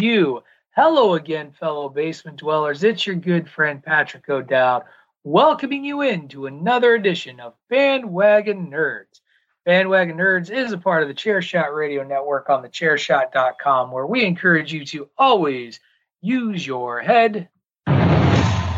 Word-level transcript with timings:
You. 0.00 0.42
Hello 0.74 1.14
again, 1.14 1.52
fellow 1.52 1.88
basement 1.88 2.38
dwellers. 2.38 2.84
It's 2.84 3.06
your 3.06 3.16
good 3.16 3.48
friend 3.48 3.82
Patrick 3.82 4.28
O'Dowd, 4.28 4.84
welcoming 5.24 5.84
you 5.84 6.02
into 6.02 6.46
another 6.46 6.94
edition 6.94 7.40
of 7.40 7.54
Bandwagon 7.68 8.70
Nerds. 8.70 9.20
Bandwagon 9.64 10.16
Nerds 10.16 10.50
is 10.50 10.72
a 10.72 10.78
part 10.78 11.02
of 11.02 11.08
the 11.08 11.14
Chairshot 11.14 11.74
Radio 11.74 12.02
Network 12.02 12.48
on 12.48 12.62
the 12.62 12.68
chairshot.com, 12.68 13.90
where 13.90 14.06
we 14.06 14.24
encourage 14.24 14.72
you 14.72 14.84
to 14.86 15.08
always 15.18 15.80
use 16.22 16.66
your 16.66 17.00
head. 17.00 17.48
The 17.86 17.92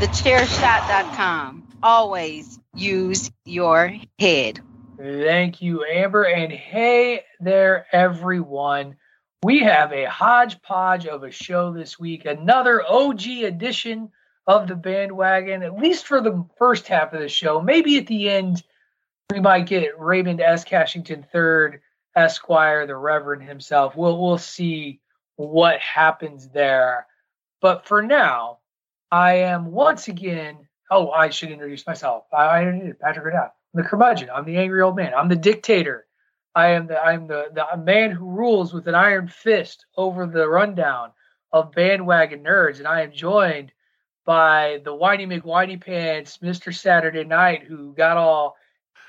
Thechairshot.com. 0.00 1.69
Always 1.82 2.59
use 2.75 3.31
your 3.44 3.94
head. 4.19 4.61
Thank 4.99 5.62
you, 5.62 5.84
Amber. 5.84 6.25
And 6.25 6.53
hey 6.53 7.22
there, 7.41 7.87
everyone. 7.93 8.97
We 9.44 9.58
have 9.60 9.92
a 9.92 10.04
hodgepodge 10.04 11.06
of 11.06 11.25
a 11.25 11.30
show 11.32 11.72
this 11.72 11.98
week, 11.98 12.26
another 12.26 12.80
OG 12.88 13.26
edition 13.26 14.08
of 14.47 14.69
the 14.69 14.76
bandwagon, 14.76 15.64
at 15.64 15.76
least 15.76 16.06
for 16.06 16.20
the 16.20 16.47
first 16.56 16.86
half 16.86 17.12
of 17.12 17.19
the 17.19 17.28
show. 17.28 17.60
Maybe 17.60 17.98
at 17.98 18.06
the 18.06 18.28
end, 18.28 18.62
we 19.32 19.41
might 19.41 19.66
get 19.66 19.98
Raymond 19.98 20.41
S. 20.41 20.62
Cashington 20.62 21.26
III, 21.34 21.81
Esquire, 22.14 22.86
the 22.86 22.94
Reverend 22.94 23.42
himself. 23.42 23.97
We'll, 23.97 24.22
we'll 24.22 24.38
see 24.38 25.00
what 25.34 25.81
happens 25.81 26.48
there. 26.50 27.08
But 27.60 27.84
for 27.84 28.00
now, 28.00 28.58
I 29.10 29.34
am 29.38 29.72
once 29.72 30.06
again. 30.06 30.69
Oh, 30.88 31.10
I 31.10 31.31
should 31.31 31.50
introduce 31.50 31.84
myself. 31.84 32.26
I, 32.32 32.60
I 32.60 32.92
Patrick 33.00 33.26
O'Dowd. 33.26 33.50
I'm 33.75 33.82
the 33.82 33.88
curmudgeon. 33.88 34.31
I'm 34.32 34.44
the 34.44 34.58
angry 34.58 34.82
old 34.82 34.94
man. 34.94 35.14
I'm 35.14 35.28
the 35.28 35.34
dictator. 35.34 36.06
I 36.54 36.68
am 36.68 36.86
the 36.86 37.02
I'm 37.02 37.26
the, 37.26 37.46
the 37.52 37.76
man 37.78 38.10
who 38.10 38.26
rules 38.26 38.72
with 38.72 38.86
an 38.88 38.94
iron 38.94 39.28
fist 39.28 39.86
over 39.96 40.26
the 40.26 40.48
rundown 40.48 41.12
of 41.52 41.72
bandwagon 41.72 42.42
nerds, 42.42 42.78
and 42.78 42.86
I 42.86 43.02
am 43.02 43.12
joined 43.12 43.72
by 44.24 44.80
the 44.84 44.94
whiny 44.94 45.26
McWhiny 45.26 45.80
pants, 45.80 46.38
Mr. 46.42 46.74
Saturday 46.74 47.24
Night, 47.24 47.64
who 47.64 47.92
got 47.94 48.16
all 48.16 48.56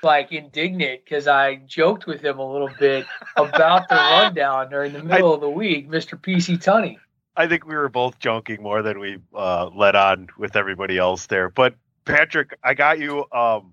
like 0.02 0.32
indignant 0.32 1.00
because 1.04 1.26
I 1.26 1.56
joked 1.56 2.06
with 2.06 2.22
him 2.22 2.38
a 2.38 2.52
little 2.52 2.70
bit 2.78 3.06
about 3.36 3.88
the 3.88 3.94
rundown 3.94 4.70
during 4.70 4.92
the 4.92 5.02
middle 5.02 5.32
I, 5.32 5.34
of 5.34 5.40
the 5.40 5.50
week, 5.50 5.88
Mr. 5.88 6.20
PC 6.20 6.62
Tunney. 6.62 6.98
I 7.36 7.48
think 7.48 7.66
we 7.66 7.74
were 7.74 7.88
both 7.88 8.18
joking 8.18 8.62
more 8.62 8.82
than 8.82 9.00
we 9.00 9.18
uh, 9.34 9.70
let 9.74 9.96
on 9.96 10.28
with 10.38 10.56
everybody 10.56 10.98
else 10.98 11.26
there. 11.26 11.48
But 11.48 11.74
Patrick, 12.04 12.56
I 12.62 12.74
got 12.74 12.98
you. 12.98 13.24
Um, 13.32 13.72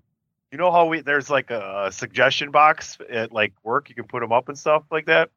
you 0.52 0.58
know 0.58 0.70
how 0.70 0.84
we 0.84 1.00
there's 1.00 1.30
like 1.30 1.50
a 1.50 1.88
suggestion 1.90 2.50
box 2.50 2.98
at 3.10 3.32
like 3.32 3.54
work? 3.64 3.88
You 3.88 3.94
can 3.94 4.04
put 4.04 4.20
them 4.20 4.32
up 4.32 4.50
and 4.50 4.58
stuff 4.58 4.84
like 4.90 5.06
that? 5.06 5.30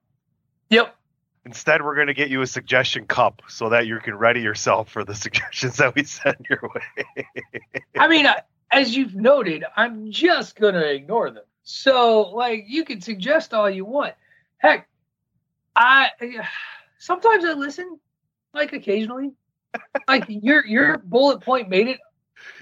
Yep. 0.70 0.94
Instead 1.46 1.82
we're 1.84 1.96
going 1.96 2.08
to 2.08 2.14
get 2.14 2.30
you 2.30 2.42
a 2.42 2.48
suggestion 2.48 3.06
cup 3.06 3.42
so 3.48 3.70
that 3.70 3.88
you 3.88 3.98
can 4.00 4.16
ready 4.16 4.42
yourself 4.42 4.90
for 4.90 5.06
the 5.06 5.16
suggestions 5.26 5.78
that 5.78 5.96
we 5.96 6.04
send 6.04 6.46
your 6.50 6.60
way. 6.64 7.26
I 7.98 8.10
mean 8.10 8.28
as 8.72 8.96
you've 8.96 9.16
noted 9.16 9.64
i'm 9.78 10.12
just 10.12 10.56
going 10.60 10.74
to 10.74 10.92
ignore 10.92 11.32
them. 11.32 11.46
So 11.64 12.24
like 12.34 12.66
you 12.68 12.84
can 12.84 13.00
suggest 13.00 13.54
all 13.54 13.70
you 13.70 13.86
want. 13.86 14.16
Heck 14.58 14.90
i 15.78 16.10
sometimes 16.98 17.46
i 17.46 17.54
listen 17.54 18.00
like 18.54 18.74
occasionally. 18.74 19.32
Like 20.08 20.26
your 20.28 20.66
your 20.66 20.98
bullet 20.98 21.42
point 21.42 21.70
made 21.70 21.88
it 21.88 22.00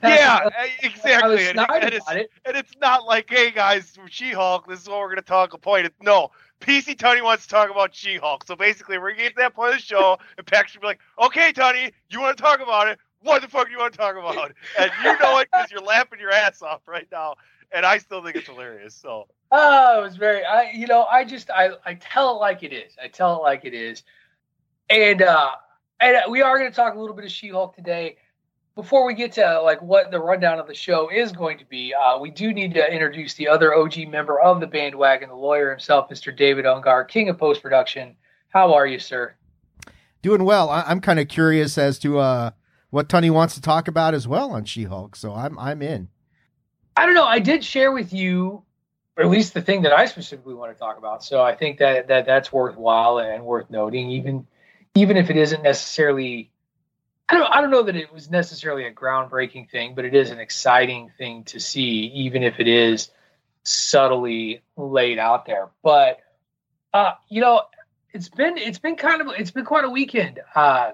yeah, 0.04 0.50
exactly. 0.82 1.48
And, 1.48 1.60
and, 1.60 1.94
it's, 1.94 2.12
it. 2.12 2.30
and, 2.46 2.58
it's, 2.58 2.74
not 2.82 3.06
like, 3.06 3.30
hey 3.30 3.52
guys, 3.52 3.98
She-Hulk, 4.10 4.68
this 4.68 4.82
is 4.82 4.90
what 4.90 5.00
we're 5.00 5.08
going 5.08 5.18
to 5.18 5.22
talk 5.22 5.54
about. 5.54 5.86
It, 5.86 5.94
no, 6.02 6.32
PC 6.60 6.98
Tony 6.98 7.22
wants 7.22 7.44
to 7.44 7.50
talk 7.50 7.70
about 7.70 7.94
She-Hulk. 7.94 8.46
So 8.46 8.56
basically, 8.56 8.98
we're 8.98 9.10
going 9.10 9.18
to 9.18 9.24
get 9.24 9.30
to 9.36 9.42
that 9.42 9.56
point 9.56 9.74
of 9.74 9.80
the 9.80 9.86
show, 9.86 10.18
and 10.38 10.46
Patrick 10.46 10.70
should 10.70 10.82
be 10.82 10.88
like, 10.88 11.00
okay, 11.22 11.52
Tony, 11.52 11.92
you 12.10 12.22
want 12.22 12.38
to 12.38 12.44
talk 12.44 12.60
about 12.62 12.88
it? 12.88 13.00
What 13.22 13.42
the 13.42 13.48
fuck 13.48 13.68
do 13.68 13.72
you 13.72 13.80
want 13.80 13.94
to 13.94 13.98
talk 13.98 14.18
about? 14.18 14.52
And 14.80 14.92
you 15.04 15.18
know 15.20 15.40
it 15.40 15.48
because 15.52 15.72
you're 15.72 15.82
laughing 15.82 16.20
your 16.20 16.32
ass 16.32 16.62
off 16.62 16.82
right 16.88 17.08
now, 17.12 17.36
and 17.72 17.86
I 17.86 17.98
still 17.98 18.22
think 18.24 18.36
it's 18.36 18.48
hilarious. 18.48 18.96
So. 18.96 19.28
Oh, 19.52 20.00
it 20.00 20.04
was 20.04 20.18
very. 20.18 20.44
I, 20.44 20.72
you 20.72 20.88
know, 20.88 21.04
I 21.06 21.24
just, 21.24 21.50
I, 21.50 21.72
I 21.86 21.94
tell 21.94 22.36
it 22.36 22.40
like 22.40 22.64
it 22.64 22.74
is. 22.74 22.94
I 23.02 23.08
tell 23.08 23.38
it 23.38 23.44
like 23.44 23.64
it 23.64 23.74
is, 23.74 24.04
and 24.90 25.22
uh, 25.22 25.52
and 26.02 26.18
we 26.30 26.42
are 26.42 26.58
going 26.58 26.70
to 26.70 26.76
talk 26.76 26.96
a 26.96 27.00
little 27.00 27.16
bit 27.16 27.24
of 27.24 27.32
She-Hulk 27.32 27.76
today 27.76 28.18
before 28.76 29.06
we 29.06 29.14
get 29.14 29.32
to 29.34 29.62
like 29.62 29.82
what 29.82 30.10
the 30.10 30.20
rundown 30.20 30.60
of 30.60 30.68
the 30.68 30.74
show 30.74 31.10
is 31.10 31.32
going 31.32 31.58
to 31.60 31.66
be, 31.66 31.94
uh, 31.94 32.18
we 32.18 32.32
do 32.32 32.54
need 32.54 32.74
to 32.74 32.92
introduce 32.92 33.36
the 33.36 33.48
other 33.48 33.76
OG 33.76 34.08
member 34.08 34.40
of 34.40 34.60
the 34.60 34.68
bandwagon, 34.68 35.30
the 35.30 35.36
lawyer 35.36 35.70
himself, 35.70 36.10
Mr. 36.10 36.36
David 36.36 36.66
Ungar, 36.66 37.08
king 37.08 37.30
of 37.30 37.38
post 37.38 37.62
production. 37.62 38.16
How 38.50 38.74
are 38.74 38.88
you, 38.88 39.00
sir? 39.00 39.36
Doing 40.22 40.44
well. 40.44 40.70
I- 40.70 40.90
am 40.92 41.02
kind 41.02 41.20
of 41.20 41.28
curious 41.28 41.78
as 41.78 42.00
to 42.00 42.20
uh, 42.20 42.52
what 42.90 43.10
Tony 43.10 43.30
wants 43.30 43.56
to 43.56 43.62
talk 43.62 43.88
about 43.88 44.14
as 44.14 44.28
well 44.28 44.52
on 44.52 44.66
She-Hulk, 44.66 45.16
so 45.16 45.34
I'm 45.34 45.58
I'm 45.60 45.82
in. 45.82 46.10
I 46.96 47.06
don't 47.06 47.16
know. 47.16 47.26
I 47.26 47.40
did 47.40 47.64
share 47.64 47.92
with 47.92 48.14
you, 48.14 48.64
or 49.18 49.24
at 49.24 49.30
least 49.30 49.54
the 49.54 49.62
thing 49.62 49.82
that 49.82 49.94
I 49.94 50.06
specifically 50.06 50.54
want 50.54 50.72
to 50.72 50.80
talk 50.80 50.98
about. 50.98 51.24
So 51.24 51.42
I 51.42 51.56
think 51.56 51.80
that 51.80 52.08
that 52.08 52.26
that's 52.26 52.54
worthwhile 52.54 53.20
and 53.20 53.44
worth 53.44 53.70
noting, 53.70 54.10
even 54.12 54.48
even 54.96 55.18
if 55.18 55.30
it 55.30 55.38
isn't 55.38 55.64
necessarily 55.64 56.52
I 57.30 57.36
don't 57.36 57.52
I 57.52 57.62
don't 57.62 57.72
know 57.72 57.84
that 57.84 57.96
it 57.96 58.12
was 58.14 58.30
necessarily 58.30 58.86
a 58.86 58.94
groundbreaking 58.94 59.70
thing, 59.70 59.96
but 59.96 60.06
it 60.06 60.14
is 60.14 60.32
an 60.32 60.40
exciting 60.40 61.12
thing 61.18 61.46
to 61.46 61.60
see, 61.60 62.12
even 62.14 62.44
if 62.44 62.60
it 62.60 62.68
is 62.68 63.10
subtly 63.64 64.62
laid 64.76 65.20
out 65.20 65.46
there. 65.46 65.70
But 65.82 66.20
uh, 66.94 67.14
you 67.30 67.42
know, 67.42 67.64
it's 68.14 68.30
been 68.30 68.58
it's 68.58 68.80
been 68.80 68.96
kind 68.96 69.22
of 69.22 69.28
it's 69.38 69.52
been 69.52 69.66
quite 69.66 69.86
a 69.86 69.90
weekend. 69.90 70.40
Uh, 70.54 70.92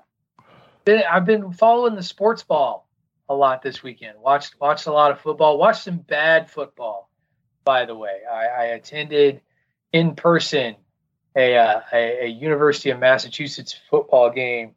I've 0.88 1.26
been 1.26 1.52
following 1.54 1.96
the 1.96 2.04
sports 2.04 2.44
ball 2.44 2.88
a 3.28 3.36
lot 3.36 3.62
this 3.62 3.84
weekend. 3.84 4.20
Watched 4.20 4.60
watched 4.60 4.88
a 4.88 4.94
lot 4.94 5.12
of 5.12 5.20
football. 5.20 5.58
Watched 5.58 5.84
some 5.84 5.98
bad 5.98 6.50
football, 6.50 7.10
by 7.64 7.86
the 7.86 7.96
way. 7.96 8.20
I, 8.32 8.46
I 8.46 8.64
attended 8.66 9.42
in 9.92 10.16
person 10.16 10.76
a, 11.36 11.58
uh, 11.58 11.82
a, 11.92 12.26
a 12.26 12.28
University 12.28 12.90
of 12.92 13.00
Massachusetts 13.00 13.76
football 13.90 14.32
game 14.32 14.76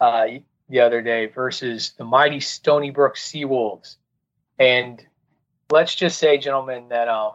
uh, 0.00 0.26
the 0.68 0.80
other 0.80 1.02
day 1.02 1.26
versus 1.26 1.92
the 1.98 2.04
mighty 2.04 2.40
Stony 2.40 2.90
Brook 2.90 3.16
Seawolves. 3.16 3.96
And 4.58 5.04
let's 5.70 5.94
just 5.94 6.18
say, 6.18 6.38
gentlemen, 6.38 6.88
that 6.88 7.08
um, 7.08 7.32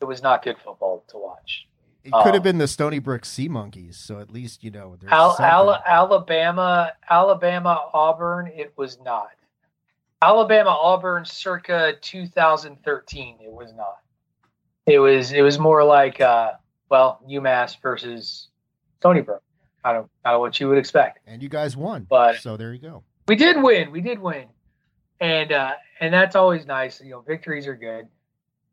it 0.00 0.04
was 0.04 0.22
not 0.22 0.42
good 0.42 0.56
football 0.64 1.04
to 1.08 1.18
watch. 1.18 1.66
It 2.04 2.12
could 2.12 2.34
have 2.34 2.36
um, 2.36 2.42
been 2.42 2.58
the 2.58 2.68
Stony 2.68 3.00
Brook 3.00 3.24
Sea 3.24 3.48
Monkeys, 3.48 3.98
so 3.98 4.18
at 4.18 4.30
least 4.30 4.64
you 4.64 4.70
know. 4.70 4.96
Al- 5.08 5.36
Al- 5.38 5.82
Alabama, 5.84 6.92
Alabama, 7.10 7.82
Auburn. 7.92 8.46
It 8.54 8.72
was 8.76 8.98
not. 9.00 9.30
Alabama, 10.22 10.70
Auburn, 10.70 11.24
circa 11.24 11.94
2013. 12.00 13.38
It 13.44 13.52
was 13.52 13.74
not. 13.74 13.98
It 14.86 15.00
was. 15.00 15.32
It 15.32 15.42
was 15.42 15.58
more 15.58 15.84
like, 15.84 16.20
uh, 16.20 16.52
well, 16.88 17.20
UMass 17.28 17.76
versus 17.82 18.48
Stony 19.00 19.20
Brook 19.20 19.42
kind 19.84 19.96
of 19.96 20.08
kind 20.24 20.34
of 20.34 20.40
what 20.40 20.58
you 20.58 20.68
would 20.68 20.78
expect. 20.78 21.20
And 21.26 21.42
you 21.42 21.48
guys 21.48 21.76
won. 21.76 22.06
But 22.08 22.36
so 22.36 22.56
there 22.56 22.72
you 22.72 22.80
go. 22.80 23.02
We 23.26 23.36
did 23.36 23.62
win. 23.62 23.90
We 23.90 24.00
did 24.00 24.18
win. 24.18 24.46
And 25.20 25.52
uh 25.52 25.72
and 26.00 26.12
that's 26.12 26.36
always 26.36 26.66
nice. 26.66 27.00
You 27.00 27.10
know, 27.10 27.20
victories 27.20 27.66
are 27.66 27.76
good. 27.76 28.08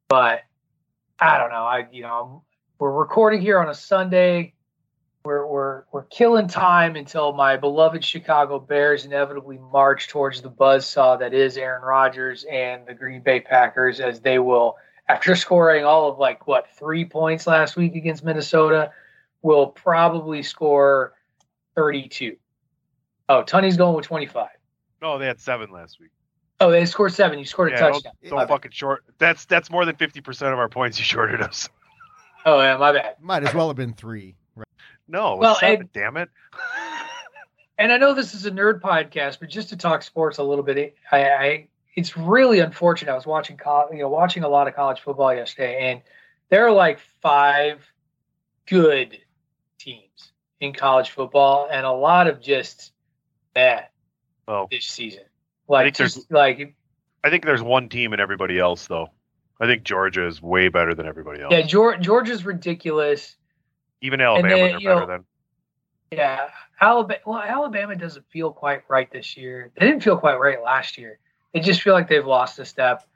But 0.08 0.42
I 1.20 1.38
don't 1.38 1.50
know. 1.50 1.64
I 1.64 1.88
you 1.92 2.04
know, 2.04 2.44
we're 2.80 2.92
recording 2.92 3.42
here 3.42 3.60
on 3.60 3.70
a 3.70 3.74
Sunday. 3.74 4.54
We're 5.24 5.46
we're 5.48 5.84
we're 5.92 6.04
killing 6.04 6.48
time 6.48 6.96
until 6.96 7.34
my 7.34 7.58
beloved 7.58 8.04
Chicago 8.04 8.60
Bears 8.60 9.06
inevitably 9.06 9.58
march 9.58 10.08
towards 10.08 10.42
the 10.42 10.50
buzz 10.50 10.86
saw 10.86 11.18
that 11.18 11.34
is 11.34 11.58
Aaron 11.58 11.82
Rodgers 11.82 12.46
and 12.50 12.86
the 12.86 12.94
Green 12.94 13.22
Bay 13.22 13.40
Packers 13.40 14.00
as 14.00 14.20
they 14.20 14.38
will 14.38 14.78
after 15.08 15.36
scoring 15.36 15.84
all 15.84 16.12
of 16.12 16.20
like 16.20 16.48
what 16.48 16.68
three 16.78 17.06
points 17.06 17.48
last 17.48 17.76
week 17.76 17.96
against 17.96 18.24
Minnesota 18.24 18.92
will 19.46 19.68
probably 19.68 20.42
score 20.42 21.14
32. 21.76 22.36
Oh, 23.30 23.44
Tunney's 23.44 23.78
going 23.78 23.96
with 23.96 24.06
25. 24.06 24.48
No, 25.04 25.20
they 25.20 25.28
had 25.28 25.40
seven 25.40 25.70
last 25.72 26.00
week. 26.00 26.10
Oh, 26.60 26.72
they 26.72 26.86
scored 26.86 27.14
seven. 27.14 27.38
You 27.38 27.46
scored 27.46 27.70
a 27.70 27.72
yeah, 27.74 27.80
touchdown. 27.80 28.14
Don't, 28.24 28.40
don't 28.40 28.48
fucking 28.48 28.72
short. 28.72 29.04
That's 29.20 29.46
that's 29.46 29.70
more 29.70 29.86
than 29.86 29.96
50% 29.96 30.54
of 30.54 30.58
our 30.58 30.70
points 30.70 30.98
you 30.98 31.06
shorted 31.06 31.42
us. 31.42 31.70
Oh, 32.48 32.62
yeah, 32.62 32.78
my 32.78 32.92
bad. 32.92 33.16
Might 33.20 33.44
as 33.44 33.56
well 33.56 33.70
have 33.70 33.76
been 33.76 33.96
three. 33.96 34.36
Right? 34.56 34.68
No, 35.08 35.36
well, 35.36 35.56
seven, 35.56 35.80
and, 35.80 35.94
damn 35.94 36.16
it. 36.16 36.30
and 37.80 37.92
I 37.92 37.98
know 37.98 38.14
this 38.14 38.36
is 38.36 38.46
a 38.46 38.52
nerd 38.52 38.82
podcast, 38.82 39.40
but 39.40 39.50
just 39.50 39.70
to 39.70 39.76
talk 39.76 40.04
sports 40.04 40.38
a 40.38 40.44
little 40.44 40.64
bit, 40.64 40.96
I, 41.12 41.24
I 41.28 41.68
it's 41.96 42.16
really 42.16 42.60
unfortunate. 42.60 43.12
I 43.12 43.16
was 43.16 43.26
watching, 43.26 43.60
you 43.92 43.98
know, 43.98 44.10
watching 44.10 44.44
a 44.44 44.48
lot 44.48 44.68
of 44.68 44.76
college 44.76 45.00
football 45.00 45.34
yesterday, 45.34 45.90
and 45.90 46.04
there 46.50 46.68
are 46.68 46.72
like 46.72 47.00
five 47.20 47.82
good 48.68 49.18
teams 49.86 50.32
in 50.60 50.74
college 50.74 51.12
football 51.12 51.70
and 51.72 51.86
a 51.86 51.92
lot 51.92 52.28
of 52.28 52.42
just 52.42 52.92
bad 53.54 53.88
oh. 54.48 54.68
this 54.70 54.86
season. 54.86 55.24
Like 55.68 55.94
just 55.94 56.30
like 56.32 56.76
I 57.24 57.30
think 57.30 57.46
there's 57.46 57.62
one 57.62 57.90
team 57.90 58.12
and 58.12 58.22
everybody 58.22 58.60
else 58.60 58.88
though. 58.88 59.10
I 59.60 59.68
think 59.68 59.84
Georgia 59.84 60.28
is 60.28 60.42
way 60.42 60.68
better 60.68 60.94
than 60.94 61.06
everybody 61.06 61.42
else. 61.42 61.52
Yeah, 61.52 61.62
Georgia, 61.62 62.02
Georgia's 62.02 62.46
ridiculous. 62.46 63.38
Even 64.02 64.20
Alabama 64.20 64.56
then, 64.56 64.76
are 64.76 64.80
better 64.80 65.00
know, 65.00 65.08
than. 65.08 65.26
Yeah, 66.12 66.48
Alabama. 66.82 67.20
Well, 67.26 67.40
Alabama 67.40 67.96
doesn't 67.96 68.26
feel 68.30 68.52
quite 68.52 68.82
right 68.90 69.10
this 69.12 69.38
year. 69.38 69.72
They 69.80 69.88
didn't 69.88 70.04
feel 70.04 70.18
quite 70.18 70.40
right 70.40 70.62
last 70.62 70.98
year. 70.98 71.20
They 71.54 71.62
just 71.62 71.82
feel 71.82 71.94
like 71.94 72.10
they've 72.10 72.26
lost 72.26 72.60
a 72.60 72.66
step. 72.66 73.08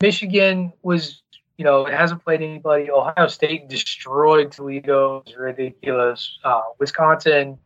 Michigan 0.00 0.72
was 0.82 1.22
you 1.58 1.64
know, 1.64 1.86
it 1.86 1.92
hasn't 1.92 2.24
played 2.24 2.40
anybody. 2.40 2.88
Ohio 2.90 3.26
State 3.26 3.68
destroyed 3.68 4.52
Toledo. 4.52 5.24
It's 5.26 5.36
ridiculous. 5.36 6.38
Uh, 6.44 6.62
Wisconsin 6.78 7.58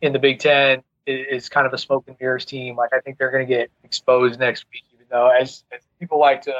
in 0.00 0.12
the 0.12 0.20
Big 0.20 0.38
Ten 0.38 0.82
is, 1.06 1.48
kind 1.48 1.66
of 1.66 1.72
a 1.72 1.78
smoke 1.78 2.04
and 2.06 2.16
mirrors 2.20 2.44
team. 2.44 2.76
Like 2.76 2.92
I 2.92 3.00
think 3.00 3.18
they're 3.18 3.32
going 3.32 3.46
to 3.46 3.52
get 3.52 3.70
exposed 3.82 4.38
next 4.38 4.64
week, 4.72 4.84
even 4.94 5.06
though, 5.10 5.28
as, 5.28 5.64
as, 5.72 5.80
people 5.98 6.20
like 6.20 6.42
to 6.42 6.54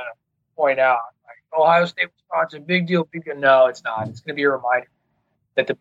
point 0.57 0.81
out, 0.81 0.99
like 1.25 1.37
Ohio 1.59 1.85
State, 1.85 2.09
Wisconsin, 2.17 2.65
big 2.65 2.89
deal. 2.89 3.09
No, 3.37 3.67
it's 3.67 3.85
not. 3.85 4.09
It's 4.09 4.21
going 4.21 4.35
to 4.35 4.37
be 4.37 4.43
a 4.43 4.51
reminder 4.51 4.89
that 5.55 5.69
the 5.69 5.79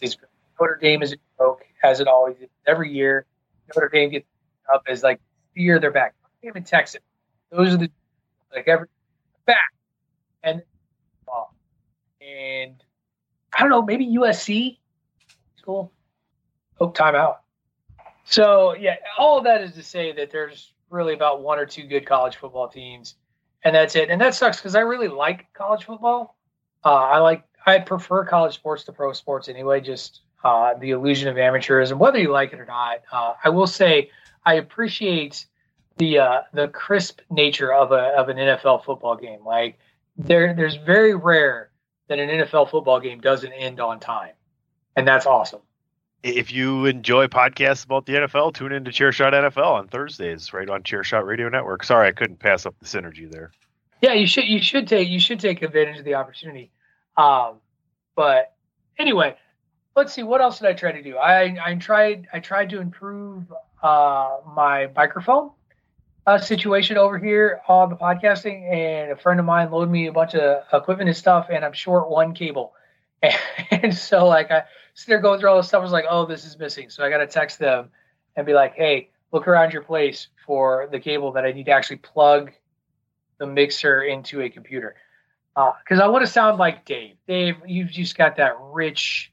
is 0.00 0.16
Notre 0.58 0.78
Dame 0.80 1.02
is 1.02 1.12
a 1.12 1.16
joke, 1.38 1.66
as 1.84 2.00
it 2.00 2.08
always 2.08 2.36
is. 2.38 2.48
Every 2.66 2.90
year, 2.90 3.26
Notre 3.68 3.90
Dame 3.90 4.08
gets 4.08 4.26
up 4.72 4.82
as 4.88 5.02
like 5.02 5.20
fear 5.54 5.78
their 5.78 5.90
back. 5.90 6.14
Notre 6.22 6.32
Dame 6.42 6.56
and 6.56 6.66
Texas, 6.66 7.02
those 7.50 7.74
are 7.74 7.76
the 7.76 7.90
like 8.54 8.66
every 8.66 8.88
back 9.44 9.72
and 10.42 10.62
and 12.20 12.74
I 13.56 13.60
don't 13.60 13.70
know, 13.70 13.82
maybe 13.82 14.06
USC 14.06 14.78
school. 15.56 15.92
Hope 16.78 16.96
timeout. 16.96 17.36
So 18.24 18.74
yeah, 18.74 18.96
all 19.18 19.38
of 19.38 19.44
that 19.44 19.62
is 19.62 19.74
to 19.74 19.82
say 19.82 20.12
that 20.12 20.30
there's 20.30 20.72
really 20.90 21.14
about 21.14 21.42
one 21.42 21.58
or 21.58 21.66
two 21.66 21.84
good 21.84 22.06
college 22.06 22.36
football 22.36 22.68
teams, 22.68 23.16
and 23.64 23.74
that's 23.74 23.96
it. 23.96 24.10
And 24.10 24.20
that 24.20 24.34
sucks 24.34 24.58
because 24.58 24.74
I 24.74 24.80
really 24.80 25.08
like 25.08 25.52
college 25.52 25.84
football. 25.84 26.36
Uh, 26.84 26.94
I 26.94 27.18
like 27.18 27.44
I 27.66 27.78
prefer 27.78 28.24
college 28.24 28.54
sports 28.54 28.84
to 28.84 28.92
pro 28.92 29.12
sports 29.12 29.48
anyway. 29.48 29.80
Just 29.80 30.22
uh, 30.44 30.74
the 30.74 30.90
illusion 30.90 31.28
of 31.28 31.36
amateurism, 31.36 31.98
whether 31.98 32.18
you 32.18 32.30
like 32.30 32.52
it 32.52 32.60
or 32.60 32.66
not. 32.66 33.02
Uh, 33.10 33.34
I 33.44 33.48
will 33.48 33.66
say 33.66 34.10
I 34.44 34.54
appreciate 34.54 35.46
the 35.98 36.18
uh, 36.18 36.42
the 36.52 36.68
crisp 36.68 37.20
nature 37.30 37.72
of 37.72 37.92
a 37.92 38.14
of 38.16 38.28
an 38.28 38.36
NFL 38.36 38.84
football 38.84 39.16
game. 39.16 39.44
Like 39.44 39.78
there 40.16 40.54
there's 40.54 40.76
very 40.76 41.14
rare 41.14 41.70
that 42.08 42.18
an 42.18 42.28
NFL 42.28 42.70
football 42.70 43.00
game 43.00 43.20
doesn't 43.20 43.52
end 43.52 43.80
on 43.80 44.00
time, 44.00 44.32
and 44.96 45.06
that's 45.06 45.26
awesome. 45.26 45.60
If 46.22 46.52
you 46.52 46.86
enjoy 46.86 47.26
podcasts 47.26 47.84
about 47.84 48.06
the 48.06 48.14
NFL, 48.14 48.54
tune 48.54 48.72
in 48.72 48.84
to 48.84 48.92
Chairshot 48.92 49.32
NFL 49.32 49.72
on 49.72 49.88
Thursdays, 49.88 50.52
right 50.52 50.68
on 50.68 50.82
Chairshot 50.84 51.26
Radio 51.26 51.48
Network. 51.48 51.82
Sorry, 51.82 52.06
I 52.06 52.12
couldn't 52.12 52.38
pass 52.38 52.64
up 52.64 52.78
the 52.78 52.86
synergy 52.86 53.28
there. 53.30 53.50
Yeah, 54.00 54.12
you 54.12 54.26
should 54.26 54.44
you 54.44 54.62
should 54.62 54.86
take 54.88 55.08
you 55.08 55.20
should 55.20 55.40
take 55.40 55.62
advantage 55.62 55.98
of 55.98 56.04
the 56.04 56.14
opportunity. 56.14 56.70
Um, 57.16 57.56
but 58.14 58.54
anyway, 58.98 59.36
let's 59.96 60.12
see 60.12 60.22
what 60.22 60.40
else 60.40 60.58
did 60.58 60.68
I 60.68 60.72
try 60.74 60.92
to 60.92 61.02
do. 61.02 61.16
I 61.16 61.56
I 61.64 61.74
tried 61.76 62.28
I 62.32 62.40
tried 62.40 62.70
to 62.70 62.80
improve 62.80 63.44
uh, 63.82 64.38
my 64.54 64.88
microphone 64.94 65.50
uh, 66.26 66.38
situation 66.38 66.96
over 66.96 67.18
here 67.18 67.60
on 67.68 67.90
the 67.90 67.96
podcasting, 67.96 68.70
and 68.72 69.10
a 69.10 69.16
friend 69.16 69.40
of 69.40 69.46
mine 69.46 69.70
loaded 69.70 69.90
me 69.90 70.06
a 70.06 70.12
bunch 70.12 70.34
of 70.34 70.62
equipment 70.72 71.08
and 71.08 71.16
stuff, 71.16 71.48
and 71.50 71.64
I'm 71.64 71.72
short 71.72 72.08
one 72.08 72.34
cable. 72.34 72.74
And, 73.22 73.34
and 73.70 73.94
so, 73.94 74.26
like, 74.26 74.50
I 74.50 74.64
sit 74.94 75.08
there 75.08 75.20
going 75.20 75.40
through 75.40 75.50
all 75.50 75.56
this 75.56 75.68
stuff. 75.68 75.80
I 75.80 75.82
was 75.82 75.92
like, 75.92 76.04
oh, 76.08 76.26
this 76.26 76.44
is 76.44 76.58
missing. 76.58 76.90
So 76.90 77.04
I 77.04 77.10
got 77.10 77.18
to 77.18 77.26
text 77.26 77.58
them 77.58 77.90
and 78.36 78.46
be 78.46 78.52
like, 78.52 78.74
hey, 78.74 79.10
look 79.32 79.48
around 79.48 79.72
your 79.72 79.82
place 79.82 80.28
for 80.46 80.88
the 80.92 81.00
cable 81.00 81.32
that 81.32 81.44
I 81.44 81.52
need 81.52 81.66
to 81.66 81.72
actually 81.72 81.96
plug 81.96 82.52
the 83.38 83.46
mixer 83.46 84.02
into 84.02 84.42
a 84.42 84.48
computer. 84.48 84.94
Because 85.54 86.00
uh, 86.00 86.04
I 86.04 86.08
want 86.08 86.24
to 86.24 86.30
sound 86.30 86.58
like 86.58 86.84
Dave. 86.84 87.16
Dave, 87.26 87.56
you've 87.66 87.90
just 87.90 88.16
got 88.16 88.36
that 88.36 88.56
rich, 88.60 89.32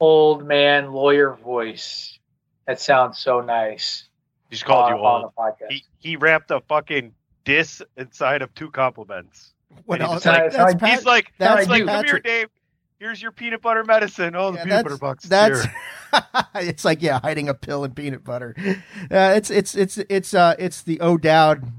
old 0.00 0.46
man 0.46 0.92
lawyer 0.92 1.34
voice 1.34 2.18
that 2.66 2.80
sounds 2.80 3.18
so 3.18 3.40
nice. 3.40 4.08
He's 4.52 4.62
called 4.62 4.90
you 4.90 4.96
old. 4.96 5.32
He, 5.70 5.82
he 5.98 6.16
wrapped 6.16 6.50
a 6.50 6.60
fucking 6.60 7.14
diss 7.42 7.80
inside 7.96 8.42
of 8.42 8.54
two 8.54 8.70
compliments. 8.70 9.54
What 9.86 10.02
else? 10.02 10.26
Like, 10.26 10.52
he's 10.82 11.06
like, 11.06 11.32
that's 11.38 11.60
he's 11.60 11.68
like, 11.70 11.86
come 11.86 12.04
here, 12.04 12.18
Dave. 12.18 12.48
here's 12.98 13.22
your 13.22 13.32
peanut 13.32 13.62
butter 13.62 13.82
medicine. 13.82 14.36
Oh, 14.36 14.50
the 14.50 14.58
Yeah, 14.58 14.64
peanut 14.64 14.84
butter 14.84 14.98
box. 14.98 15.24
That's 15.24 15.64
here. 15.64 15.74
it's 16.56 16.84
like 16.84 17.00
yeah, 17.00 17.18
hiding 17.20 17.48
a 17.48 17.54
pill 17.54 17.82
in 17.84 17.92
peanut 17.92 18.24
butter. 18.24 18.54
Uh, 19.10 19.32
it's 19.34 19.48
it's 19.48 19.74
it's 19.74 19.96
it's 19.96 20.34
uh 20.34 20.54
it's 20.58 20.82
the 20.82 21.00
O'Dowd. 21.00 21.72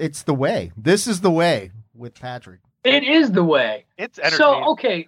It's 0.00 0.24
the 0.24 0.34
way. 0.34 0.72
This 0.76 1.06
is 1.06 1.20
the 1.20 1.30
way 1.30 1.70
with 1.94 2.18
Patrick. 2.18 2.58
It 2.82 3.04
is 3.04 3.30
the 3.30 3.44
way. 3.44 3.84
it's 3.96 4.18
entertaining. 4.18 4.64
So 4.64 4.70
okay, 4.72 5.06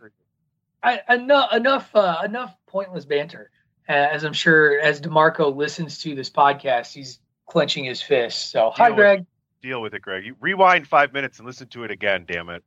I, 0.84 1.00
enough 1.10 1.52
enough 1.52 1.90
uh, 1.96 2.22
enough 2.24 2.54
pointless 2.68 3.04
banter. 3.04 3.50
Uh, 3.88 3.92
as 3.92 4.24
I'm 4.24 4.34
sure 4.34 4.78
as 4.80 5.00
DeMarco 5.00 5.54
listens 5.54 5.98
to 6.02 6.14
this 6.14 6.28
podcast, 6.28 6.92
he's 6.92 7.20
clenching 7.46 7.84
his 7.84 8.02
fist. 8.02 8.50
So 8.50 8.70
hi, 8.74 8.88
Deal 8.88 8.96
with 8.96 8.96
Greg. 8.96 9.26
Deal 9.62 9.82
with 9.82 9.94
it, 9.94 10.02
Greg. 10.02 10.26
You 10.26 10.36
rewind 10.40 10.86
five 10.86 11.12
minutes 11.12 11.38
and 11.38 11.46
listen 11.46 11.68
to 11.68 11.84
it 11.84 11.90
again. 11.90 12.26
Damn 12.28 12.50
it. 12.50 12.64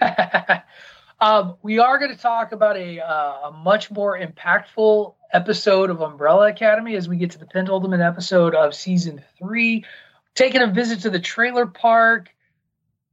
um, 1.20 1.56
we 1.62 1.78
are 1.78 1.98
going 1.98 2.10
to 2.10 2.20
talk 2.20 2.52
about 2.52 2.76
a, 2.76 3.00
uh, 3.00 3.48
a 3.48 3.52
much 3.52 3.90
more 3.90 4.18
impactful 4.18 5.14
episode 5.32 5.90
of 5.90 6.02
Umbrella 6.02 6.48
Academy 6.48 6.96
as 6.96 7.08
we 7.08 7.16
get 7.16 7.30
to 7.32 7.38
the 7.38 7.46
penultimate 7.46 8.00
episode 8.00 8.54
of 8.54 8.74
season 8.74 9.22
three. 9.38 9.84
Taking 10.34 10.62
a 10.62 10.66
visit 10.66 11.00
to 11.02 11.10
the 11.10 11.20
trailer 11.20 11.66
park. 11.66 12.30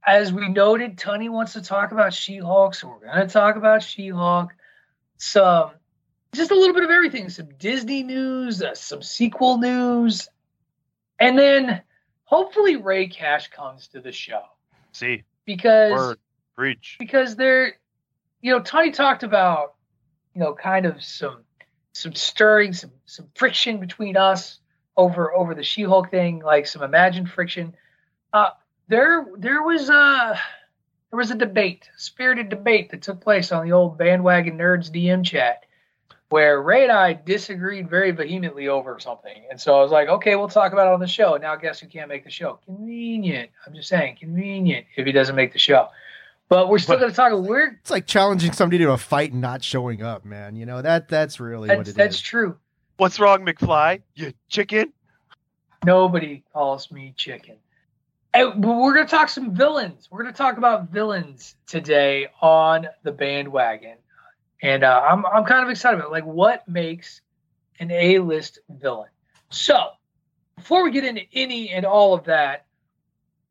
As 0.04 0.32
we 0.32 0.48
noted, 0.48 0.98
Tony 0.98 1.28
wants 1.28 1.52
to 1.52 1.62
talk 1.62 1.92
about 1.92 2.12
She 2.12 2.38
Hulk, 2.38 2.74
so 2.74 2.88
we're 2.88 3.06
going 3.06 3.26
to 3.26 3.32
talk 3.32 3.54
about 3.54 3.84
She 3.84 4.08
Hulk. 4.08 4.52
Some, 5.18 5.70
just 6.34 6.50
a 6.50 6.54
little 6.54 6.74
bit 6.74 6.84
of 6.84 6.90
everything. 6.90 7.28
Some 7.28 7.48
Disney 7.58 8.02
news, 8.02 8.62
uh, 8.62 8.74
some 8.74 9.02
sequel 9.02 9.58
news, 9.58 10.28
and 11.18 11.38
then 11.38 11.82
hopefully 12.24 12.76
Ray 12.76 13.08
Cash 13.08 13.48
comes 13.48 13.88
to 13.88 14.00
the 14.00 14.12
show. 14.12 14.42
See, 14.92 15.24
because 15.44 15.92
word, 15.92 16.18
preach. 16.56 16.96
because 16.98 17.36
they're 17.36 17.74
you 18.40 18.52
know 18.52 18.60
tony 18.60 18.90
talked 18.90 19.22
about 19.22 19.74
you 20.34 20.40
know 20.40 20.54
kind 20.54 20.86
of 20.86 21.02
some 21.02 21.44
some 21.92 22.14
stirring 22.14 22.72
some 22.72 22.92
some 23.06 23.28
friction 23.34 23.78
between 23.78 24.16
us 24.16 24.58
over 24.96 25.34
over 25.34 25.54
the 25.54 25.62
she-hulk 25.62 26.10
thing 26.10 26.40
like 26.40 26.66
some 26.66 26.82
imagined 26.82 27.30
friction. 27.30 27.74
Uh 28.32 28.50
there 28.88 29.26
there 29.36 29.62
was 29.62 29.88
a 29.88 30.38
there 31.10 31.18
was 31.18 31.30
a 31.30 31.36
debate 31.36 31.88
spirited 31.96 32.48
debate 32.48 32.90
that 32.90 33.02
took 33.02 33.20
place 33.20 33.52
on 33.52 33.64
the 33.64 33.72
old 33.72 33.98
bandwagon 33.98 34.58
nerds 34.58 34.90
dm 34.90 35.24
chat 35.24 35.64
where 36.32 36.62
ray 36.62 36.82
and 36.82 36.92
i 36.92 37.12
disagreed 37.12 37.88
very 37.88 38.10
vehemently 38.10 38.66
over 38.66 38.98
something 38.98 39.44
and 39.50 39.60
so 39.60 39.78
i 39.78 39.82
was 39.82 39.92
like 39.92 40.08
okay 40.08 40.34
we'll 40.34 40.48
talk 40.48 40.72
about 40.72 40.88
it 40.88 40.92
on 40.92 41.00
the 41.00 41.06
show 41.06 41.36
now 41.36 41.54
guess 41.54 41.78
who 41.78 41.86
can't 41.86 42.08
make 42.08 42.24
the 42.24 42.30
show 42.30 42.58
convenient 42.64 43.50
i'm 43.66 43.74
just 43.74 43.88
saying 43.88 44.16
convenient 44.18 44.86
if 44.96 45.06
he 45.06 45.12
doesn't 45.12 45.36
make 45.36 45.52
the 45.52 45.58
show 45.58 45.88
but 46.52 46.68
we're 46.68 46.80
still 46.80 46.98
going 46.98 47.08
to 47.08 47.16
talk. 47.16 47.32
We're 47.32 47.78
It's 47.80 47.90
like 47.90 48.06
challenging 48.06 48.52
somebody 48.52 48.76
to 48.84 48.90
a 48.90 48.98
fight 48.98 49.32
and 49.32 49.40
not 49.40 49.64
showing 49.64 50.02
up, 50.02 50.26
man. 50.26 50.54
You 50.54 50.66
know 50.66 50.82
that 50.82 51.08
that's 51.08 51.40
really 51.40 51.68
what 51.68 51.78
that's, 51.78 51.88
it 51.88 51.96
that's 51.96 52.16
is. 52.16 52.20
true. 52.20 52.58
What's 52.98 53.18
wrong, 53.18 53.42
McFly? 53.46 54.02
You 54.14 54.34
chicken? 54.50 54.92
Nobody 55.82 56.42
calls 56.52 56.90
me 56.90 57.14
chicken. 57.16 57.56
And 58.34 58.60
but 58.60 58.68
we're 58.68 58.92
going 58.92 59.06
to 59.06 59.10
talk 59.10 59.30
some 59.30 59.54
villains. 59.54 60.08
We're 60.10 60.24
going 60.24 60.34
to 60.34 60.36
talk 60.36 60.58
about 60.58 60.90
villains 60.90 61.56
today 61.66 62.26
on 62.42 62.86
the 63.02 63.12
bandwagon, 63.12 63.96
and 64.62 64.84
uh, 64.84 65.02
I'm 65.08 65.26
I'm 65.26 65.44
kind 65.44 65.64
of 65.64 65.70
excited 65.70 65.98
about 65.98 66.08
it. 66.08 66.12
like 66.12 66.24
what 66.24 66.66
makes 66.68 67.20
an 67.80 67.90
A-list 67.90 68.60
villain. 68.70 69.10
So 69.50 69.90
before 70.56 70.84
we 70.84 70.92
get 70.92 71.04
into 71.04 71.22
any 71.32 71.70
and 71.70 71.84
all 71.84 72.14
of 72.14 72.24
that, 72.24 72.66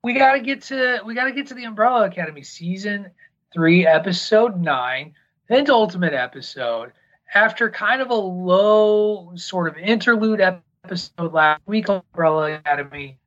we 0.04 0.14
got 0.14 0.34
to 0.34 0.40
get 0.40 0.64
to 0.64 1.02
we 1.06 1.14
got 1.14 1.26
to 1.26 1.32
get 1.32 1.48
to 1.48 1.54
the 1.54 1.66
Umbrella 1.66 2.06
Academy 2.06 2.44
season 2.44 3.12
three, 3.54 3.86
episode 3.86 4.60
nine, 4.60 5.14
penultimate 5.48 6.14
episode. 6.14 6.94
After 7.34 7.70
kind 7.70 8.02
of 8.02 8.10
a 8.10 8.16
low 8.16 9.32
sort 9.36 9.70
of 9.70 9.78
interlude 9.78 10.42
episode 10.42 11.34
last 11.34 11.62
week 11.66 11.88
Umbrella 11.88 12.56
Academy, 12.56 13.18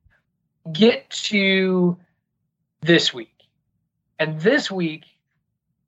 get 0.72 1.08
to 1.10 1.96
this 2.82 3.14
week. 3.14 3.30
And 4.18 4.40
this 4.40 4.70
week, 4.70 5.04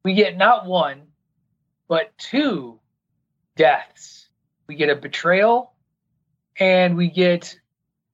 we 0.02 0.14
get 0.14 0.36
not 0.36 0.66
one, 0.66 1.02
but 1.88 2.16
two 2.18 2.80
deaths. 3.56 4.28
We 4.66 4.74
get 4.74 4.90
a 4.90 4.96
betrayal, 4.96 5.72
and 6.58 6.96
we 6.96 7.08
get 7.08 7.58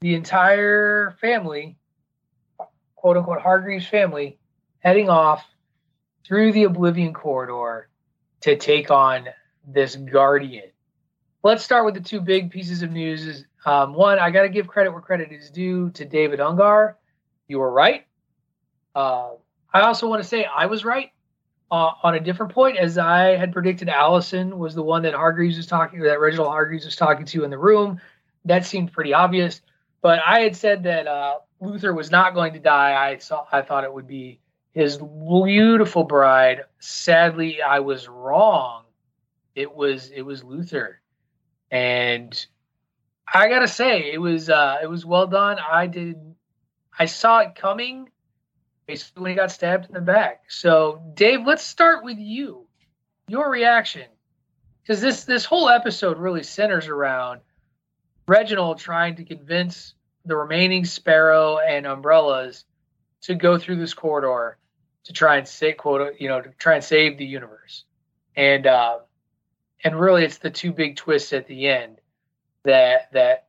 the 0.01 0.15
entire 0.15 1.17
family, 1.21 1.79
quote 2.97 3.17
unquote, 3.17 3.41
Hargreaves 3.41 3.87
family, 3.87 4.39
heading 4.81 5.09
off 5.09 5.45
through 6.27 6.53
the 6.53 6.65
Oblivion 6.65 7.15
corridor 7.15 7.89
to 8.43 8.57
take 8.57 8.91
on 8.91 9.29
this 9.67 9.97
Guardian. 9.97 10.71
Let's 11.43 11.65
start 11.65 11.85
with 11.85 11.95
the 11.95 12.01
two 12.01 12.21
big 12.21 12.51
pieces 12.51 12.83
of 12.83 12.93
news. 12.93 13.45
Um, 13.65 13.95
one, 13.95 14.19
I 14.19 14.31
got 14.31 14.43
to 14.43 14.49
give 14.49 14.67
credit 14.67 14.93
where 14.93 15.01
credit 15.01 15.33
is 15.33 15.51
due 15.51 15.91
to 15.91 16.05
David 16.05 16.41
Ungar. 16.41 16.95
You 17.49 17.59
were 17.61 17.71
right. 17.71 18.07
Uh, 18.95 19.31
I 19.73 19.81
also 19.83 20.09
want 20.09 20.23
to 20.23 20.29
say 20.29 20.45
I 20.45 20.67
was 20.67 20.85
right 20.85 21.12
uh, 21.73 21.95
on 22.03 22.15
a 22.15 22.21
different 22.21 22.53
point, 22.53 22.77
as 22.77 22.99
I 22.99 23.35
had 23.35 23.51
predicted. 23.51 23.89
Allison 23.89 24.59
was 24.59 24.75
the 24.75 24.83
one 24.83 25.03
that 25.03 25.15
Hargreaves 25.15 25.57
was 25.57 25.67
talking, 25.67 26.01
that 26.01 26.21
Reginald 26.21 26.49
Hargreaves 26.49 26.85
was 26.85 26.97
talking 26.97 27.25
to 27.27 27.45
in 27.45 27.51
the 27.51 27.57
room. 27.59 27.99
That 28.45 28.67
seemed 28.67 28.93
pretty 28.93 29.15
obvious. 29.15 29.63
But 30.03 30.21
I 30.27 30.41
had 30.41 30.55
said 30.55 30.83
that 30.83 31.07
uh, 31.07 31.39
Luther 31.61 31.95
was 31.95 32.11
not 32.11 32.35
going 32.35 32.53
to 32.53 32.59
die. 32.59 32.93
I 32.93 33.17
saw. 33.17 33.47
I 33.51 33.63
thought 33.63 33.85
it 33.85 33.93
would 33.93 34.07
be 34.07 34.39
his 34.75 34.99
beautiful 34.99 36.05
bride. 36.05 36.65
Sadly, 36.79 37.63
I 37.63 37.81
was 37.81 38.07
wrong. 38.07 38.85
It 39.55 39.75
was 39.75 40.11
it 40.11 40.23
was 40.23 40.45
Luther, 40.45 41.01
and 41.71 42.47
I 43.33 43.49
gotta 43.49 43.69
say 43.69 44.13
it 44.13 44.19
was 44.19 44.51
uh, 44.51 44.79
it 44.83 44.89
was 44.89 45.07
well 45.07 45.27
done. 45.27 45.59
I 45.59 45.87
did 45.87 46.17
I 46.99 47.07
saw 47.07 47.39
it 47.39 47.55
coming 47.55 48.11
basically 48.87 49.35
got 49.35 49.51
stabbed 49.51 49.87
in 49.87 49.95
the 49.95 50.01
back. 50.01 50.45
So 50.49 51.03
Dave, 51.15 51.47
let's 51.47 51.63
start 51.63 52.05
with 52.05 52.19
you. 52.19 52.67
Your 53.29 53.51
reaction, 53.51 54.07
because 54.83 55.01
this 55.01 55.25
this 55.25 55.45
whole 55.45 55.69
episode 55.69 56.19
really 56.19 56.43
centers 56.43 56.89
around 56.89 57.41
Reginald 58.27 58.79
trying 58.79 59.17
to 59.17 59.25
convince 59.25 59.95
the 60.25 60.37
remaining 60.37 60.85
Sparrow 60.85 61.59
and 61.59 61.87
Umbrellas 61.87 62.65
to 63.23 63.35
go 63.35 63.59
through 63.59 63.77
this 63.77 63.95
corridor 63.95 64.59
to 65.05 65.13
try 65.13 65.37
and 65.37 65.49
save 65.49 65.77
quote 65.77 66.21
you 66.21 66.29
know 66.29 66.41
to 66.41 66.51
try 66.59 66.75
and 66.75 66.85
save 66.85 67.19
the 67.19 67.25
universe 67.25 67.85
and 68.37 68.67
uh 68.67 68.99
and 69.85 69.99
really 69.99 70.25
it's 70.25 70.39
the 70.39 70.51
two 70.51 70.73
big 70.73 70.97
twists 70.97 71.33
at 71.33 71.47
the 71.47 71.69
end 71.69 72.01
that 72.65 73.11
that 73.13 73.47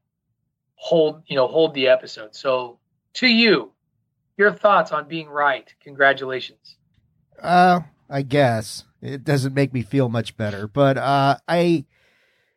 hold 0.75 1.21
you 1.27 1.35
know 1.35 1.47
hold 1.47 1.73
the 1.73 1.87
episode 1.87 2.35
so 2.35 2.79
to 3.13 3.27
you 3.27 3.71
your 4.37 4.51
thoughts 4.51 4.91
on 4.91 5.07
being 5.07 5.29
right 5.29 5.73
congratulations 5.83 6.77
Uh, 7.41 7.81
I 8.09 8.21
guess 8.21 8.83
it 9.01 9.23
doesn't 9.23 9.53
make 9.53 9.73
me 9.73 9.81
feel 9.81 10.07
much 10.07 10.37
better, 10.37 10.67
but 10.67 10.97
uh, 10.97 11.37
I, 11.47 11.85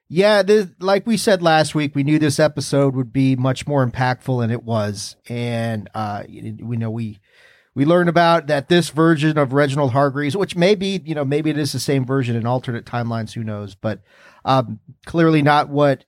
yeah, 0.09 0.43
this, 0.43 0.69
like 0.79 1.07
we 1.07 1.17
said 1.17 1.43
last 1.43 1.75
week, 1.75 1.97
we 1.97 2.05
knew 2.05 2.19
this 2.21 2.39
episode 2.39 2.95
would 2.95 3.13
be 3.13 3.35
much 3.35 3.67
more 3.67 3.85
impactful, 3.85 4.43
and 4.43 4.53
it 4.53 4.63
was. 4.63 5.17
And 5.29 5.91
uh, 5.93 6.23
we 6.29 6.77
know 6.77 6.91
we 6.91 7.19
we 7.75 7.85
learned 7.85 8.09
about 8.09 8.47
that 8.47 8.69
this 8.69 8.91
version 8.91 9.39
of 9.39 9.53
Reginald 9.53 9.93
Hargreaves, 9.93 10.37
which 10.37 10.55
maybe 10.55 11.03
you 11.05 11.15
know 11.17 11.25
maybe 11.25 11.51
it 11.51 11.59
is 11.59 11.73
the 11.73 11.81
same 11.81 12.05
version 12.07 12.37
in 12.37 12.47
alternate 12.47 12.85
timelines, 12.85 13.33
who 13.33 13.43
knows? 13.43 13.75
But 13.75 14.03
um, 14.45 14.79
clearly 15.05 15.43
not 15.43 15.69
what 15.69 16.05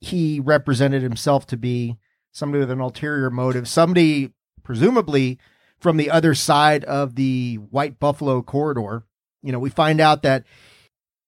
he 0.00 0.40
represented 0.40 1.02
himself 1.02 1.46
to 1.48 1.56
be. 1.56 1.96
Somebody 2.32 2.60
with 2.60 2.70
an 2.70 2.80
ulterior 2.80 3.30
motive, 3.30 3.68
somebody 3.68 4.32
presumably 4.66 5.38
from 5.78 5.96
the 5.96 6.10
other 6.10 6.34
side 6.34 6.84
of 6.84 7.14
the 7.14 7.54
White 7.54 8.00
Buffalo 8.00 8.42
corridor. 8.42 9.04
You 9.42 9.52
know, 9.52 9.60
we 9.60 9.70
find 9.70 10.00
out 10.00 10.22
that 10.22 10.44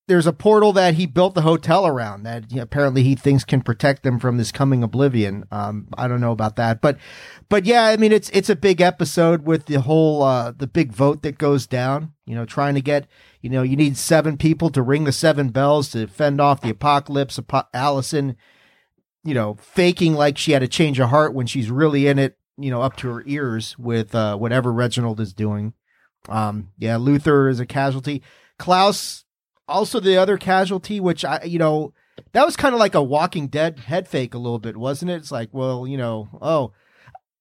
there's 0.08 0.26
a 0.26 0.32
portal 0.32 0.72
that 0.72 0.94
he 0.94 1.06
built 1.06 1.34
the 1.34 1.42
hotel 1.42 1.86
around 1.86 2.24
that 2.24 2.50
you 2.50 2.56
know, 2.56 2.62
apparently 2.62 3.04
he 3.04 3.14
thinks 3.14 3.44
can 3.44 3.60
protect 3.60 4.02
them 4.02 4.18
from 4.18 4.38
this 4.38 4.50
coming 4.50 4.82
oblivion. 4.82 5.44
Um, 5.52 5.86
I 5.96 6.08
don't 6.08 6.20
know 6.20 6.32
about 6.32 6.56
that, 6.56 6.80
but, 6.80 6.98
but 7.48 7.64
yeah, 7.64 7.84
I 7.84 7.96
mean, 7.96 8.10
it's, 8.10 8.28
it's 8.30 8.50
a 8.50 8.56
big 8.56 8.80
episode 8.80 9.46
with 9.46 9.66
the 9.66 9.82
whole, 9.82 10.22
uh, 10.22 10.50
the 10.50 10.66
big 10.66 10.92
vote 10.92 11.22
that 11.22 11.38
goes 11.38 11.66
down, 11.66 12.14
you 12.26 12.34
know, 12.34 12.46
trying 12.46 12.74
to 12.74 12.80
get, 12.80 13.06
you 13.40 13.50
know, 13.50 13.62
you 13.62 13.76
need 13.76 13.96
seven 13.96 14.36
people 14.36 14.70
to 14.70 14.82
ring 14.82 15.04
the 15.04 15.12
seven 15.12 15.50
bells 15.50 15.90
to 15.90 16.08
fend 16.08 16.40
off 16.40 16.62
the 16.62 16.70
apocalypse. 16.70 17.38
Apo- 17.38 17.68
Allison, 17.72 18.34
you 19.22 19.34
know, 19.34 19.58
faking 19.60 20.14
like 20.14 20.38
she 20.38 20.52
had 20.52 20.62
a 20.62 20.68
change 20.68 20.98
of 20.98 21.10
heart 21.10 21.34
when 21.34 21.46
she's 21.46 21.70
really 21.70 22.06
in 22.06 22.18
it, 22.18 22.37
you 22.58 22.70
know, 22.70 22.82
up 22.82 22.96
to 22.96 23.08
her 23.08 23.22
ears 23.26 23.78
with, 23.78 24.14
uh, 24.14 24.36
whatever 24.36 24.72
Reginald 24.72 25.20
is 25.20 25.32
doing. 25.32 25.74
Um, 26.28 26.72
yeah, 26.78 26.96
Luther 26.96 27.48
is 27.48 27.60
a 27.60 27.66
casualty. 27.66 28.22
Klaus, 28.58 29.24
also 29.66 30.00
the 30.00 30.16
other 30.16 30.36
casualty, 30.36 31.00
which 31.00 31.24
I, 31.24 31.42
you 31.44 31.58
know, 31.58 31.92
that 32.32 32.44
was 32.44 32.56
kind 32.56 32.74
of 32.74 32.80
like 32.80 32.94
a 32.94 33.02
Walking 33.02 33.48
Dead 33.48 33.80
head 33.80 34.08
fake 34.08 34.34
a 34.34 34.38
little 34.38 34.58
bit, 34.58 34.76
wasn't 34.76 35.10
it? 35.10 35.16
It's 35.16 35.30
like, 35.30 35.50
well, 35.52 35.86
you 35.86 35.96
know, 35.96 36.28
oh, 36.42 36.72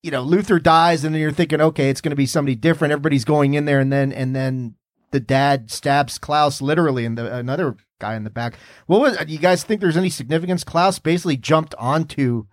you 0.03 0.11
know, 0.11 0.21
Luther 0.21 0.59
dies, 0.59 1.03
and 1.03 1.13
then 1.13 1.21
you're 1.21 1.31
thinking, 1.31 1.59
okay, 1.59 1.89
it's 1.89 2.01
going 2.01 2.11
to 2.11 2.15
be 2.15 2.27
somebody 2.27 2.55
different. 2.55 2.91
Everybody's 2.91 3.25
going 3.25 3.55
in 3.55 3.65
there, 3.65 3.79
and 3.79 3.91
then, 3.91 4.11
and 4.13 4.35
then 4.35 4.75
the 5.11 5.19
dad 5.19 5.71
stabs 5.71 6.17
Klaus 6.17 6.61
literally 6.61 7.05
and 7.05 7.17
the 7.17 7.35
another 7.35 7.75
guy 7.99 8.15
in 8.15 8.23
the 8.23 8.29
back. 8.29 8.57
What 8.85 9.01
was 9.01 9.17
you 9.27 9.39
guys 9.39 9.63
think 9.63 9.81
there's 9.81 9.97
any 9.97 10.09
significance? 10.09 10.63
Klaus 10.63 10.99
basically 10.99 11.37
jumped 11.37 11.73
onto 11.75 12.45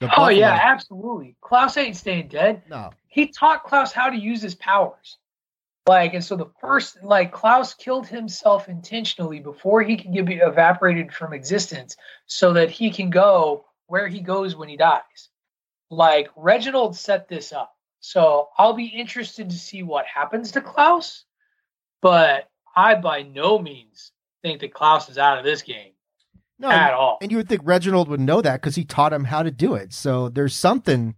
Oh 0.00 0.28
yeah, 0.28 0.58
absolutely. 0.62 1.36
Klaus 1.40 1.76
ain't 1.76 1.96
staying 1.96 2.28
dead. 2.28 2.62
No. 2.68 2.90
He 3.08 3.28
taught 3.28 3.64
Klaus 3.64 3.92
how 3.92 4.10
to 4.10 4.16
use 4.16 4.40
his 4.40 4.54
powers. 4.54 5.18
Like, 5.88 6.12
and 6.12 6.22
so 6.22 6.36
the 6.36 6.50
first, 6.60 7.02
like, 7.02 7.32
Klaus 7.32 7.72
killed 7.72 8.06
himself 8.06 8.68
intentionally 8.68 9.40
before 9.40 9.82
he 9.82 9.96
can 9.96 10.12
get 10.12 10.28
evaporated 10.28 11.12
from 11.14 11.32
existence 11.32 11.96
so 12.26 12.52
that 12.52 12.70
he 12.70 12.90
can 12.90 13.08
go 13.08 13.64
where 13.86 14.06
he 14.06 14.20
goes 14.20 14.54
when 14.54 14.68
he 14.68 14.76
dies. 14.76 15.30
Like, 15.90 16.28
Reginald 16.36 16.94
set 16.94 17.26
this 17.26 17.52
up. 17.52 17.74
So 18.00 18.50
I'll 18.58 18.74
be 18.74 18.86
interested 18.86 19.48
to 19.48 19.56
see 19.56 19.82
what 19.82 20.04
happens 20.06 20.52
to 20.52 20.60
Klaus, 20.60 21.24
but 22.02 22.50
I 22.76 22.94
by 22.94 23.22
no 23.22 23.58
means 23.58 24.12
think 24.42 24.60
that 24.60 24.74
Klaus 24.74 25.08
is 25.08 25.18
out 25.18 25.38
of 25.38 25.44
this 25.44 25.62
game 25.62 25.92
No, 26.58 26.70
at 26.70 26.92
all. 26.92 27.18
and 27.22 27.30
you 27.30 27.36
would 27.36 27.48
think 27.48 27.62
Reginald 27.64 28.08
would 28.08 28.20
know 28.20 28.40
that 28.40 28.60
because 28.60 28.74
he 28.74 28.84
taught 28.84 29.12
him 29.12 29.24
how 29.24 29.42
to 29.42 29.50
do 29.50 29.74
it. 29.74 29.92
So 29.92 30.28
there's 30.28 30.54
something, 30.54 31.14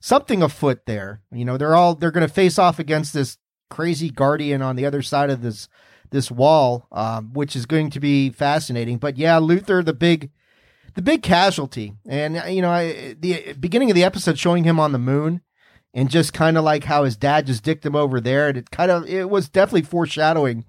something 0.00 0.42
afoot 0.42 0.86
there. 0.86 1.22
You 1.32 1.44
know, 1.44 1.56
they're 1.56 1.74
all 1.74 1.94
they're 1.94 2.10
going 2.12 2.26
to 2.26 2.32
face 2.32 2.58
off 2.58 2.78
against 2.78 3.12
this 3.12 3.38
crazy 3.70 4.10
guardian 4.10 4.62
on 4.62 4.76
the 4.76 4.86
other 4.86 5.02
side 5.02 5.30
of 5.30 5.42
this 5.42 5.68
this 6.10 6.30
wall, 6.30 6.86
um, 6.92 7.32
which 7.32 7.56
is 7.56 7.66
going 7.66 7.90
to 7.90 8.00
be 8.00 8.30
fascinating. 8.30 8.98
But 8.98 9.18
yeah, 9.18 9.38
Luther, 9.38 9.82
the 9.82 9.92
big, 9.92 10.30
the 10.94 11.02
big 11.02 11.22
casualty, 11.22 11.94
and 12.08 12.40
you 12.54 12.62
know, 12.62 12.70
I, 12.70 13.16
the 13.18 13.54
beginning 13.58 13.90
of 13.90 13.96
the 13.96 14.04
episode 14.04 14.38
showing 14.38 14.62
him 14.64 14.78
on 14.78 14.92
the 14.92 14.98
moon, 14.98 15.40
and 15.92 16.08
just 16.08 16.32
kind 16.32 16.56
of 16.56 16.62
like 16.62 16.84
how 16.84 17.02
his 17.02 17.16
dad 17.16 17.46
just 17.46 17.64
dicked 17.64 17.84
him 17.84 17.96
over 17.96 18.20
there, 18.20 18.48
and 18.48 18.58
it 18.58 18.70
kind 18.70 18.92
of 18.92 19.08
it 19.08 19.28
was 19.28 19.48
definitely 19.48 19.82
foreshadowing, 19.82 20.64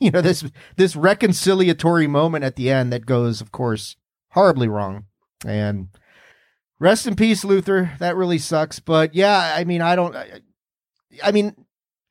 you 0.04 0.10
know, 0.10 0.20
this 0.20 0.44
this 0.76 0.94
reconciliatory 0.94 2.08
moment 2.08 2.44
at 2.44 2.56
the 2.56 2.70
end 2.70 2.92
that 2.92 3.06
goes, 3.06 3.40
of 3.40 3.52
course, 3.52 3.96
horribly 4.30 4.68
wrong, 4.68 5.04
and. 5.46 5.88
Rest 6.82 7.06
in 7.06 7.14
peace, 7.14 7.44
Luther. 7.44 7.92
That 7.98 8.16
really 8.16 8.38
sucks. 8.38 8.80
But 8.80 9.14
yeah, 9.14 9.52
I 9.54 9.64
mean, 9.64 9.82
I 9.82 9.94
don't. 9.94 10.16
I, 10.16 10.40
I 11.22 11.30
mean, 11.30 11.54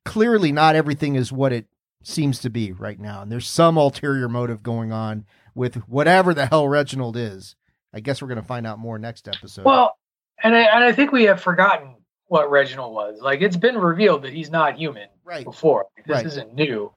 clearly 0.04 0.52
not 0.52 0.76
everything 0.76 1.16
is 1.16 1.32
what 1.32 1.52
it 1.52 1.66
seems 2.04 2.38
to 2.42 2.50
be 2.50 2.70
right 2.70 3.00
now. 3.00 3.22
And 3.22 3.32
there's 3.32 3.48
some 3.48 3.76
ulterior 3.76 4.28
motive 4.28 4.62
going 4.62 4.92
on 4.92 5.24
with 5.56 5.74
whatever 5.88 6.32
the 6.34 6.46
hell 6.46 6.68
Reginald 6.68 7.16
is. 7.16 7.56
I 7.92 7.98
guess 7.98 8.22
we're 8.22 8.28
going 8.28 8.40
to 8.40 8.46
find 8.46 8.64
out 8.64 8.78
more 8.78 8.96
next 8.96 9.26
episode. 9.26 9.64
Well, 9.64 9.98
and 10.40 10.54
I, 10.54 10.60
and 10.60 10.84
I 10.84 10.92
think 10.92 11.10
we 11.10 11.24
have 11.24 11.40
forgotten 11.40 11.96
what 12.28 12.48
Reginald 12.48 12.94
was. 12.94 13.18
Like 13.20 13.40
it's 13.40 13.56
been 13.56 13.76
revealed 13.76 14.22
that 14.22 14.32
he's 14.32 14.50
not 14.50 14.76
human 14.78 15.08
right. 15.24 15.44
before. 15.44 15.86
This 16.06 16.14
Right. 16.14 16.26
isn't 16.26 16.54
new. 16.54 16.92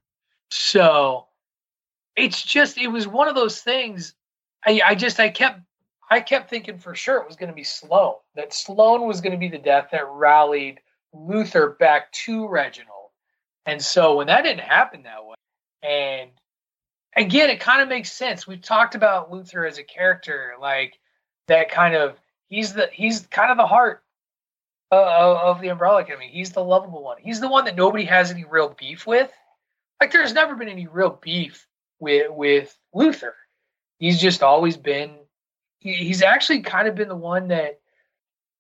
So 0.55 1.25
it's 2.15 2.39
just 2.39 2.77
it 2.77 2.87
was 2.87 3.07
one 3.07 3.27
of 3.27 3.33
those 3.33 3.61
things. 3.61 4.13
I, 4.63 4.81
I 4.85 4.93
just 4.93 5.19
I 5.19 5.29
kept 5.29 5.61
I 6.11 6.21
kept 6.21 6.47
thinking 6.47 6.77
for 6.77 6.93
sure 6.93 7.17
it 7.17 7.27
was 7.27 7.37
going 7.37 7.49
to 7.49 7.55
be 7.55 7.63
Sloane. 7.63 8.17
That 8.35 8.53
Sloane 8.53 9.07
was 9.07 9.19
going 9.19 9.31
to 9.31 9.39
be 9.39 9.47
the 9.47 9.57
death 9.57 9.87
that 9.91 10.07
rallied 10.11 10.79
Luther 11.11 11.71
back 11.79 12.11
to 12.11 12.47
Reginald. 12.47 13.09
And 13.65 13.81
so 13.81 14.17
when 14.17 14.27
that 14.27 14.43
didn't 14.43 14.59
happen 14.59 15.01
that 15.03 15.25
way, 15.25 15.35
and 15.81 16.29
again, 17.15 17.49
it 17.49 17.59
kind 17.59 17.81
of 17.81 17.89
makes 17.89 18.11
sense. 18.11 18.45
We've 18.45 18.61
talked 18.61 18.93
about 18.93 19.31
Luther 19.31 19.65
as 19.65 19.79
a 19.79 19.83
character, 19.83 20.53
like 20.61 20.99
that 21.47 21.71
kind 21.71 21.95
of 21.95 22.15
he's 22.47 22.73
the 22.73 22.91
he's 22.93 23.21
kind 23.25 23.49
of 23.49 23.57
the 23.57 23.65
heart 23.65 24.03
of, 24.91 25.37
of 25.37 25.61
the 25.61 25.69
Umbrella 25.69 26.01
Academy. 26.01 26.29
He's 26.31 26.51
the 26.51 26.63
lovable 26.63 27.01
one. 27.01 27.17
He's 27.19 27.39
the 27.39 27.49
one 27.49 27.65
that 27.65 27.75
nobody 27.75 28.05
has 28.05 28.29
any 28.29 28.43
real 28.43 28.75
beef 28.77 29.07
with. 29.07 29.31
Like 30.03 30.11
there's 30.11 30.33
never 30.33 30.53
been 30.55 30.67
any 30.67 30.85
real 30.85 31.17
beef 31.21 31.65
with 31.97 32.29
with 32.29 32.77
Luther. 32.93 33.35
He's 33.99 34.19
just 34.19 34.43
always 34.43 34.75
been. 34.75 35.15
He, 35.79 35.93
he's 35.93 36.21
actually 36.21 36.59
kind 36.59 36.89
of 36.89 36.95
been 36.95 37.07
the 37.07 37.15
one 37.15 37.47
that 37.47 37.79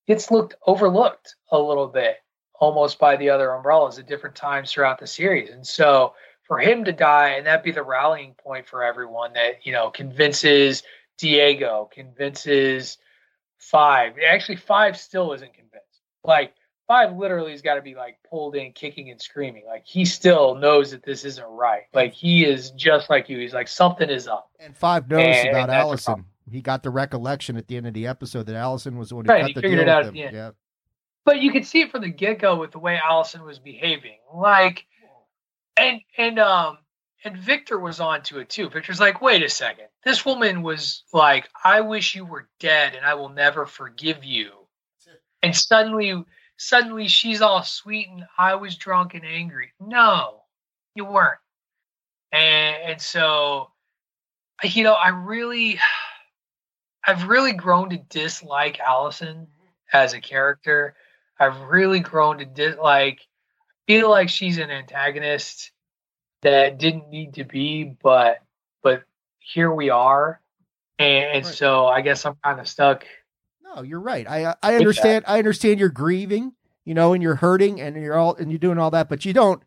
gets 0.07 0.31
looked 0.31 0.55
overlooked 0.65 1.35
a 1.51 1.59
little 1.59 1.87
bit, 1.87 2.15
almost 2.57 2.97
by 2.97 3.17
the 3.17 3.31
other 3.31 3.49
umbrellas 3.51 3.99
at 3.99 4.07
different 4.07 4.37
times 4.37 4.71
throughout 4.71 4.99
the 4.99 5.05
series. 5.05 5.49
And 5.49 5.67
so 5.67 6.13
for 6.43 6.59
him 6.59 6.85
to 6.85 6.93
die 6.93 7.31
and 7.31 7.45
that 7.45 7.61
be 7.61 7.71
the 7.71 7.83
rallying 7.83 8.35
point 8.35 8.65
for 8.65 8.81
everyone 8.81 9.33
that 9.33 9.65
you 9.65 9.73
know 9.73 9.89
convinces 9.89 10.81
Diego, 11.17 11.89
convinces 11.93 12.97
Five. 13.57 14.13
Actually, 14.25 14.55
Five 14.55 14.95
still 14.95 15.33
isn't 15.33 15.53
convinced. 15.53 15.99
Like 16.23 16.53
Five 16.87 17.15
literally 17.15 17.51
has 17.51 17.61
got 17.61 17.75
to 17.75 17.81
be 17.81 17.95
like 17.95 18.17
pulled 18.29 18.55
in, 18.55 18.73
kicking 18.73 19.09
and 19.09 19.21
screaming. 19.21 19.63
Like 19.65 19.83
he 19.85 20.03
still 20.05 20.55
knows 20.55 20.91
that 20.91 21.01
this 21.03 21.23
isn't 21.23 21.47
right. 21.47 21.83
Like 21.93 22.13
he 22.13 22.45
is 22.45 22.71
just 22.71 23.09
like 23.09 23.29
you. 23.29 23.39
He's 23.39 23.53
like 23.53 23.67
something 23.69 24.09
is 24.09 24.27
up. 24.27 24.49
and 24.59 24.75
Five 24.75 25.09
knows 25.09 25.21
And- 25.23 25.49
about 25.49 25.69
and 25.69 25.77
Allison. 25.79 26.25
He 26.51 26.61
got 26.61 26.83
the 26.83 26.89
recollection 26.89 27.55
at 27.55 27.67
the 27.69 27.77
end 27.77 27.87
of 27.87 27.93
the 27.93 28.05
episode 28.07 28.47
that 28.47 28.55
Allison 28.57 28.97
was 28.97 29.09
the 29.09 29.15
one 29.15 29.23
who 29.25 29.31
Right, 29.31 29.41
cut 29.41 29.47
he 29.47 29.53
the 29.53 29.61
figured 29.61 29.79
deal 29.79 29.87
it 29.87 29.89
out 29.89 29.99
with 29.99 30.07
at 30.07 30.13
the 30.13 30.19
him. 30.19 30.27
end. 30.27 30.35
Yeah. 30.35 30.51
but 31.23 31.39
you 31.39 31.53
could 31.53 31.65
see 31.65 31.79
it 31.81 31.89
from 31.89 32.01
the 32.01 32.09
get 32.09 32.39
go 32.39 32.57
with 32.57 32.71
the 32.71 32.79
way 32.79 32.99
Allison 33.01 33.43
was 33.45 33.59
behaving. 33.59 34.17
Like, 34.33 34.85
and 35.77 36.01
and 36.17 36.37
um 36.39 36.79
and 37.23 37.37
Victor 37.37 37.79
was 37.79 38.01
on 38.01 38.21
to 38.23 38.39
it 38.39 38.49
too. 38.49 38.69
Victor's 38.69 38.99
like, 38.99 39.21
wait 39.21 39.41
a 39.41 39.47
second, 39.47 39.85
this 40.03 40.25
woman 40.25 40.61
was 40.63 41.03
like, 41.13 41.47
I 41.63 41.79
wish 41.79 42.13
you 42.13 42.25
were 42.25 42.49
dead, 42.59 42.93
and 42.95 43.05
I 43.05 43.13
will 43.13 43.29
never 43.29 43.65
forgive 43.65 44.25
you. 44.25 44.51
And 45.41 45.55
suddenly, 45.55 46.13
suddenly 46.63 47.07
she's 47.07 47.41
all 47.41 47.63
sweet, 47.63 48.07
and 48.09 48.25
I 48.37 48.55
was 48.55 48.77
drunk 48.77 49.13
and 49.13 49.25
angry. 49.25 49.73
No, 49.79 50.43
you 50.95 51.05
weren't. 51.05 51.39
And 52.31 52.91
and 52.91 53.01
so, 53.01 53.71
you 54.63 54.83
know, 54.83 54.93
I 54.93 55.09
really, 55.09 55.79
I've 57.05 57.27
really 57.27 57.53
grown 57.53 57.89
to 57.89 57.97
dislike 57.97 58.79
Allison 58.79 59.47
as 59.91 60.13
a 60.13 60.21
character. 60.21 60.95
I've 61.39 61.59
really 61.61 61.99
grown 61.99 62.37
to 62.37 62.45
dislike, 62.45 63.19
feel 63.87 64.09
like 64.09 64.29
she's 64.29 64.57
an 64.57 64.71
antagonist 64.71 65.71
that 66.41 66.77
didn't 66.77 67.09
need 67.09 67.35
to 67.35 67.43
be, 67.43 67.95
but 68.01 68.39
but 68.81 69.03
here 69.39 69.71
we 69.71 69.89
are, 69.89 70.41
and, 70.97 71.25
and 71.25 71.45
Right. 71.45 71.53
so 71.53 71.87
I 71.87 72.01
guess 72.01 72.25
I'm 72.25 72.35
kind 72.43 72.59
of 72.59 72.67
stuck. 72.67 73.05
No, 73.75 73.81
you're 73.81 73.99
right. 73.99 74.27
I 74.27 74.55
I 74.61 74.75
understand. 74.75 75.25
I 75.27 75.37
understand 75.39 75.79
you're 75.79 75.89
grieving, 75.89 76.53
you 76.85 76.93
know, 76.93 77.13
and 77.13 77.23
you're 77.23 77.35
hurting, 77.35 77.79
and 77.81 77.95
you're 77.95 78.17
all 78.17 78.35
and 78.35 78.51
you're 78.51 78.59
doing 78.59 78.77
all 78.77 78.91
that, 78.91 79.09
but 79.09 79.25
you 79.25 79.33
don't 79.33 79.63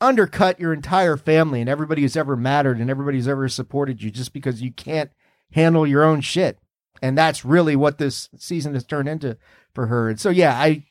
undercut 0.00 0.58
your 0.58 0.72
entire 0.72 1.16
family 1.16 1.60
and 1.60 1.68
everybody 1.68 2.02
who's 2.02 2.16
ever 2.16 2.36
mattered 2.36 2.78
and 2.78 2.88
everybody 2.88 3.18
who's 3.18 3.28
ever 3.28 3.48
supported 3.48 4.02
you 4.02 4.10
just 4.10 4.32
because 4.32 4.62
you 4.62 4.72
can't 4.72 5.10
handle 5.52 5.86
your 5.86 6.02
own 6.02 6.22
shit. 6.22 6.58
And 7.02 7.16
that's 7.18 7.44
really 7.44 7.76
what 7.76 7.98
this 7.98 8.28
season 8.36 8.74
has 8.74 8.84
turned 8.84 9.08
into 9.08 9.36
for 9.74 9.86
her. 9.88 10.08
And 10.08 10.18
so, 10.20 10.30
yeah, 10.30 10.54
I 10.58 10.84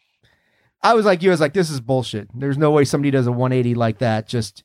I 0.82 0.94
was 0.94 1.06
like 1.06 1.22
you. 1.22 1.30
I 1.30 1.34
was 1.34 1.42
like, 1.42 1.54
this 1.54 1.70
is 1.70 1.82
bullshit. 1.82 2.30
There's 2.34 2.58
no 2.58 2.72
way 2.72 2.86
somebody 2.86 3.12
does 3.12 3.28
a 3.28 3.32
180 3.32 3.76
like 3.76 3.98
that. 4.00 4.28
Just 4.28 4.64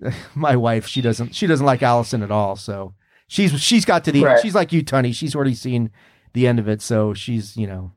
my 0.34 0.56
wife, 0.56 0.86
she 0.86 1.00
doesn't 1.00 1.34
she 1.34 1.46
doesn't 1.46 1.66
like 1.66 1.82
Allison 1.82 2.22
at 2.22 2.30
all. 2.30 2.56
So 2.56 2.94
she's 3.28 3.60
she's 3.60 3.84
got 3.84 4.04
to 4.04 4.12
the 4.12 4.24
Right. 4.24 4.40
she's 4.40 4.54
like 4.54 4.72
you, 4.72 4.82
Tunney. 4.84 5.14
She's 5.14 5.34
already 5.34 5.54
seen 5.54 5.90
the 6.36 6.46
end 6.46 6.58
of 6.58 6.68
it. 6.68 6.82
So 6.82 7.14
she's, 7.14 7.56
you 7.56 7.66
know, 7.66 7.92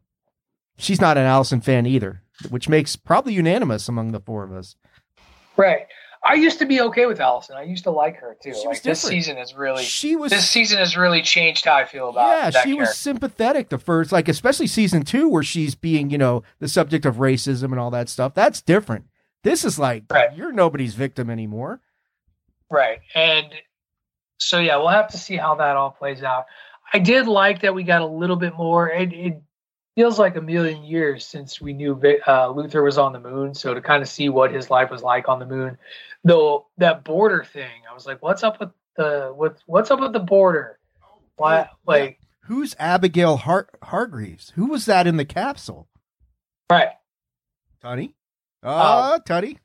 she's 0.77 1.01
not 1.01 1.17
an 1.17 1.25
Allison 1.25 1.59
fan 1.59 1.85
either, 1.85 2.23
which 2.49 2.69
makes 2.69 2.95
probably 2.95 3.33
unanimous 3.33 3.89
among 3.89 4.13
the 4.13 4.21
four 4.21 4.45
of 4.45 4.53
us. 4.53 4.77
Right. 5.57 5.87
I 6.23 6.35
used 6.35 6.59
to 6.59 6.65
be 6.65 6.79
okay 6.81 7.05
with 7.05 7.19
Allison. 7.19 7.57
I 7.57 7.63
used 7.63 7.83
to 7.83 7.91
like 7.91 8.15
her 8.17 8.37
too. 8.41 8.53
She 8.53 8.59
like 8.59 8.69
was 8.69 8.81
this 8.81 9.01
season 9.01 9.35
has 9.37 9.53
really 9.53 9.83
She 9.83 10.15
was, 10.15 10.31
this 10.31 10.49
season 10.49 10.77
has 10.77 10.95
really 10.95 11.21
changed 11.21 11.65
how 11.65 11.75
I 11.75 11.85
feel 11.85 12.09
about 12.09 12.53
yeah, 12.53 12.63
she 12.63 12.73
was 12.73 12.97
sympathetic 12.97 13.67
the 13.69 13.77
first, 13.77 14.13
like 14.13 14.29
especially 14.29 14.67
season 14.67 15.03
two, 15.03 15.27
where 15.27 15.43
she's 15.43 15.75
being, 15.75 16.09
you 16.09 16.17
know, 16.17 16.43
the 16.59 16.67
subject 16.69 17.05
of 17.05 17.17
racism 17.17 17.71
and 17.71 17.79
all 17.79 17.91
that 17.91 18.07
stuff. 18.07 18.33
That's 18.33 18.61
different. 18.61 19.05
This 19.43 19.65
is 19.65 19.77
like 19.77 20.05
Right. 20.09 20.33
you're 20.35 20.53
nobody's 20.53 20.93
victim 20.95 21.29
anymore. 21.29 21.81
Right. 22.69 22.99
And 23.15 23.47
so 24.37 24.59
yeah, 24.59 24.77
we'll 24.77 24.89
have 24.89 25.09
to 25.09 25.17
see 25.17 25.35
how 25.35 25.55
that 25.55 25.75
all 25.75 25.91
plays 25.91 26.23
out. 26.23 26.45
I 26.93 26.99
did 26.99 27.27
like 27.27 27.61
that 27.61 27.73
we 27.73 27.83
got 27.83 28.01
a 28.01 28.05
little 28.07 28.35
bit 28.35 28.55
more. 28.55 28.89
It, 28.89 29.13
it 29.13 29.41
feels 29.95 30.17
like 30.17 30.35
a 30.35 30.41
million 30.41 30.83
years 30.83 31.25
since 31.25 31.59
we 31.61 31.73
knew 31.73 31.99
uh, 32.27 32.49
Luther 32.49 32.81
was 32.83 32.97
on 32.97 33.13
the 33.13 33.19
moon. 33.19 33.53
So 33.53 33.73
to 33.73 33.81
kind 33.81 34.01
of 34.01 34.09
see 34.09 34.29
what 34.29 34.51
his 34.53 34.69
life 34.69 34.89
was 34.89 35.03
like 35.03 35.29
on 35.29 35.39
the 35.39 35.45
moon, 35.45 35.77
though 36.23 36.67
that 36.77 37.03
border 37.03 37.43
thing, 37.43 37.69
I 37.89 37.93
was 37.93 38.05
like, 38.05 38.21
what's 38.21 38.43
up 38.43 38.59
with 38.59 38.69
the 38.95 39.31
what's 39.35 39.61
what's 39.65 39.91
up 39.91 39.99
with 39.99 40.13
the 40.13 40.19
border? 40.19 40.79
Why 41.35 41.69
like 41.85 42.19
Who's 42.43 42.75
Abigail 42.79 43.37
Har- 43.37 43.69
Hargreaves? 43.83 44.51
Who 44.55 44.65
was 44.67 44.85
that 44.85 45.05
in 45.05 45.17
the 45.17 45.25
capsule? 45.25 45.87
right? 46.71 46.89
Tunney? 47.83 48.13
Oh, 48.63 49.13
Um, 49.13 49.21
Tunney. 49.21 49.57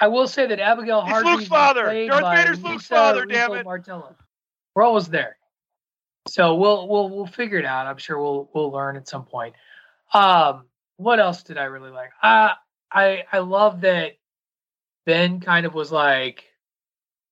I 0.00 0.08
will 0.08 0.26
say 0.28 0.46
that 0.46 0.60
Abigail 0.60 1.02
He's 1.02 1.10
Hargreaves 1.12 1.36
Luke's 1.38 1.48
father. 1.48 2.06
Darth 2.06 2.36
Vader's 2.36 2.62
Luke's 2.62 2.82
Lisa 2.84 2.94
father, 2.94 3.26
damn 3.26 3.50
Russo 3.50 3.60
it. 3.60 3.64
Martella. 3.64 4.16
We're 4.74 4.82
almost 4.82 5.10
there. 5.10 5.36
So 6.28 6.54
we'll 6.54 6.88
we'll 6.88 7.10
we'll 7.10 7.26
figure 7.26 7.58
it 7.58 7.64
out. 7.64 7.86
I'm 7.86 7.98
sure 7.98 8.20
we'll 8.20 8.50
we'll 8.54 8.70
learn 8.70 8.96
at 8.96 9.08
some 9.08 9.24
point. 9.24 9.54
Um, 10.12 10.64
what 10.96 11.20
else 11.20 11.42
did 11.42 11.58
I 11.58 11.64
really 11.64 11.90
like? 11.90 12.10
Uh, 12.22 12.50
I 12.90 13.24
I 13.30 13.38
love 13.38 13.82
that 13.82 14.12
Ben 15.06 15.40
kind 15.40 15.66
of 15.66 15.74
was 15.74 15.92
like, 15.92 16.44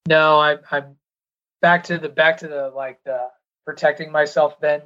"No, 0.07 0.39
I, 0.39 0.57
I'm 0.71 0.97
back 1.61 1.85
to 1.85 1.99
the 1.99 2.09
back 2.09 2.39
to 2.39 2.49
the 2.49 2.71
like 2.75 3.03
the 3.05 3.29
protecting 3.65 4.13
myself." 4.13 4.61
Ben 4.61 4.83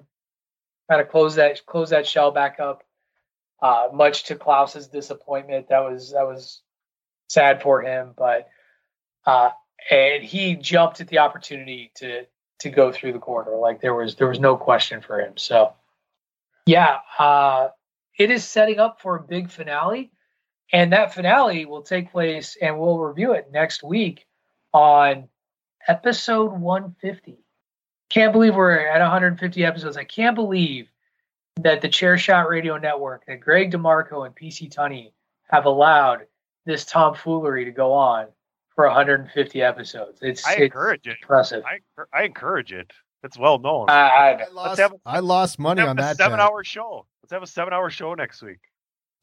kind 0.89 1.01
of 1.01 1.09
close 1.09 1.35
that 1.37 1.65
close 1.67 1.91
that 1.91 2.07
shell 2.07 2.31
back 2.31 2.61
up. 2.61 2.85
Uh, 3.61 3.89
much 3.93 4.25
to 4.25 4.37
Klaus's 4.37 4.89
disappointment, 4.89 5.71
that 5.71 5.81
was 5.81 6.13
that 6.13 6.27
was 6.27 6.61
sad 7.29 7.63
for 7.63 7.83
him, 7.83 8.13
but 8.17 8.49
uh, 9.25 9.51
and 9.91 10.23
he 10.23 10.55
jumped 10.57 11.01
at 11.01 11.09
the 11.09 11.19
opportunity 11.19 11.91
to 11.97 12.27
to 12.61 12.71
go 12.71 12.91
through 12.93 13.13
the 13.13 13.19
corridor. 13.19 13.57
Like 13.57 13.81
there 13.81 13.95
was 13.95 14.17
there 14.17 14.29
was 14.29 14.41
no 14.41 14.57
question 14.57 15.01
for 15.01 15.21
him. 15.21 15.37
So 15.37 15.75
yeah, 16.67 16.99
uh, 17.19 17.69
it 18.19 18.31
is 18.31 18.45
setting 18.45 18.79
up 18.79 19.01
for 19.01 19.17
a 19.17 19.23
big 19.23 19.51
finale, 19.51 20.11
and 20.73 20.93
that 20.93 21.15
finale 21.15 21.65
will 21.65 21.83
take 21.83 22.11
place, 22.11 22.57
and 22.61 22.79
we'll 22.79 22.99
review 22.99 23.33
it 23.33 23.51
next 23.53 23.83
week 23.83 24.27
on 24.73 25.29
episode 25.87 26.53
150. 26.53 27.39
Can't 28.09 28.33
believe 28.33 28.55
we're 28.55 28.87
at 28.87 29.01
150 29.01 29.65
episodes. 29.65 29.97
I 29.97 30.05
can't 30.05 30.35
believe 30.35 30.89
that 31.57 31.81
the 31.81 31.89
Chairshot 31.89 32.49
Radio 32.49 32.77
Network, 32.77 33.25
that 33.27 33.41
Greg 33.41 33.73
DeMarco 33.73 34.27
and 34.27 34.35
PC 34.35 34.73
Tunney 34.73 35.13
have 35.49 35.65
allowed 35.65 36.27
this 36.65 36.85
tomfoolery 36.85 37.65
to 37.65 37.71
go 37.71 37.93
on 37.93 38.27
for 38.77 38.87
150 38.87 39.63
episodes. 39.63 40.19
It's 40.23 40.47
I 40.47 40.53
it's 40.53 40.61
encourage 40.63 41.07
it. 41.09 41.17
Impressive. 41.23 41.65
I, 41.65 41.81
I 42.17 42.23
encourage 42.25 42.73
it. 42.73 42.93
It's 43.25 43.37
well 43.39 43.59
known. 43.59 43.87
I, 43.91 43.95
I, 43.95 44.31
I 44.45 44.49
lost, 44.53 44.79
have- 44.81 44.95
I 45.05 45.19
lost 45.19 45.59
money 45.59 45.83
on 45.83 45.97
that. 45.97 46.17
seven 46.17 46.39
bet. 46.39 46.47
hour 46.47 46.63
show. 46.63 47.07
Let's 47.25 47.33
have 47.33 47.43
a 47.43 47.47
seven 47.47 47.73
hour 47.73 47.91
show 47.91 48.15
next 48.15 48.41
week. 48.43 48.59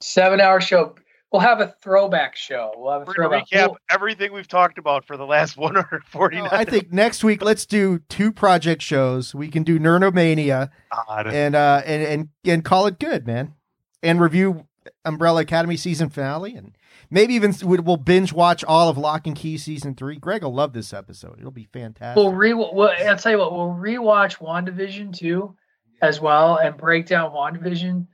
seven 0.02 0.42
hour 0.42 0.60
show. 0.60 0.96
We'll 1.32 1.42
have 1.42 1.62
a 1.62 1.74
throwback 1.82 2.36
show. 2.36 2.74
We'll 2.76 2.92
have 2.92 3.04
a 3.04 3.06
We're 3.06 3.14
throwback. 3.14 3.48
recap 3.50 3.68
We'll- 3.70 3.78
everything 3.90 4.34
we've 4.34 4.48
talked 4.48 4.78
about 4.78 5.06
for 5.06 5.16
the 5.18 5.26
last 5.26 5.56
149. 5.58 6.44
No, 6.44 6.50
I 6.52 6.66
think 6.66 6.92
next 6.92 7.24
week 7.24 7.42
let's 7.44 7.66
do 7.66 8.00
two 8.10 8.32
project 8.34 8.82
shows. 8.82 9.34
We 9.34 9.48
can 9.48 9.64
do 9.64 9.80
Nerdomania 9.80 10.70
God. 11.08 11.28
and 11.28 11.56
uh 11.56 11.82
and 11.86 12.04
and 12.04 12.30
and 12.46 12.66
call 12.66 12.88
it 12.88 13.00
good, 13.00 13.26
man. 13.26 13.54
And 14.02 14.20
review 14.20 14.68
Umbrella 15.06 15.42
Academy 15.42 15.78
season 15.78 16.10
finale 16.10 16.56
and 16.56 16.76
maybe 17.14 17.36
even 17.36 17.54
we- 17.64 17.80
we'll 17.80 17.98
binge 17.98 18.34
watch 18.34 18.64
all 18.66 18.90
of 18.90 18.98
Locke 18.98 19.28
and 19.28 19.36
Key 19.36 19.58
season 19.58 19.96
3. 19.96 20.18
Greg 20.18 20.44
will 20.44 20.54
love 20.54 20.74
this 20.74 20.94
episode. 20.94 21.38
It'll 21.40 21.52
be 21.52 21.68
fantastic. 21.72 22.18
We'll 22.18 22.34
re. 22.34 22.54
We'll, 22.54 22.90
I'll 23.08 23.18
tell 23.18 23.32
you 23.32 23.38
what. 23.38 23.54
We'll 23.54 23.70
rewatch 23.70 24.38
Wandavision 24.40 25.16
too, 25.16 25.56
as 26.02 26.20
well, 26.20 26.58
and 26.58 26.76
break 26.76 27.06
down 27.06 27.32
Wandavision 27.32 28.08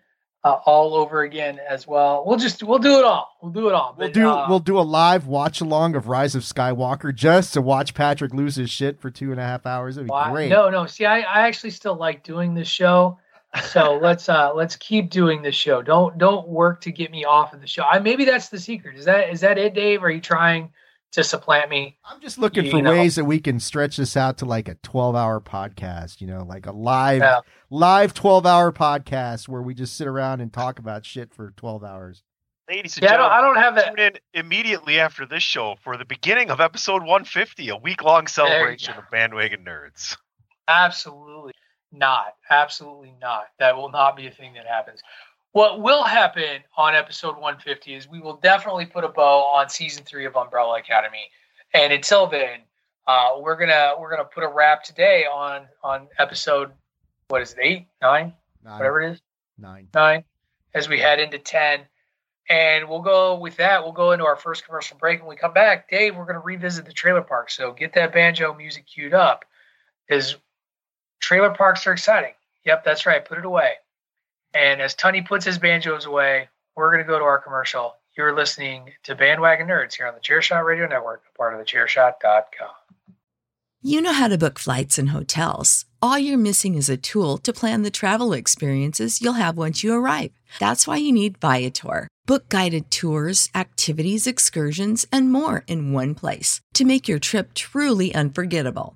uh, 0.43 0.57
all 0.65 0.95
over 0.95 1.23
again 1.23 1.59
as 1.69 1.85
well. 1.88 2.23
We'll 2.25 2.38
just 2.38 2.63
we'll 2.63 2.79
do 2.79 2.99
it 2.99 3.05
all. 3.05 3.29
We'll 3.41 3.51
do 3.51 3.67
it 3.67 3.73
all. 3.73 3.95
We'll 3.97 4.12
do 4.12 4.29
uh, 4.29 4.45
we'll 4.47 4.59
do 4.59 4.79
a 4.79 4.81
live 4.81 5.27
watch 5.27 5.59
along 5.62 5.95
of 5.95 6.07
Rise 6.07 6.35
of 6.35 6.43
Skywalker 6.43 7.13
just 7.13 7.53
to 7.53 7.62
watch 7.62 7.93
Patrick 7.93 8.33
lose 8.33 8.55
his 8.55 8.69
shit 8.69 9.01
for 9.01 9.09
two 9.09 9.31
and 9.31 9.39
a 9.39 9.43
half 9.43 9.65
hours. 9.65 9.97
It'd 9.97 10.07
be 10.07 10.12
Why- 10.12 10.31
great. 10.31 10.49
No, 10.49 10.69
no. 10.69 10.85
See, 10.85 11.05
I, 11.05 11.19
I 11.21 11.47
actually 11.47 11.71
still 11.71 11.95
like 11.95 12.23
doing 12.23 12.53
this 12.53 12.67
show. 12.67 13.19
So 13.63 13.97
let's 14.01 14.29
uh 14.29 14.53
let's 14.53 14.75
keep 14.75 15.09
doing 15.09 15.41
this 15.41 15.55
show. 15.55 15.81
Don't 15.81 16.17
don't 16.17 16.47
work 16.47 16.81
to 16.81 16.91
get 16.91 17.09
me 17.12 17.25
off 17.25 17.53
of 17.53 17.62
the 17.62 17.67
show. 17.67 17.83
I 17.83 17.99
maybe 17.99 18.23
that's 18.25 18.49
the 18.49 18.59
secret. 18.59 18.95
Is 18.97 19.05
that 19.05 19.29
is 19.29 19.41
that 19.41 19.57
it, 19.57 19.73
Dave? 19.73 20.03
Are 20.03 20.12
you 20.12 20.21
trying 20.21 20.71
to 21.13 21.23
supplant 21.23 21.69
me? 21.71 21.97
I'm 22.05 22.21
just 22.21 22.38
looking 22.38 22.65
You 22.65 22.71
for 22.71 22.81
know. 22.83 22.91
ways 22.91 23.15
that 23.15 23.25
we 23.25 23.39
can 23.39 23.59
stretch 23.59 23.97
this 23.97 24.15
out 24.15 24.38
to 24.39 24.45
like 24.45 24.67
a 24.67 24.75
12 24.75 25.15
hour 25.15 25.41
podcast, 25.41 26.21
you 26.21 26.27
know, 26.27 26.43
like 26.43 26.67
a 26.67 26.71
live 26.71 27.21
Yeah. 27.23 27.39
live 27.71 28.13
12 28.13 28.45
hour 28.45 28.71
podcast 28.71 29.47
where 29.47 29.63
we 29.63 29.73
just 29.73 29.97
sit 29.97 30.05
around 30.05 30.41
and 30.41 30.53
talk 30.53 30.77
about 30.77 31.03
shit 31.03 31.33
for 31.33 31.49
12 31.57 31.83
hours. 31.83 32.21
Ladies 32.69 32.97
and 32.97 33.03
Yeah, 33.03 33.15
I 33.15 33.17
don't, 33.17 33.31
gentlemen, 33.31 33.38
I 33.39 33.41
don't 33.41 33.63
have 33.63 33.75
that. 33.75 33.95
tune 33.97 34.05
in 34.35 34.45
immediately 34.45 34.99
after 34.99 35.25
this 35.25 35.41
show 35.41 35.75
for 35.83 35.97
the 35.97 36.05
beginning 36.05 36.51
of 36.51 36.62
episode 36.62 37.01
150, 37.01 37.69
a 37.69 37.75
week 37.77 38.03
long 38.03 38.27
celebration 38.27 38.93
of 38.93 39.05
Bandwagon 39.09 39.65
Nerds. 39.65 40.15
Absolutely 40.67 41.53
not. 41.91 42.36
Absolutely 42.49 43.13
not. 43.21 43.47
That 43.60 43.75
will 43.75 43.89
not 43.89 44.15
be 44.15 44.28
a 44.28 44.32
thing 44.32 44.54
that 44.54 44.65
happens. 44.65 45.02
What 45.52 45.82
will 45.82 46.04
happen 46.04 46.62
on 46.78 46.95
episode 46.95 47.36
150 47.36 47.95
is 47.95 48.08
we 48.08 48.19
will 48.19 48.38
definitely 48.38 48.86
put 48.86 49.04
a 49.04 49.10
bow 49.10 49.43
on 49.45 49.69
season 49.69 50.04
three 50.04 50.25
of 50.25 50.36
Umbrella 50.36 50.78
Academy. 50.78 51.30
And 51.73 51.91
until 51.91 52.28
then, 52.28 52.60
uh, 53.08 53.32
we're 53.39 53.56
gonna 53.56 53.93
we're 53.99 54.12
gonna 54.12 54.23
put 54.23 54.43
a 54.43 54.47
wrap 54.47 54.84
today 54.84 55.25
on 55.25 55.65
on 55.84 56.08
episode 56.19 56.71
what 57.30 57.41
is 57.41 57.54
it 57.54 57.58
eight 57.62 57.88
nine 58.02 58.34
Nine, 58.63 58.78
whatever 58.78 59.02
it 59.02 59.12
is 59.13 59.21
nine. 59.58 59.88
nine 59.95 60.23
as 60.75 60.88
we 60.88 60.99
head 60.99 61.19
into 61.19 61.39
10 61.39 61.82
and 62.49 62.88
we'll 62.88 63.02
go 63.02 63.39
with 63.39 63.56
that 63.58 63.82
we'll 63.82 63.93
go 63.93 64.12
into 64.12 64.25
our 64.25 64.36
first 64.36 64.63
commercial 64.65 64.95
break 64.97 65.21
when 65.21 65.30
we 65.30 65.36
come 65.36 65.54
back 65.54 65.89
dave 65.89 66.15
we're 66.15 66.25
going 66.25 66.36
to 66.36 66.39
revisit 66.41 66.86
the 66.86 66.93
trailer 66.93 67.21
park 67.21 67.49
so 67.49 67.71
get 67.71 67.93
that 67.93 68.13
banjo 68.13 68.54
music 68.54 68.86
queued 68.86 69.13
up 69.13 69.43
because 70.08 70.36
trailer 71.19 71.51
parks 71.51 71.86
are 71.88 71.93
exciting 71.93 72.34
yep 72.65 72.84
that's 72.84 73.05
right 73.05 73.25
put 73.25 73.38
it 73.38 73.45
away 73.45 73.73
and 74.53 74.82
as 74.82 74.95
Tunney 74.95 75.25
puts 75.25 75.45
his 75.45 75.58
banjos 75.58 76.05
away 76.05 76.49
we're 76.75 76.91
going 76.91 77.03
to 77.03 77.08
go 77.08 77.19
to 77.19 77.25
our 77.25 77.39
commercial 77.39 77.95
you're 78.17 78.36
listening 78.36 78.91
to 79.03 79.15
bandwagon 79.15 79.67
nerds 79.67 79.95
here 79.95 80.08
on 80.08 80.13
the 80.13 80.19
chairshot 80.19 80.65
radio 80.65 80.88
network 80.88 81.23
part 81.36 81.53
of 81.53 81.60
the 81.60 81.65
chairshot.com 81.65 82.69
You 83.82 84.01
know 84.01 84.12
how 84.13 84.27
to 84.27 84.38
book 84.38 84.60
flights 84.60 84.97
and 84.97 85.10
hotels. 85.10 85.86
All 86.01 86.19
you're 86.19 86.38
missing 86.38 86.75
is 86.75 86.89
a 86.89 86.97
tool 86.97 87.38
to 87.39 87.53
plan 87.53 87.84
the 87.84 87.89
travel 87.89 88.34
experiences 88.34 89.21
you'll 89.21 89.39
have 89.39 89.58
once 89.58 89.84
you 89.84 89.93
arrive. 89.93 90.32
That's 90.60 90.86
why 90.86 90.97
you 90.97 91.13
need 91.13 91.38
Viator. 91.38 92.08
Book 92.25 92.49
guided 92.49 92.91
tours, 92.91 93.49
activities, 93.55 94.27
excursions, 94.27 95.05
and 95.12 95.32
more 95.32 95.63
in 95.67 95.93
one 95.93 96.13
place 96.13 96.60
to 96.73 96.84
make 96.86 97.08
your 97.08 97.19
trip 97.19 97.53
truly 97.53 98.13
unforgettable. 98.13 98.95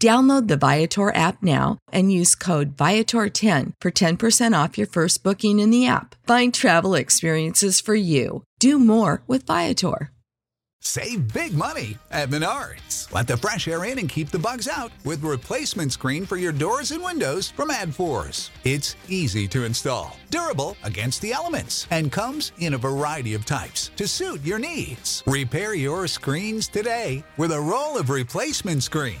Download 0.00 0.48
the 0.48 0.56
Viator 0.56 1.14
app 1.14 1.42
now 1.42 1.76
and 1.92 2.10
use 2.10 2.34
code 2.34 2.74
Viator10 2.74 3.74
for 3.82 3.90
10% 3.90 4.64
off 4.64 4.78
your 4.78 4.86
first 4.86 5.22
booking 5.22 5.60
in 5.60 5.68
the 5.68 5.86
app. 5.86 6.14
Find 6.26 6.54
travel 6.54 6.94
experiences 6.94 7.82
for 7.82 7.94
you. 7.94 8.44
Do 8.58 8.78
more 8.78 9.22
with 9.26 9.46
Viator. 9.46 10.10
Save 10.80 11.34
big 11.34 11.52
money 11.52 11.98
at 12.10 12.30
Menards. 12.30 13.12
Let 13.12 13.26
the 13.26 13.36
fresh 13.36 13.68
air 13.68 13.84
in 13.84 13.98
and 13.98 14.08
keep 14.08 14.30
the 14.30 14.38
bugs 14.38 14.66
out 14.66 14.90
with 15.04 15.22
replacement 15.22 15.92
screen 15.92 16.24
for 16.24 16.38
your 16.38 16.52
doors 16.52 16.92
and 16.92 17.04
windows 17.04 17.50
from 17.50 17.68
ADFORS. 17.68 18.48
It's 18.64 18.96
easy 19.06 19.46
to 19.48 19.64
install, 19.64 20.16
durable 20.30 20.78
against 20.82 21.20
the 21.20 21.34
elements, 21.34 21.86
and 21.90 22.10
comes 22.10 22.52
in 22.56 22.72
a 22.72 22.78
variety 22.78 23.34
of 23.34 23.44
types 23.44 23.90
to 23.96 24.08
suit 24.08 24.42
your 24.42 24.58
needs. 24.58 25.22
Repair 25.26 25.74
your 25.74 26.06
screens 26.06 26.68
today 26.68 27.22
with 27.36 27.52
a 27.52 27.60
roll 27.60 27.98
of 27.98 28.08
replacement 28.08 28.82
screen 28.82 29.20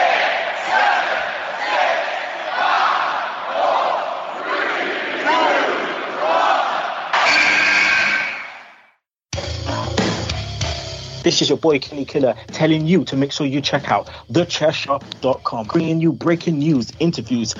This 11.23 11.39
is 11.39 11.49
your 11.49 11.59
boy 11.59 11.77
Kenny 11.77 12.03
Killer 12.03 12.33
telling 12.47 12.87
you 12.87 13.03
to 13.05 13.15
make 13.15 13.31
sure 13.31 13.45
you 13.45 13.61
check 13.61 13.91
out 13.91 14.07
thechairshot.com, 14.31 15.67
bringing 15.67 16.01
you 16.01 16.13
breaking 16.13 16.57
news, 16.57 16.91
interviews, 16.99 17.53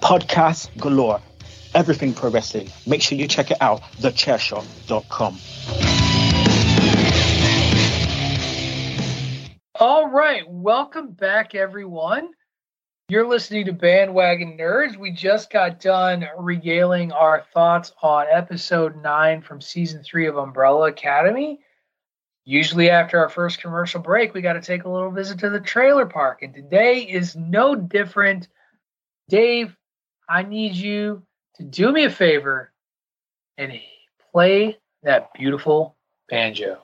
podcasts 0.00 0.68
galore, 0.78 1.20
everything 1.74 2.14
pro 2.14 2.30
wrestling. 2.30 2.70
Make 2.86 3.02
sure 3.02 3.18
you 3.18 3.26
check 3.26 3.50
it 3.50 3.58
out, 3.60 3.82
thechairshot.com. 3.98 5.36
All 9.74 10.08
right, 10.08 10.44
welcome 10.48 11.10
back, 11.10 11.56
everyone. 11.56 12.30
You're 13.08 13.26
listening 13.26 13.64
to 13.64 13.72
Bandwagon 13.72 14.56
Nerds. 14.56 14.96
We 14.96 15.10
just 15.10 15.50
got 15.50 15.80
done 15.80 16.24
regaling 16.38 17.10
our 17.10 17.44
thoughts 17.52 17.92
on 18.00 18.26
episode 18.30 19.02
nine 19.02 19.42
from 19.42 19.60
season 19.60 20.04
three 20.04 20.28
of 20.28 20.36
Umbrella 20.36 20.86
Academy. 20.88 21.58
Usually, 22.48 22.88
after 22.88 23.18
our 23.18 23.28
first 23.28 23.60
commercial 23.60 24.00
break, 24.00 24.32
we 24.32 24.40
got 24.40 24.54
to 24.54 24.62
take 24.62 24.84
a 24.84 24.88
little 24.88 25.10
visit 25.10 25.38
to 25.40 25.50
the 25.50 25.60
trailer 25.60 26.06
park. 26.06 26.40
And 26.40 26.54
today 26.54 27.00
is 27.00 27.36
no 27.36 27.74
different. 27.74 28.48
Dave, 29.28 29.76
I 30.30 30.44
need 30.44 30.74
you 30.74 31.22
to 31.56 31.62
do 31.62 31.92
me 31.92 32.04
a 32.04 32.10
favor 32.10 32.72
and 33.58 33.78
play 34.32 34.78
that 35.02 35.28
beautiful 35.34 35.94
banjo. 36.30 36.80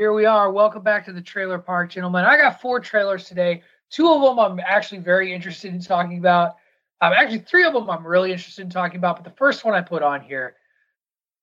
Here 0.00 0.14
we 0.14 0.24
are. 0.24 0.50
Welcome 0.50 0.82
back 0.82 1.04
to 1.04 1.12
the 1.12 1.20
trailer 1.20 1.58
park, 1.58 1.90
gentlemen. 1.90 2.24
I 2.24 2.38
got 2.38 2.62
four 2.62 2.80
trailers 2.80 3.24
today. 3.24 3.60
Two 3.90 4.10
of 4.10 4.22
them 4.22 4.38
I'm 4.38 4.58
actually 4.58 5.02
very 5.02 5.30
interested 5.30 5.74
in 5.74 5.82
talking 5.82 6.16
about. 6.16 6.56
Um, 7.02 7.12
actually, 7.12 7.40
three 7.40 7.64
of 7.64 7.74
them 7.74 7.90
I'm 7.90 8.06
really 8.06 8.32
interested 8.32 8.62
in 8.62 8.70
talking 8.70 8.96
about. 8.96 9.16
But 9.16 9.26
the 9.26 9.36
first 9.36 9.62
one 9.62 9.74
I 9.74 9.82
put 9.82 10.02
on 10.02 10.22
here, 10.22 10.56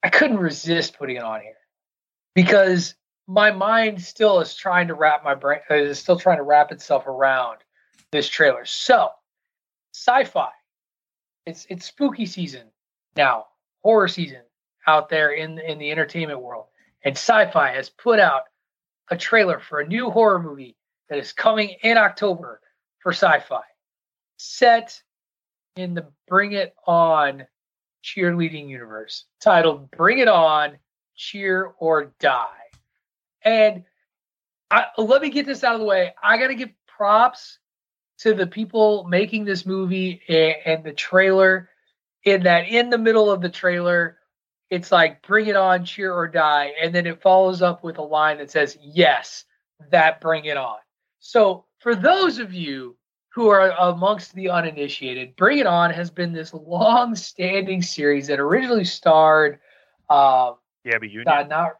I 0.01 0.09
couldn't 0.09 0.39
resist 0.39 0.97
putting 0.97 1.17
it 1.17 1.23
on 1.23 1.41
here 1.41 1.59
because 2.33 2.95
my 3.27 3.51
mind 3.51 4.01
still 4.01 4.39
is 4.39 4.55
trying 4.55 4.87
to 4.87 4.95
wrap 4.95 5.23
my 5.23 5.35
brain 5.35 5.59
uh, 5.69 5.75
is 5.75 5.99
still 5.99 6.17
trying 6.17 6.37
to 6.37 6.43
wrap 6.43 6.71
itself 6.71 7.05
around 7.05 7.59
this 8.11 8.27
trailer. 8.27 8.65
So, 8.65 9.09
Syfy. 9.93 10.49
It's 11.45 11.67
it's 11.69 11.85
spooky 11.85 12.25
season 12.25 12.63
now, 13.15 13.45
horror 13.83 14.07
season 14.07 14.41
out 14.87 15.09
there 15.09 15.33
in 15.33 15.59
in 15.59 15.77
the 15.77 15.91
entertainment 15.91 16.41
world 16.41 16.65
and 17.03 17.15
Syfy 17.15 17.73
has 17.73 17.89
put 17.89 18.19
out 18.19 18.43
a 19.09 19.17
trailer 19.17 19.59
for 19.59 19.79
a 19.79 19.87
new 19.87 20.09
horror 20.09 20.41
movie 20.41 20.75
that 21.09 21.19
is 21.19 21.31
coming 21.31 21.75
in 21.83 21.97
October 21.97 22.59
for 22.99 23.11
Syfy, 23.11 23.61
set 24.37 25.01
in 25.75 25.93
the 25.93 26.07
Bring 26.27 26.53
It 26.53 26.75
On 26.85 27.45
cheerleading 28.03 28.67
universe, 28.67 29.25
titled 29.39 29.89
"Bring 29.91 30.19
It 30.19 30.27
On, 30.27 30.77
Cheer 31.15 31.73
or 31.79 32.13
Die." 32.19 32.47
And 33.43 33.83
I, 34.69 34.87
let 34.97 35.21
me 35.21 35.29
get 35.29 35.45
this 35.45 35.63
out 35.63 35.75
of 35.75 35.79
the 35.79 35.85
way. 35.85 36.13
I 36.21 36.37
got 36.37 36.47
to 36.47 36.55
give 36.55 36.71
props 36.87 37.59
to 38.19 38.33
the 38.33 38.47
people 38.47 39.05
making 39.05 39.45
this 39.45 39.65
movie 39.65 40.21
and, 40.27 40.55
and 40.65 40.83
the 40.83 40.93
trailer. 40.93 41.69
In 42.23 42.43
that, 42.43 42.67
in 42.67 42.89
the 42.89 42.97
middle 42.97 43.31
of 43.31 43.39
the 43.39 43.47
trailer, 43.47 44.16
it's 44.69 44.91
like 44.91 45.25
bring 45.25 45.47
it 45.47 45.55
on, 45.55 45.85
cheer 45.85 46.13
or 46.13 46.27
die, 46.27 46.73
and 46.81 46.93
then 46.93 47.05
it 47.05 47.21
follows 47.21 47.61
up 47.61 47.83
with 47.83 47.97
a 47.97 48.03
line 48.03 48.37
that 48.37 48.51
says, 48.51 48.77
"Yes, 48.81 49.45
that 49.91 50.21
bring 50.21 50.45
it 50.45 50.57
on." 50.57 50.77
So 51.19 51.65
for 51.79 51.95
those 51.95 52.39
of 52.39 52.53
you 52.53 52.97
who 53.37 53.49
are 53.49 53.69
amongst 53.69 54.33
the 54.33 54.49
uninitiated, 54.49 55.35
Bring 55.35 55.59
It 55.59 55.67
On 55.67 55.91
has 55.91 56.09
been 56.09 56.33
this 56.33 56.53
long-standing 56.53 57.83
series 57.83 58.25
that 58.27 58.39
originally 58.39 58.83
starred 58.83 59.59
uh, 60.09 60.53
Gaby 60.83 61.07
Union. 61.07 61.27
Uh, 61.27 61.43
not 61.43 61.73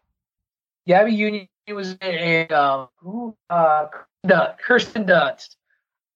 Gaby 0.86 1.13
Union 1.13 1.47
was 1.69 1.93
in 2.02 2.52
um, 2.54 2.89
who, 2.97 3.36
uh, 3.50 3.88
Kirsten 4.63 5.06
Dunst 5.06 5.56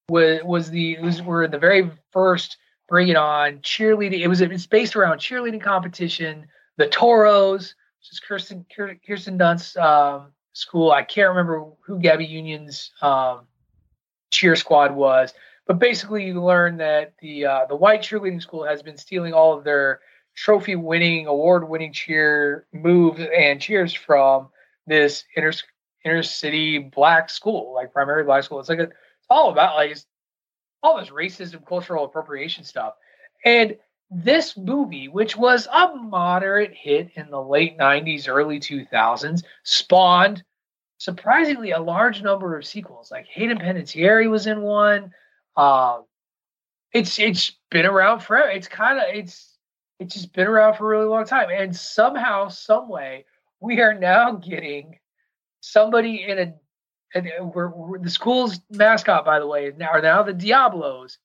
was 0.09 0.41
was 0.43 0.69
the 0.69 0.99
was 0.99 1.21
were 1.21 1.47
the 1.47 1.57
very 1.57 1.89
first 2.11 2.57
Bring 2.87 3.07
It 3.07 3.15
On 3.15 3.57
cheerleading. 3.59 4.19
It 4.19 4.27
was 4.27 4.41
it's 4.41 4.67
based 4.67 4.95
around 4.95 5.17
cheerleading 5.17 5.61
competition 5.61 6.45
the 6.77 6.87
Toros, 6.87 7.75
which 7.99 8.11
is 8.11 8.19
Kirsten 8.19 8.65
Kirsten 9.05 9.37
Dunst's 9.37 9.77
um, 9.77 10.31
school. 10.53 10.91
I 10.91 11.03
can't 11.03 11.29
remember 11.29 11.65
who 11.81 11.99
Gabby 11.99 12.25
Union's 12.25 12.91
um, 13.01 13.47
cheer 14.29 14.55
squad 14.55 14.95
was, 14.95 15.33
but 15.67 15.79
basically 15.79 16.25
you 16.25 16.43
learn 16.43 16.77
that 16.77 17.13
the 17.21 17.45
uh, 17.45 17.65
the 17.67 17.75
white 17.75 18.01
cheerleading 18.01 18.41
school 18.41 18.63
has 18.63 18.81
been 18.81 18.97
stealing 18.97 19.33
all 19.33 19.57
of 19.57 19.63
their 19.63 20.01
trophy 20.35 20.75
winning, 20.75 21.27
award 21.27 21.67
winning 21.67 21.93
cheer 21.93 22.65
moves 22.73 23.21
and 23.35 23.61
cheers 23.61 23.93
from 23.93 24.49
this 24.87 25.23
inner 25.35 25.53
inner 26.03 26.23
city 26.23 26.77
black 26.77 27.29
school, 27.29 27.73
like 27.73 27.93
primary 27.93 28.23
black 28.23 28.43
school. 28.43 28.59
It's 28.59 28.69
like 28.69 28.79
a, 28.79 28.83
it's 28.83 29.27
all 29.29 29.51
about 29.51 29.75
like 29.75 29.97
all 30.83 30.97
this 30.97 31.09
racism, 31.09 31.65
cultural 31.65 32.05
appropriation 32.05 32.63
stuff, 32.63 32.95
and 33.45 33.77
this 34.11 34.57
movie, 34.57 35.07
which 35.07 35.37
was 35.37 35.67
a 35.71 35.95
moderate 35.95 36.73
hit 36.73 37.11
in 37.15 37.29
the 37.29 37.41
late 37.41 37.77
90s, 37.77 38.27
early 38.27 38.59
2000s, 38.59 39.43
spawned 39.63 40.43
surprisingly 40.97 41.71
a 41.71 41.79
large 41.79 42.21
number 42.21 42.57
of 42.57 42.65
sequels. 42.65 43.09
Like 43.09 43.25
Hayden 43.27 43.57
Panettiere 43.57 44.29
was 44.29 44.45
in 44.45 44.61
one. 44.61 45.13
Um, 45.55 46.03
it's 46.93 47.17
it's 47.19 47.53
been 47.69 47.85
around 47.85 48.19
forever. 48.19 48.49
It's 48.49 48.67
kind 48.67 48.99
of 48.99 49.05
it's 49.15 49.57
it's 49.99 50.13
just 50.13 50.33
been 50.33 50.47
around 50.47 50.75
for 50.75 50.93
a 50.93 50.97
really 50.97 51.09
long 51.09 51.25
time, 51.25 51.49
and 51.49 51.75
somehow, 51.75 52.49
some 52.49 52.89
way, 52.89 53.25
we 53.59 53.81
are 53.81 53.93
now 53.93 54.33
getting 54.33 54.99
somebody 55.61 56.25
in 56.27 56.39
a. 56.39 56.53
And 57.13 57.29
we're, 57.53 57.67
we're, 57.69 57.99
the 57.99 58.09
school's 58.09 58.61
mascot, 58.69 59.25
by 59.25 59.39
the 59.39 59.47
way, 59.47 59.73
now 59.77 59.89
are 59.89 60.01
now 60.01 60.23
the 60.23 60.33
Diablos, 60.33 61.17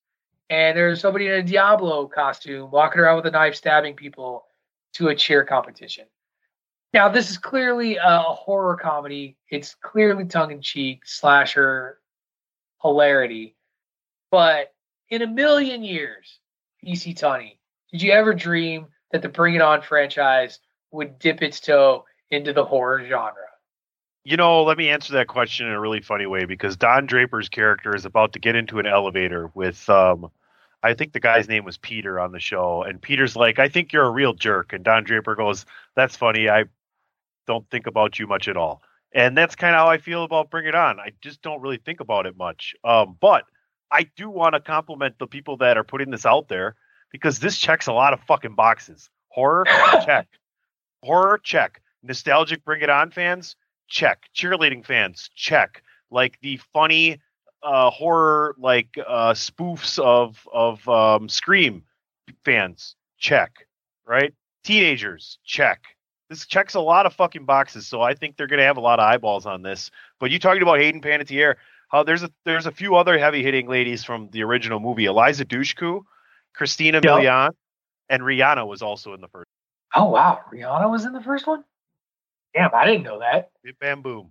and 0.49 0.77
there's 0.77 1.01
somebody 1.01 1.27
in 1.27 1.33
a 1.33 1.43
Diablo 1.43 2.07
costume 2.07 2.71
walking 2.71 3.01
around 3.01 3.17
with 3.17 3.27
a 3.27 3.31
knife 3.31 3.55
stabbing 3.55 3.95
people 3.95 4.45
to 4.95 5.09
a 5.09 5.15
cheer 5.15 5.45
competition. 5.45 6.07
Now, 6.93 7.09
this 7.09 7.31
is 7.31 7.37
clearly 7.37 7.97
a 7.97 8.21
horror 8.21 8.77
comedy. 8.77 9.37
It's 9.51 9.75
clearly 9.75 10.25
tongue 10.25 10.53
in 10.53 10.63
cheek, 10.63 11.03
slasher 11.05 11.99
hilarity. 12.81 13.57
But 14.31 14.73
in 15.11 15.23
a 15.23 15.27
million 15.27 15.83
years, 15.83 16.39
PC 16.85 17.19
Tunney, 17.19 17.59
did 17.91 18.03
you 18.03 18.13
ever 18.13 18.33
dream 18.33 18.87
that 19.13 19.23
the 19.23 19.29
Bring 19.29 19.55
It 19.55 19.63
On 19.63 19.83
franchise 19.83 20.59
would 20.93 21.19
dip 21.19 21.43
its 21.43 21.61
toe 21.61 22.05
into 22.31 22.53
the 22.53 22.65
horror 22.65 23.05
genre? 23.07 23.35
You 24.27 24.37
know, 24.37 24.65
let 24.65 24.77
me 24.77 24.89
answer 24.89 25.12
that 25.12 25.29
question 25.29 25.69
in 25.69 25.73
a 25.73 25.79
really 25.79 26.01
funny 26.01 26.27
way 26.27 26.47
because 26.47 26.77
Don 26.77 27.07
Draper's 27.07 27.49
character 27.49 27.95
is 27.95 28.05
about 28.05 28.33
to 28.33 28.41
get 28.41 28.57
into 28.57 28.81
an 28.81 28.87
elevator 28.87 29.53
with, 29.55 29.89
um, 29.89 30.33
I 30.83 30.95
think 30.95 31.12
the 31.12 31.21
guy's 31.21 31.47
name 31.47 31.65
was 31.65 31.79
Peter 31.79 32.19
on 32.19 32.33
the 32.33 32.41
show, 32.41 32.83
and 32.83 33.01
Peter's 33.01 33.37
like, 33.37 33.61
"I 33.61 33.69
think 33.69 33.93
you're 33.93 34.05
a 34.05 34.11
real 34.11 34.35
jerk," 34.35 34.73
and 34.73 34.83
Don 34.83 35.05
Draper 35.05 35.37
goes, 35.37 35.65
"That's 35.95 36.17
funny. 36.17 36.49
I 36.49 36.65
don't 37.47 37.71
think 37.71 37.87
about 37.87 38.19
you 38.19 38.27
much 38.27 38.49
at 38.49 38.57
all." 38.57 38.83
And 39.12 39.37
that's 39.37 39.55
kind 39.55 39.77
of 39.77 39.79
how 39.79 39.87
I 39.87 39.99
feel 39.99 40.25
about 40.25 40.51
Bring 40.51 40.67
It 40.67 40.75
On. 40.75 40.99
I 40.99 41.12
just 41.21 41.41
don't 41.41 41.61
really 41.61 41.79
think 41.79 42.01
about 42.01 42.27
it 42.27 42.37
much. 42.37 42.75
Um, 42.83 43.17
but 43.21 43.45
I 43.93 44.11
do 44.17 44.29
want 44.29 44.55
to 44.55 44.61
compliment 44.61 45.21
the 45.21 45.29
people 45.29 45.59
that 45.59 45.79
are 45.79 45.85
putting 45.85 46.11
this 46.11 46.27
out 46.27 46.49
there 46.49 46.75
because 47.12 47.39
this 47.39 47.59
checks 47.59 47.87
a 47.87 47.93
lot 47.93 48.12
of 48.12 48.19
fucking 48.25 48.57
boxes. 48.57 49.09
Horror, 49.29 49.67
check. 50.05 50.27
Horror, 51.05 51.39
check. 51.39 51.81
Nostalgic 52.03 52.65
Bring 52.65 52.83
It 52.83 52.91
On 52.91 53.12
fans, 53.12 53.55
check. 53.88 54.25
Cheerleading 54.35 54.85
fans, 54.85 55.31
check. 55.35 55.83
Like 56.11 56.38
the 56.40 56.59
funny 56.72 57.20
uh, 57.62 57.90
horror 57.90 58.55
like 58.59 58.99
uh, 59.07 59.33
spoofs 59.33 59.99
of 59.99 60.46
of 60.53 60.88
um, 60.88 61.29
Scream 61.29 61.83
fans, 62.44 62.96
check. 63.18 63.66
Right? 64.07 64.33
Teenagers, 64.64 65.38
check. 65.44 65.85
This 66.29 66.46
checks 66.46 66.75
a 66.75 66.81
lot 66.81 67.07
of 67.07 67.14
fucking 67.14 67.44
boxes, 67.44 67.87
so 67.87 68.03
I 68.03 68.14
think 68.14 68.37
they're 68.37 68.46
gonna 68.46 68.62
have 68.62 68.77
a 68.77 68.81
lot 68.81 68.99
of 68.99 69.05
eyeballs 69.05 69.46
on 69.46 69.62
this. 69.62 69.90
But 70.18 70.31
you 70.31 70.38
talking 70.38 70.62
about 70.62 70.79
Hayden 70.79 71.01
Panettiere? 71.01 71.57
How 71.88 72.03
there's 72.03 72.22
a 72.22 72.31
there's 72.44 72.66
a 72.66 72.72
few 72.72 72.96
other 72.96 73.18
heavy 73.18 73.42
hitting 73.42 73.68
ladies 73.68 74.03
from 74.03 74.29
the 74.33 74.42
original 74.42 74.81
movie. 74.81 75.05
Eliza 75.05 75.44
Dushku, 75.44 76.03
Christina 76.53 77.01
yep. 77.03 77.05
Milian, 77.05 77.51
and 78.09 78.22
Rihanna 78.22 78.66
was 78.66 78.83
also 78.83 79.14
in 79.14 79.20
the 79.20 79.29
first. 79.29 79.46
Oh 79.94 80.07
wow, 80.11 80.40
Rihanna 80.53 80.90
was 80.90 81.05
in 81.05 81.12
the 81.12 81.22
first 81.22 81.46
one. 81.46 81.64
Damn, 82.57 82.71
I 82.75 82.87
didn't 82.87 83.03
know 83.03 83.19
that. 83.19 83.51
Bam 83.81 84.01
boom. 84.01 84.31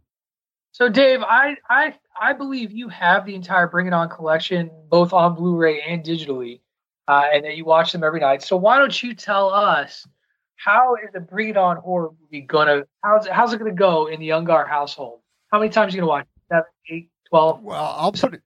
So 0.72 0.90
Dave, 0.90 1.22
I 1.22 1.56
I 1.70 1.94
I 2.20 2.34
believe 2.34 2.72
you 2.72 2.90
have 2.90 3.26
the 3.26 3.36
entire 3.36 3.68
Bring 3.68 3.86
It 3.88 3.94
On 3.94 4.10
collection, 4.10 4.72
both 4.90 5.14
on 5.14 5.36
Blu-ray 5.36 5.82
and 5.82 6.04
digitally, 6.04 6.62
uh, 7.08 7.26
and 7.32 7.46
that 7.46 7.56
you 7.56 7.66
watch 7.66 7.92
them 7.92 8.04
every 8.04 8.20
night. 8.20 8.42
So 8.42 8.58
why 8.58 8.80
don't 8.80 9.04
you 9.04 9.14
tell 9.14 9.54
us 9.54 10.08
how 10.56 10.96
is 10.96 11.12
the 11.14 11.20
Bring 11.20 11.50
It 11.50 11.58
On 11.58 11.78
horror 11.78 12.12
movie 12.20 12.42
gonna 12.42 12.84
how's 13.04 13.28
it, 13.28 13.32
how's 13.32 13.54
it 13.54 13.60
gonna 13.60 13.72
go 13.72 14.08
in 14.08 14.20
the 14.20 14.30
Ungar 14.30 14.68
household? 14.68 15.20
How 15.52 15.60
many 15.60 15.70
times 15.70 15.94
are 15.94 15.98
you 15.98 16.02
gonna 16.02 16.10
watch? 16.10 16.28
Seven, 16.50 16.66
eight, 16.90 17.10
twelve? 17.30 17.62
Well, 17.62 17.96
I'll 17.98 18.12
put 18.12 18.34
it 18.34 18.42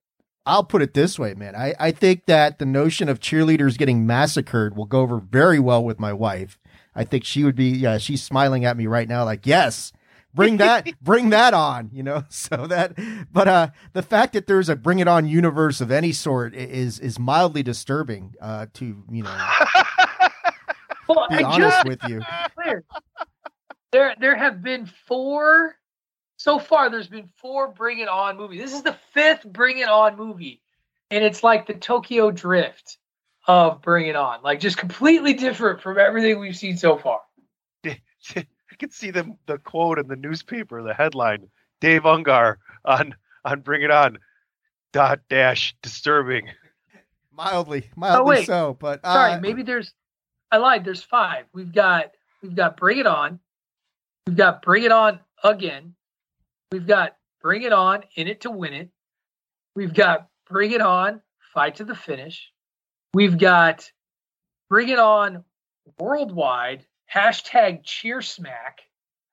I'll 0.46 0.64
put 0.64 0.82
it 0.82 0.94
this 0.94 1.18
way, 1.18 1.36
man. 1.36 1.56
I, 1.56 1.76
I 1.80 1.92
think 1.92 2.26
that 2.26 2.60
the 2.60 2.66
notion 2.66 3.08
of 3.08 3.20
cheerleaders 3.20 3.78
getting 3.78 4.08
massacred 4.08 4.76
will 4.76 4.86
go 4.86 5.02
over 5.02 5.20
very 5.20 5.60
well 5.60 5.84
with 5.84 6.00
my 6.00 6.12
wife. 6.12 6.58
I 7.00 7.06
think 7.06 7.24
she 7.24 7.46
would 7.46 7.56
be, 7.56 7.70
yeah, 7.70 7.98
she's 7.98 8.22
smiling 8.22 8.66
at 8.66 8.76
me 8.76 8.86
right 8.86 9.08
now, 9.08 9.24
like, 9.24 9.48
yes, 9.48 9.94
bring 10.34 10.58
that, 10.58 10.86
bring 11.02 11.30
that 11.30 11.54
on, 11.54 11.90
you 11.94 12.04
know? 12.04 12.26
So 12.30 12.68
that, 12.68 12.94
but, 13.32 13.48
uh, 13.48 13.70
the 13.94 14.02
fact 14.02 14.34
that 14.34 14.48
there's 14.48 14.68
a 14.68 14.76
bring 14.76 15.00
it 15.00 15.08
on 15.08 15.26
universe 15.26 15.80
of 15.80 15.92
any 15.92 16.12
sort 16.12 16.54
is, 16.54 17.00
is 17.00 17.18
mildly 17.18 17.64
disturbing, 17.64 18.36
uh, 18.42 18.66
to, 18.74 19.02
you 19.10 19.24
know, 19.24 19.30
well, 21.08 21.26
be 21.30 21.38
I 21.38 21.44
honest 21.44 21.78
just, 21.78 21.88
with 21.88 22.04
you. 22.10 22.22
There, 23.94 24.14
there 24.20 24.36
have 24.36 24.62
been 24.62 24.86
four 25.08 25.78
so 26.36 26.60
far. 26.60 26.90
There's 26.90 27.08
been 27.08 27.30
four 27.38 27.70
Bring 27.70 28.00
It 28.00 28.10
On 28.10 28.36
movies. 28.36 28.60
This 28.60 28.74
is 28.74 28.84
the 28.84 28.98
fifth 29.14 29.46
Bring 29.46 29.80
It 29.80 29.88
On 29.88 30.18
movie, 30.18 30.62
and 31.10 31.24
it's 31.24 31.44
like 31.46 31.66
the 31.66 31.76
Tokyo 31.76 32.30
Drift 32.30 32.99
of 33.50 33.82
Bring 33.82 34.06
It 34.06 34.16
On, 34.16 34.44
like 34.44 34.60
just 34.60 34.78
completely 34.78 35.34
different 35.34 35.82
from 35.82 35.98
everything 35.98 36.40
we've 36.40 36.56
seen 36.56 36.78
so 36.78 36.98
far. 37.00 37.20
I 37.84 38.46
can 38.78 38.92
see 38.92 39.10
the 39.10 39.36
the 39.48 39.58
quote 39.58 39.98
in 39.98 40.08
the 40.08 40.16
newspaper, 40.16 40.84
the 40.84 40.94
headline: 40.94 41.50
Dave 41.82 42.04
Ungar 42.04 42.58
on 42.86 43.16
on 43.44 43.62
Bring 43.62 43.82
It 43.82 43.92
On. 43.92 44.20
Dot 44.92 45.20
dash 45.30 45.76
disturbing. 45.84 46.48
Mildly, 47.32 47.90
mildly 47.96 48.20
Oh, 48.20 48.24
wait. 48.26 48.46
so, 48.48 48.76
but, 48.80 49.00
uh, 49.04 49.14
Sorry, 49.14 49.40
maybe 49.42 49.62
there's. 49.64 49.94
I 50.52 50.58
lied. 50.58 50.84
There's 50.86 51.04
five. 51.04 51.46
We've 51.54 51.72
got 51.74 52.12
we've 52.44 52.56
got 52.56 52.78
Bring 52.78 53.00
It 53.00 53.08
On. 53.08 53.40
We've 54.28 54.36
got 54.38 54.62
Bring 54.62 54.84
It 54.84 54.92
On 54.92 55.20
again. 55.44 55.96
We've 56.72 56.86
got 56.88 57.16
Bring 57.42 57.64
It 57.64 57.74
On 57.74 58.04
in 58.16 58.28
it 58.28 58.42
to 58.42 58.52
win 58.52 58.74
it. 58.74 58.90
We've 59.76 59.94
got 59.94 60.28
Bring 60.48 60.72
It 60.72 60.82
On 60.82 61.22
fight 61.54 61.76
to 61.76 61.84
the 61.84 61.96
finish. 61.96 62.52
We've 63.14 63.38
got 63.38 63.92
Bring 64.70 64.90
It 64.90 65.00
On 65.00 65.44
worldwide 65.98 66.86
hashtag 67.14 67.84
Cheer 67.84 68.22
Smack. 68.22 68.82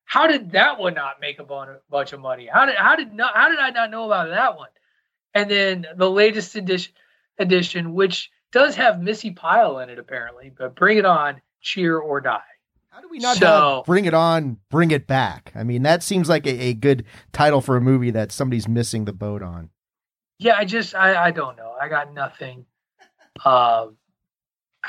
How 0.04 0.26
did 0.26 0.52
that 0.52 0.78
one 0.78 0.94
not 0.94 1.20
make 1.20 1.38
a 1.40 1.44
bunch 1.90 2.12
of 2.12 2.20
money? 2.20 2.48
How 2.50 2.64
did 2.66 2.76
how 2.76 2.96
did 2.96 3.12
not 3.12 3.34
how 3.34 3.48
did 3.48 3.58
I 3.58 3.70
not 3.70 3.90
know 3.90 4.06
about 4.06 4.28
that 4.28 4.56
one? 4.56 4.68
And 5.34 5.50
then 5.50 5.86
the 5.96 6.10
latest 6.10 6.54
edition 6.56 6.92
edition, 7.38 7.92
which 7.92 8.30
does 8.52 8.76
have 8.76 9.02
Missi 9.02 9.32
Pyle 9.32 9.80
in 9.80 9.90
it 9.90 9.98
apparently, 9.98 10.50
but 10.56 10.74
Bring 10.76 10.96
It 10.98 11.04
On, 11.04 11.40
Cheer 11.60 11.98
or 11.98 12.20
Die. 12.20 12.40
How 12.88 13.00
do 13.02 13.08
we 13.10 13.18
not 13.18 13.36
So- 13.36 13.82
bring 13.84 14.06
it 14.06 14.14
on, 14.14 14.56
bring 14.70 14.90
it 14.90 15.06
back? 15.06 15.52
I 15.54 15.64
mean, 15.64 15.82
that 15.82 16.02
seems 16.02 16.30
like 16.30 16.46
a, 16.46 16.68
a 16.68 16.72
good 16.72 17.04
title 17.32 17.60
for 17.60 17.76
a 17.76 17.80
movie 17.80 18.10
that 18.12 18.32
somebody's 18.32 18.66
missing 18.68 19.04
the 19.04 19.12
boat 19.12 19.42
on. 19.42 19.68
Yeah, 20.38 20.56
I 20.56 20.64
just 20.64 20.94
I 20.94 21.24
I 21.26 21.30
don't 21.32 21.56
know. 21.58 21.74
I 21.78 21.88
got 21.88 22.14
nothing. 22.14 22.64
Um, 23.44 23.96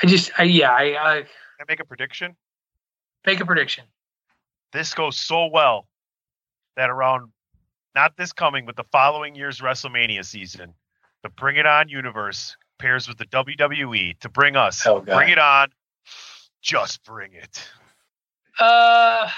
I 0.00 0.06
just 0.06 0.30
I 0.38 0.44
yeah 0.44 0.70
I, 0.70 0.82
I 0.82 1.16
Can 1.22 1.26
I 1.60 1.64
make 1.68 1.80
a 1.80 1.84
prediction? 1.84 2.36
make 3.26 3.40
a 3.40 3.46
prediction. 3.46 3.84
This 4.72 4.94
goes 4.94 5.16
so 5.18 5.46
well 5.48 5.86
that 6.76 6.88
around 6.90 7.30
not 7.94 8.16
this 8.16 8.32
coming, 8.32 8.64
but 8.64 8.76
the 8.76 8.84
following 8.92 9.34
year's 9.34 9.60
WrestleMania 9.60 10.24
season, 10.24 10.72
the 11.22 11.28
Bring 11.30 11.56
It 11.56 11.66
On 11.66 11.88
universe 11.88 12.56
pairs 12.78 13.08
with 13.08 13.18
the 13.18 13.24
WWE 13.26 14.18
to 14.20 14.28
bring 14.28 14.56
us 14.56 14.86
Oh, 14.86 15.00
Bring 15.00 15.30
It 15.30 15.38
On. 15.38 15.68
Just 16.62 17.02
bring 17.04 17.32
it. 17.32 17.68
Uh, 18.60 19.28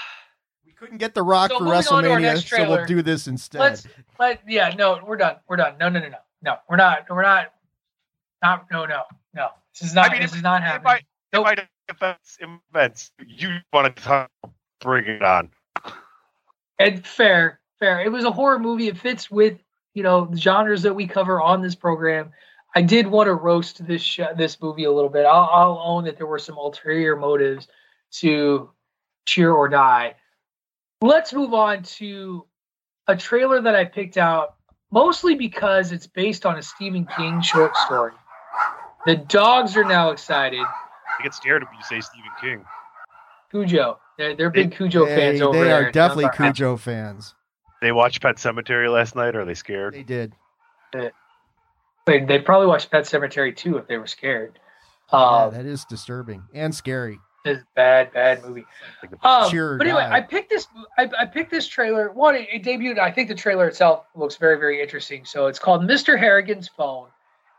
We 0.65 0.73
couldn't 0.73 0.97
get 0.97 1.13
The 1.15 1.23
Rock 1.23 1.49
So 1.51 1.57
for 1.59 1.63
moving 1.65 1.77
on 1.87 2.03
to 2.03 2.11
our 2.11 2.19
WrestleMania, 2.19 2.47
so 2.47 2.69
we'll 2.69 2.85
do 2.85 3.01
this 3.01 3.27
instead. 3.27 3.59
let's 3.59 3.87
let 4.19 4.41
yeah 4.47 4.73
no 4.77 4.99
we're 5.05 5.17
done 5.17 5.35
we're 5.47 5.55
done 5.57 5.75
no 5.79 5.89
no 5.89 5.99
no 5.99 6.09
no 6.09 6.17
no 6.43 6.55
we're 6.69 6.75
not 6.77 7.05
we're 7.09 7.21
not 7.23 7.53
not 8.41 8.65
no 8.71 8.85
no 8.85 9.03
no 9.33 9.49
this 9.79 9.89
is 9.89 9.95
not 9.95 10.09
I 10.09 10.13
mean, 10.13 10.21
this 10.21 10.31
if- 10.31 10.37
is 10.37 10.43
not 10.43 10.57
In 10.57 10.63
happening. 10.63 10.83
my, 10.83 10.97
in 10.97 11.03
Nope. 11.43 11.67
defense, 11.87 12.37
events, 12.73 13.11
you 13.25 13.57
want 13.71 13.95
to 13.95 14.03
talk, 14.03 14.29
Bring 14.81 15.05
It 15.05 15.21
On. 15.23 15.49
And 16.79 17.05
fair, 17.05 17.59
fair. 17.79 18.01
It 18.01 18.11
was 18.11 18.25
a 18.25 18.31
horror 18.31 18.59
movie. 18.59 18.87
It 18.87 18.97
fits 18.97 19.29
with 19.31 19.57
you 19.93 20.03
know 20.03 20.25
the 20.25 20.37
genres 20.37 20.81
that 20.83 20.93
we 20.93 21.07
cover 21.07 21.41
on 21.41 21.61
this 21.61 21.75
program. 21.75 22.31
I 22.75 22.81
did 22.81 23.07
want 23.07 23.27
to 23.27 23.33
roast 23.33 23.85
this 23.85 24.01
sh- 24.01 24.19
this 24.35 24.61
movie 24.61 24.85
a 24.85 24.91
little 24.91 25.09
bit. 25.09 25.25
I'll, 25.25 25.49
I'll 25.51 25.81
own 25.83 26.03
that 26.05 26.17
there 26.17 26.27
were 26.27 26.39
some 26.39 26.57
ulterior 26.57 27.15
motives 27.15 27.67
to 28.13 28.69
Cheer 29.25 29.51
or 29.53 29.69
Die. 29.69 30.15
Let's 31.01 31.33
move 31.33 31.53
on 31.53 31.83
to 31.83 32.45
a 33.07 33.15
trailer 33.15 33.61
that 33.61 33.75
I 33.75 33.85
picked 33.85 34.17
out 34.17 34.55
mostly 34.91 35.35
because 35.35 35.91
it's 35.91 36.07
based 36.07 36.45
on 36.45 36.57
a 36.57 36.61
Stephen 36.61 37.05
King 37.05 37.41
short 37.41 37.75
story. 37.77 38.11
The 39.05 39.15
dogs 39.15 39.75
are 39.77 39.83
now 39.83 40.11
excited. 40.11 40.59
They 41.19 41.23
get 41.23 41.33
scared 41.33 41.63
when 41.63 41.73
you 41.77 41.83
say 41.83 42.01
Stephen 42.01 42.29
King. 42.39 42.65
Cujo, 43.51 43.99
they're, 44.17 44.35
they're 44.35 44.49
big 44.49 44.71
Cujo 44.75 45.05
they, 45.05 45.15
fans 45.15 45.41
over 45.41 45.57
they 45.57 45.65
there. 45.65 45.87
are 45.87 45.91
definitely 45.91 46.25
Dogs 46.25 46.39
aren't. 46.39 46.55
Cujo 46.55 46.77
fans. 46.77 47.35
They 47.81 47.91
watched 47.91 48.21
Pet 48.21 48.35
Sematary 48.37 48.91
last 48.91 49.15
night. 49.15 49.35
Are 49.35 49.43
they 49.43 49.55
scared? 49.55 49.93
They 49.93 50.03
did. 50.03 50.33
They, 50.93 52.19
they'd 52.25 52.45
probably 52.45 52.67
watched 52.67 52.91
Pet 52.91 53.03
Sematary 53.05 53.55
too 53.55 53.77
if 53.77 53.87
they 53.87 53.97
were 53.97 54.07
scared. 54.07 54.59
Yeah, 55.11 55.19
Um, 55.19 55.53
that 55.53 55.65
is 55.65 55.83
disturbing 55.85 56.43
and 56.53 56.73
scary. 56.73 57.19
It's 57.43 57.61
a 57.61 57.65
bad, 57.75 58.13
bad 58.13 58.43
movie. 58.43 58.65
Like 59.01 59.11
the- 59.11 59.27
Um, 59.27 59.49
Cheer 59.49 59.73
or 59.73 59.77
but 59.79 59.87
anyway, 59.87 60.03
die. 60.03 60.15
I 60.17 60.21
picked 60.21 60.49
this. 60.51 60.67
I, 60.97 61.09
I 61.19 61.25
picked 61.25 61.49
this 61.51 61.67
trailer. 61.67 62.11
One, 62.11 62.35
it, 62.35 62.47
it 62.53 62.63
debuted. 62.63 62.99
I 62.99 63.11
think 63.11 63.29
the 63.29 63.35
trailer 63.35 63.67
itself 63.67 64.05
looks 64.15 64.35
very, 64.37 64.57
very 64.57 64.79
interesting. 64.81 65.25
So 65.25 65.47
it's 65.47 65.57
called 65.59 65.81
Mr. 65.81 66.17
Harrigan's 66.19 66.67
Phone. 66.67 67.07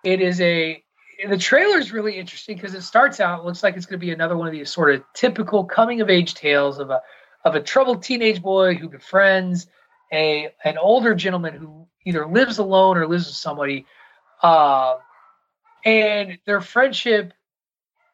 It 0.04 0.20
is 0.20 0.40
a. 0.40 0.82
The 1.28 1.38
trailer 1.38 1.78
is 1.78 1.92
really 1.92 2.18
interesting 2.18 2.56
because 2.56 2.74
it 2.74 2.82
starts 2.82 3.20
out. 3.20 3.44
Looks 3.44 3.62
like 3.62 3.76
it's 3.76 3.86
going 3.86 4.00
to 4.00 4.04
be 4.06 4.12
another 4.12 4.36
one 4.36 4.48
of 4.48 4.52
these 4.52 4.72
sort 4.72 4.94
of 4.94 5.04
typical 5.14 5.64
coming 5.64 6.00
of 6.00 6.10
age 6.10 6.34
tales 6.34 6.78
of 6.78 6.90
a 6.90 7.00
of 7.44 7.54
a 7.54 7.60
troubled 7.60 8.02
teenage 8.02 8.42
boy 8.42 8.74
who 8.74 8.88
befriends 8.88 9.66
a 10.12 10.52
an 10.64 10.78
older 10.78 11.14
gentleman 11.14 11.54
who 11.54 11.86
either 12.04 12.26
lives 12.26 12.58
alone 12.58 12.96
or 12.96 13.06
lives 13.06 13.26
with 13.26 13.36
somebody, 13.36 13.86
uh, 14.42 14.96
and 15.84 16.38
their 16.44 16.60
friendship 16.60 17.32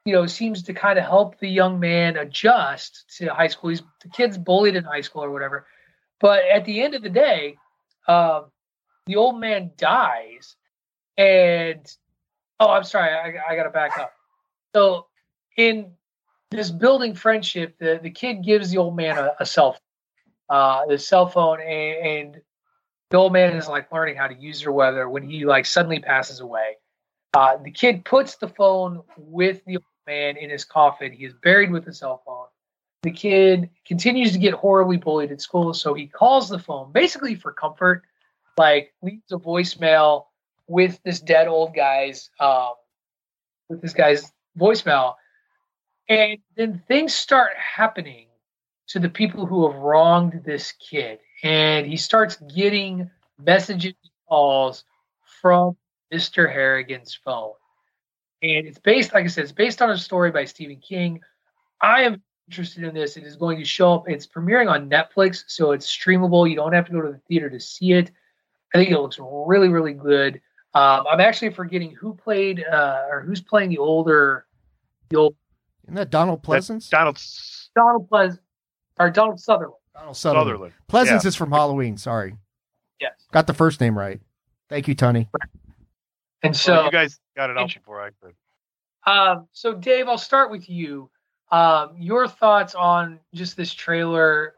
you 0.09 0.15
know, 0.15 0.25
seems 0.25 0.63
to 0.63 0.73
kind 0.73 0.99
of 0.99 1.05
help 1.05 1.39
the 1.39 1.47
young 1.47 1.79
man 1.79 2.17
adjust 2.17 3.05
to 3.19 3.27
high 3.27 3.47
school. 3.47 3.69
He's 3.69 3.83
the 4.01 4.09
kid's 4.09 4.39
bullied 4.39 4.75
in 4.75 4.83
high 4.83 5.03
school 5.03 5.23
or 5.23 5.31
whatever. 5.31 5.67
But 6.19 6.45
at 6.47 6.65
the 6.65 6.81
end 6.81 6.95
of 6.95 7.03
the 7.03 7.11
day, 7.11 7.59
um, 8.07 8.47
the 9.05 9.17
old 9.17 9.39
man 9.39 9.73
dies, 9.77 10.57
and 11.19 11.87
oh, 12.61 12.71
I'm 12.71 12.85
sorry, 12.85 13.11
I, 13.11 13.53
I 13.53 13.57
got 13.57 13.65
to 13.65 13.71
back 13.71 13.99
up. 13.99 14.13
So 14.75 15.07
in 15.57 15.93
this 16.51 16.71
building 16.71 17.15
friendship, 17.15 17.77
the 17.79 18.01
the 18.03 18.11
kid 18.11 18.45
gives 18.45 18.71
the 18.71 18.79
old 18.79 18.97
man 18.97 19.19
a, 19.19 19.33
a 19.41 19.47
cell 19.47 19.73
phone, 19.73 20.57
uh, 20.57 20.87
the 20.87 20.99
cell 20.99 21.27
phone, 21.27 21.61
and, 21.61 22.07
and 22.07 22.41
the 23.11 23.17
old 23.17 23.33
man 23.33 23.57
is 23.57 23.69
like 23.69 23.91
learning 23.93 24.17
how 24.17 24.29
to 24.29 24.35
use 24.35 24.65
or 24.65 24.73
whether 24.73 25.09
when 25.09 25.23
he 25.23 25.45
like 25.45 25.67
suddenly 25.67 26.01
passes 26.01 26.41
away. 26.41 26.77
Uh, 27.35 27.57
the 27.63 27.71
kid 27.71 28.05
puts 28.05 28.37
the 28.37 28.49
phone 28.49 29.03
with 29.17 29.65
the 29.67 29.77
old 29.77 29.85
man 30.07 30.37
in 30.37 30.51
his 30.51 30.65
coffin. 30.65 31.13
He 31.13 31.25
is 31.25 31.35
buried 31.35 31.71
with 31.71 31.85
the 31.85 31.93
cell 31.93 32.23
phone. 32.25 32.47
The 33.03 33.11
kid 33.13 33.71
continues 33.87 34.33
to 34.33 34.39
get 34.39 34.55
horribly 34.55 34.97
bullied 34.97 35.31
at 35.31 35.41
school, 35.41 35.73
so 35.73 35.95
he 35.95 36.07
calls 36.07 36.49
the 36.49 36.59
phone 36.59 36.91
basically 36.93 37.35
for 37.35 37.53
comfort, 37.53 38.03
like 38.57 38.93
leaves 39.03 39.31
a 39.31 39.37
voicemail 39.37 40.28
with 40.69 41.01
this 41.05 41.21
dead 41.21 41.49
old 41.49 41.75
guy's 41.75 42.31
um, 42.39 42.73
with 43.69 43.83
this 43.83 43.93
guy's 43.93 44.31
voicemail, 44.59 45.15
and 46.09 46.39
then 46.57 46.83
things 46.89 47.15
start 47.15 47.53
happening 47.57 48.27
to 48.89 48.99
the 48.99 49.09
people 49.09 49.47
who 49.47 49.71
have 49.71 49.81
wronged 49.81 50.43
this 50.45 50.73
kid, 50.73 51.19
and 51.43 51.87
he 51.87 51.97
starts 51.97 52.37
getting 52.55 53.11
messages, 53.39 53.95
calls 54.29 54.85
from 55.41 55.77
Mr. 56.13 56.51
Harrigan's 56.53 57.15
phone. 57.15 57.53
And 58.43 58.67
it's 58.67 58.79
based, 58.79 59.13
like 59.13 59.25
I 59.25 59.29
said, 59.29 59.45
it's 59.45 59.53
based 59.53 59.83
on 59.83 59.91
a 59.91 59.99
story 59.99 60.31
by 60.31 60.45
Stephen 60.45 60.77
King. 60.77 61.21
I 61.83 62.03
am 62.03 62.23
interested 62.49 62.85
in 62.85 62.95
this. 62.95 63.17
It 63.17 63.25
is 63.25 63.37
going 63.37 63.59
to 63.59 63.65
show 63.65 63.95
up. 63.95 64.09
It's 64.09 64.27
premiering 64.27 64.71
on 64.71 64.89
Netflix, 64.89 65.45
so 65.49 65.73
it's 65.73 65.87
streamable. 65.87 66.49
You 66.49 66.57
don't 66.57 66.73
have 66.73 66.87
to 66.87 66.93
go 66.93 67.03
to 67.03 67.13
the 67.13 67.21
theater 67.29 67.51
to 67.51 67.61
see 67.61 67.93
it. 67.93 68.11
I 68.75 68.79
think 68.79 68.91
it 68.91 68.99
looks 68.99 69.19
really, 69.21 69.69
really 69.69 69.93
good. 69.93 70.41
Um, 70.75 71.07
I'm 71.11 71.21
actually 71.21 71.51
forgetting 71.51 71.95
who 71.95 72.15
played 72.15 72.65
uh, 72.65 73.03
or 73.11 73.21
who's 73.23 73.41
playing 73.41 73.71
the 73.71 73.79
older, 73.79 74.47
the 75.09 75.17
old 75.17 75.35
Isn't 75.85 75.95
that 75.95 76.11
Donald 76.11 76.43
Pleasence? 76.43 76.89
Donald 76.91 77.17
S- 77.17 77.71
Donald 77.75 78.09
Pleas 78.09 78.39
or 79.01 79.11
Donald 79.11 79.41
Sutherland. 79.41 79.75
Donald 79.95 80.17
Sutherland. 80.17 80.49
Sutherland. 80.51 80.75
Pleasence 80.89 81.25
Yeah. 81.25 81.29
is 81.29 81.37
from 81.37 81.51
Halloween. 81.51 81.97
Sorry. 81.97 82.37
Yes. 83.01 83.13
Got 83.33 83.47
the 83.47 83.55
first 83.55 83.81
name 83.81 83.97
right. 83.99 84.21
Thank 84.69 84.87
you, 84.89 84.95
Tony. 84.95 85.29
And 86.43 86.55
So 86.55 86.77
so 86.77 86.85
you 86.85 86.91
guys 86.93 87.19
got 87.37 87.51
it 87.51 87.57
out 87.59 87.73
before 87.73 88.01
I 88.03 88.11
could. 88.23 88.35
Um, 89.07 89.49
so, 89.53 89.73
Dave, 89.75 90.07
I'll 90.09 90.19
start 90.19 90.51
with 90.51 90.69
you. 90.69 91.11
Um, 91.51 91.95
your 91.97 92.29
thoughts 92.29 92.75
on 92.75 93.19
just 93.33 93.57
this 93.57 93.73
trailer, 93.73 94.55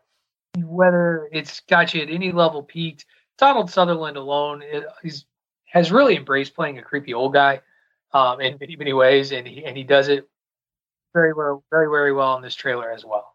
whether 0.58 1.28
it's 1.32 1.60
got 1.60 1.94
you 1.94 2.02
at 2.02 2.10
any 2.10 2.32
level 2.32 2.62
peaked. 2.62 3.06
Donald 3.38 3.70
Sutherland 3.70 4.16
alone, 4.16 4.62
it- 4.62 4.84
he's 5.02 5.24
has 5.70 5.90
really 5.90 6.16
embraced 6.16 6.54
playing 6.54 6.78
a 6.78 6.82
creepy 6.82 7.14
old 7.14 7.32
guy 7.32 7.60
um, 8.12 8.40
in 8.40 8.58
many 8.60 8.76
many 8.76 8.92
ways, 8.92 9.32
and 9.32 9.46
he 9.46 9.64
and 9.64 9.76
he 9.76 9.84
does 9.84 10.08
it 10.08 10.28
very 11.14 11.32
well, 11.32 11.64
very 11.70 11.86
very 11.86 12.12
well 12.12 12.36
in 12.36 12.42
this 12.42 12.54
trailer 12.54 12.90
as 12.92 13.04
well. 13.04 13.34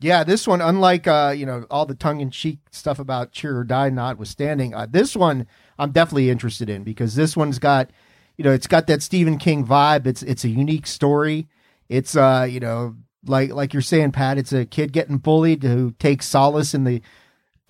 Yeah, 0.00 0.24
this 0.24 0.46
one, 0.46 0.60
unlike 0.60 1.06
uh, 1.06 1.34
you 1.36 1.46
know 1.46 1.66
all 1.70 1.86
the 1.86 1.94
tongue 1.94 2.20
in 2.20 2.30
cheek 2.30 2.58
stuff 2.70 2.98
about 2.98 3.32
cheer 3.32 3.58
or 3.58 3.64
die 3.64 3.90
notwithstanding, 3.90 4.74
uh, 4.74 4.86
this 4.90 5.14
one 5.14 5.46
I'm 5.78 5.92
definitely 5.92 6.30
interested 6.30 6.68
in 6.68 6.84
because 6.84 7.14
this 7.14 7.36
one's 7.36 7.58
got, 7.58 7.90
you 8.36 8.44
know, 8.44 8.52
it's 8.52 8.66
got 8.66 8.86
that 8.86 9.02
Stephen 9.02 9.38
King 9.38 9.66
vibe. 9.66 10.06
It's 10.06 10.22
it's 10.22 10.44
a 10.44 10.48
unique 10.48 10.86
story. 10.86 11.48
It's 11.88 12.16
uh, 12.16 12.46
you 12.48 12.60
know, 12.60 12.96
like 13.26 13.50
like 13.50 13.72
you're 13.72 13.82
saying, 13.82 14.12
Pat. 14.12 14.38
It's 14.38 14.52
a 14.52 14.64
kid 14.64 14.92
getting 14.92 15.18
bullied 15.18 15.62
who 15.62 15.92
takes 15.92 16.26
solace 16.26 16.74
in 16.74 16.84
the 16.84 17.02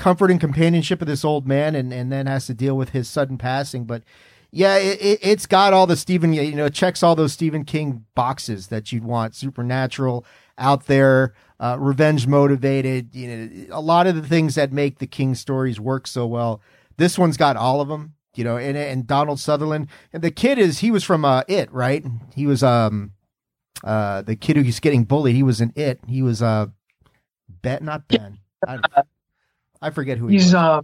comfort 0.01 0.31
and 0.31 0.41
companionship 0.41 1.03
of 1.03 1.07
this 1.07 1.25
old 1.25 1.47
man, 1.47 1.75
and 1.75 1.93
and 1.93 2.11
then 2.11 2.27
has 2.27 2.47
to 2.47 2.55
deal 2.55 2.77
with 2.77 2.91
his 2.91 3.09
sudden 3.09 3.37
passing. 3.37 3.85
But 3.85 4.03
yeah, 4.51 4.77
it, 4.77 5.23
has 5.23 5.47
got 5.47 5.73
all 5.73 5.87
the 5.87 5.97
Stephen, 5.97 6.33
you 6.33 6.57
know, 6.57 6.69
checks 6.69 7.03
all 7.03 7.15
those 7.15 7.35
Stephen 7.35 7.65
King 7.65 8.07
boxes 8.15 8.69
that 8.69 8.91
you'd 8.91 9.05
want. 9.05 9.35
Supernatural, 9.37 10.25
out 10.59 10.87
there, 10.87 11.35
uh, 11.61 11.77
revenge 11.79 12.27
motivated. 12.27 13.15
You 13.15 13.29
know, 13.29 13.77
a 13.77 13.81
lot 13.81 14.07
of 14.07 14.17
the 14.17 14.27
things 14.27 14.55
that 14.55 14.73
make 14.73 14.99
the 14.99 15.07
King 15.07 15.35
stories 15.35 15.79
work 15.79 16.07
so 16.07 16.27
well. 16.27 16.63
This 16.97 17.19
one's 17.19 17.37
got 17.37 17.57
all 17.57 17.81
of 17.81 17.89
them. 17.89 18.15
You 18.35 18.45
know, 18.45 18.57
and 18.57 18.77
and 18.77 19.07
Donald 19.07 19.39
Sutherland 19.39 19.89
and 20.13 20.23
the 20.23 20.31
kid 20.31 20.57
is 20.59 20.79
he 20.79 20.91
was 20.91 21.05
from 21.05 21.25
uh, 21.25 21.43
It, 21.47 21.71
right? 21.73 22.05
He 22.35 22.47
was 22.47 22.63
um 22.63 23.13
uh 23.85 24.23
the 24.23 24.37
kid 24.37 24.57
who's 24.57 24.81
getting 24.81 25.05
bullied. 25.05 25.35
He 25.37 25.43
was 25.43 25.61
in 25.61 25.73
It. 25.77 26.01
He 26.09 26.23
was 26.23 26.41
uh 26.41 26.67
Bet, 27.63 27.83
not 27.83 28.09
Ben. 28.09 28.39
I, 28.67 28.79
I 29.81 29.91
forget 29.91 30.19
who 30.19 30.27
he 30.27 30.37
he's. 30.37 30.47
Was. 30.47 30.55
Uh, 30.55 30.81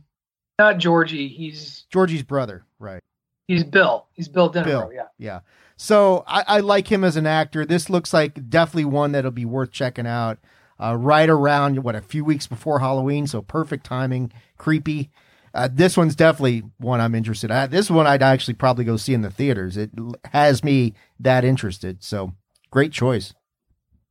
not 0.59 0.78
Georgie. 0.78 1.28
He's 1.28 1.86
Georgie's 1.90 2.22
brother, 2.22 2.64
right? 2.78 3.03
He's 3.47 3.64
Bill. 3.64 4.07
He's 4.12 4.28
Bill 4.28 4.51
Denbrough. 4.53 4.64
Bill. 4.64 4.90
Yeah. 4.92 5.07
Yeah. 5.18 5.40
So 5.76 6.24
I, 6.26 6.44
I, 6.47 6.61
like 6.61 6.90
him 6.90 7.05
as 7.05 7.16
an 7.16 7.26
actor. 7.26 7.66
This 7.66 7.90
looks 7.90 8.14
like 8.14 8.49
definitely 8.49 8.86
one 8.86 9.12
that'll 9.12 9.30
be 9.30 9.44
worth 9.44 9.70
checking 9.70 10.07
out. 10.07 10.38
Uh, 10.78 10.94
right 10.94 11.30
around 11.30 11.82
what 11.82 11.94
a 11.94 12.03
few 12.03 12.22
weeks 12.22 12.47
before 12.47 12.80
Halloween, 12.80 13.26
so 13.26 13.40
perfect 13.40 13.86
timing. 13.86 14.30
Creepy. 14.59 15.11
Uh, 15.55 15.68
this 15.72 15.97
one's 15.97 16.14
definitely 16.14 16.64
one 16.76 17.01
I'm 17.01 17.14
interested. 17.14 17.51
in. 17.51 17.70
This 17.70 17.90
one 17.90 18.07
I'd 18.07 18.22
actually 18.22 18.55
probably 18.55 18.84
go 18.84 18.99
see 18.99 19.14
in 19.14 19.22
the 19.22 19.30
theaters. 19.30 19.78
It 19.78 19.90
has 20.32 20.62
me 20.62 20.92
that 21.18 21.47
interested. 21.47 22.05
So 22.05 22.34
great 22.70 22.92
choice. 22.92 23.32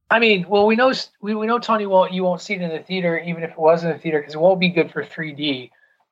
I 0.10 0.20
mean, 0.20 0.47
well, 0.47 0.68
we 0.68 0.76
know 0.76 0.93
we, 1.22 1.34
we 1.34 1.47
know 1.47 1.60
Tony 1.60 1.86
won't 1.86 2.14
you 2.14 2.24
won't 2.24 2.41
see 2.41 2.53
it 2.53 2.62
in 2.62 2.70
the 2.70 2.80
theater, 2.80 3.18
even 3.18 3.43
if 3.43 3.51
it 3.51 3.60
was 3.60 3.84
in 3.84 3.89
the 3.89 3.97
theater, 3.97 4.20
because 4.20 4.36
it 4.36 4.41
won't 4.41 4.60
be 4.60 4.70
good 4.70 4.91
for 4.91 5.03
3D. 5.03 5.72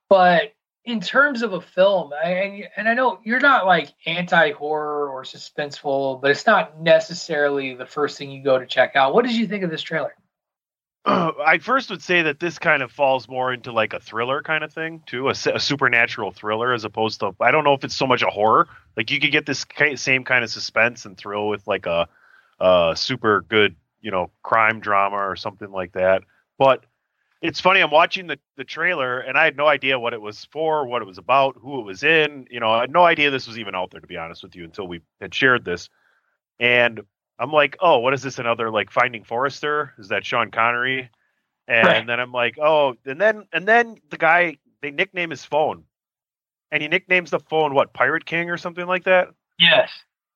But 0.10 0.54
in 0.86 1.00
terms 1.00 1.44
of 1.44 1.54
a 1.54 1.62
film, 1.62 2.12
I, 2.14 2.70
and 2.76 2.90
I 2.90 2.94
know 2.94 3.20
you're 3.24 3.40
not 3.40 3.66
like 3.66 3.94
anti 4.06 4.52
horror 4.52 5.10
or 5.10 5.24
suspenseful, 5.24 6.22
but 6.22 6.32
it's 6.32 6.46
not 6.46 6.82
necessarily 6.82 7.74
the 7.76 7.86
first 7.86 8.18
thing 8.18 8.32
you 8.32 8.44
go 8.44 8.60
to 8.60 8.66
check 8.66 8.96
out. 8.96 9.14
What 9.14 9.26
did 9.26 9.34
you 9.34 9.48
think 9.48 9.64
of 9.64 9.70
this 9.70 9.82
trailer? 9.82 10.14
I 11.06 11.60
first 11.62 11.90
would 11.90 12.02
say 12.02 12.22
that 12.24 12.40
this 12.40 12.60
kind 12.60 12.82
of 12.82 12.92
falls 12.92 13.28
more 13.28 13.54
into 13.54 13.72
like 13.72 13.94
a 13.94 14.00
thriller 14.00 14.42
kind 14.42 14.64
of 14.64 14.74
thing, 14.74 15.04
too, 15.06 15.28
a, 15.28 15.32
a, 15.32 15.60
supernatural 15.60 16.32
thriller 16.32 16.74
as 16.74 16.86
opposed 16.86 17.20
to. 17.20 17.36
I 17.42 17.52
don't 17.52 17.64
know 17.64 17.74
if 17.74 17.84
it's 17.84 17.96
so 17.96 18.08
much 18.08 18.22
a 18.22 18.30
horror. 18.30 18.68
Like 18.96 19.12
you 19.12 19.20
could 19.20 19.32
get 19.32 19.46
this 19.46 19.66
same 19.96 20.24
kind 20.24 20.44
of 20.44 20.50
suspense 20.50 21.06
and 21.06 21.18
thrill 21.18 21.50
with 21.50 21.66
like 21.68 21.86
a, 21.86 22.08
a 22.60 22.94
super 22.96 23.42
good, 23.42 23.76
you 24.04 24.12
know, 24.12 24.30
crime 24.44 24.80
drama 24.80 25.16
or 25.16 25.36
something 25.36 25.72
like 25.72 25.94
that. 25.94 26.22
But 26.60 26.86
it's 27.42 27.60
funny. 27.60 27.80
I'm 27.80 27.90
watching 27.90 28.28
the, 28.28 28.38
the 28.58 28.64
trailer 28.64 29.20
and 29.20 29.38
I 29.38 29.46
had 29.46 29.58
no 29.58 29.66
idea 29.66 29.98
what 29.98 30.14
it 30.14 30.22
was 30.22 30.46
for, 30.52 30.86
what 30.86 31.02
it 31.02 31.06
was 31.06 31.18
about, 31.18 31.58
who 31.60 31.80
it 31.80 31.86
was 31.86 32.04
in. 32.04 32.46
You 32.52 32.60
know, 32.60 32.70
I 32.70 32.82
had 32.82 32.92
no 32.92 33.06
idea 33.06 33.32
this 33.32 33.48
was 33.48 33.58
even 33.58 33.74
out 33.74 33.92
there, 33.92 34.02
to 34.02 34.08
be 34.08 34.18
honest 34.18 34.44
with 34.44 34.56
you, 34.56 34.66
until 34.66 34.88
we 34.88 35.02
had 35.20 35.34
shared 35.34 35.66
this. 35.66 35.90
And 36.60 37.02
I'm 37.40 37.52
like, 37.52 37.78
oh, 37.80 38.00
what 38.00 38.14
is 38.14 38.22
this? 38.22 38.40
Another 38.40 38.70
like 38.70 38.92
Finding 38.92 39.24
Forrester? 39.24 39.94
Is 39.98 40.10
that 40.10 40.26
Sean 40.26 40.52
Connery? 40.52 41.10
And 41.68 41.88
right. 41.88 42.06
then 42.06 42.20
I'm 42.20 42.34
like, 42.34 42.58
oh, 42.62 42.96
and 43.06 43.20
then 43.20 43.48
and 43.54 43.66
then 43.66 43.98
the 44.10 44.18
guy 44.18 44.58
they 44.82 44.92
nickname 44.92 45.30
his 45.30 45.46
phone, 45.46 45.86
and 46.72 46.82
he 46.82 46.90
nicknames 46.90 47.32
the 47.32 47.40
phone 47.40 47.74
what 47.74 47.94
Pirate 47.94 48.26
King 48.26 48.50
or 48.50 48.58
something 48.58 48.86
like 48.86 49.06
that. 49.06 49.30
Yes. 49.58 49.90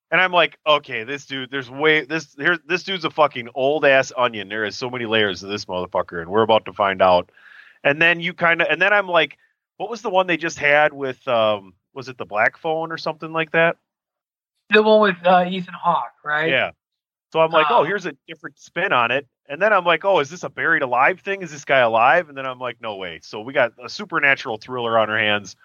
And 0.09 0.21
I'm 0.21 0.31
like, 0.31 0.57
okay, 0.65 1.03
this 1.03 1.25
dude, 1.25 1.51
there's 1.51 1.69
way 1.69 2.05
this 2.05 2.33
here 2.37 2.57
this 2.65 2.83
dude's 2.83 3.03
a 3.03 3.09
fucking 3.09 3.49
old 3.55 3.83
ass 3.85 4.11
onion. 4.15 4.47
There 4.47 4.63
is 4.63 4.77
so 4.77 4.89
many 4.89 5.05
layers 5.05 5.41
to 5.41 5.47
this 5.47 5.65
motherfucker, 5.65 6.21
and 6.21 6.29
we're 6.29 6.43
about 6.43 6.65
to 6.65 6.73
find 6.73 7.01
out. 7.01 7.29
And 7.83 8.01
then 8.01 8.19
you 8.19 8.33
kind 8.33 8.61
of, 8.61 8.67
and 8.69 8.81
then 8.81 8.93
I'm 8.93 9.07
like, 9.07 9.37
what 9.77 9.89
was 9.89 10.01
the 10.01 10.09
one 10.09 10.27
they 10.27 10.37
just 10.37 10.57
had 10.57 10.93
with, 10.93 11.25
um, 11.27 11.73
was 11.93 12.09
it 12.09 12.17
the 12.17 12.25
black 12.25 12.57
phone 12.57 12.91
or 12.91 12.97
something 12.97 13.31
like 13.31 13.51
that? 13.51 13.77
The 14.69 14.81
one 14.81 15.01
with 15.01 15.17
uh, 15.25 15.45
Ethan 15.47 15.73
Hawke, 15.73 16.13
right? 16.23 16.49
Yeah. 16.49 16.71
So 17.31 17.39
I'm 17.39 17.51
like, 17.51 17.67
oh, 17.69 17.83
here's 17.83 18.05
a 18.05 18.13
different 18.27 18.57
spin 18.59 18.93
on 18.93 19.11
it. 19.11 19.27
And 19.49 19.61
then 19.61 19.71
I'm 19.73 19.85
like, 19.85 20.05
oh, 20.05 20.19
is 20.19 20.29
this 20.29 20.43
a 20.43 20.49
buried 20.49 20.81
alive 20.81 21.19
thing? 21.19 21.41
Is 21.41 21.51
this 21.51 21.65
guy 21.65 21.79
alive? 21.79 22.29
And 22.29 22.37
then 22.37 22.45
I'm 22.45 22.59
like, 22.59 22.81
no 22.81 22.95
way. 22.95 23.19
So 23.21 23.41
we 23.41 23.53
got 23.53 23.73
a 23.83 23.89
supernatural 23.89 24.57
thriller 24.57 24.97
on 24.97 25.09
our 25.09 25.17
hands. 25.17 25.55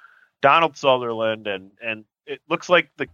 Donald 0.41 0.77
Sutherland, 0.77 1.47
and 1.47 1.71
and 1.81 2.05
it 2.27 2.41
looks 2.49 2.69
like 2.69 2.91
the 2.97 3.07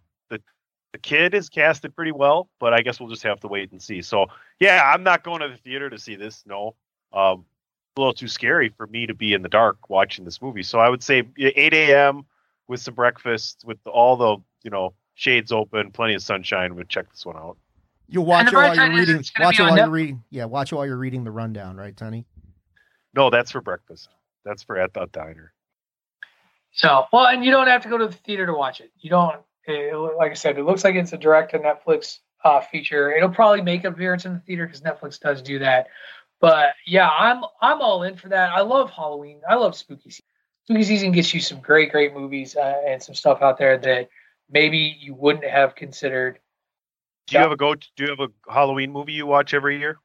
the 0.92 0.98
kid 0.98 1.34
is 1.34 1.48
casted 1.48 1.94
pretty 1.94 2.12
well, 2.12 2.48
but 2.58 2.72
I 2.72 2.80
guess 2.80 2.98
we'll 2.98 3.10
just 3.10 3.22
have 3.22 3.40
to 3.40 3.48
wait 3.48 3.72
and 3.72 3.82
see. 3.82 4.02
So 4.02 4.26
yeah, 4.58 4.90
I'm 4.92 5.02
not 5.02 5.22
going 5.22 5.40
to 5.40 5.48
the 5.48 5.56
theater 5.56 5.90
to 5.90 5.98
see 5.98 6.16
this. 6.16 6.44
No, 6.46 6.74
um, 7.12 7.44
a 7.96 8.00
little 8.00 8.14
too 8.14 8.28
scary 8.28 8.70
for 8.70 8.86
me 8.86 9.06
to 9.06 9.14
be 9.14 9.34
in 9.34 9.42
the 9.42 9.48
dark 9.48 9.90
watching 9.90 10.24
this 10.24 10.40
movie. 10.40 10.62
So 10.62 10.78
I 10.78 10.88
would 10.88 11.02
say 11.02 11.24
8 11.38 11.74
a.m. 11.74 12.24
with 12.68 12.80
some 12.80 12.94
breakfast, 12.94 13.64
with 13.64 13.78
all 13.86 14.16
the 14.16 14.36
you 14.62 14.70
know 14.70 14.94
shades 15.14 15.52
open, 15.52 15.90
plenty 15.90 16.14
of 16.14 16.22
sunshine. 16.22 16.74
Would 16.76 16.88
check 16.88 17.10
this 17.10 17.26
one 17.26 17.36
out. 17.36 17.58
You'll 18.08 18.24
watch 18.24 18.48
it 18.48 18.54
while 18.54 18.74
you're 18.74 18.96
reading. 18.96 19.24
Watch 19.38 19.60
it 19.60 19.62
while 19.62 19.76
you're 19.76 19.90
reading. 19.90 20.24
Yeah, 20.30 20.46
watch 20.46 20.72
it 20.72 20.76
while 20.76 20.86
you're 20.86 20.96
reading 20.96 21.24
the 21.24 21.30
rundown, 21.30 21.76
right, 21.76 21.94
Tony? 21.94 22.24
No, 23.14 23.28
that's 23.28 23.50
for 23.50 23.60
breakfast. 23.60 24.08
That's 24.44 24.62
for 24.62 24.78
at 24.78 24.94
the 24.94 25.06
diner. 25.12 25.52
So 26.72 27.04
well, 27.12 27.26
and 27.26 27.44
you 27.44 27.50
don't 27.50 27.66
have 27.66 27.82
to 27.82 27.88
go 27.88 27.98
to 27.98 28.06
the 28.06 28.12
theater 28.12 28.46
to 28.46 28.54
watch 28.54 28.80
it. 28.80 28.90
You 29.00 29.10
don't 29.10 29.40
it, 29.68 30.16
like 30.16 30.30
I 30.30 30.34
said, 30.34 30.58
it 30.58 30.64
looks 30.64 30.84
like 30.84 30.94
it's 30.94 31.12
a 31.12 31.18
direct 31.18 31.52
to 31.52 31.58
Netflix 31.58 32.18
uh, 32.44 32.60
feature. 32.60 33.12
It'll 33.12 33.28
probably 33.28 33.62
make 33.62 33.84
an 33.84 33.92
appearance 33.92 34.24
in 34.24 34.34
the 34.34 34.40
theater 34.40 34.66
because 34.66 34.80
Netflix 34.80 35.20
does 35.20 35.42
do 35.42 35.58
that. 35.60 35.88
But 36.40 36.74
yeah, 36.86 37.08
I'm 37.08 37.42
I'm 37.60 37.80
all 37.80 38.04
in 38.04 38.16
for 38.16 38.28
that. 38.28 38.52
I 38.52 38.60
love 38.60 38.90
Halloween. 38.90 39.40
I 39.48 39.56
love 39.56 39.74
spooky 39.76 40.10
season. 40.10 40.24
Spooky 40.64 40.84
season 40.84 41.12
gets 41.12 41.32
you 41.34 41.40
some 41.40 41.60
great, 41.60 41.90
great 41.90 42.14
movies 42.14 42.54
uh, 42.54 42.80
and 42.86 43.02
some 43.02 43.14
stuff 43.14 43.42
out 43.42 43.58
there 43.58 43.78
that 43.78 44.08
maybe 44.50 44.96
you 45.00 45.14
wouldn't 45.14 45.44
have 45.44 45.74
considered. 45.74 46.38
Do 47.26 47.36
you 47.36 47.40
have 47.40 47.52
a 47.52 47.56
go? 47.56 47.74
Do 47.74 47.82
you 47.98 48.10
have 48.10 48.20
a 48.20 48.52
Halloween 48.52 48.92
movie 48.92 49.12
you 49.12 49.26
watch 49.26 49.52
every 49.52 49.78
year? 49.78 49.98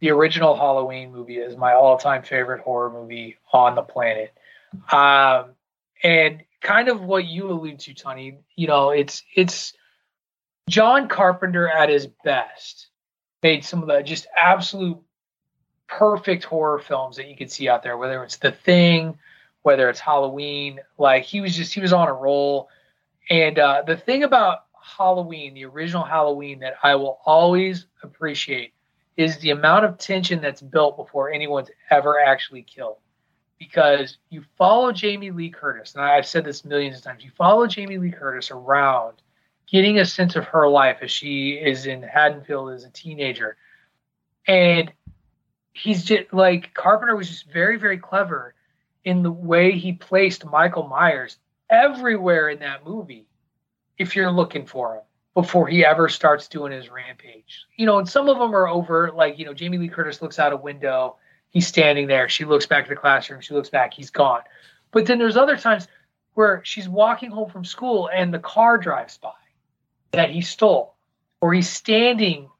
The 0.00 0.10
original 0.10 0.54
Halloween 0.56 1.10
movie 1.10 1.38
is 1.38 1.56
my 1.56 1.72
all-time 1.72 2.22
favorite 2.22 2.60
horror 2.60 2.90
movie 2.90 3.38
on 3.52 3.74
the 3.74 3.82
planet. 3.82 4.32
Um, 4.92 5.52
and 6.02 6.42
kind 6.60 6.88
of 6.88 7.00
what 7.00 7.24
you 7.24 7.50
allude 7.50 7.80
to, 7.80 7.94
Tony. 7.94 8.38
You 8.54 8.66
know, 8.66 8.90
it's 8.90 9.22
it's 9.34 9.72
John 10.68 11.08
Carpenter 11.08 11.68
at 11.68 11.88
his 11.88 12.06
best 12.24 12.88
made 13.42 13.64
some 13.64 13.82
of 13.82 13.88
the 13.88 14.02
just 14.02 14.26
absolute 14.36 14.98
perfect 15.86 16.44
horror 16.44 16.80
films 16.80 17.16
that 17.16 17.28
you 17.28 17.36
could 17.36 17.50
see 17.50 17.68
out 17.68 17.82
there, 17.82 17.96
whether 17.96 18.24
it's 18.24 18.38
The 18.38 18.50
Thing, 18.50 19.16
whether 19.62 19.88
it's 19.88 20.00
Halloween. 20.00 20.80
Like 20.98 21.24
he 21.24 21.40
was 21.40 21.56
just 21.56 21.72
he 21.72 21.80
was 21.80 21.92
on 21.92 22.08
a 22.08 22.12
roll. 22.12 22.68
And 23.30 23.58
uh, 23.58 23.82
the 23.86 23.96
thing 23.96 24.22
about 24.24 24.64
Halloween, 24.80 25.54
the 25.54 25.64
original 25.64 26.04
Halloween, 26.04 26.60
that 26.60 26.74
I 26.82 26.94
will 26.94 27.18
always 27.24 27.86
appreciate 28.02 28.72
is 29.16 29.38
the 29.38 29.50
amount 29.50 29.84
of 29.84 29.98
tension 29.98 30.40
that's 30.40 30.60
built 30.60 30.96
before 30.96 31.32
anyone's 31.32 31.70
ever 31.90 32.20
actually 32.20 32.62
killed 32.62 32.98
because 33.58 34.18
you 34.30 34.44
follow 34.58 34.92
Jamie 34.92 35.30
Lee 35.30 35.50
Curtis, 35.50 35.94
and 35.94 36.04
I've 36.04 36.26
said 36.26 36.44
this 36.44 36.64
millions 36.64 36.98
of 36.98 37.04
times. 37.04 37.24
You 37.24 37.30
follow 37.36 37.66
Jamie 37.66 37.98
Lee 37.98 38.10
Curtis 38.10 38.50
around, 38.50 39.14
getting 39.66 39.98
a 39.98 40.04
sense 40.04 40.36
of 40.36 40.44
her 40.46 40.68
life 40.68 40.98
as 41.02 41.10
she 41.10 41.52
is 41.52 41.86
in 41.86 42.02
Haddonfield 42.02 42.72
as 42.72 42.84
a 42.84 42.90
teenager, 42.90 43.56
and 44.46 44.92
he's 45.72 46.04
just 46.04 46.32
like 46.32 46.74
Carpenter 46.74 47.16
was 47.16 47.28
just 47.28 47.50
very, 47.50 47.78
very 47.78 47.98
clever 47.98 48.54
in 49.04 49.22
the 49.22 49.32
way 49.32 49.72
he 49.72 49.92
placed 49.92 50.44
Michael 50.44 50.86
Myers 50.86 51.38
everywhere 51.70 52.48
in 52.48 52.58
that 52.60 52.84
movie. 52.84 53.26
If 53.98 54.14
you're 54.14 54.30
looking 54.30 54.66
for 54.66 54.96
him 54.96 55.02
before 55.32 55.66
he 55.66 55.84
ever 55.84 56.08
starts 56.08 56.48
doing 56.48 56.72
his 56.72 56.90
rampage, 56.90 57.66
you 57.76 57.86
know, 57.86 57.98
and 57.98 58.08
some 58.08 58.28
of 58.28 58.38
them 58.38 58.54
are 58.54 58.68
over. 58.68 59.10
Like 59.12 59.38
you 59.38 59.46
know, 59.46 59.54
Jamie 59.54 59.78
Lee 59.78 59.88
Curtis 59.88 60.20
looks 60.20 60.38
out 60.38 60.52
a 60.52 60.56
window 60.56 61.16
He's 61.56 61.66
standing 61.66 62.06
there. 62.06 62.28
She 62.28 62.44
looks 62.44 62.66
back 62.66 62.84
to 62.84 62.90
the 62.90 63.00
classroom. 63.00 63.40
She 63.40 63.54
looks 63.54 63.70
back. 63.70 63.94
He's 63.94 64.10
gone. 64.10 64.42
But 64.90 65.06
then 65.06 65.18
there's 65.18 65.38
other 65.38 65.56
times 65.56 65.88
where 66.34 66.60
she's 66.64 66.86
walking 66.86 67.30
home 67.30 67.48
from 67.48 67.64
school 67.64 68.10
and 68.14 68.34
the 68.34 68.38
car 68.38 68.76
drives 68.76 69.16
by 69.16 69.32
that 70.10 70.28
he 70.28 70.42
stole, 70.42 70.96
or 71.40 71.54
he's 71.54 71.70
standing 71.70 72.50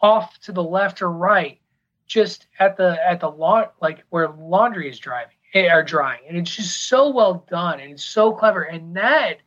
off 0.00 0.38
to 0.42 0.52
the 0.52 0.62
left 0.62 1.02
or 1.02 1.10
right, 1.10 1.58
just 2.06 2.46
at 2.60 2.76
the 2.76 2.96
at 3.04 3.18
the 3.18 3.28
lawn 3.28 3.64
like 3.82 4.04
where 4.10 4.28
laundry 4.28 4.88
is 4.88 5.00
driving 5.00 5.34
eh, 5.54 5.68
or 5.68 5.82
drying, 5.82 6.20
and 6.28 6.38
it's 6.38 6.54
just 6.54 6.86
so 6.86 7.10
well 7.10 7.44
done 7.50 7.80
and 7.80 7.90
it's 7.90 8.04
so 8.04 8.30
clever. 8.30 8.62
And 8.62 8.94
that 8.96 9.38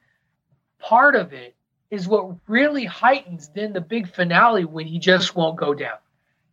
part 0.79 1.15
of 1.15 1.31
it 1.31 1.55
is 1.91 2.09
what 2.09 2.35
really 2.49 2.83
heightens 2.83 3.47
then 3.55 3.71
the 3.71 3.79
big 3.79 4.13
finale 4.13 4.65
when 4.65 4.85
he 4.85 4.99
just 4.99 5.33
won't 5.33 5.55
go 5.55 5.73
down. 5.73 5.95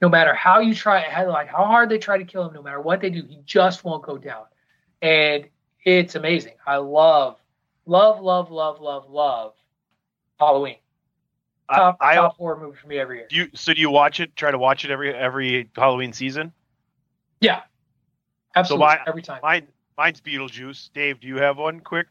No 0.05 0.11
matter 0.11 0.35
how 0.35 0.61
you 0.61 0.75
try, 0.75 1.25
like 1.25 1.49
how 1.49 1.65
hard 1.65 1.89
they 1.89 1.97
try 1.97 2.19
to 2.19 2.27
kill 2.27 2.47
him, 2.47 2.53
no 2.53 2.61
matter 2.61 2.79
what 2.79 3.01
they 3.01 3.09
do, 3.09 3.25
he 3.27 3.41
just 3.47 3.85
won't 3.85 4.03
go 4.03 4.19
down. 4.19 4.45
And 5.01 5.49
it's 5.83 6.15
amazing. 6.15 6.57
I 6.67 6.77
love, 6.77 7.39
love, 7.87 8.21
love, 8.21 8.51
love, 8.51 8.83
love, 8.83 9.09
love 9.09 9.55
Halloween. 10.39 10.77
Top, 11.73 11.97
I, 12.03 12.17
top 12.17 12.37
horror 12.37 12.61
movie 12.61 12.77
for 12.77 12.87
me 12.87 12.99
every 12.99 13.17
year. 13.17 13.29
Do 13.31 13.37
you, 13.37 13.49
so 13.55 13.73
do 13.73 13.81
you 13.81 13.89
watch 13.89 14.21
it? 14.21 14.37
Try 14.37 14.51
to 14.51 14.59
watch 14.59 14.85
it 14.85 14.91
every 14.91 15.15
every 15.15 15.71
Halloween 15.75 16.13
season? 16.13 16.53
Yeah, 17.41 17.63
absolutely. 18.55 18.85
So 18.85 18.99
my, 18.99 19.01
every 19.07 19.23
time. 19.23 19.41
Mine, 19.43 19.69
mine's 19.97 20.21
Beetlejuice. 20.21 20.91
Dave, 20.93 21.19
do 21.21 21.29
you 21.29 21.37
have 21.37 21.57
one 21.57 21.81
quick? 21.81 22.09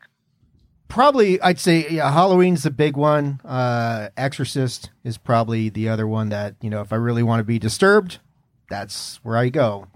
Probably, 0.93 1.41
I'd 1.41 1.59
say 1.59 1.89
yeah. 1.89 2.11
Halloween's 2.11 2.61
the 2.61 2.69
big 2.69 2.95
one. 2.95 3.41
Uh, 3.43 4.09
Exorcist 4.15 4.91
is 5.03 5.17
probably 5.17 5.69
the 5.69 5.89
other 5.89 6.05
one 6.05 6.29
that 6.29 6.55
you 6.61 6.69
know. 6.69 6.81
If 6.81 6.93
I 6.93 6.97
really 6.97 7.23
want 7.23 7.39
to 7.39 7.43
be 7.43 7.57
disturbed, 7.57 8.19
that's 8.69 9.19
where 9.23 9.35
I 9.35 9.49
go. 9.49 9.87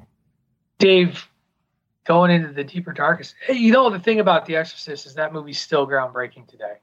Dave, 0.80 1.30
going 2.04 2.32
into 2.32 2.52
the 2.52 2.64
deeper 2.64 2.94
darkest. 2.94 3.36
You 3.48 3.72
know 3.72 3.92
the 3.92 4.00
thing 4.00 4.20
about 4.20 4.48
The 4.48 4.56
Exorcist 4.56 5.06
is 5.06 5.14
that 5.14 5.34
movie's 5.34 5.62
still 5.62 5.86
groundbreaking 5.86 6.48
today. 6.48 6.78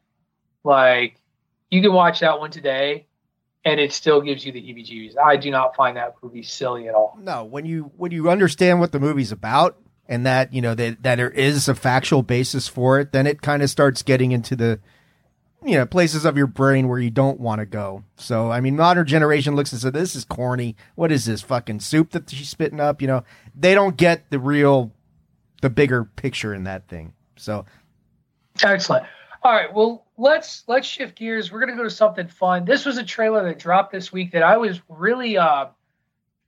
Like 0.62 1.16
you 1.70 1.82
can 1.82 1.92
watch 1.92 2.20
that 2.20 2.38
one 2.38 2.52
today 2.52 3.06
and 3.64 3.80
it 3.80 3.92
still 3.92 4.20
gives 4.20 4.46
you 4.46 4.52
the 4.52 4.60
heebie-jeebies. 4.60 5.18
I 5.18 5.36
do 5.36 5.50
not 5.50 5.74
find 5.74 5.96
that 5.96 6.14
movie 6.22 6.44
silly 6.44 6.86
at 6.86 6.94
all. 6.94 7.18
No, 7.20 7.44
when 7.44 7.66
you 7.66 7.90
when 7.96 8.12
you 8.12 8.30
understand 8.30 8.78
what 8.78 8.92
the 8.92 9.00
movie's 9.00 9.32
about 9.32 9.76
and 10.08 10.26
that 10.26 10.52
you 10.52 10.60
know 10.60 10.74
that 10.74 11.02
that 11.02 11.16
there 11.16 11.30
is 11.30 11.68
a 11.68 11.74
factual 11.74 12.22
basis 12.22 12.68
for 12.68 13.00
it, 13.00 13.12
then 13.12 13.26
it 13.26 13.42
kind 13.42 13.62
of 13.62 13.70
starts 13.70 14.02
getting 14.02 14.32
into 14.32 14.56
the 14.56 14.80
you 15.64 15.74
know 15.74 15.86
places 15.86 16.24
of 16.24 16.36
your 16.36 16.46
brain 16.46 16.88
where 16.88 16.98
you 16.98 17.10
don't 17.10 17.40
want 17.40 17.60
to 17.60 17.66
go. 17.66 18.04
So 18.16 18.50
I 18.50 18.60
mean, 18.60 18.76
modern 18.76 19.06
generation 19.06 19.56
looks 19.56 19.72
and 19.72 19.80
says, 19.80 19.92
"This 19.92 20.14
is 20.14 20.24
corny. 20.24 20.76
What 20.94 21.10
is 21.10 21.24
this 21.24 21.42
fucking 21.42 21.80
soup 21.80 22.10
that 22.10 22.30
she's 22.30 22.48
spitting 22.48 22.80
up?" 22.80 23.00
You 23.00 23.08
know, 23.08 23.24
they 23.54 23.74
don't 23.74 23.96
get 23.96 24.30
the 24.30 24.38
real, 24.38 24.92
the 25.62 25.70
bigger 25.70 26.04
picture 26.04 26.54
in 26.54 26.64
that 26.64 26.88
thing. 26.88 27.14
So 27.36 27.64
excellent. 28.62 29.06
All 29.42 29.52
right, 29.52 29.72
well 29.72 30.06
let's 30.16 30.64
let's 30.66 30.86
shift 30.86 31.16
gears. 31.16 31.50
We're 31.50 31.60
gonna 31.60 31.76
go 31.76 31.84
to 31.84 31.90
something 31.90 32.28
fun. 32.28 32.64
This 32.64 32.84
was 32.84 32.98
a 32.98 33.04
trailer 33.04 33.44
that 33.44 33.58
dropped 33.58 33.92
this 33.92 34.12
week 34.12 34.32
that 34.32 34.42
I 34.42 34.56
was 34.58 34.80
really 34.88 35.38
uh, 35.38 35.66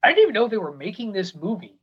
I 0.02 0.08
didn't 0.08 0.22
even 0.22 0.34
know 0.34 0.48
they 0.48 0.56
were 0.56 0.76
making 0.76 1.12
this 1.12 1.34
movie. 1.34 1.75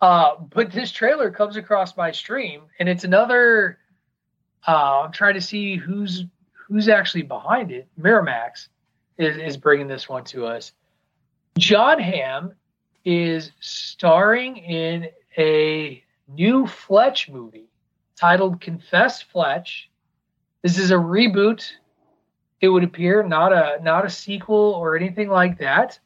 Uh, 0.00 0.36
but 0.52 0.70
this 0.72 0.92
trailer 0.92 1.30
comes 1.30 1.56
across 1.56 1.96
my 1.96 2.10
stream, 2.10 2.62
and 2.78 2.88
it's 2.88 3.04
another. 3.04 3.78
Uh, 4.66 5.02
I'm 5.04 5.12
trying 5.12 5.34
to 5.34 5.40
see 5.40 5.76
who's 5.76 6.24
who's 6.52 6.88
actually 6.88 7.22
behind 7.22 7.70
it. 7.70 7.88
Miramax 8.00 8.68
is 9.18 9.36
is 9.36 9.56
bringing 9.56 9.88
this 9.88 10.08
one 10.08 10.24
to 10.24 10.46
us. 10.46 10.72
Jon 11.58 11.98
Hamm 11.98 12.52
is 13.04 13.52
starring 13.60 14.56
in 14.56 15.08
a 15.38 16.02
new 16.28 16.66
Fletch 16.66 17.28
movie 17.28 17.68
titled 18.16 18.60
Confess 18.60 19.22
Fletch 19.22 19.90
this 20.64 20.78
is 20.78 20.90
a 20.90 20.94
reboot. 20.94 21.72
It 22.62 22.68
would 22.68 22.84
appear 22.84 23.22
not 23.22 23.52
a 23.52 23.82
not 23.82 24.06
a 24.06 24.10
sequel 24.10 24.56
or 24.56 24.96
anything 24.96 25.28
like 25.28 25.58
that. 25.58 26.00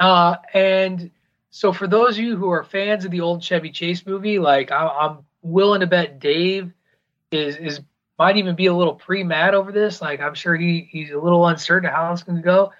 Uh, 0.00 0.34
and 0.52 1.12
so 1.58 1.72
for 1.72 1.88
those 1.88 2.16
of 2.16 2.22
you 2.22 2.36
who 2.36 2.50
are 2.50 2.62
fans 2.62 3.04
of 3.04 3.10
the 3.10 3.20
old 3.20 3.42
Chevy 3.42 3.72
Chase 3.72 4.06
movie, 4.06 4.38
like 4.38 4.70
I, 4.70 4.86
I'm 4.86 5.24
willing 5.42 5.80
to 5.80 5.88
bet 5.88 6.20
Dave 6.20 6.72
is 7.32 7.56
is 7.56 7.80
might 8.16 8.36
even 8.36 8.54
be 8.54 8.66
a 8.66 8.72
little 8.72 8.94
pre-mad 8.94 9.54
over 9.54 9.72
this. 9.72 10.00
Like 10.00 10.20
I'm 10.20 10.34
sure 10.34 10.54
he 10.54 10.88
he's 10.88 11.10
a 11.10 11.18
little 11.18 11.44
uncertain 11.48 11.90
how 11.90 12.12
it's 12.12 12.22
going 12.22 12.36
to 12.36 12.44
go. 12.44 12.72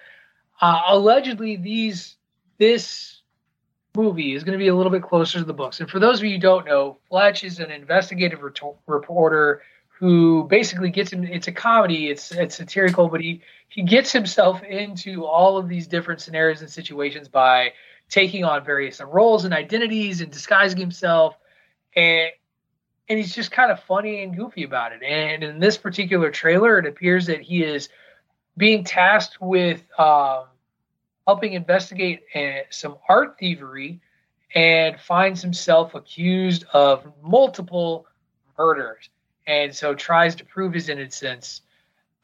Uh, 0.61 0.81
allegedly, 0.87 1.57
these 1.57 2.15
this 2.57 3.21
movie 3.97 4.33
is 4.33 4.45
going 4.45 4.57
to 4.57 4.63
be 4.63 4.69
a 4.69 4.75
little 4.75 4.93
bit 4.93 5.03
closer 5.03 5.39
to 5.39 5.43
the 5.43 5.53
books. 5.53 5.81
And 5.81 5.89
for 5.89 5.99
those 5.99 6.19
of 6.19 6.23
you 6.23 6.35
who 6.35 6.39
don't 6.39 6.65
know, 6.65 6.99
Fletch 7.09 7.43
is 7.43 7.59
an 7.59 7.71
investigative 7.71 8.39
reporter 8.87 9.61
who 9.89 10.45
basically 10.45 10.89
gets 10.89 11.11
him 11.11 11.25
it's 11.25 11.49
a 11.49 11.51
comedy 11.51 12.09
it's 12.09 12.31
it's 12.31 12.55
satirical 12.55 13.09
but 13.09 13.19
he 13.19 13.41
he 13.67 13.83
gets 13.83 14.13
himself 14.13 14.63
into 14.63 15.25
all 15.25 15.57
of 15.57 15.67
these 15.67 15.87
different 15.87 16.21
scenarios 16.21 16.61
and 16.61 16.69
situations 16.69 17.27
by 17.27 17.73
taking 18.09 18.43
on 18.43 18.63
various 18.63 19.01
roles 19.01 19.45
and 19.45 19.53
identities 19.53 20.21
and 20.21 20.31
disguising 20.31 20.79
himself 20.79 21.35
and 21.95 22.29
and 23.07 23.17
he's 23.17 23.33
just 23.33 23.51
kind 23.51 23.71
of 23.71 23.81
funny 23.83 24.21
and 24.21 24.35
goofy 24.35 24.63
about 24.63 24.91
it 24.91 25.01
and 25.03 25.43
in 25.43 25.59
this 25.59 25.77
particular 25.77 26.29
trailer 26.29 26.79
it 26.79 26.85
appears 26.85 27.25
that 27.25 27.41
he 27.41 27.63
is 27.63 27.89
being 28.57 28.83
tasked 28.83 29.39
with 29.39 29.83
um, 29.99 30.45
helping 31.25 31.53
investigate 31.53 32.23
uh, 32.35 32.59
some 32.69 32.97
art 33.07 33.37
thievery 33.39 34.01
and 34.55 34.99
finds 34.99 35.41
himself 35.41 35.93
accused 35.95 36.65
of 36.73 37.11
multiple 37.21 38.05
murders 38.57 39.09
and 39.49 39.75
so 39.75 39.95
tries 39.95 40.35
to 40.35 40.45
prove 40.45 40.73
his 40.73 40.89
innocence, 40.89 41.61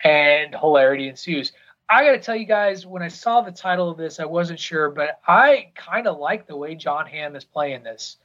and 0.03 0.53
hilarity 0.53 1.09
ensues. 1.09 1.53
I 1.89 2.03
got 2.03 2.13
to 2.13 2.19
tell 2.19 2.35
you 2.35 2.45
guys, 2.45 2.85
when 2.85 3.03
I 3.03 3.09
saw 3.09 3.41
the 3.41 3.51
title 3.51 3.89
of 3.89 3.97
this, 3.97 4.19
I 4.19 4.25
wasn't 4.25 4.59
sure, 4.59 4.89
but 4.89 5.19
I 5.27 5.71
kind 5.75 6.07
of 6.07 6.17
like 6.17 6.47
the 6.47 6.55
way 6.55 6.75
Jon 6.75 7.05
Hamm 7.05 7.35
is 7.35 7.43
playing 7.43 7.83
this 7.83 8.17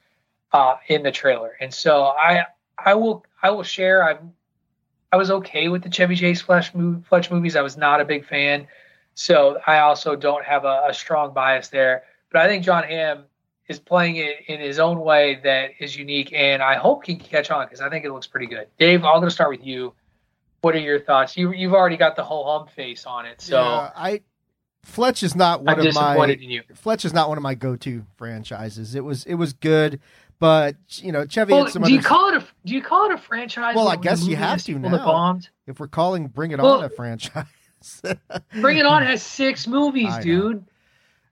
uh, 0.52 0.76
in 0.88 1.02
the 1.02 1.12
trailer, 1.12 1.56
and 1.60 1.72
so 1.72 2.04
I 2.04 2.44
I 2.78 2.94
will 2.94 3.24
I 3.42 3.50
will 3.50 3.62
share. 3.62 4.02
I'm 4.02 4.32
I 5.12 5.16
was 5.16 5.30
okay 5.30 5.68
with 5.68 5.82
the 5.82 5.90
Chevy 5.90 6.16
Chase 6.16 6.40
Fletch, 6.40 6.72
Fletch 7.08 7.30
movies. 7.30 7.56
I 7.56 7.62
was 7.62 7.76
not 7.76 8.00
a 8.00 8.04
big 8.04 8.26
fan, 8.26 8.66
so 9.14 9.60
I 9.66 9.80
also 9.80 10.16
don't 10.16 10.44
have 10.44 10.64
a, 10.64 10.86
a 10.88 10.94
strong 10.94 11.34
bias 11.34 11.68
there. 11.68 12.04
But 12.32 12.42
I 12.42 12.48
think 12.48 12.64
Jon 12.64 12.84
Hamm 12.84 13.24
is 13.68 13.78
playing 13.78 14.16
it 14.16 14.36
in 14.46 14.60
his 14.60 14.78
own 14.78 15.00
way 15.00 15.40
that 15.44 15.70
is 15.78 15.96
unique, 15.96 16.32
and 16.32 16.62
I 16.62 16.76
hope 16.76 17.04
he 17.04 17.16
can 17.16 17.26
catch 17.26 17.50
on 17.50 17.66
because 17.66 17.80
I 17.80 17.90
think 17.90 18.04
it 18.04 18.12
looks 18.12 18.26
pretty 18.26 18.46
good. 18.46 18.68
Dave, 18.78 19.04
I'm 19.04 19.16
going 19.18 19.24
to 19.24 19.30
start 19.30 19.50
with 19.50 19.64
you. 19.64 19.92
What 20.60 20.74
are 20.74 20.80
your 20.80 21.00
thoughts? 21.00 21.36
You 21.36 21.52
you've 21.52 21.74
already 21.74 21.96
got 21.96 22.16
the 22.16 22.24
whole 22.24 22.44
hum 22.44 22.68
face 22.68 23.06
on 23.06 23.26
it, 23.26 23.40
so 23.40 23.60
yeah, 23.60 23.90
I 23.96 24.20
Fletch 24.82 25.22
is 25.22 25.36
not 25.36 25.62
one 25.62 25.80
I'm 25.80 25.86
of 25.86 25.94
my 25.94 26.36
Fletch 26.74 27.04
is 27.04 27.12
not 27.12 27.28
one 27.28 27.38
of 27.38 27.42
my 27.42 27.54
go-to 27.54 28.04
franchises. 28.16 28.94
It 28.94 29.04
was 29.04 29.24
it 29.24 29.34
was 29.34 29.52
good, 29.52 30.00
but 30.38 30.76
you 30.96 31.12
know 31.12 31.26
Chevy. 31.26 31.52
Well, 31.52 31.66
do 31.66 31.92
you 31.92 32.00
call 32.00 32.28
it 32.28 32.42
a 32.42 32.46
do 32.64 32.74
you 32.74 32.82
call 32.82 33.10
it 33.10 33.14
a 33.14 33.18
franchise? 33.18 33.76
Well, 33.76 33.88
I 33.88 33.96
guess 33.96 34.24
you 34.24 34.36
have 34.36 34.62
to 34.64 34.78
now. 34.78 35.04
Bombed? 35.04 35.48
If 35.66 35.80
we're 35.80 35.88
calling 35.88 36.28
Bring 36.28 36.50
It 36.52 36.60
well, 36.60 36.78
On 36.78 36.84
a 36.84 36.88
franchise, 36.88 37.44
Bring 38.60 38.78
It 38.78 38.86
On 38.86 39.02
has 39.02 39.22
six 39.22 39.66
movies, 39.66 40.12
dude. 40.22 40.64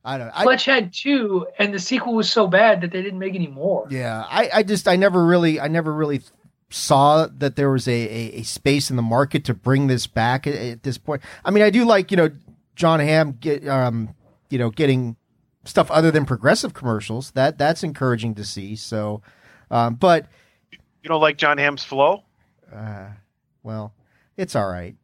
I 0.05 0.17
don't. 0.17 0.33
Fletch 0.35 0.65
had 0.65 0.93
two, 0.93 1.47
and 1.59 1.75
the 1.75 1.79
sequel 1.79 2.15
was 2.15 2.31
so 2.31 2.47
bad 2.47 2.83
that 2.83 2.93
they 2.93 3.03
didn't 3.03 3.19
make 3.19 3.35
any 3.35 3.49
more. 3.49 3.87
Yeah, 3.91 4.25
I, 4.29 4.51
I 4.55 4.63
just 4.63 4.87
I 4.89 4.97
never 4.97 5.25
really 5.25 5.59
I 5.59 5.69
never 5.69 5.93
really 5.93 6.23
saw 6.71 7.27
that 7.27 7.57
there 7.57 7.71
was 7.71 7.89
a, 7.89 7.93
a, 7.93 8.41
a 8.41 8.43
space 8.43 8.91
in 8.91 8.97
the 8.97 9.03
market 9.03 9.45
to 9.45 9.55
bring 9.55 9.87
this 9.87 10.07
back 10.07 10.47
at, 10.47 10.55
at, 10.55 10.83
this 10.83 10.99
point. 10.99 11.23
I 11.45 11.51
mean, 11.51 11.63
I 11.63 11.71
do 11.71 11.85
like 11.85 12.11
you 12.11 12.17
know 12.17 12.31
Jon 12.75 13.01
Hamm 13.01 13.33
get 13.33 13.67
um 13.67 14.15
you 14.51 14.59
know 14.59 14.71
getting 14.71 15.17
stuff 15.65 15.91
other 15.91 16.11
than 16.11 16.25
progressive 16.25 16.75
commercials. 16.75 17.31
That 17.33 17.59
that's 17.59 17.83
encouraging 17.83 18.35
to 18.37 18.45
see. 18.45 18.77
So, 18.77 19.23
um, 19.71 19.95
but 19.95 20.27
you 21.03 21.09
don't 21.09 21.21
like 21.21 21.39
Jon 21.39 21.59
Hamm's 21.59 21.85
flow? 21.85 22.25
Uh, 22.73 23.09
well, 23.63 23.95
it's 24.37 24.55
all 24.55 24.69
right. 24.69 24.97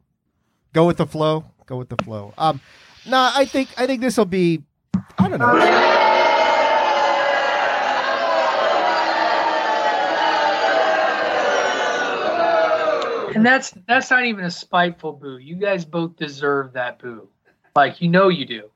Go 0.73 0.85
with 0.85 0.97
the 0.97 1.07
flow. 1.07 1.45
Go 1.65 1.77
with 1.77 1.89
the 1.89 1.97
flow. 2.03 2.33
Um, 2.37 2.61
no, 3.05 3.11
nah, 3.11 3.31
I 3.33 3.45
think 3.45 3.69
I 3.77 3.87
think 3.87 4.01
this 4.01 4.17
will 4.17 4.25
be 4.25 4.63
I 5.17 5.29
don't 5.29 5.39
know. 5.39 6.11
And 13.35 13.45
that's 13.45 13.73
that's 13.87 14.09
not 14.09 14.25
even 14.25 14.45
a 14.45 14.51
spiteful 14.51 15.13
boo. 15.13 15.37
You 15.37 15.55
guys 15.55 15.85
both 15.85 16.15
deserve 16.15 16.73
that 16.73 16.99
boo. 16.99 17.27
Like 17.75 18.01
you 18.01 18.09
know 18.09 18.29
you 18.29 18.45
do. 18.45 18.69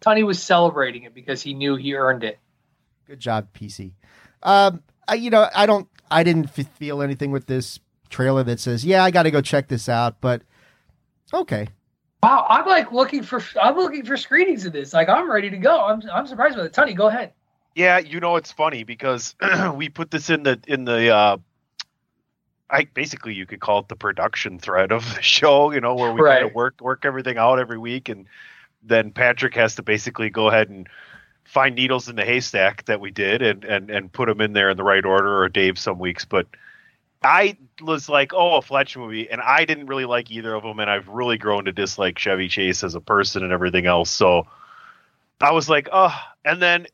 Tony 0.00 0.22
was 0.22 0.42
celebrating 0.42 1.02
it 1.04 1.14
because 1.14 1.42
he 1.42 1.54
knew 1.54 1.76
he 1.76 1.94
earned 1.94 2.24
it. 2.24 2.38
Good 3.06 3.20
job, 3.20 3.48
PC. 3.52 3.92
Um, 4.42 4.82
I, 5.08 5.14
you 5.14 5.30
know, 5.30 5.48
I 5.54 5.66
don't, 5.66 5.88
I 6.10 6.22
didn't 6.22 6.46
f- 6.56 6.68
feel 6.76 7.02
anything 7.02 7.32
with 7.32 7.46
this 7.46 7.80
trailer 8.08 8.42
that 8.44 8.60
says, 8.60 8.84
"Yeah, 8.84 9.04
I 9.04 9.10
got 9.10 9.24
to 9.24 9.30
go 9.30 9.40
check 9.40 9.68
this 9.68 9.88
out." 9.88 10.20
But 10.20 10.42
okay, 11.32 11.68
Wow, 12.22 12.46
I'm 12.48 12.66
like 12.66 12.90
looking 12.90 13.22
for 13.22 13.42
I'm 13.60 13.76
looking 13.76 14.04
for 14.04 14.16
screenings 14.16 14.64
of 14.66 14.72
this. 14.72 14.92
Like 14.92 15.08
I'm 15.08 15.30
ready 15.30 15.50
to 15.50 15.56
go. 15.56 15.84
I'm 15.84 16.02
I'm 16.12 16.26
surprised 16.26 16.56
by 16.56 16.64
it. 16.64 16.72
Tony, 16.72 16.92
go 16.94 17.06
ahead. 17.06 17.32
Yeah, 17.74 17.98
you 17.98 18.18
know 18.18 18.36
it's 18.36 18.50
funny 18.50 18.82
because 18.82 19.36
we 19.74 19.88
put 19.88 20.10
this 20.10 20.28
in 20.28 20.42
the 20.42 20.60
in 20.66 20.84
the 20.84 21.14
uh 21.14 21.36
I 22.70 22.84
basically 22.84 23.34
you 23.34 23.46
could 23.46 23.60
call 23.60 23.80
it 23.80 23.88
the 23.88 23.96
production 23.96 24.58
thread 24.58 24.92
of 24.92 25.14
the 25.14 25.22
show, 25.36 25.72
you 25.72 25.80
know, 25.80 25.94
where 25.94 26.12
we 26.12 26.20
right. 26.20 26.38
kind 26.38 26.46
of 26.46 26.54
work 26.54 26.80
work 26.80 27.04
everything 27.04 27.38
out 27.38 27.58
every 27.58 27.78
week 27.78 28.08
and 28.08 28.26
then 28.82 29.10
Patrick 29.10 29.54
has 29.54 29.74
to 29.76 29.82
basically 29.82 30.30
go 30.30 30.48
ahead 30.48 30.68
and 30.68 30.88
find 31.44 31.74
needles 31.74 32.08
in 32.08 32.16
the 32.16 32.24
haystack 32.24 32.84
that 32.86 33.00
we 33.00 33.10
did 33.10 33.42
and 33.42 33.64
and 33.64 33.90
and 33.90 34.12
put 34.12 34.26
them 34.26 34.40
in 34.40 34.52
there 34.52 34.70
in 34.70 34.76
the 34.76 34.84
right 34.84 35.04
order 35.04 35.42
or 35.42 35.48
Dave 35.48 35.78
some 35.78 35.98
weeks, 35.98 36.24
but 36.24 36.46
I 37.22 37.56
was 37.82 38.08
like, 38.08 38.32
oh, 38.32 38.56
a 38.56 38.62
Fletch 38.62 38.96
movie, 38.96 39.28
and 39.28 39.40
I 39.40 39.64
didn't 39.64 39.86
really 39.86 40.04
like 40.04 40.30
either 40.30 40.54
of 40.54 40.62
them, 40.62 40.78
and 40.78 40.88
I've 40.88 41.08
really 41.08 41.36
grown 41.36 41.64
to 41.64 41.72
dislike 41.72 42.16
Chevy 42.16 42.48
Chase 42.48 42.84
as 42.84 42.94
a 42.94 43.00
person 43.00 43.42
and 43.42 43.52
everything 43.52 43.86
else. 43.86 44.10
So 44.10 44.46
I 45.40 45.50
was 45.50 45.68
like, 45.68 45.88
oh, 45.90 46.14
and 46.44 46.62
then 46.62 46.86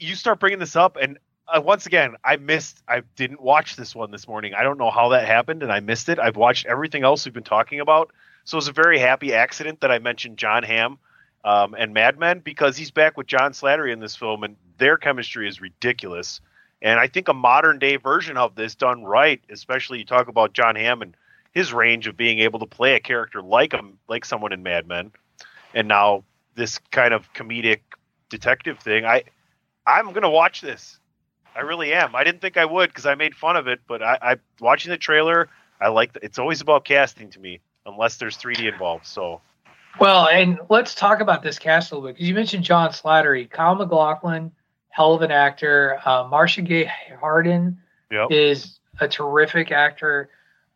you 0.00 0.16
start 0.16 0.40
bringing 0.40 0.58
this 0.58 0.74
up, 0.74 0.96
and 1.00 1.18
uh, 1.54 1.60
once 1.60 1.86
again, 1.86 2.16
I 2.24 2.36
missed. 2.36 2.82
I 2.88 3.02
didn't 3.16 3.40
watch 3.40 3.76
this 3.76 3.94
one 3.94 4.10
this 4.10 4.28
morning. 4.28 4.54
I 4.54 4.62
don't 4.62 4.78
know 4.78 4.90
how 4.90 5.10
that 5.10 5.26
happened, 5.26 5.62
and 5.62 5.72
I 5.72 5.80
missed 5.80 6.08
it. 6.08 6.18
I've 6.18 6.36
watched 6.36 6.66
everything 6.66 7.04
else 7.04 7.24
we've 7.24 7.34
been 7.34 7.42
talking 7.42 7.80
about, 7.80 8.12
so 8.44 8.56
it 8.56 8.58
was 8.58 8.68
a 8.68 8.72
very 8.72 8.98
happy 8.98 9.34
accident 9.34 9.80
that 9.80 9.90
I 9.90 9.98
mentioned 9.98 10.38
Jon 10.38 10.62
Hamm 10.62 10.98
um, 11.44 11.74
and 11.74 11.92
Mad 11.92 12.18
Men 12.18 12.40
because 12.40 12.76
he's 12.76 12.90
back 12.90 13.16
with 13.16 13.26
John 13.26 13.52
Slattery 13.52 13.92
in 13.92 14.00
this 14.00 14.16
film, 14.16 14.44
and 14.44 14.56
their 14.78 14.96
chemistry 14.96 15.48
is 15.48 15.60
ridiculous. 15.60 16.40
And 16.82 16.98
I 16.98 17.08
think 17.08 17.28
a 17.28 17.34
modern 17.34 17.78
day 17.78 17.96
version 17.96 18.36
of 18.36 18.54
this 18.54 18.74
done 18.74 19.04
right, 19.04 19.40
especially 19.50 19.98
you 19.98 20.04
talk 20.04 20.28
about 20.28 20.52
Jon 20.52 20.76
Hamm 20.76 21.02
and 21.02 21.16
his 21.52 21.72
range 21.72 22.06
of 22.06 22.16
being 22.16 22.38
able 22.38 22.60
to 22.60 22.66
play 22.66 22.94
a 22.94 23.00
character 23.00 23.42
like 23.42 23.72
him, 23.72 23.98
like 24.08 24.24
someone 24.24 24.52
in 24.52 24.62
Mad 24.62 24.86
Men, 24.86 25.10
and 25.74 25.88
now 25.88 26.24
this 26.54 26.78
kind 26.90 27.12
of 27.12 27.32
comedic 27.32 27.80
detective 28.28 28.78
thing. 28.78 29.04
I 29.04 29.24
I'm 29.86 30.12
gonna 30.12 30.30
watch 30.30 30.60
this. 30.60 30.99
I 31.54 31.60
really 31.60 31.92
am. 31.92 32.14
I 32.14 32.24
didn't 32.24 32.40
think 32.40 32.56
I 32.56 32.64
would 32.64 32.90
because 32.90 33.06
I 33.06 33.14
made 33.14 33.34
fun 33.34 33.56
of 33.56 33.66
it, 33.66 33.80
but 33.86 34.02
I, 34.02 34.18
I 34.22 34.36
watching 34.60 34.90
the 34.90 34.98
trailer. 34.98 35.48
I 35.80 35.88
like 35.88 36.12
the, 36.12 36.24
it's 36.24 36.38
always 36.38 36.60
about 36.60 36.84
casting 36.84 37.30
to 37.30 37.40
me, 37.40 37.60
unless 37.86 38.16
there's 38.16 38.36
3D 38.36 38.70
involved. 38.70 39.06
So 39.06 39.40
well, 39.98 40.28
and 40.28 40.60
let's 40.68 40.94
talk 40.94 41.20
about 41.20 41.42
this 41.42 41.58
cast 41.58 41.90
a 41.90 41.94
little 41.94 42.08
bit 42.08 42.16
because 42.16 42.28
you 42.28 42.34
mentioned 42.34 42.64
John 42.64 42.90
Slattery, 42.90 43.50
Kyle 43.50 43.74
MacLachlan, 43.74 44.52
hell 44.90 45.14
of 45.14 45.22
an 45.22 45.30
actor. 45.30 45.98
Uh, 46.04 46.28
Marcia 46.30 46.62
Gay 46.62 46.90
Harden 47.18 47.78
yep. 48.10 48.28
is 48.30 48.78
a 49.00 49.08
terrific 49.08 49.72
actor. 49.72 50.30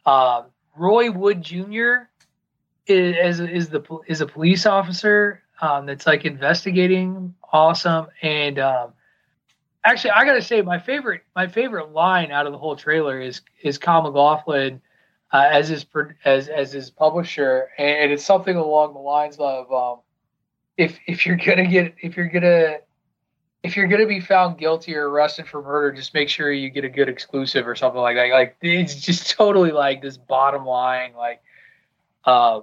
Uh, 0.05 0.43
Roy 0.77 1.11
Wood 1.11 1.43
Jr. 1.43 2.09
is 2.87 3.41
is 3.41 3.69
the 3.69 3.83
is 4.09 4.21
a 4.21 4.27
police 4.27 4.67
officer 4.67 5.43
um, 5.61 5.87
that's 5.87 6.07
like 6.07 6.25
investigating. 6.25 7.35
Awesome, 7.53 8.09
and 8.21 8.59
um, 8.59 8.94
actually, 9.85 10.11
I 10.13 10.25
gotta 10.25 10.43
say, 10.43 10.63
my 10.63 10.79
favorite 10.79 11.23
my 11.37 11.47
favorite 11.47 11.93
line 11.93 12.31
out 12.31 12.47
of 12.47 12.53
the 12.53 12.59
whole 12.59 12.77
trailer 12.77 13.21
is 13.21 13.43
is 13.63 13.79
Kyle 13.79 14.03
MacLachlan 14.03 14.81
uh, 15.33 15.49
as 15.51 15.69
his 15.69 15.85
as 16.25 16.49
as 16.49 16.73
his 16.73 16.91
publisher, 16.91 17.69
and 17.79 18.13
it's 18.13 18.25
something 18.25 18.57
along 18.57 18.95
the 18.95 19.01
lines 19.01 19.37
of 19.39 19.73
um, 19.73 20.01
if 20.77 20.99
if 21.07 21.27
you're 21.27 21.37
gonna 21.37 21.67
get 21.67 21.95
if 22.01 22.17
you're 22.17 22.29
gonna 22.29 22.79
if 23.63 23.77
you're 23.77 23.89
gonna 23.89 24.07
be 24.07 24.21
found 24.21 24.59
guilty 24.59 24.95
or 24.95 25.09
arrested 25.09 25.49
for 25.49 25.63
murder, 25.63 25.93
just 25.93 26.15
make 26.15 26.29
sure 26.29 26.53
you 26.53 26.71
get 26.71 26.85
a 26.85 26.89
good 26.89 27.09
exclusive 27.09 27.67
or 27.67 27.75
something 27.75 28.01
like 28.01 28.17
that. 28.17 28.31
Like 28.31 28.57
it's 28.63 28.95
just 28.95 29.31
totally 29.31 29.73
like 29.73 30.03
this 30.03 30.17
bottom 30.17 30.65
line, 30.65 31.15
like 31.15 31.43
uh, 32.25 32.61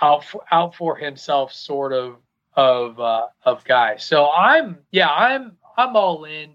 out 0.00 0.24
for, 0.24 0.44
out 0.50 0.74
for 0.74 0.96
himself 0.96 1.52
sort 1.52 1.92
of 1.92 2.16
of 2.54 3.00
uh, 3.00 3.26
of 3.42 3.64
guy. 3.64 3.96
So 3.96 4.30
I'm 4.30 4.78
yeah 4.90 5.08
I'm 5.08 5.56
I'm 5.76 5.96
all 5.96 6.24
in. 6.24 6.54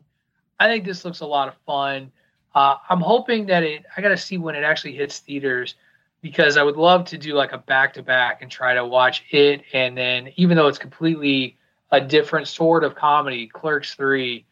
I 0.60 0.68
think 0.68 0.86
this 0.86 1.06
looks 1.06 1.22
a 1.22 1.26
lot 1.26 1.48
of 1.48 1.56
fun. 1.66 2.12
Uh, 2.54 2.76
I'm 2.90 3.02
hoping 3.02 3.46
that 3.48 3.64
it. 3.64 3.86
I 3.96 4.02
got 4.02 4.10
to 4.10 4.18
see 4.18 4.38
when 4.38 4.56
it 4.56 4.64
actually 4.64 4.96
hits 4.96 5.20
theaters 5.20 5.76
because 6.22 6.58
I 6.58 6.64
would 6.64 6.78
love 6.78 7.06
to 7.06 7.18
do 7.18 7.34
like 7.34 7.54
a 7.54 7.58
back 7.58 7.94
to 7.94 8.04
back 8.04 8.42
and 8.42 8.52
try 8.52 8.74
to 8.74 8.86
watch 8.86 9.24
it, 9.32 9.62
and 9.74 9.98
then 9.98 10.32
even 10.36 10.58
though 10.58 10.68
it's 10.68 10.80
completely 10.80 11.58
a 11.92 12.02
different 12.02 12.48
sort 12.48 12.84
of 12.84 12.96
comedy, 12.96 13.48
Clerks 13.48 13.96
Three 13.96 14.46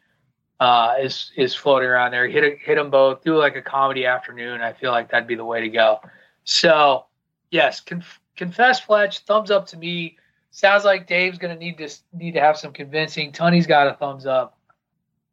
uh, 0.60 0.94
is 1.00 1.32
is 1.36 1.54
floating 1.54 1.88
around 1.88 2.12
there. 2.12 2.26
Hit 2.28 2.58
hit 2.58 2.76
them 2.76 2.90
both. 2.90 3.22
Do 3.22 3.36
like 3.36 3.56
a 3.56 3.62
comedy 3.62 4.06
afternoon. 4.06 4.60
I 4.60 4.72
feel 4.72 4.92
like 4.92 5.10
that'd 5.10 5.28
be 5.28 5.34
the 5.34 5.44
way 5.44 5.60
to 5.60 5.68
go. 5.68 6.00
So 6.44 7.06
yes, 7.50 7.80
conf- 7.80 8.20
confess 8.36 8.80
Fletch. 8.80 9.20
Thumbs 9.20 9.50
up 9.50 9.66
to 9.68 9.76
me. 9.76 10.16
Sounds 10.50 10.84
like 10.84 11.06
Dave's 11.06 11.38
gonna 11.38 11.56
need 11.56 11.78
to 11.78 11.88
need 12.12 12.32
to 12.32 12.40
have 12.40 12.56
some 12.56 12.72
convincing. 12.72 13.32
Tony's 13.32 13.66
got 13.66 13.86
a 13.86 13.94
thumbs 13.94 14.26
up. 14.26 14.57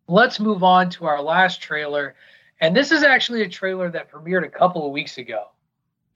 Let's 0.07 0.39
move 0.39 0.63
on 0.63 0.89
to 0.91 1.05
our 1.05 1.21
last 1.21 1.61
trailer. 1.61 2.15
And 2.61 2.75
this 2.75 2.91
is 2.91 3.03
actually 3.03 3.41
a 3.41 3.49
trailer 3.49 3.89
that 3.91 4.11
premiered 4.11 4.45
a 4.45 4.49
couple 4.49 4.85
of 4.85 4.91
weeks 4.91 5.17
ago. 5.17 5.47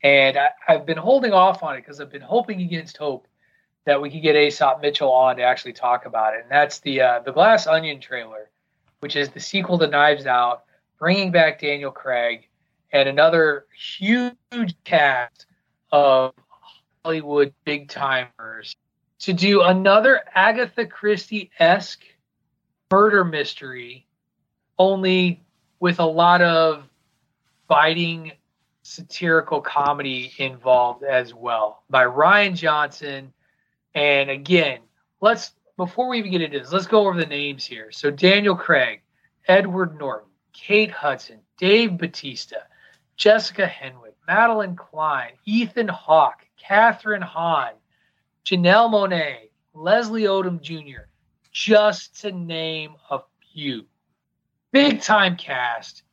And 0.04 0.38
I, 0.38 0.50
have 0.68 0.86
been 0.86 0.98
holding 0.98 1.34
off 1.34 1.64
on 1.64 1.76
it 1.76 1.82
because 1.82 2.00
I've 2.00 2.12
been 2.12 2.22
hoping 2.22 2.62
against 2.62 2.98
hope 2.98 3.28
that 3.86 4.02
we 4.02 4.10
could 4.10 4.22
get 4.22 4.36
Aesop 4.36 4.82
Mitchell 4.82 5.12
on 5.12 5.38
to 5.38 5.44
actually 5.44 5.74
talk 5.74 6.06
about 6.06 6.34
it. 6.36 6.42
And 6.44 6.52
that's 6.52 6.80
the 6.80 7.02
uh, 7.02 7.20
the 7.26 7.32
Glass 7.32 7.68
Onion 7.68 8.00
trailer, 8.00 8.50
which 9.00 9.16
is 9.16 9.30
the 9.30 9.40
sequel 9.40 9.78
to 9.80 9.88
Knives 9.88 10.26
Out, 10.26 10.64
bringing 11.00 11.32
back 11.32 11.60
Daniel 11.60 11.92
Craig 11.92 12.48
and 12.92 13.10
another 13.10 13.66
huge 13.78 14.76
cast 14.84 15.46
of 15.92 16.34
Hollywood 17.04 17.54
big 17.66 17.90
timers 17.90 18.76
to 19.20 19.34
do 19.34 19.64
another 19.64 20.22
Agatha 20.34 20.86
Christie 20.86 21.52
esque 21.60 22.04
murder 22.92 23.24
mystery, 23.24 24.08
only 24.78 25.44
with 25.80 26.00
a 26.00 26.06
lot 26.06 26.42
of 26.42 26.86
biting 27.68 28.32
satirical 28.82 29.62
comedy 29.62 30.34
involved 30.38 31.04
as 31.04 31.34
well 31.34 31.84
by 31.90 32.04
Rian 32.04 32.56
Johnson. 32.56 33.32
And 33.94 34.30
again, 34.30 34.80
let's 35.22 35.52
before 35.78 36.10
we 36.10 36.20
even 36.20 36.32
get 36.32 36.42
into 36.42 36.60
this, 36.60 36.74
let's 36.74 36.88
go 36.88 37.08
over 37.08 37.18
the 37.18 37.26
names 37.26 37.66
here. 37.66 37.92
So 37.92 38.12
Daniel 38.12 38.56
Craig, 38.56 39.02
Edward 39.48 39.98
Norton, 39.98 40.30
Kate 40.52 40.92
Hudson, 40.92 41.40
Dave 41.58 41.98
Batista, 41.98 42.58
Jessica 43.16 43.66
Henwick, 43.66 44.16
Madelyn 44.28 44.76
Cline, 44.76 45.34
Ethan 45.46 45.88
Hawke, 45.88 46.46
Kathryn 46.62 47.24
Hahn, 47.24 47.74
Janelle 48.46 48.90
Monáe, 48.90 49.50
Leslie 49.74 50.24
Odom 50.24 50.60
Jr., 50.62 51.09
just 51.60 52.22
to 52.22 52.32
name 52.32 52.96
a 53.12 53.20
few 53.52 53.86
big 54.72 55.02
time 55.02 55.36
cast. 55.36 56.04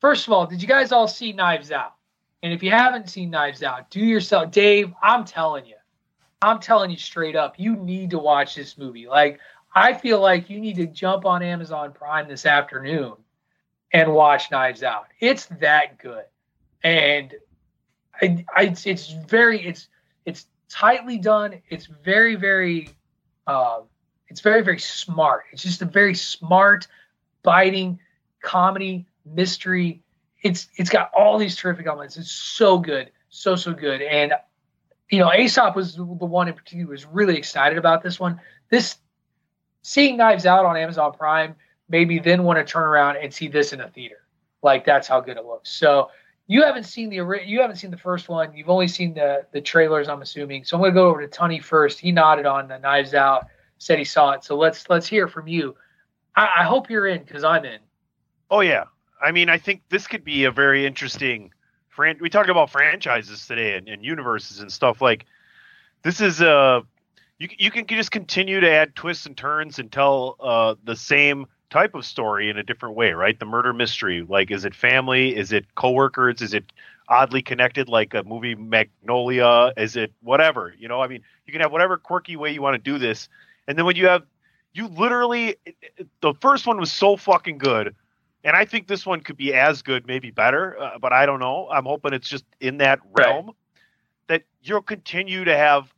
First 0.00 0.26
of 0.26 0.32
all, 0.32 0.46
did 0.46 0.60
you 0.60 0.66
guys 0.66 0.90
all 0.90 1.06
see 1.06 1.32
Knives 1.32 1.70
Out? 1.70 1.94
And 2.42 2.52
if 2.52 2.60
you 2.60 2.72
haven't 2.72 3.08
seen 3.08 3.30
Knives 3.30 3.62
Out, 3.62 3.88
do 3.90 4.00
yourself, 4.00 4.50
Dave. 4.50 4.92
I'm 5.00 5.24
telling 5.24 5.64
you, 5.64 5.76
I'm 6.42 6.58
telling 6.58 6.90
you 6.90 6.96
straight 6.96 7.36
up, 7.36 7.54
you 7.56 7.76
need 7.76 8.10
to 8.10 8.18
watch 8.18 8.56
this 8.56 8.76
movie. 8.76 9.06
Like, 9.06 9.38
I 9.76 9.94
feel 9.94 10.18
like 10.20 10.50
you 10.50 10.58
need 10.58 10.74
to 10.76 10.86
jump 10.86 11.24
on 11.24 11.40
Amazon 11.40 11.92
Prime 11.92 12.26
this 12.26 12.44
afternoon 12.44 13.12
and 13.92 14.12
watch 14.12 14.50
Knives 14.50 14.82
Out. 14.82 15.06
It's 15.20 15.46
that 15.60 15.98
good, 15.98 16.24
and 16.82 17.32
I, 18.20 18.44
I, 18.56 18.74
it's 18.84 19.12
very, 19.12 19.64
it's, 19.64 19.86
it's 20.24 20.46
tightly 20.68 21.18
done. 21.18 21.62
It's 21.68 21.86
very, 21.86 22.34
very, 22.34 22.88
uh, 23.46 23.82
it's 24.30 24.40
very, 24.40 24.62
very 24.62 24.78
smart. 24.78 25.44
It's 25.52 25.62
just 25.62 25.82
a 25.82 25.86
very 25.86 26.14
smart 26.14 26.86
biting 27.42 27.98
comedy 28.42 29.06
mystery. 29.26 30.02
It's 30.42 30.68
it's 30.76 30.88
got 30.88 31.10
all 31.12 31.36
these 31.36 31.56
terrific 31.56 31.86
elements. 31.86 32.16
It's 32.16 32.30
so 32.30 32.78
good, 32.78 33.10
so 33.28 33.56
so 33.56 33.74
good. 33.74 34.00
And 34.00 34.32
you 35.10 35.18
know, 35.18 35.32
Aesop 35.32 35.74
was 35.74 35.96
the 35.96 36.04
one 36.04 36.48
in 36.48 36.54
particular 36.54 36.84
who 36.84 36.90
was 36.92 37.04
really 37.04 37.36
excited 37.36 37.76
about 37.76 38.02
this 38.02 38.20
one. 38.20 38.40
This 38.70 38.96
seeing 39.82 40.16
Knives 40.16 40.46
Out 40.46 40.64
on 40.64 40.76
Amazon 40.76 41.12
Prime 41.12 41.56
made 41.88 42.06
me 42.06 42.20
then 42.20 42.44
want 42.44 42.58
to 42.58 42.64
turn 42.64 42.84
around 42.84 43.16
and 43.16 43.34
see 43.34 43.48
this 43.48 43.72
in 43.72 43.80
a 43.80 43.88
theater. 43.88 44.22
Like 44.62 44.84
that's 44.84 45.08
how 45.08 45.20
good 45.20 45.36
it 45.36 45.44
looks. 45.44 45.70
So 45.70 46.10
you 46.46 46.62
haven't 46.62 46.84
seen 46.84 47.10
the 47.10 47.16
you 47.44 47.60
haven't 47.60 47.76
seen 47.76 47.90
the 47.90 47.98
first 47.98 48.28
one. 48.28 48.54
You've 48.54 48.70
only 48.70 48.88
seen 48.88 49.14
the 49.14 49.46
the 49.52 49.60
trailers, 49.60 50.08
I'm 50.08 50.22
assuming. 50.22 50.64
So 50.64 50.76
I'm 50.76 50.82
going 50.82 50.92
to 50.92 50.94
go 50.94 51.08
over 51.08 51.20
to 51.20 51.28
Tony 51.28 51.58
first. 51.58 51.98
He 51.98 52.12
nodded 52.12 52.46
on 52.46 52.68
the 52.68 52.78
Knives 52.78 53.14
Out, 53.14 53.46
said 53.80 53.98
he 53.98 54.04
saw 54.04 54.32
it. 54.32 54.44
So 54.44 54.56
let's 54.56 54.88
let's 54.88 55.08
hear 55.08 55.26
from 55.26 55.48
you. 55.48 55.74
I, 56.36 56.48
I 56.60 56.62
hope 56.62 56.88
you're 56.88 57.08
in 57.08 57.24
because 57.24 57.42
I'm 57.42 57.64
in. 57.64 57.80
Oh 58.50 58.60
yeah, 58.60 58.84
I 59.20 59.32
mean, 59.32 59.48
I 59.48 59.58
think 59.58 59.82
this 59.88 60.06
could 60.06 60.22
be 60.22 60.44
a 60.44 60.52
very 60.52 60.86
interesting. 60.86 61.52
Fran- 61.88 62.18
we 62.20 62.30
talked 62.30 62.50
about 62.50 62.70
franchises 62.70 63.46
today 63.46 63.76
and, 63.76 63.88
and 63.88 64.04
universes 64.04 64.60
and 64.60 64.70
stuff 64.70 65.02
like. 65.02 65.26
This 66.02 66.20
is 66.20 66.40
a. 66.40 66.50
Uh, 66.50 66.80
you 67.38 67.48
you 67.58 67.70
can 67.70 67.86
just 67.86 68.10
continue 68.10 68.60
to 68.60 68.70
add 68.70 68.94
twists 68.94 69.26
and 69.26 69.36
turns 69.36 69.78
and 69.78 69.90
tell 69.90 70.36
uh, 70.40 70.74
the 70.84 70.94
same 70.94 71.46
type 71.70 71.94
of 71.94 72.04
story 72.04 72.50
in 72.50 72.58
a 72.58 72.62
different 72.62 72.96
way, 72.96 73.12
right? 73.12 73.38
The 73.38 73.46
murder 73.46 73.72
mystery, 73.72 74.24
like 74.28 74.50
is 74.50 74.64
it 74.64 74.74
family? 74.74 75.34
Is 75.36 75.52
it 75.52 75.74
coworkers? 75.74 76.42
Is 76.42 76.52
it 76.52 76.64
oddly 77.08 77.42
connected, 77.42 77.88
like 77.88 78.12
a 78.12 78.22
movie 78.24 78.54
Magnolia? 78.54 79.72
Is 79.76 79.96
it 79.96 80.12
whatever? 80.22 80.74
You 80.78 80.88
know, 80.88 81.00
I 81.00 81.08
mean, 81.08 81.22
you 81.46 81.52
can 81.52 81.62
have 81.62 81.72
whatever 81.72 81.96
quirky 81.96 82.36
way 82.36 82.52
you 82.52 82.60
want 82.60 82.74
to 82.74 82.90
do 82.90 82.98
this, 82.98 83.28
and 83.70 83.78
then 83.78 83.86
when 83.86 83.96
you 83.96 84.06
have 84.06 84.22
you 84.72 84.86
literally 84.88 85.56
the 86.20 86.34
first 86.40 86.66
one 86.66 86.78
was 86.78 86.92
so 86.92 87.16
fucking 87.16 87.58
good 87.58 87.94
and 88.44 88.56
i 88.56 88.64
think 88.64 88.86
this 88.86 89.06
one 89.06 89.20
could 89.20 89.36
be 89.36 89.54
as 89.54 89.82
good 89.82 90.06
maybe 90.06 90.30
better 90.30 90.78
uh, 90.80 90.98
but 90.98 91.12
i 91.12 91.24
don't 91.24 91.40
know 91.40 91.68
i'm 91.70 91.84
hoping 91.84 92.12
it's 92.12 92.28
just 92.28 92.44
in 92.60 92.78
that 92.78 92.98
realm 93.16 93.46
right. 93.46 93.54
that 94.26 94.42
you'll 94.62 94.82
continue 94.82 95.44
to 95.44 95.56
have 95.56 95.92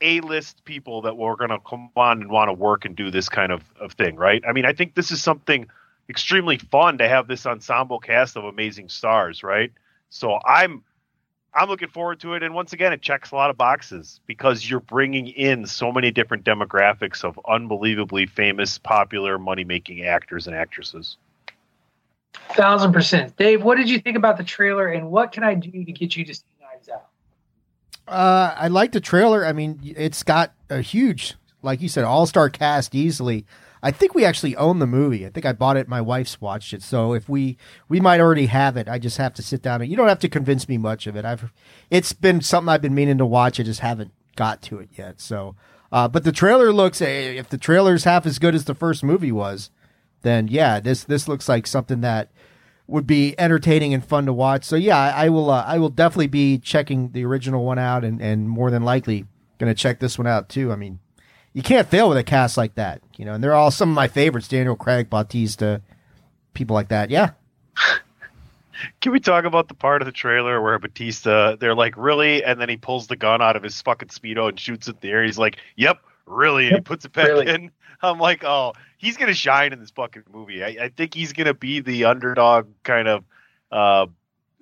a-list 0.00 0.64
people 0.64 1.02
that 1.02 1.16
were 1.16 1.36
going 1.36 1.50
to 1.50 1.60
come 1.60 1.88
on 1.96 2.20
and 2.22 2.30
want 2.30 2.48
to 2.48 2.52
work 2.52 2.84
and 2.84 2.96
do 2.96 3.10
this 3.10 3.28
kind 3.28 3.52
of, 3.52 3.62
of 3.80 3.92
thing 3.92 4.16
right 4.16 4.44
i 4.46 4.52
mean 4.52 4.64
i 4.64 4.72
think 4.72 4.94
this 4.94 5.10
is 5.10 5.22
something 5.22 5.66
extremely 6.08 6.58
fun 6.58 6.98
to 6.98 7.08
have 7.08 7.28
this 7.28 7.46
ensemble 7.46 7.98
cast 7.98 8.36
of 8.36 8.44
amazing 8.44 8.88
stars, 8.88 9.42
right? 9.42 9.72
So 10.10 10.38
I'm 10.44 10.82
I'm 11.54 11.68
looking 11.68 11.88
forward 11.88 12.20
to 12.20 12.32
it, 12.34 12.42
and 12.42 12.54
once 12.54 12.72
again, 12.72 12.92
it 12.92 13.02
checks 13.02 13.30
a 13.30 13.34
lot 13.34 13.50
of 13.50 13.58
boxes 13.58 14.20
because 14.26 14.68
you're 14.68 14.80
bringing 14.80 15.28
in 15.28 15.66
so 15.66 15.92
many 15.92 16.10
different 16.10 16.44
demographics 16.44 17.24
of 17.24 17.38
unbelievably 17.46 18.26
famous, 18.26 18.78
popular, 18.78 19.38
money 19.38 19.64
making 19.64 20.02
actors 20.02 20.46
and 20.46 20.56
actresses. 20.56 21.18
Thousand 22.52 22.92
percent, 22.94 23.36
Dave. 23.36 23.62
What 23.62 23.76
did 23.76 23.90
you 23.90 23.98
think 23.98 24.16
about 24.16 24.38
the 24.38 24.44
trailer, 24.44 24.88
and 24.88 25.10
what 25.10 25.32
can 25.32 25.44
I 25.44 25.54
do 25.54 25.84
to 25.84 25.92
get 25.92 26.16
you 26.16 26.24
to 26.24 26.34
see 26.34 26.42
Knives 26.60 26.88
Out? 26.88 27.06
Uh, 28.08 28.54
I 28.56 28.68
like 28.68 28.92
the 28.92 29.00
trailer. 29.00 29.44
I 29.44 29.52
mean, 29.52 29.78
it's 29.96 30.22
got 30.22 30.54
a 30.70 30.80
huge, 30.80 31.34
like 31.60 31.82
you 31.82 31.88
said, 31.88 32.04
all 32.04 32.24
star 32.24 32.48
cast 32.48 32.94
easily. 32.94 33.44
I 33.82 33.90
think 33.90 34.14
we 34.14 34.24
actually 34.24 34.54
own 34.56 34.78
the 34.78 34.86
movie. 34.86 35.26
I 35.26 35.30
think 35.30 35.44
I 35.44 35.52
bought 35.52 35.76
it. 35.76 35.88
My 35.88 36.00
wife's 36.00 36.40
watched 36.40 36.72
it, 36.72 36.82
so 36.82 37.14
if 37.14 37.28
we 37.28 37.56
we 37.88 38.00
might 38.00 38.20
already 38.20 38.46
have 38.46 38.76
it. 38.76 38.88
I 38.88 38.98
just 38.98 39.18
have 39.18 39.34
to 39.34 39.42
sit 39.42 39.62
down 39.62 39.82
and 39.82 39.90
you 39.90 39.96
don't 39.96 40.08
have 40.08 40.20
to 40.20 40.28
convince 40.28 40.68
me 40.68 40.78
much 40.78 41.06
of 41.06 41.16
it. 41.16 41.24
I've 41.24 41.52
it's 41.90 42.12
been 42.12 42.40
something 42.40 42.68
I've 42.68 42.82
been 42.82 42.94
meaning 42.94 43.18
to 43.18 43.26
watch. 43.26 43.58
I 43.58 43.64
just 43.64 43.80
haven't 43.80 44.12
got 44.36 44.62
to 44.62 44.78
it 44.78 44.90
yet. 44.92 45.20
So, 45.20 45.56
uh, 45.90 46.06
but 46.08 46.24
the 46.24 46.32
trailer 46.32 46.72
looks 46.72 47.02
eh, 47.02 47.32
if 47.32 47.48
the 47.48 47.58
trailer's 47.58 48.04
half 48.04 48.24
as 48.24 48.38
good 48.38 48.54
as 48.54 48.66
the 48.66 48.74
first 48.74 49.02
movie 49.02 49.32
was, 49.32 49.70
then 50.22 50.46
yeah, 50.48 50.78
this 50.78 51.02
this 51.04 51.26
looks 51.26 51.48
like 51.48 51.66
something 51.66 52.02
that 52.02 52.30
would 52.86 53.06
be 53.06 53.34
entertaining 53.38 53.94
and 53.94 54.04
fun 54.04 54.26
to 54.26 54.32
watch. 54.32 54.64
So 54.64 54.76
yeah, 54.76 54.98
I, 54.98 55.26
I 55.26 55.28
will 55.28 55.50
uh, 55.50 55.64
I 55.66 55.78
will 55.78 55.88
definitely 55.88 56.28
be 56.28 56.58
checking 56.58 57.10
the 57.10 57.24
original 57.24 57.64
one 57.64 57.78
out 57.78 58.04
and 58.04 58.20
and 58.22 58.48
more 58.48 58.70
than 58.70 58.84
likely 58.84 59.26
going 59.58 59.74
to 59.74 59.80
check 59.80 59.98
this 59.98 60.18
one 60.18 60.26
out 60.26 60.48
too. 60.48 60.72
I 60.72 60.76
mean, 60.76 61.00
you 61.52 61.62
can't 61.62 61.88
fail 61.88 62.08
with 62.08 62.18
a 62.18 62.24
cast 62.24 62.56
like 62.56 62.74
that, 62.76 63.02
you 63.16 63.24
know. 63.24 63.34
And 63.34 63.42
they're 63.42 63.54
all 63.54 63.70
some 63.70 63.90
of 63.90 63.94
my 63.94 64.08
favorites: 64.08 64.48
Daniel 64.48 64.76
Craig, 64.76 65.10
Bautista, 65.10 65.82
people 66.54 66.74
like 66.74 66.88
that. 66.88 67.10
Yeah. 67.10 67.30
Can 69.00 69.12
we 69.12 69.20
talk 69.20 69.44
about 69.44 69.68
the 69.68 69.74
part 69.74 70.02
of 70.02 70.06
the 70.06 70.12
trailer 70.12 70.60
where 70.60 70.78
Batista? 70.78 71.56
they're 71.56 71.74
like, 71.74 71.96
really? 71.96 72.42
And 72.42 72.60
then 72.60 72.68
he 72.68 72.76
pulls 72.76 73.06
the 73.06 73.16
gun 73.16 73.40
out 73.40 73.54
of 73.54 73.62
his 73.62 73.80
fucking 73.80 74.08
Speedo 74.08 74.48
and 74.48 74.58
shoots 74.58 74.88
it 74.88 75.00
there. 75.00 75.22
He's 75.22 75.38
like, 75.38 75.58
yep, 75.76 75.98
really. 76.26 76.66
And 76.66 76.76
he 76.76 76.80
puts 76.80 77.04
it 77.04 77.12
back 77.12 77.28
really? 77.28 77.48
in. 77.48 77.70
I'm 78.02 78.18
like, 78.18 78.42
oh, 78.42 78.72
he's 78.98 79.16
going 79.16 79.28
to 79.28 79.34
shine 79.34 79.72
in 79.72 79.78
this 79.78 79.90
fucking 79.90 80.24
movie. 80.32 80.64
I, 80.64 80.84
I 80.84 80.88
think 80.88 81.14
he's 81.14 81.32
going 81.32 81.46
to 81.46 81.54
be 81.54 81.80
the 81.80 82.06
underdog 82.06 82.66
kind 82.82 83.06
of 83.06 83.24
uh, 83.70 84.06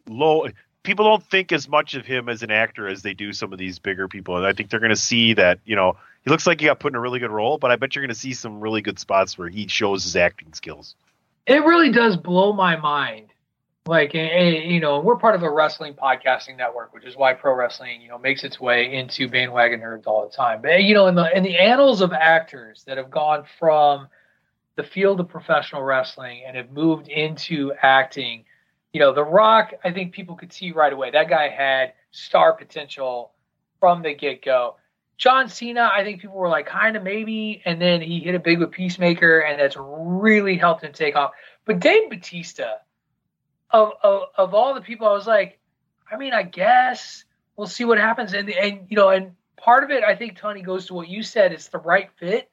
low. 0.07 0.49
People 0.82 1.07
don't 1.07 1.24
think 1.24 1.51
as 1.53 1.66
much 1.66 1.95
of 1.95 2.05
him 2.05 2.28
as 2.28 2.43
an 2.43 2.51
actor 2.51 2.86
as 2.86 3.01
they 3.01 3.14
do 3.14 3.32
some 3.32 3.55
of 3.55 3.59
these 3.59 3.78
bigger 3.78 4.09
people. 4.09 4.36
And 4.36 4.45
I 4.45 4.53
think 4.53 4.68
they're 4.68 4.80
going 4.80 4.91
to 4.91 4.97
see 4.97 5.32
that, 5.34 5.61
you 5.64 5.76
know, 5.76 5.97
he 6.25 6.31
looks 6.31 6.47
like 6.47 6.61
he 6.61 6.66
got 6.66 6.81
put 6.81 6.93
in 6.93 6.97
a 6.97 7.01
really 7.01 7.18
good 7.18 7.31
role, 7.31 7.59
but 7.59 7.71
I 7.71 7.77
bet 7.77 7.95
you're 7.95 8.03
going 8.03 8.14
to 8.14 8.21
see 8.21 8.35
some 8.35 8.61
really 8.61 8.83
good 8.83 8.99
spots 8.99 9.39
where 9.39 9.49
he 9.49 9.68
shows 9.68 10.05
his 10.05 10.16
acting 10.16 10.53
skills. 10.53 10.95
It 11.47 11.64
really 11.64 11.91
does 11.91 12.16
blow 12.16 12.53
my 12.53 12.77
mind. 12.77 13.31
Like, 13.87 14.14
eh, 14.14 14.18
eh, 14.18 14.49
you 14.66 14.79
know, 14.79 15.01
we're 15.01 15.16
part 15.16 15.35
of 15.35 15.43
a 15.43 15.51
wrestling 15.51 15.95
podcasting 15.95 16.59
network, 16.59 16.93
which 16.93 17.05
is 17.05 17.16
why 17.16 17.33
pro 17.33 17.55
wrestling, 17.55 18.03
you 18.03 18.09
know, 18.09 18.18
makes 18.18 18.45
its 18.45 18.61
way 18.61 18.93
into 18.93 19.27
bandwagon 19.27 19.81
nerds 19.81 20.07
all 20.07 20.29
the 20.29 20.37
time. 20.37 20.61
But 20.61 20.73
eh, 20.73 20.77
you 20.79 20.95
know, 20.95 21.07
in 21.07 21.14
the 21.14 21.35
in 21.35 21.43
the 21.43 21.59
annals 21.59 22.03
of 22.03 22.12
actors 22.12 22.85
that 22.87 22.99
have 22.99 23.11
gone 23.11 23.45
from 23.59 24.09
the 24.77 24.83
field 24.83 25.18
of 25.21 25.29
professional 25.29 25.83
wrestling 25.83 26.43
and 26.47 26.57
have 26.57 26.71
moved 26.71 27.09
into 27.09 27.73
acting, 27.83 28.45
you 28.93 29.01
know, 29.01 29.14
The 29.14 29.25
Rock, 29.25 29.73
I 29.83 29.93
think 29.93 30.12
people 30.12 30.37
could 30.37 30.53
see 30.53 30.73
right 30.73 30.93
away 30.93 31.11
that 31.11 31.29
guy 31.29 31.49
had 31.49 31.95
star 32.11 32.53
potential 32.53 33.33
from 33.81 34.03
the 34.03 34.14
get 34.14 34.45
go. 34.45 34.77
John 35.21 35.51
Cena, 35.51 35.91
I 35.93 36.03
think 36.03 36.23
people 36.23 36.39
were 36.39 36.49
like 36.49 36.64
kind 36.64 36.97
of 36.97 37.03
maybe, 37.03 37.61
and 37.66 37.81
then 37.81 38.01
he 38.01 38.21
hit 38.21 38.35
a 38.35 38.39
big 38.39 38.59
with 38.59 38.71
Peacemaker, 38.71 39.41
and 39.41 39.61
that's 39.61 39.77
really 39.79 40.57
helped 40.57 40.83
him 40.83 40.95
take 40.95 41.14
off. 41.14 41.33
But 41.66 41.79
Dave 41.79 42.09
Batista, 42.09 42.77
of, 43.71 43.93
of 44.03 44.23
of 44.39 44.55
all 44.55 44.75
the 44.75 44.81
people, 44.81 45.07
I 45.07 45.12
was 45.12 45.27
like, 45.27 45.61
I 46.11 46.16
mean, 46.16 46.33
I 46.33 46.43
guess 46.43 47.25
we'll 47.55 47.66
see 47.66 47.85
what 47.85 47.99
happens, 47.99 48.33
and 48.33 48.49
and 48.49 48.87
you 48.89 48.97
know, 48.97 49.11
and 49.11 49.33
part 49.59 49.85
of 49.85 49.91
it, 49.91 50.03
I 50.03 50.16
think 50.16 50.39
Tony 50.39 50.62
goes 50.62 50.87
to 50.87 50.95
what 50.95 51.07
you 51.07 51.23
said, 51.23 51.53
it's 51.53 51.68
the 51.68 51.79
right 51.79 52.09
fit, 52.18 52.51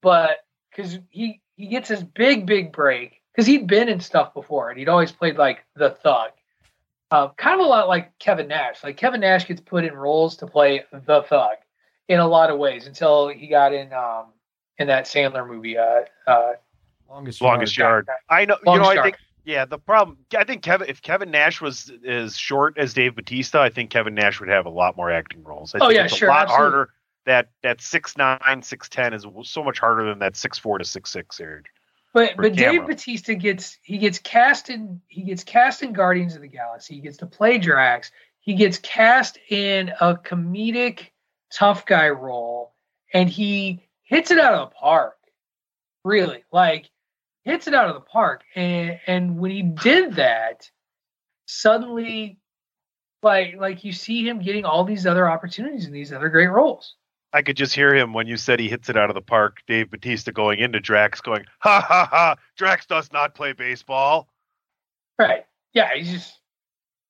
but 0.00 0.38
because 0.70 0.98
he 1.08 1.40
he 1.54 1.68
gets 1.68 1.88
his 1.88 2.02
big 2.02 2.46
big 2.46 2.72
break 2.72 3.22
because 3.32 3.46
he'd 3.46 3.68
been 3.68 3.88
in 3.88 4.00
stuff 4.00 4.34
before, 4.34 4.70
and 4.70 4.78
he'd 4.80 4.88
always 4.88 5.12
played 5.12 5.36
like 5.36 5.64
the 5.76 5.90
thug. 5.90 6.30
Uh, 7.12 7.28
kind 7.36 7.60
of 7.60 7.64
a 7.64 7.68
lot 7.68 7.86
like 7.86 8.18
Kevin 8.18 8.48
Nash. 8.48 8.82
Like 8.82 8.96
Kevin 8.96 9.20
Nash 9.20 9.46
gets 9.46 9.60
put 9.60 9.84
in 9.84 9.94
roles 9.94 10.38
to 10.38 10.48
play 10.48 10.82
the 10.90 11.22
thug 11.22 11.58
in 12.12 12.20
a 12.20 12.28
lot 12.28 12.50
of 12.50 12.58
ways 12.58 12.86
until 12.86 13.28
he 13.28 13.46
got 13.46 13.72
in 13.72 13.92
um, 13.92 14.26
in 14.78 14.86
that 14.88 15.06
Sandler 15.06 15.48
movie, 15.48 15.78
uh, 15.78 16.02
uh, 16.26 16.52
longest 17.08 17.40
longest 17.40 17.78
yard. 17.78 18.06
yard. 18.06 18.18
I 18.28 18.44
know. 18.44 18.56
Longest 18.64 18.90
you 18.90 18.94
know, 18.94 19.00
I 19.00 19.04
think. 19.04 19.16
Yeah, 19.44 19.64
the 19.64 19.78
problem. 19.78 20.18
I 20.36 20.44
think 20.44 20.62
Kevin. 20.62 20.88
If 20.88 21.02
Kevin 21.02 21.30
Nash 21.30 21.60
was 21.60 21.90
as 22.06 22.36
short 22.36 22.78
as 22.78 22.92
Dave 22.94 23.16
Batista, 23.16 23.62
I 23.62 23.70
think 23.70 23.90
Kevin 23.90 24.14
Nash 24.14 24.38
would 24.40 24.50
have 24.50 24.66
a 24.66 24.70
lot 24.70 24.96
more 24.96 25.10
acting 25.10 25.42
roles. 25.42 25.74
I 25.74 25.78
oh 25.78 25.88
think 25.88 25.96
yeah, 25.96 26.04
it's 26.04 26.16
sure. 26.16 26.28
A 26.28 26.32
lot 26.32 26.42
absolutely. 26.42 26.70
harder. 26.70 26.90
That 27.24 27.50
that 27.62 27.80
six 27.80 28.16
nine 28.16 28.62
six 28.62 28.88
ten 28.88 29.14
is 29.14 29.24
so 29.44 29.64
much 29.64 29.78
harder 29.78 30.04
than 30.04 30.18
that 30.18 30.36
six 30.36 30.58
four 30.58 30.78
to 30.78 30.84
six 30.84 31.10
six 31.10 31.40
area. 31.40 31.62
But 32.12 32.36
but 32.36 32.54
camera. 32.54 32.72
Dave 32.72 32.86
Batista 32.86 33.34
gets 33.34 33.78
he 33.82 33.98
gets 33.98 34.18
cast 34.18 34.68
in 34.68 35.00
he 35.08 35.22
gets 35.22 35.44
cast 35.44 35.82
in 35.82 35.92
Guardians 35.92 36.36
of 36.36 36.42
the 36.42 36.48
Galaxy. 36.48 36.96
He 36.96 37.00
gets 37.00 37.16
to 37.18 37.26
play 37.26 37.58
Drax. 37.58 38.10
He 38.40 38.54
gets 38.54 38.78
cast 38.78 39.38
in 39.48 39.92
a 40.00 40.16
comedic 40.16 41.11
tough 41.52 41.86
guy 41.86 42.08
role, 42.08 42.74
and 43.12 43.28
he 43.28 43.88
hits 44.02 44.30
it 44.30 44.38
out 44.38 44.54
of 44.54 44.70
the 44.70 44.74
park. 44.74 45.16
Really, 46.04 46.44
like 46.52 46.90
hits 47.44 47.66
it 47.66 47.74
out 47.74 47.88
of 47.88 47.94
the 47.94 48.00
park. 48.00 48.42
And 48.54 48.98
and 49.06 49.38
when 49.38 49.50
he 49.50 49.62
did 49.62 50.16
that, 50.16 50.70
suddenly, 51.46 52.38
like 53.22 53.56
like 53.56 53.84
you 53.84 53.92
see 53.92 54.26
him 54.26 54.40
getting 54.40 54.64
all 54.64 54.84
these 54.84 55.06
other 55.06 55.28
opportunities 55.28 55.86
and 55.86 55.94
these 55.94 56.12
other 56.12 56.28
great 56.28 56.48
roles. 56.48 56.94
I 57.32 57.42
could 57.42 57.56
just 57.56 57.74
hear 57.74 57.94
him 57.94 58.12
when 58.12 58.26
you 58.26 58.36
said 58.36 58.60
he 58.60 58.68
hits 58.68 58.90
it 58.90 58.96
out 58.96 59.08
of 59.08 59.14
the 59.14 59.22
park. 59.22 59.62
Dave 59.66 59.90
Batista 59.90 60.32
going 60.32 60.58
into 60.58 60.80
Drax, 60.80 61.20
going, 61.20 61.44
"Ha 61.60 61.80
ha 61.80 62.06
ha! 62.10 62.36
Drax 62.56 62.86
does 62.86 63.10
not 63.12 63.34
play 63.34 63.52
baseball." 63.52 64.28
Right? 65.18 65.46
Yeah, 65.72 65.94
he's 65.94 66.12
just. 66.12 66.38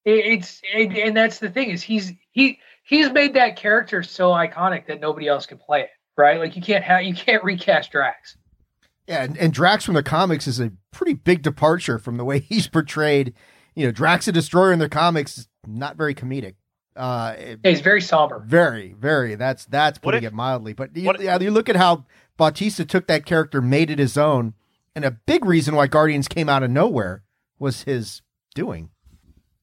It, 0.04 0.26
it's 0.26 0.60
it, 0.62 0.96
and 0.96 1.16
that's 1.16 1.38
the 1.38 1.50
thing 1.50 1.70
is 1.70 1.82
he's 1.82 2.12
he 2.30 2.58
he's 2.82 3.10
made 3.10 3.34
that 3.34 3.56
character 3.56 4.02
so 4.02 4.30
iconic 4.30 4.86
that 4.86 5.00
nobody 5.00 5.28
else 5.28 5.46
can 5.46 5.58
play 5.58 5.82
it, 5.82 5.90
right? 6.16 6.38
Like 6.38 6.56
you 6.56 6.62
can't 6.62 6.84
have 6.84 7.02
you 7.02 7.14
can't 7.14 7.42
recast 7.44 7.92
Drax. 7.92 8.36
Yeah, 9.08 9.24
and, 9.24 9.36
and 9.36 9.52
Drax 9.52 9.84
from 9.84 9.94
the 9.94 10.02
comics 10.02 10.46
is 10.46 10.60
a 10.60 10.72
pretty 10.92 11.14
big 11.14 11.42
departure 11.42 11.98
from 11.98 12.16
the 12.16 12.24
way 12.24 12.38
he's 12.48 12.68
portrayed. 12.68 13.34
You 13.74 13.86
know, 13.86 13.92
Drax 13.92 14.26
the 14.26 14.32
Destroyer 14.32 14.72
in 14.72 14.78
the 14.78 14.88
comics 14.88 15.38
is 15.38 15.48
not 15.66 15.96
very 15.96 16.14
comedic. 16.14 16.54
Uh, 16.94 17.34
yeah, 17.38 17.54
he's 17.64 17.80
very 17.80 18.02
somber. 18.02 18.40
Very, 18.46 18.92
very. 18.92 19.34
That's 19.34 19.64
that's 19.64 19.98
putting 19.98 20.24
if, 20.24 20.32
it 20.32 20.34
mildly. 20.34 20.74
But 20.74 20.94
you, 20.94 21.10
yeah, 21.18 21.38
you 21.38 21.50
look 21.50 21.70
at 21.70 21.76
how 21.76 22.04
Bautista 22.36 22.84
took 22.84 23.06
that 23.06 23.24
character, 23.24 23.62
made 23.62 23.88
it 23.88 23.98
his 23.98 24.18
own, 24.18 24.52
and 24.94 25.04
a 25.04 25.10
big 25.10 25.44
reason 25.44 25.74
why 25.74 25.86
Guardians 25.86 26.28
came 26.28 26.50
out 26.50 26.62
of 26.62 26.70
nowhere 26.70 27.22
was 27.58 27.84
his 27.84 28.20
doing. 28.54 28.90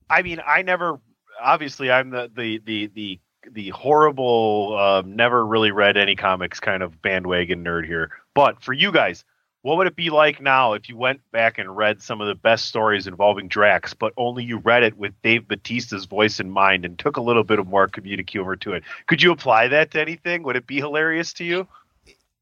I 0.10 0.24
mean, 0.24 0.42
I 0.46 0.64
never 0.64 1.00
obviously 1.42 1.92
I'm 1.92 2.10
the 2.10 2.30
the 2.34 2.62
the 2.66 2.88
the 2.88 3.20
the 3.52 3.70
horrible, 3.70 4.76
uh, 4.78 5.02
never 5.06 5.46
really 5.46 5.72
read 5.72 5.98
any 5.98 6.16
comics 6.16 6.60
kind 6.60 6.84
of 6.84 7.02
bandwagon 7.02 7.64
nerd 7.64 7.86
here. 7.86 8.12
But 8.34 8.62
for 8.62 8.74
you 8.74 8.92
guys, 8.92 9.24
what 9.62 9.78
would 9.78 9.88
it 9.88 9.96
be 9.96 10.10
like 10.10 10.42
now 10.42 10.74
if 10.74 10.88
you 10.90 10.96
went 10.98 11.22
back 11.32 11.58
and 11.58 11.76
read 11.76 12.02
some 12.02 12.22
of 12.22 12.28
the 12.28 12.36
best 12.36 12.66
stories 12.66 13.08
involving 13.08 13.48
Drax, 13.48 13.94
but 13.94 14.14
only 14.18 14.44
you 14.44 14.58
read 14.58 14.84
it 14.84 14.98
with 14.98 15.14
Dave 15.22 15.48
Batista's 15.48 16.06
voice 16.06 16.40
in 16.40 16.50
mind 16.50 16.86
and 16.86 16.98
took 16.98 17.18
a 17.18 17.22
little 17.22 17.44
bit 17.44 17.60
of 17.60 17.68
more 17.68 17.88
comedic 17.88 18.30
humor 18.30 18.56
to 18.58 18.74
it? 18.74 18.84
Could 19.08 19.22
you 19.22 19.32
apply 19.32 19.70
that 19.70 19.92
to 19.92 20.02
anything? 20.02 20.44
Would 20.44 20.56
it 20.56 20.68
be 20.68 20.78
hilarious 20.78 21.34
to 21.34 21.44
you? 21.44 21.68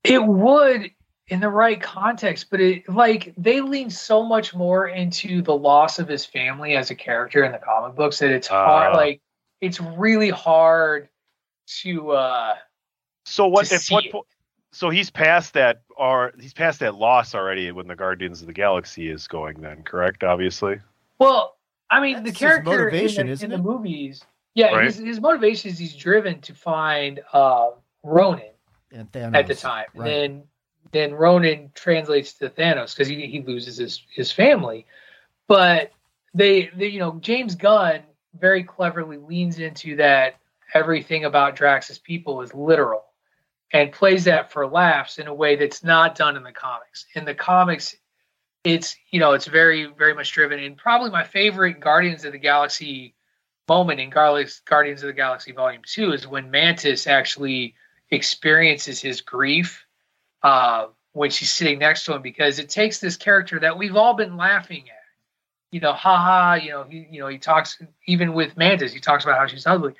It 0.03 0.23
would 0.23 0.91
in 1.29 1.39
the 1.39 1.49
right 1.49 1.81
context, 1.81 2.47
but 2.49 2.61
it 2.61 2.87
like 2.89 3.33
they 3.37 3.61
lean 3.61 3.89
so 3.89 4.23
much 4.23 4.55
more 4.55 4.87
into 4.87 5.41
the 5.41 5.55
loss 5.55 5.99
of 5.99 6.07
his 6.07 6.25
family 6.25 6.75
as 6.75 6.89
a 6.89 6.95
character 6.95 7.43
in 7.43 7.51
the 7.51 7.57
comic 7.57 7.95
books 7.95 8.19
that 8.19 8.31
it's 8.31 8.47
hard. 8.47 8.93
Uh, 8.93 8.97
like 8.97 9.21
it's 9.61 9.79
really 9.81 10.29
hard 10.29 11.09
to. 11.81 12.11
uh 12.11 12.55
So 13.25 13.47
what 13.47 13.71
if 13.71 13.89
what? 13.89 14.05
Po- 14.11 14.25
so 14.71 14.89
he's 14.89 15.09
past 15.09 15.53
that, 15.53 15.81
or 15.97 16.33
he's 16.39 16.53
past 16.53 16.79
that 16.81 16.95
loss 16.95 17.33
already 17.33 17.71
when 17.71 17.87
the 17.87 17.95
Guardians 17.95 18.41
of 18.41 18.47
the 18.47 18.53
Galaxy 18.53 19.09
is 19.09 19.27
going. 19.27 19.59
Then 19.61 19.83
correct, 19.83 20.23
obviously. 20.23 20.79
Well, 21.19 21.57
I 21.89 21.99
mean, 21.99 22.17
That's 22.17 22.31
the 22.31 22.35
character 22.35 22.69
motivation, 22.69 23.27
in, 23.27 23.37
the, 23.37 23.43
in 23.45 23.49
the 23.51 23.57
movies, 23.57 24.23
yeah, 24.53 24.75
right? 24.75 24.85
his, 24.85 24.97
his 24.97 25.19
motivation 25.19 25.71
is 25.71 25.79
he's 25.79 25.95
driven 25.95 26.41
to 26.41 26.53
find 26.53 27.21
uh, 27.33 27.69
Ronan 28.03 28.51
at 28.93 29.11
the 29.47 29.55
time, 29.55 29.85
right. 29.95 29.95
and 29.95 30.05
then 30.05 30.43
then 30.91 31.13
Ronan 31.13 31.71
translates 31.73 32.33
to 32.33 32.49
Thanos 32.49 32.95
because 32.95 33.07
he, 33.07 33.27
he 33.27 33.41
loses 33.41 33.77
his, 33.77 34.01
his 34.09 34.31
family. 34.31 34.85
But 35.47 35.91
they, 36.33 36.69
they, 36.75 36.87
you 36.87 36.99
know, 36.99 37.17
James 37.19 37.55
Gunn 37.55 38.01
very 38.37 38.63
cleverly 38.63 39.17
leans 39.17 39.59
into 39.59 39.95
that 39.97 40.35
everything 40.73 41.25
about 41.25 41.55
Drax's 41.55 41.99
people 41.99 42.41
is 42.41 42.53
literal 42.53 43.03
and 43.73 43.91
plays 43.91 44.25
that 44.25 44.51
for 44.51 44.67
laughs 44.67 45.17
in 45.17 45.27
a 45.27 45.33
way 45.33 45.55
that's 45.55 45.83
not 45.83 46.15
done 46.15 46.37
in 46.37 46.43
the 46.43 46.51
comics. 46.51 47.05
In 47.15 47.25
the 47.25 47.33
comics, 47.33 47.95
it's 48.63 48.95
you 49.11 49.19
know 49.19 49.33
it's 49.33 49.45
very 49.45 49.85
very 49.85 50.13
much 50.13 50.31
driven 50.31 50.59
and 50.59 50.77
probably 50.77 51.09
my 51.09 51.23
favorite 51.23 51.79
Guardians 51.79 52.25
of 52.25 52.33
the 52.33 52.37
Galaxy 52.37 53.15
moment 53.67 53.99
in 53.99 54.09
Guardians 54.09 55.03
of 55.03 55.07
the 55.07 55.13
Galaxy 55.13 55.51
Volume 55.51 55.81
Two 55.85 56.11
is 56.11 56.27
when 56.27 56.51
Mantis 56.51 57.07
actually 57.07 57.75
experiences 58.11 59.01
his 59.01 59.21
grief 59.21 59.85
uh, 60.47 60.87
when 61.11 61.29
she's 61.29 61.51
sitting 61.51 61.79
next 61.79 62.05
to 62.05 62.13
him 62.13 62.21
because 62.21 62.57
it 62.57 62.69
takes 62.69 62.99
this 62.99 63.17
character 63.17 63.59
that 63.59 63.77
we've 63.77 63.97
all 63.97 64.13
been 64.13 64.37
laughing 64.37 64.83
at. 64.87 64.95
You 65.71 65.81
know, 65.81 65.91
haha. 65.91 66.53
You 66.53 66.69
know, 66.69 66.83
he 66.83 67.05
you 67.11 67.19
know 67.19 67.27
he 67.27 67.37
talks 67.37 67.81
even 68.07 68.33
with 68.33 68.55
Mantis. 68.55 68.93
He 68.93 69.01
talks 69.01 69.25
about 69.25 69.37
how 69.37 69.47
she's 69.47 69.67
ugly, 69.67 69.93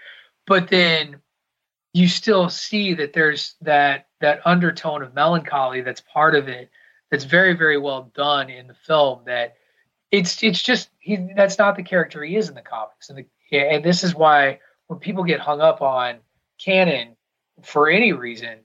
but 0.46 0.70
then 0.70 1.18
you 1.94 2.08
still 2.08 2.48
see 2.48 2.94
that 2.94 3.12
there's 3.12 3.56
that 3.62 4.08
that 4.22 4.40
undertone 4.46 5.04
of 5.04 5.14
melancholy 5.14 5.82
that's 5.82 6.02
part 6.02 6.34
of 6.36 6.48
it 6.48 6.70
that's 7.12 7.26
very 7.26 7.54
very 7.54 7.78
well 7.78 8.10
done 8.16 8.50
in 8.50 8.68
the 8.68 8.74
film 8.74 9.20
that 9.26 9.56
it's 10.12 10.42
it's 10.44 10.62
just 10.62 10.90
he 11.00 11.18
that's 11.36 11.58
not 11.58 11.76
the 11.76 11.84
character 11.84 12.24
he 12.24 12.38
is 12.38 12.48
in 12.50 12.56
the 12.56 12.62
comics 12.62 13.10
and 13.10 13.18
the 13.18 13.58
and 13.58 13.84
this 13.84 14.04
is 14.04 14.16
why 14.16 14.60
when 14.88 15.00
people 15.00 15.24
get 15.24 15.40
hung 15.40 15.60
up 15.60 15.82
on 15.82 16.18
canon 16.58 17.16
for 17.64 17.90
any 17.90 18.14
reason 18.14 18.60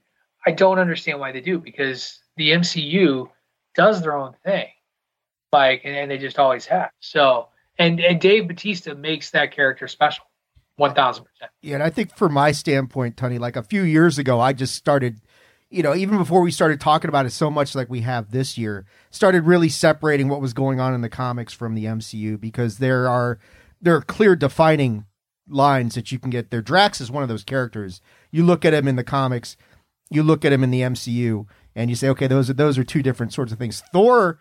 i 0.45 0.51
don't 0.51 0.79
understand 0.79 1.19
why 1.19 1.31
they 1.31 1.41
do 1.41 1.59
because 1.59 2.19
the 2.37 2.51
mcu 2.51 3.29
does 3.75 4.01
their 4.01 4.15
own 4.15 4.33
thing 4.43 4.67
like 5.51 5.81
and, 5.83 5.95
and 5.95 6.11
they 6.11 6.17
just 6.17 6.39
always 6.39 6.65
have 6.65 6.89
so 6.99 7.47
and 7.77 7.99
and 7.99 8.21
dave 8.21 8.47
batista 8.47 8.93
makes 8.93 9.31
that 9.31 9.51
character 9.51 9.87
special 9.87 10.25
1000%. 10.79 11.25
Yeah, 11.61 11.75
and 11.75 11.83
I 11.83 11.89
think 11.89 12.15
from 12.15 12.33
my 12.33 12.51
standpoint, 12.51 13.17
Tony, 13.17 13.37
like 13.37 13.55
a 13.55 13.63
few 13.63 13.83
years 13.83 14.17
ago, 14.17 14.39
I 14.39 14.53
just 14.53 14.75
started, 14.75 15.21
you 15.69 15.83
know, 15.83 15.95
even 15.95 16.17
before 16.17 16.41
we 16.41 16.51
started 16.51 16.79
talking 16.79 17.09
about 17.09 17.25
it 17.25 17.31
so 17.31 17.49
much 17.49 17.75
like 17.75 17.89
we 17.89 18.01
have 18.01 18.31
this 18.31 18.57
year, 18.57 18.85
started 19.11 19.43
really 19.43 19.69
separating 19.69 20.29
what 20.29 20.41
was 20.41 20.53
going 20.53 20.79
on 20.79 20.93
in 20.93 21.01
the 21.01 21.09
comics 21.09 21.53
from 21.53 21.75
the 21.75 21.85
MCU 21.85 22.39
because 22.39 22.77
there 22.79 23.07
are 23.07 23.39
there 23.81 23.95
are 23.95 24.01
clear 24.01 24.35
defining 24.35 25.05
lines 25.47 25.95
that 25.95 26.11
you 26.11 26.17
can 26.17 26.29
get 26.29 26.49
there. 26.49 26.61
Drax 26.61 27.01
is 27.01 27.11
one 27.11 27.21
of 27.21 27.29
those 27.29 27.43
characters. 27.43 28.01
You 28.31 28.45
look 28.45 28.63
at 28.65 28.73
him 28.73 28.87
in 28.87 28.95
the 28.95 29.03
comics, 29.03 29.57
you 30.13 30.23
look 30.23 30.45
at 30.45 30.53
him 30.53 30.63
in 30.63 30.71
the 30.71 30.81
MCU, 30.81 31.45
and 31.75 31.89
you 31.89 31.95
say, 31.95 32.09
okay, 32.09 32.27
those 32.27 32.49
are 32.49 32.53
those 32.53 32.77
are 32.77 32.83
two 32.83 33.01
different 33.01 33.33
sorts 33.33 33.51
of 33.51 33.57
things. 33.57 33.81
Thor, 33.91 34.39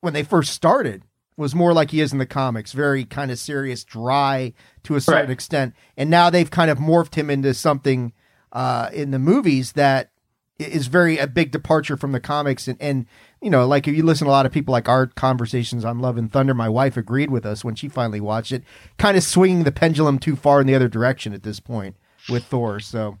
when 0.00 0.12
they 0.12 0.22
first 0.22 0.52
started, 0.52 1.02
was 1.36 1.54
more 1.54 1.72
like 1.72 1.90
he 1.90 2.00
is 2.00 2.12
in 2.12 2.18
the 2.18 2.26
comics, 2.26 2.72
very 2.72 3.04
kind 3.04 3.30
of 3.30 3.38
serious, 3.38 3.84
dry 3.84 4.52
to 4.82 4.96
a 4.96 5.00
certain 5.00 5.26
right. 5.26 5.30
extent. 5.30 5.74
And 5.96 6.10
now 6.10 6.30
they've 6.30 6.50
kind 6.50 6.70
of 6.70 6.78
morphed 6.78 7.14
him 7.14 7.30
into 7.30 7.54
something 7.54 8.12
uh, 8.52 8.90
in 8.92 9.12
the 9.12 9.18
movies 9.18 9.72
that 9.72 10.10
is 10.58 10.88
very 10.88 11.18
a 11.18 11.28
big 11.28 11.52
departure 11.52 11.96
from 11.96 12.10
the 12.10 12.18
comics. 12.18 12.66
And, 12.66 12.76
and 12.80 13.06
you 13.40 13.50
know, 13.50 13.66
like 13.66 13.86
if 13.86 13.94
you 13.94 14.02
listen 14.02 14.26
to 14.26 14.30
a 14.30 14.32
lot 14.32 14.46
of 14.46 14.52
people 14.52 14.72
like 14.72 14.88
our 14.88 15.06
conversations 15.06 15.84
on 15.84 16.00
Love 16.00 16.16
and 16.16 16.32
Thunder, 16.32 16.54
my 16.54 16.68
wife 16.68 16.96
agreed 16.96 17.30
with 17.30 17.46
us 17.46 17.64
when 17.64 17.76
she 17.76 17.88
finally 17.88 18.20
watched 18.20 18.50
it, 18.50 18.64
kind 18.98 19.16
of 19.16 19.22
swinging 19.22 19.62
the 19.62 19.70
pendulum 19.70 20.18
too 20.18 20.34
far 20.34 20.60
in 20.60 20.66
the 20.66 20.74
other 20.74 20.88
direction 20.88 21.32
at 21.32 21.44
this 21.44 21.60
point 21.60 21.96
with 22.28 22.44
Thor. 22.44 22.80
So 22.80 23.18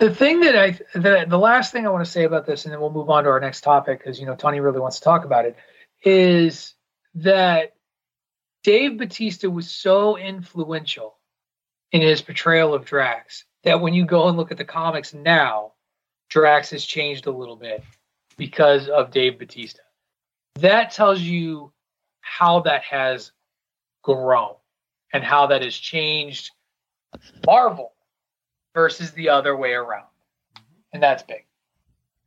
the 0.00 0.12
thing 0.12 0.40
that 0.40 0.56
I 0.56 0.70
the 0.94 1.26
the 1.28 1.38
last 1.38 1.72
thing 1.72 1.86
I 1.86 1.90
want 1.90 2.04
to 2.04 2.10
say 2.10 2.24
about 2.24 2.46
this, 2.46 2.64
and 2.64 2.72
then 2.72 2.80
we'll 2.80 2.90
move 2.90 3.10
on 3.10 3.24
to 3.24 3.30
our 3.30 3.38
next 3.38 3.60
topic 3.60 3.98
because 3.98 4.18
you 4.18 4.26
know 4.26 4.34
Tony 4.34 4.58
really 4.60 4.80
wants 4.80 4.98
to 4.98 5.04
talk 5.04 5.24
about 5.24 5.44
it, 5.44 5.56
is 6.02 6.74
that 7.16 7.74
Dave 8.64 8.98
Batista 8.98 9.48
was 9.48 9.70
so 9.70 10.16
influential 10.16 11.18
in 11.92 12.00
his 12.00 12.22
portrayal 12.22 12.74
of 12.74 12.84
Drax 12.84 13.44
that 13.62 13.80
when 13.80 13.92
you 13.92 14.06
go 14.06 14.28
and 14.28 14.36
look 14.36 14.50
at 14.50 14.58
the 14.58 14.64
comics 14.64 15.12
now, 15.12 15.72
Drax 16.30 16.70
has 16.70 16.84
changed 16.84 17.26
a 17.26 17.30
little 17.30 17.56
bit 17.56 17.84
because 18.38 18.88
of 18.88 19.10
Dave 19.10 19.38
Batista. 19.38 19.82
That 20.56 20.92
tells 20.92 21.20
you 21.20 21.72
how 22.22 22.60
that 22.60 22.82
has 22.84 23.32
grown 24.02 24.54
and 25.12 25.22
how 25.22 25.48
that 25.48 25.62
has 25.62 25.76
changed 25.76 26.50
Marvel 27.44 27.92
versus 28.80 29.10
the 29.10 29.28
other 29.28 29.54
way 29.54 29.72
around. 29.72 30.06
And 30.94 31.02
that's 31.02 31.22
big. 31.22 31.44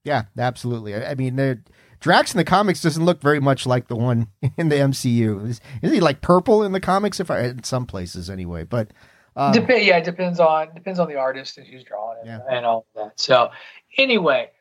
Yeah, 0.04 0.26
absolutely. 0.38 0.94
I, 0.94 1.12
I 1.12 1.16
mean, 1.16 1.64
Drax 2.00 2.34
in 2.34 2.38
the 2.38 2.44
comics 2.44 2.82
doesn't 2.82 3.04
look 3.04 3.22
very 3.22 3.40
much 3.40 3.66
like 3.66 3.88
the 3.88 3.96
one 3.96 4.28
in 4.58 4.70
the 4.70 4.76
MCU. 4.76 5.50
Is, 5.50 5.62
is 5.82 5.92
he 5.92 6.00
like 6.00 6.22
purple 6.22 6.62
in 6.62 6.72
the 6.72 6.80
comics? 6.80 7.20
If 7.20 7.32
I 7.32 7.40
in 7.42 7.64
some 7.64 7.88
places 7.88 8.30
anyway, 8.30 8.66
but 8.66 8.92
um, 9.36 9.52
Dep- 9.52 9.70
yeah, 9.70 9.98
it 9.98 10.04
depends 10.04 10.40
on 10.40 10.74
depends 10.76 11.00
on 11.00 11.08
the 11.08 11.16
artist 11.16 11.58
and 11.58 11.66
who's 11.66 11.84
drawing 11.84 12.20
it 12.20 12.28
yeah. 12.28 12.40
and 12.50 12.66
all 12.66 12.86
that. 12.96 13.20
So 13.20 13.50
anyway, 13.98 14.52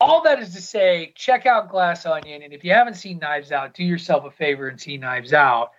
all 0.00 0.22
that 0.22 0.40
is 0.40 0.54
to 0.54 0.62
say, 0.62 1.12
check 1.14 1.44
out 1.44 1.70
Glass 1.70 2.06
Onion, 2.06 2.42
and 2.42 2.54
if 2.54 2.64
you 2.64 2.72
haven't 2.72 2.94
seen 2.94 3.18
Knives 3.18 3.52
Out, 3.52 3.74
do 3.74 3.84
yourself 3.84 4.24
a 4.24 4.30
favor 4.30 4.68
and 4.68 4.80
see 4.80 4.96
Knives 4.96 5.34
Out 5.34 5.72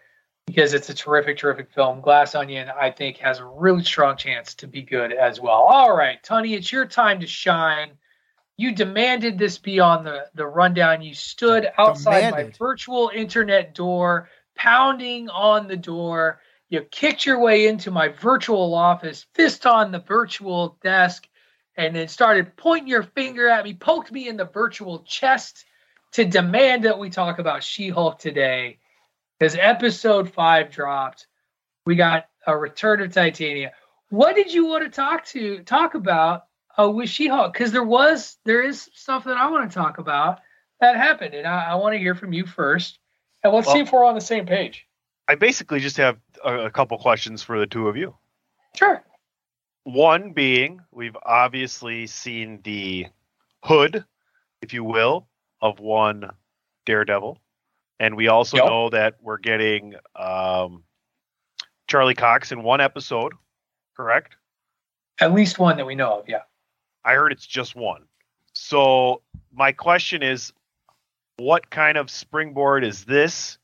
because 0.50 0.74
it's 0.74 0.89
a 0.89 0.93
terrific, 0.93 1.38
terrific 1.38 1.72
film. 1.72 2.02
Glass 2.02 2.34
Onion, 2.34 2.70
I 2.70 2.89
think, 2.89 3.18
has 3.18 3.39
a 3.39 3.45
really 3.45 3.84
strong 3.84 4.18
chance 4.18 4.56
to 4.56 4.68
be 4.68 4.82
good 4.82 5.14
as 5.14 5.39
well. 5.39 5.62
All 5.62 5.95
right, 5.95 6.22
Tony, 6.24 6.56
it's 6.56 6.72
your 6.72 6.86
time 6.86 7.20
to 7.20 7.28
shine. 7.28 7.91
You 8.58 8.74
demanded 8.74 9.38
this 9.38 9.58
be 9.58 9.80
on 9.80 10.04
the, 10.04 10.26
the 10.34 10.45
rundown. 10.45 11.02
You 11.02 11.14
stood 11.14 11.70
outside 11.78 12.32
demanded. 12.32 12.47
my 12.47 12.58
virtual 12.58 13.12
internet 13.14 13.76
door, 13.76 14.30
pounding 14.56 15.30
on 15.30 15.68
the 15.68 15.78
door. 15.78 16.41
You 16.68 16.82
kicked 16.82 17.26
your 17.26 17.39
way 17.39 17.68
into 17.68 17.91
my 17.91 18.10
virtual 18.10 18.74
office, 18.74 19.28
fist 19.36 19.66
on 19.66 19.91
the 19.91 20.00
virtual 20.00 20.78
desk, 20.84 21.28
and 21.78 21.95
then 21.95 22.08
started 22.08 22.58
pointing 22.58 22.88
your 22.88 23.04
finger 23.04 23.47
at 23.47 23.64
me, 23.64 23.76
poked 23.76 24.12
me 24.12 24.28
in 24.28 24.36
the 24.36 24.45
virtual 24.45 25.04
chest 25.04 25.64
to 26.12 26.26
demand 26.26 26.86
that 26.86 27.00
we 27.00 27.10
talk 27.10 27.39
about 27.39 27.64
She 27.64 27.89
Hulk 27.89 28.20
today. 28.20 28.80
Because 29.40 29.56
episode 29.56 30.32
five 30.34 30.70
dropped. 30.70 31.28
We 31.86 31.96
got 31.96 32.28
a 32.46 32.58
return 32.58 33.02
of 33.02 33.14
Titania. 33.14 33.72
What 34.10 34.36
did 34.36 34.54
you 34.54 34.66
want 34.66 34.84
to 34.84 34.90
talk 34.90 35.26
to 35.28 35.64
talk 35.64 35.96
about 35.96 36.44
uh, 36.78 36.90
with 36.90 37.10
She-Hulk 37.10 37.54
because 37.54 37.72
there 37.72 37.84
was 37.84 38.38
there 38.46 38.62
is 38.62 38.90
stuff 38.94 39.24
that 39.26 39.38
I 39.38 39.50
want 39.50 39.70
to 39.70 39.74
talk 39.74 39.98
about 39.98 40.40
that 40.82 40.96
happened, 40.96 41.34
and 41.34 41.48
I, 41.48 41.72
I 41.72 41.76
want 41.76 41.94
to 41.94 42.00
hear 42.00 42.16
from 42.16 42.34
you 42.34 42.46
first, 42.46 43.00
and 43.44 43.54
let's 43.54 43.68
well, 43.68 43.76
see 43.76 43.82
if 43.82 43.92
we're 43.92 44.06
on 44.06 44.16
the 44.16 44.22
same 44.22 44.46
page. 44.46 44.86
I 45.28 45.36
basically 45.36 45.80
just 45.80 45.98
have 45.98 46.18
a, 46.44 46.66
a 46.66 46.72
couple 46.72 46.98
questions 46.98 47.44
for 47.44 47.60
the 47.60 47.68
two 47.68 47.88
of 47.88 47.98
you. 47.98 48.16
Sure. 48.76 49.04
One 49.84 50.34
being, 50.34 50.82
we've 50.92 51.18
obviously 51.24 52.08
seen 52.08 52.62
the 52.64 53.08
hood, 53.64 54.06
if 54.62 54.74
you 54.74 54.84
will, 54.84 55.28
of 55.62 55.80
one 55.80 56.32
Daredevil, 56.86 57.40
and 58.00 58.16
we 58.16 58.28
also 58.28 58.58
yep. 58.58 58.66
know 58.66 58.89
that 58.89 59.16
we're 59.22 59.38
getting 59.38 59.95
um, 60.16 60.84
Charlie 61.88 62.16
Cox 62.16 62.52
in 62.52 62.64
one 62.64 62.82
episode, 62.82 63.34
correct? 63.95 64.36
At 65.20 65.34
least 65.34 65.60
one 65.60 65.78
that 65.78 65.86
we 65.86 65.95
know 65.95 66.20
of, 66.20 66.30
yeah. 66.30 66.43
I 67.04 67.16
heard 67.16 67.32
it's 67.32 67.45
just 67.45 67.76
one. 67.76 68.04
So 68.54 69.22
my 69.52 69.72
question 69.72 70.24
is, 70.24 70.54
what 71.38 71.70
kind 71.70 71.97
of 71.97 72.10
springboard 72.10 72.84
is 72.84 73.06
this? 73.06 73.58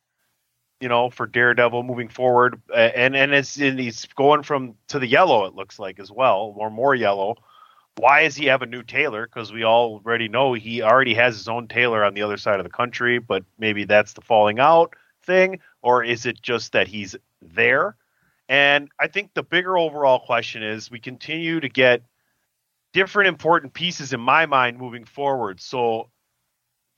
You 0.82 0.90
know, 0.90 1.10
for 1.10 1.26
Daredevil 1.26 1.84
moving 1.84 2.10
forward, 2.10 2.62
and 2.74 3.16
and 3.16 3.34
it's 3.34 3.58
and 3.58 3.80
he's 3.80 4.06
going 4.16 4.44
from 4.44 4.76
to 4.90 5.00
the 5.00 5.08
yellow. 5.08 5.46
It 5.46 5.56
looks 5.56 5.80
like 5.80 6.00
as 6.00 6.12
well, 6.12 6.54
or 6.58 6.70
more 6.70 6.94
yellow. 6.94 7.36
Why 7.98 8.24
does 8.24 8.36
he 8.36 8.46
have 8.48 8.62
a 8.62 8.66
new 8.66 8.84
tailor? 8.84 9.26
Because 9.26 9.54
we 9.54 9.64
already 9.64 10.28
know 10.28 10.54
he 10.54 10.82
already 10.82 11.14
has 11.16 11.38
his 11.38 11.48
own 11.48 11.68
tailor 11.68 12.04
on 12.04 12.14
the 12.14 12.24
other 12.24 12.38
side 12.38 12.60
of 12.60 12.66
the 12.66 12.70
country. 12.70 13.20
But 13.20 13.44
maybe 13.58 13.86
that's 13.86 14.14
the 14.14 14.22
falling 14.22 14.60
out 14.60 14.96
thing, 15.24 15.60
or 15.82 16.04
is 16.04 16.26
it 16.26 16.42
just 16.42 16.74
that 16.74 16.88
he's 16.88 17.16
there? 17.42 17.96
And 18.48 18.90
I 19.00 19.08
think 19.08 19.34
the 19.34 19.44
bigger 19.44 19.78
overall 19.78 20.20
question 20.20 20.62
is 20.62 20.92
we 20.92 21.00
continue 21.00 21.60
to 21.60 21.70
get 21.70 22.04
different 22.94 23.28
important 23.30 23.74
pieces 23.74 24.14
in 24.14 24.20
my 24.20 24.46
mind 24.46 24.78
moving 24.78 25.06
forward. 25.06 25.60
So 25.60 26.10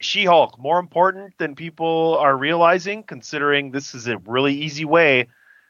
She 0.01 0.25
Hulk, 0.25 0.59
more 0.59 0.79
important 0.79 1.37
than 1.37 1.55
people 1.55 2.17
are 2.19 2.35
realizing, 2.35 3.03
considering 3.03 3.71
this 3.71 3.95
is 3.95 4.07
a 4.07 4.17
really 4.19 4.53
easy 4.55 4.85
way. 4.85 5.27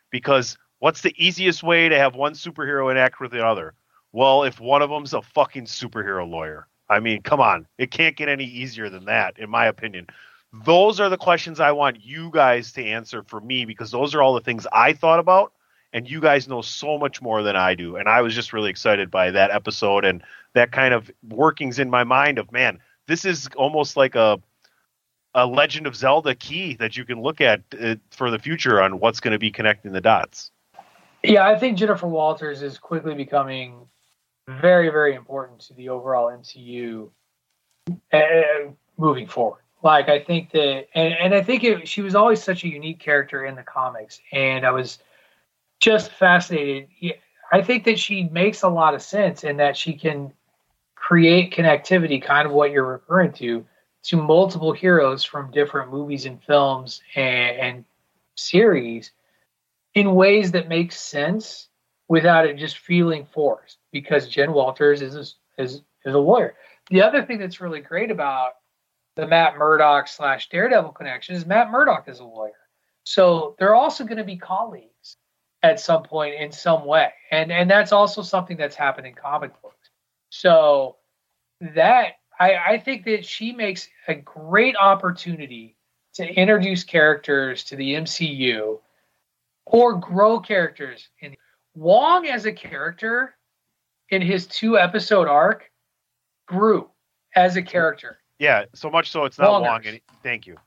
Because 0.09 0.57
what's 0.79 1.01
the 1.01 1.13
easiest 1.17 1.63
way 1.63 1.89
to 1.89 1.97
have 1.97 2.15
one 2.15 2.33
superhero 2.33 2.89
interact 2.89 3.19
with 3.19 3.31
the 3.31 3.45
other? 3.45 3.73
Well, 4.17 4.45
if 4.45 4.59
one 4.59 4.81
of 4.81 4.89
them's 4.89 5.13
a 5.13 5.21
fucking 5.21 5.65
superhero 5.65 6.27
lawyer. 6.27 6.65
I 6.89 6.99
mean, 6.99 7.21
come 7.21 7.39
on. 7.39 7.67
It 7.77 7.91
can't 7.91 8.15
get 8.15 8.29
any 8.29 8.45
easier 8.45 8.89
than 8.89 9.05
that, 9.05 9.37
in 9.37 9.47
my 9.47 9.67
opinion. 9.67 10.07
Those 10.65 10.99
are 10.99 11.07
the 11.07 11.17
questions 11.19 11.59
I 11.59 11.71
want 11.71 12.03
you 12.03 12.31
guys 12.31 12.71
to 12.71 12.83
answer 12.83 13.21
for 13.21 13.39
me 13.39 13.63
because 13.65 13.91
those 13.91 14.15
are 14.15 14.23
all 14.23 14.33
the 14.33 14.41
things 14.41 14.65
I 14.73 14.93
thought 14.93 15.19
about 15.19 15.53
and 15.93 16.09
you 16.09 16.19
guys 16.19 16.47
know 16.47 16.63
so 16.63 16.97
much 16.97 17.21
more 17.21 17.43
than 17.43 17.55
I 17.55 17.75
do. 17.75 17.95
And 17.95 18.09
I 18.09 18.23
was 18.23 18.33
just 18.33 18.53
really 18.53 18.71
excited 18.71 19.11
by 19.11 19.29
that 19.29 19.51
episode 19.51 20.03
and 20.03 20.23
that 20.55 20.71
kind 20.71 20.95
of 20.95 21.11
workings 21.29 21.77
in 21.77 21.91
my 21.91 22.03
mind 22.03 22.39
of 22.39 22.51
man, 22.51 22.79
this 23.05 23.23
is 23.23 23.47
almost 23.55 23.95
like 23.95 24.15
a 24.15 24.41
a 25.35 25.45
Legend 25.45 25.85
of 25.85 25.95
Zelda 25.95 26.33
key 26.33 26.73
that 26.77 26.97
you 26.97 27.05
can 27.05 27.21
look 27.21 27.39
at 27.39 27.61
uh, 27.79 27.97
for 28.09 28.31
the 28.31 28.39
future 28.39 28.81
on 28.81 28.99
what's 28.99 29.19
going 29.19 29.33
to 29.33 29.37
be 29.37 29.51
connecting 29.51 29.91
the 29.91 30.01
dots. 30.01 30.49
Yeah, 31.21 31.47
I 31.47 31.59
think 31.59 31.77
Jennifer 31.77 32.07
Walters 32.07 32.63
is 32.63 32.79
quickly 32.79 33.13
becoming 33.13 33.87
very, 34.47 34.89
very 34.89 35.15
important 35.15 35.59
to 35.61 35.73
the 35.73 35.89
overall 35.89 36.27
MCU 36.27 37.09
uh, 38.13 38.71
moving 38.97 39.27
forward. 39.27 39.61
Like 39.83 40.09
I 40.09 40.19
think 40.19 40.51
that, 40.51 40.87
and, 40.95 41.13
and 41.13 41.35
I 41.35 41.41
think 41.41 41.63
it, 41.63 41.87
she 41.87 42.01
was 42.01 42.15
always 42.15 42.41
such 42.41 42.63
a 42.63 42.67
unique 42.67 42.99
character 42.99 43.45
in 43.45 43.55
the 43.55 43.63
comics, 43.63 44.19
and 44.31 44.65
I 44.65 44.71
was 44.71 44.99
just 45.79 46.11
fascinated. 46.11 46.89
I 47.51 47.61
think 47.61 47.83
that 47.85 47.99
she 47.99 48.23
makes 48.23 48.63
a 48.63 48.69
lot 48.69 48.95
of 48.95 49.01
sense 49.01 49.43
in 49.43 49.57
that 49.57 49.77
she 49.77 49.93
can 49.93 50.33
create 50.95 51.53
connectivity, 51.53 52.21
kind 52.21 52.47
of 52.47 52.53
what 52.53 52.71
you're 52.71 52.85
referring 52.85 53.31
to, 53.33 53.65
to 54.03 54.17
multiple 54.17 54.73
heroes 54.73 55.23
from 55.23 55.51
different 55.51 55.91
movies 55.91 56.25
and 56.25 56.41
films 56.43 57.01
and, 57.15 57.57
and 57.57 57.85
series 58.35 59.11
in 59.93 60.15
ways 60.15 60.51
that 60.51 60.67
make 60.67 60.91
sense 60.91 61.69
without 62.07 62.45
it 62.45 62.57
just 62.57 62.77
feeling 62.77 63.25
forced. 63.25 63.77
Because 63.91 64.27
Jen 64.27 64.53
Walters 64.53 65.01
is 65.01 65.15
a, 65.15 65.61
is 65.61 65.81
is 66.05 66.15
a 66.15 66.19
lawyer. 66.19 66.55
The 66.89 67.01
other 67.01 67.23
thing 67.23 67.39
that's 67.39 67.59
really 67.59 67.81
great 67.81 68.11
about 68.11 68.53
the 69.15 69.27
Matt 69.27 69.57
Murdock 69.57 70.07
slash 70.07 70.49
Daredevil 70.49 70.91
connection 70.91 71.35
is 71.35 71.45
Matt 71.45 71.71
Murdock 71.71 72.07
is 72.07 72.19
a 72.19 72.23
lawyer. 72.23 72.51
So 73.03 73.55
they're 73.57 73.75
also 73.75 74.03
going 74.03 74.17
to 74.17 74.23
be 74.23 74.37
colleagues 74.37 75.17
at 75.63 75.79
some 75.79 76.03
point 76.03 76.35
in 76.35 76.51
some 76.51 76.85
way. 76.85 77.11
And 77.31 77.51
and 77.51 77.69
that's 77.69 77.91
also 77.91 78.21
something 78.21 78.57
that's 78.57 78.75
happened 78.75 79.07
in 79.07 79.13
comic 79.13 79.59
books. 79.61 79.89
So 80.29 80.97
that 81.59 82.13
I, 82.39 82.55
I 82.55 82.77
think 82.79 83.05
that 83.05 83.25
she 83.25 83.51
makes 83.51 83.87
a 84.07 84.15
great 84.15 84.75
opportunity 84.75 85.75
to 86.15 86.25
introduce 86.25 86.83
characters 86.83 87.63
to 87.65 87.75
the 87.75 87.93
MCU 87.93 88.79
or 89.65 89.95
grow 89.95 90.39
characters 90.39 91.09
in 91.19 91.35
Wong 91.77 92.25
as 92.25 92.45
a 92.45 92.51
character 92.51 93.35
in 94.09 94.21
his 94.21 94.47
two 94.47 94.79
episode 94.79 95.27
arc 95.27 95.69
grew 96.47 96.89
as 97.35 97.55
a 97.55 97.61
character. 97.61 98.17
Yeah, 98.39 98.65
so 98.73 98.89
much 98.89 99.11
so 99.11 99.25
it's 99.25 99.37
not 99.37 99.49
Wongers. 99.49 99.65
long. 99.65 99.85
Any- 99.85 100.01
Thank 100.23 100.47
you. 100.47 100.57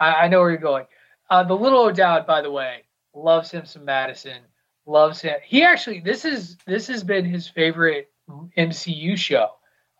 I, 0.00 0.12
I, 0.24 0.28
know 0.28 0.40
where 0.40 0.50
you're 0.50 0.58
going. 0.58 0.86
Uh, 1.30 1.44
the 1.44 1.54
little 1.54 1.84
O'Dowd, 1.84 2.26
by 2.26 2.42
the 2.42 2.50
way, 2.50 2.82
loves 3.14 3.52
him 3.52 3.64
some 3.64 3.86
Madisynn. 3.86 4.40
Loves 4.84 5.20
him. 5.20 5.36
He 5.44 5.62
actually 5.62 6.00
this 6.00 6.24
is 6.24 6.56
this 6.66 6.88
has 6.88 7.04
been 7.04 7.24
his 7.24 7.46
favorite 7.46 8.10
MCU 8.58 9.16
show 9.16 9.50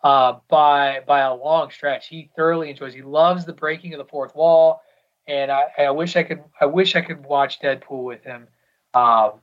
uh, 0.03 0.38
by 0.49 1.03
by 1.07 1.20
a 1.20 1.32
long 1.32 1.70
stretch. 1.70 2.09
He 2.09 2.30
thoroughly 2.34 2.70
enjoys. 2.70 2.95
He 2.95 3.03
loves 3.03 3.45
the 3.45 3.53
breaking 3.53 3.95
of 3.95 3.99
the 3.99 4.05
fourth 4.05 4.34
wall, 4.34 4.82
and 5.28 5.53
I, 5.53 5.66
I 5.78 5.90
wish 5.93 6.16
I 6.16 6.24
could. 6.24 6.43
I 6.61 6.66
wish 6.66 6.97
I 6.97 7.01
could 7.01 7.24
watch 7.24 7.61
Deadpool 7.61 8.03
with 8.03 8.24
him. 8.24 8.49
Um, 8.93 9.34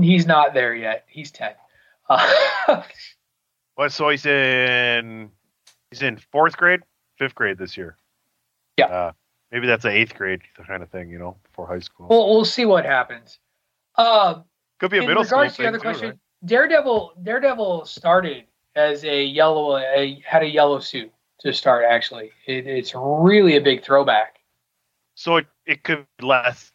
he's 0.00 0.26
not 0.26 0.54
there 0.54 0.74
yet. 0.74 1.04
He's 1.08 1.30
ten. 1.30 1.52
Uh, 2.08 2.28
what? 3.74 3.92
So 3.92 4.08
he's 4.08 4.26
in 4.26 5.30
he's 5.90 6.02
in 6.02 6.16
fourth 6.16 6.56
grade, 6.56 6.80
fifth 7.18 7.34
grade 7.34 7.58
this 7.58 7.76
year. 7.76 7.96
Yeah. 8.76 8.86
Uh, 8.86 9.12
maybe 9.50 9.66
that's 9.66 9.84
an 9.84 9.92
eighth 9.92 10.14
grade 10.14 10.40
kind 10.66 10.82
of 10.82 10.90
thing, 10.90 11.10
you 11.10 11.18
know, 11.18 11.36
before 11.44 11.66
high 11.66 11.80
school. 11.80 12.06
Well, 12.08 12.28
we'll 12.28 12.44
see 12.44 12.64
what 12.64 12.84
happens. 12.84 13.38
Um, 13.96 14.44
Could 14.80 14.90
be 14.90 14.98
a 14.98 15.06
middle 15.06 15.24
school. 15.24 15.40
In 15.40 15.42
regards 15.42 15.56
to 15.56 15.62
the 15.62 15.68
other 15.68 15.78
too, 15.78 15.82
question, 15.82 16.08
right? 16.08 16.18
Daredevil 16.44 17.14
Daredevil 17.22 17.84
started 17.84 18.44
as 18.74 19.04
a 19.04 19.22
yellow, 19.24 19.76
a, 19.76 20.22
had 20.26 20.42
a 20.42 20.48
yellow 20.48 20.80
suit 20.80 21.12
to 21.40 21.52
start. 21.52 21.84
Actually, 21.88 22.30
it, 22.46 22.66
it's 22.66 22.92
really 22.96 23.56
a 23.56 23.60
big 23.60 23.84
throwback. 23.84 24.38
So 25.14 25.36
it, 25.36 25.46
it 25.66 25.84
could 25.84 26.06
less 26.20 26.72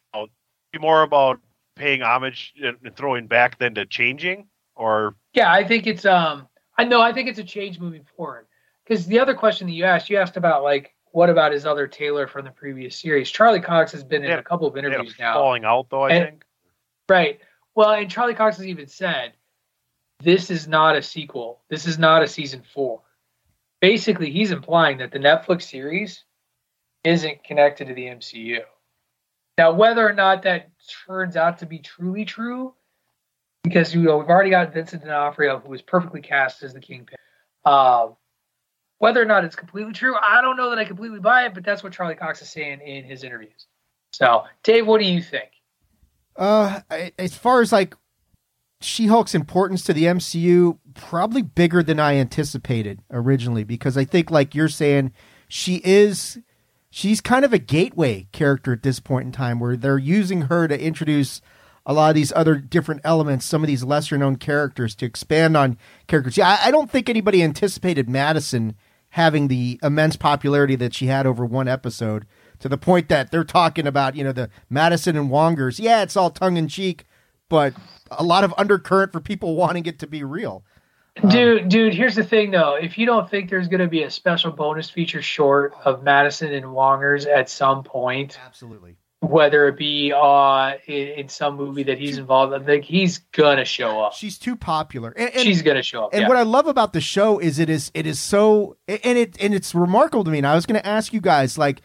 be 0.72 0.80
more 0.80 1.02
about 1.02 1.40
paying 1.78 2.02
homage 2.02 2.54
and 2.62 2.78
throwing 2.96 3.28
back 3.28 3.58
than 3.60 3.76
to 3.76 3.86
changing, 3.86 4.48
or 4.76 5.16
yeah, 5.34 5.52
I 5.52 5.64
think 5.64 5.88
it's 5.88 6.06
um, 6.06 6.48
I 6.78 6.84
know 6.84 7.02
I 7.02 7.14
think 7.14 7.30
it's 7.30 7.40
a 7.40 7.44
change 7.44 7.80
moving 7.80 8.06
forward. 8.16 8.48
Because 8.84 9.06
the 9.06 9.20
other 9.20 9.34
question 9.34 9.68
that 9.68 9.74
you 9.74 9.84
asked, 9.84 10.10
you 10.10 10.18
asked 10.18 10.38
about 10.38 10.64
like 10.64 10.94
what 11.12 11.30
about 11.30 11.52
his 11.52 11.66
other 11.66 11.88
Taylor 11.88 12.28
from 12.28 12.46
the 12.46 12.52
previous 12.52 12.96
series? 12.96 13.30
Charlie 13.32 13.60
Cox 13.62 13.92
has 13.92 14.04
been 14.04 14.24
in 14.24 14.30
Yeah, 14.30 14.38
a 14.40 14.44
couple 14.44 14.68
of 14.68 14.78
interviews 14.78 15.16
now. 15.20 15.34
falling 15.34 15.66
out 15.66 15.90
though. 15.90 16.04
I 16.04 16.10
And- 16.12 16.26
think. 16.26 16.44
Right. 17.10 17.40
Well, 17.76 17.92
and 17.92 18.10
Charlie 18.12 18.34
Cox 18.34 18.58
has 18.58 18.68
even 18.68 18.88
said, 18.88 19.34
this 20.20 20.50
is 20.52 20.68
not 20.68 20.96
a 20.98 21.02
sequel. 21.02 21.62
This 21.70 21.86
is 21.88 21.98
not 21.98 22.24
a 22.24 22.28
season 22.28 22.62
four. 22.74 23.02
Basically, 23.82 24.32
he's 24.32 24.52
implying 24.52 24.98
that 24.98 25.12
the 25.12 25.20
Netflix 25.20 25.64
series 25.64 26.24
isn't 27.04 27.44
connected 27.44 27.88
to 27.88 27.94
the 27.94 28.06
MCU. 28.08 28.60
Now, 29.58 29.72
whether 29.74 30.08
or 30.08 30.14
not 30.14 30.44
that 30.44 30.70
turns 31.08 31.36
out 31.36 31.60
to 31.60 31.66
be 31.66 31.80
truly 31.80 32.26
true, 32.26 32.74
because 33.64 33.94
you 33.94 34.02
know 34.02 34.18
we've 34.18 34.30
already 34.30 34.52
got 34.52 34.74
Vincent 34.74 35.04
D'Onofrio, 35.04 35.60
who 35.60 35.70
was 35.70 35.82
perfectly 35.82 36.22
cast 36.22 36.64
as 36.64 36.74
the 36.74 36.80
Kingpin. 36.80 37.18
Uh, 37.66 38.10
whether 39.00 39.22
or 39.22 39.26
not 39.26 39.44
it's 39.44 39.56
completely 39.56 39.94
true, 39.94 40.16
I 40.16 40.42
don't 40.42 40.58
know 40.58 40.70
that 40.70 40.80
I 40.80 40.86
completely 40.86 41.20
buy 41.20 41.46
it, 41.46 41.54
but 41.54 41.64
that's 41.64 41.84
what 41.84 41.94
Charlie 41.94 42.16
Cox 42.16 42.42
is 42.42 42.50
saying 42.50 42.82
in 42.82 43.04
his 43.04 43.24
interviews. 43.24 43.68
So, 44.12 44.46
Dave, 44.64 44.88
what 44.88 45.00
do 45.00 45.06
you 45.06 45.22
think? 45.22 45.50
Uh, 46.36 46.82
as 47.18 47.36
far 47.36 47.62
as 47.62 47.72
like 47.72 47.96
She-Hulk's 48.82 49.36
importance 49.36 49.84
to 49.84 49.94
the 49.94 50.04
MCU, 50.04 50.78
probably 50.94 51.42
bigger 51.42 51.84
than 51.84 52.00
I 52.00 52.16
anticipated 52.16 53.02
originally 53.12 53.64
because 53.64 53.98
I 53.98 54.06
think 54.06 54.32
like 54.32 54.56
you're 54.56 54.70
saying, 54.70 55.12
she 55.48 55.82
is 55.84 56.40
she's 56.98 57.22
kind 57.22 57.46
of 57.46 57.54
a 57.54 57.60
gateway 57.60 58.28
character 58.32 58.74
at 58.74 58.82
this 58.82 59.00
point 59.00 59.28
in 59.28 59.32
time 59.32 59.60
where 59.60 59.78
they're 59.78 60.00
using 60.00 60.44
her 60.44 60.68
to 60.68 60.82
introduce 60.82 61.42
a 61.86 61.94
lot 61.94 62.10
of 62.10 62.16
these 62.16 62.34
other 62.36 62.56
different 62.56 63.02
elements, 63.04 63.46
some 63.46 63.64
of 63.64 63.68
these 63.68 63.84
lesser 63.84 64.18
known 64.18 64.36
characters 64.36 64.96
to 64.96 65.06
expand 65.06 65.56
on 65.56 65.78
characters. 66.08 66.38
Yeah, 66.38 66.58
I, 66.60 66.70
I 66.70 66.72
don't 66.72 66.90
think 66.90 67.08
anybody 67.08 67.44
anticipated 67.44 68.08
Madisynn 68.08 68.74
having 69.12 69.48
the 69.48 69.80
immense 69.84 70.16
popularity 70.16 70.76
that 70.76 70.96
she 70.96 71.06
had 71.06 71.28
over 71.28 71.46
one 71.46 71.68
episode 71.68 72.26
to 72.60 72.68
the 72.68 72.80
point 72.80 73.10
that 73.10 73.30
they're 73.30 73.44
talking 73.44 73.86
about, 73.86 74.16
you 74.16 74.24
know, 74.24 74.32
the 74.32 74.50
Madisynn 74.72 75.20
and 75.20 75.30
Wongers. 75.30 75.80
Yeah, 75.80 76.02
it's 76.02 76.18
all 76.18 76.32
tongue 76.32 76.58
in 76.58 76.68
cheek, 76.68 77.06
but 77.48 77.76
a 78.10 78.24
lot 78.24 78.44
of 78.44 78.56
undercurrent 78.58 79.12
for 79.12 79.22
people 79.22 79.56
wanting 79.56 79.86
it 79.86 80.00
to 80.00 80.08
be 80.08 80.24
real. 80.24 80.64
Dude, 81.28 81.70
dude, 81.70 81.94
here's 81.94 82.16
the 82.16 82.24
thing 82.24 82.52
though. 82.52 82.76
If 82.76 82.98
you 82.98 83.06
don't 83.06 83.30
think 83.30 83.50
there's 83.50 83.68
going 83.68 83.82
to 83.82 83.88
be 83.88 84.04
a 84.04 84.12
special 84.12 84.52
bonus 84.52 84.90
feature 84.90 85.22
short 85.22 85.74
of 85.86 86.04
Madisynn 86.04 86.54
and 86.56 86.66
Wongers 86.66 87.28
at 87.28 87.50
some 87.50 87.84
point, 87.84 88.38
Absolutely. 88.46 88.98
whether 89.22 89.68
it 89.68 89.78
be 89.78 90.14
uh 90.16 90.74
in, 90.86 91.08
in 91.20 91.30
some 91.30 91.56
movie 91.56 91.84
that 91.84 91.98
he's 91.98 92.18
involved, 92.18 92.54
I 92.54 92.60
think 92.60 92.86
he's 92.86 93.20
gonna 93.32 93.66
show 93.66 94.02
up. 94.02 94.14
She's 94.14 94.38
too 94.38 94.56
popular. 94.56 95.12
And, 95.12 95.30
and- 95.34 95.44
She's 95.44 95.62
gonna 95.62 95.84
show 95.84 96.06
up. 96.06 96.14
And 96.14 96.22
yeah. 96.24 96.28
what 96.28 96.38
I 96.38 96.44
love 96.44 96.68
about 96.68 96.94
the 96.94 97.02
show 97.02 97.40
is 97.40 97.60
it 97.60 97.70
is 97.70 97.92
it 97.94 98.06
is 98.06 98.20
so 98.20 98.78
and 98.88 99.18
it 99.18 99.42
and 99.42 99.54
it's 99.54 99.74
remarkable 99.74 100.24
to 100.24 100.32
me. 100.32 100.38
And 100.40 100.48
I 100.48 100.56
was 100.56 100.66
going 100.66 100.80
to 100.80 100.86
ask 100.88 101.14
you 101.14 101.22
guys 101.22 101.58
like 101.58 101.82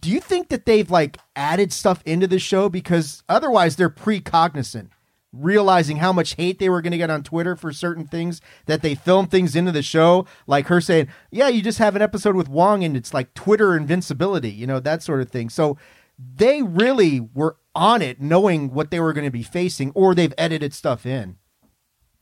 do 0.00 0.10
you 0.10 0.18
think 0.20 0.48
that 0.48 0.66
they've 0.66 0.90
like 0.90 1.18
added 1.36 1.72
stuff 1.72 2.02
into 2.04 2.26
the 2.26 2.38
show 2.38 2.68
because 2.68 3.22
otherwise 3.28 3.76
they're 3.76 3.90
precognizant 3.90 4.88
realizing 5.36 5.98
how 5.98 6.12
much 6.12 6.34
hate 6.34 6.58
they 6.58 6.68
were 6.68 6.82
going 6.82 6.92
to 6.92 6.98
get 6.98 7.10
on 7.10 7.22
Twitter 7.22 7.56
for 7.56 7.72
certain 7.72 8.06
things 8.06 8.40
that 8.66 8.82
they 8.82 8.94
filmed 8.94 9.30
things 9.30 9.56
into 9.56 9.72
the 9.72 9.82
show 9.82 10.26
like 10.46 10.66
her 10.68 10.80
saying, 10.80 11.08
"Yeah, 11.30 11.48
you 11.48 11.62
just 11.62 11.78
have 11.78 11.96
an 11.96 12.02
episode 12.02 12.36
with 12.36 12.48
Wong 12.48 12.84
and 12.84 12.96
it's 12.96 13.14
like 13.14 13.34
Twitter 13.34 13.76
invincibility," 13.76 14.50
you 14.50 14.66
know, 14.66 14.80
that 14.80 15.02
sort 15.02 15.20
of 15.20 15.30
thing. 15.30 15.50
So 15.50 15.76
they 16.18 16.62
really 16.62 17.20
were 17.20 17.56
on 17.74 18.02
it 18.02 18.20
knowing 18.20 18.72
what 18.72 18.90
they 18.90 19.00
were 19.00 19.12
going 19.12 19.24
to 19.24 19.30
be 19.30 19.42
facing 19.42 19.90
or 19.92 20.14
they've 20.14 20.34
edited 20.38 20.72
stuff 20.72 21.04
in. 21.04 21.36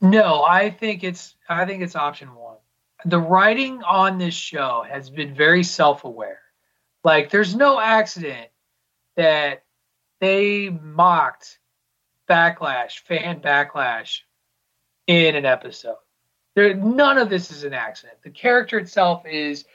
No, 0.01 0.43
I 0.43 0.69
think 0.69 1.03
it's 1.03 1.35
I 1.47 1.65
think 1.65 1.81
it's 1.81 1.95
option 1.95 2.35
one. 2.35 2.57
The 3.05 3.19
writing 3.19 3.83
on 3.83 4.17
this 4.17 4.33
show 4.33 4.85
has 4.89 5.09
been 5.09 5.33
very 5.33 5.63
self-aware. 5.63 6.39
Like 7.03 7.29
there's 7.29 7.55
no 7.55 7.79
accident 7.79 8.49
that 9.15 9.63
they 10.19 10.69
mocked 10.69 11.59
backlash, 12.29 12.99
fan 12.99 13.39
backlash 13.39 14.21
in 15.07 15.35
an 15.35 15.45
episode. 15.45 15.97
There 16.55 16.73
none 16.75 17.17
of 17.17 17.29
this 17.29 17.51
is 17.51 17.63
an 17.63 17.73
accident. 17.73 18.19
The 18.23 18.29
character 18.29 18.77
itself 18.77 19.23
is 19.25 19.65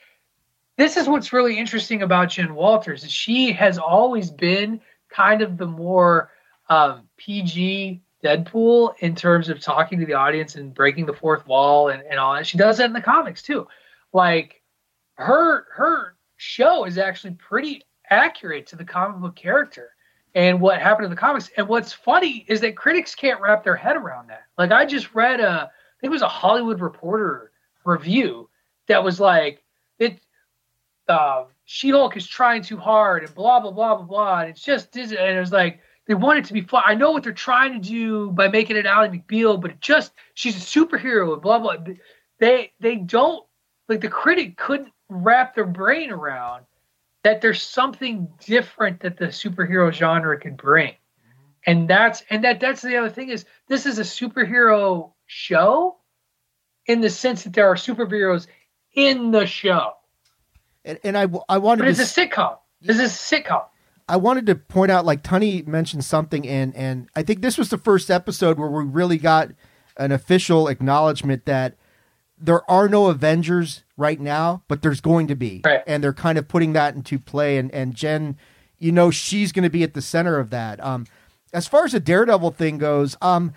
this 0.77 0.95
is 0.95 1.09
what's 1.09 1.33
really 1.33 1.57
interesting 1.57 2.03
about 2.03 2.29
Jen 2.29 2.55
Walters 2.55 3.03
is 3.03 3.11
she 3.11 3.51
has 3.51 3.77
always 3.77 4.31
been 4.31 4.79
kind 5.09 5.41
of 5.41 5.57
the 5.57 5.65
more 5.65 6.31
um, 6.69 7.09
PG 7.17 8.01
Deadpool 8.23 8.93
in 8.99 9.15
terms 9.15 9.49
of 9.49 9.59
talking 9.59 9.99
to 9.99 10.05
the 10.05 10.13
audience 10.13 10.55
and 10.55 10.73
breaking 10.73 11.05
the 11.05 11.13
fourth 11.13 11.45
wall 11.47 11.89
and, 11.89 12.03
and 12.03 12.19
all 12.19 12.33
that. 12.33 12.47
She 12.47 12.57
does 12.57 12.77
that 12.77 12.85
in 12.85 12.93
the 12.93 13.01
comics 13.01 13.41
too. 13.41 13.67
Like 14.13 14.61
her 15.15 15.65
her 15.71 16.15
show 16.37 16.85
is 16.85 16.97
actually 16.97 17.33
pretty 17.33 17.83
accurate 18.09 18.67
to 18.67 18.75
the 18.75 18.85
comic 18.85 19.19
book 19.19 19.35
character 19.35 19.91
and 20.35 20.61
what 20.61 20.81
happened 20.81 21.05
in 21.05 21.11
the 21.11 21.17
comics. 21.17 21.49
And 21.57 21.67
what's 21.67 21.93
funny 21.93 22.45
is 22.47 22.61
that 22.61 22.75
critics 22.75 23.15
can't 23.15 23.41
wrap 23.41 23.63
their 23.63 23.75
head 23.75 23.95
around 23.95 24.29
that. 24.29 24.43
Like 24.57 24.71
I 24.71 24.85
just 24.85 25.13
read 25.15 25.39
a 25.39 25.71
I 25.71 26.01
think 26.01 26.11
it 26.11 26.13
was 26.13 26.21
a 26.21 26.29
Hollywood 26.29 26.79
Reporter 26.79 27.51
review 27.83 28.49
that 28.87 29.03
was 29.03 29.19
like 29.19 29.63
it 29.97 30.19
uh, 31.07 31.45
She-Hulk 31.65 32.15
is 32.15 32.27
trying 32.27 32.61
too 32.61 32.77
hard 32.77 33.23
and 33.23 33.33
blah 33.33 33.59
blah 33.59 33.71
blah 33.71 33.95
blah 33.95 34.05
blah. 34.05 34.39
And 34.41 34.49
it's 34.51 34.61
just 34.61 34.95
and 34.95 35.11
it 35.11 35.39
was 35.39 35.51
like 35.51 35.81
they 36.07 36.13
want 36.13 36.39
it 36.39 36.45
to 36.45 36.53
be 36.53 36.61
fun. 36.61 36.83
I 36.85 36.95
know 36.95 37.11
what 37.11 37.23
they're 37.23 37.33
trying 37.33 37.73
to 37.73 37.87
do 37.87 38.31
by 38.31 38.47
making 38.47 38.77
it 38.77 38.85
Ally 38.85 39.09
McBeal, 39.09 39.59
but 39.61 39.71
it 39.71 39.81
just 39.81 40.13
she's 40.33 40.55
a 40.55 40.59
superhero 40.59 41.33
and 41.33 41.41
blah 41.41 41.59
blah. 41.59 41.75
They 42.39 42.71
they 42.79 42.95
don't 42.95 43.45
like 43.87 44.01
the 44.01 44.07
critic 44.07 44.57
couldn't 44.57 44.93
wrap 45.09 45.55
their 45.55 45.65
brain 45.65 46.11
around 46.11 46.65
that 47.23 47.41
there's 47.41 47.61
something 47.61 48.27
different 48.45 49.01
that 49.01 49.17
the 49.17 49.27
superhero 49.27 49.91
genre 49.91 50.39
could 50.39 50.57
bring. 50.57 50.93
And 51.65 51.89
that's 51.89 52.23
and 52.29 52.43
that 52.43 52.59
that's 52.59 52.81
the 52.81 52.95
other 52.97 53.09
thing 53.09 53.29
is 53.29 53.45
this 53.67 53.85
is 53.85 53.99
a 53.99 54.03
superhero 54.03 55.11
show 55.25 55.97
in 56.85 57.01
the 57.01 57.09
sense 57.09 57.43
that 57.43 57.53
there 57.53 57.67
are 57.67 57.75
superheroes 57.75 58.47
in 58.93 59.31
the 59.31 59.45
show. 59.45 59.93
And, 60.85 60.99
and 61.03 61.17
I 61.17 61.27
I 61.49 61.57
wanted 61.57 61.83
but 61.83 61.89
it's 61.89 62.13
to, 62.13 62.21
a 62.21 62.27
sitcom. 62.27 62.57
This 62.81 62.99
is 62.99 63.11
a 63.11 63.35
sitcom. 63.35 63.65
I 64.07 64.15
wanted 64.17 64.45
to 64.47 64.55
point 64.55 64.89
out 64.89 65.05
like 65.05 65.21
Tunney 65.21 65.67
mentioned 65.67 66.05
something 66.05 66.47
and 66.47 66.73
and 66.75 67.09
I 67.15 67.23
think 67.23 67.41
this 67.41 67.57
was 67.57 67.69
the 67.69 67.77
first 67.77 68.09
episode 68.09 68.57
where 68.57 68.69
we 68.69 68.85
really 68.85 69.17
got 69.17 69.49
an 69.97 70.13
official 70.13 70.69
acknowledgement 70.69 71.45
that 71.45 71.75
there 72.39 72.69
are 72.69 72.87
no 72.87 73.07
Avengers 73.07 73.83
right 73.97 74.19
now, 74.19 74.63
but 74.67 74.81
there's 74.81 75.01
going 75.01 75.27
to 75.27 75.35
be. 75.35 75.61
Right. 75.65 75.83
And 75.85 76.03
they're 76.03 76.13
kind 76.13 76.37
of 76.37 76.47
putting 76.47 76.73
that 76.73 76.95
into 76.95 77.19
play 77.19 77.57
and 77.57 77.73
and 77.73 77.93
Jen, 77.95 78.37
you 78.77 78.91
know, 78.91 79.11
she's 79.11 79.51
going 79.51 79.63
to 79.63 79.69
be 79.69 79.83
at 79.83 79.93
the 79.93 80.01
center 80.01 80.39
of 80.39 80.49
that. 80.49 80.83
Um 80.83 81.05
as 81.51 81.67
far 81.67 81.85
as 81.85 81.91
the 81.93 81.99
Daredevil 81.99 82.51
thing 82.51 82.77
goes, 82.77 83.17
um 83.21 83.53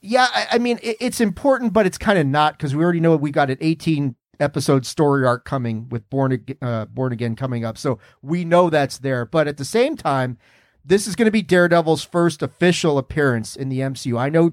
yeah, 0.00 0.28
I, 0.32 0.46
I 0.52 0.58
mean 0.58 0.78
it, 0.82 0.96
it's 1.00 1.20
important 1.20 1.72
but 1.72 1.86
it's 1.86 1.98
kind 1.98 2.18
of 2.18 2.26
not 2.26 2.56
because 2.56 2.74
we 2.74 2.84
already 2.84 3.00
know 3.00 3.16
we 3.16 3.30
got 3.30 3.50
an 3.50 3.58
18 3.60 4.14
episode 4.40 4.86
story 4.86 5.26
arc 5.26 5.44
coming 5.44 5.88
with 5.90 6.08
Born 6.08 6.44
uh, 6.62 6.86
Born 6.86 7.12
Again 7.12 7.36
coming 7.36 7.64
up. 7.64 7.76
So 7.76 7.98
we 8.22 8.44
know 8.44 8.70
that's 8.70 8.98
there, 8.98 9.26
but 9.26 9.46
at 9.46 9.58
the 9.58 9.64
same 9.64 9.96
time, 9.96 10.38
this 10.84 11.06
is 11.06 11.14
going 11.14 11.26
to 11.26 11.32
be 11.32 11.42
Daredevil's 11.42 12.02
first 12.02 12.42
official 12.42 12.96
appearance 12.96 13.54
in 13.54 13.68
the 13.68 13.80
MCU. 13.80 14.18
I 14.18 14.30
know 14.30 14.52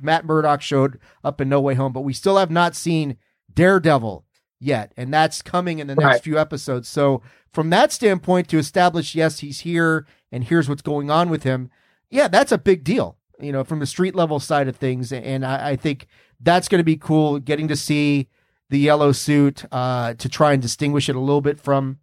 Matt 0.00 0.24
Murdock 0.24 0.62
showed 0.62 0.98
up 1.24 1.40
in 1.40 1.48
No 1.48 1.60
Way 1.60 1.74
Home, 1.74 1.92
but 1.92 2.02
we 2.02 2.12
still 2.12 2.36
have 2.36 2.50
not 2.50 2.74
seen 2.74 3.16
Daredevil 3.52 4.24
yet, 4.60 4.92
and 4.96 5.12
that's 5.12 5.42
coming 5.42 5.78
in 5.78 5.86
the 5.86 5.94
next 5.94 6.04
Right. 6.06 6.22
few 6.22 6.38
episodes. 6.38 6.88
So 6.88 7.22
from 7.52 7.70
that 7.70 7.92
standpoint, 7.92 8.48
to 8.48 8.58
establish 8.58 9.14
yes, 9.14 9.40
he's 9.40 9.60
here 9.60 10.06
and 10.30 10.44
here's 10.44 10.68
what's 10.68 10.82
going 10.82 11.10
on 11.10 11.28
with 11.30 11.42
him, 11.42 11.70
yeah, 12.10 12.28
that's 12.28 12.52
a 12.52 12.58
big 12.58 12.84
deal. 12.84 13.16
You 13.38 13.52
know, 13.52 13.64
from 13.64 13.80
the 13.80 13.86
street 13.86 14.14
level 14.14 14.40
side 14.40 14.66
of 14.68 14.76
things, 14.76 15.12
and 15.12 15.44
I, 15.44 15.70
I 15.70 15.76
think 15.76 16.06
that's 16.40 16.68
going 16.68 16.80
to 16.80 16.84
be 16.84 16.96
cool. 16.96 17.38
Getting 17.38 17.68
to 17.68 17.76
see 17.76 18.28
the 18.70 18.78
yellow 18.78 19.12
suit 19.12 19.64
uh, 19.70 20.14
to 20.14 20.28
try 20.28 20.52
and 20.54 20.62
distinguish 20.62 21.08
it 21.08 21.16
a 21.16 21.20
little 21.20 21.42
bit 21.42 21.60
from, 21.60 21.98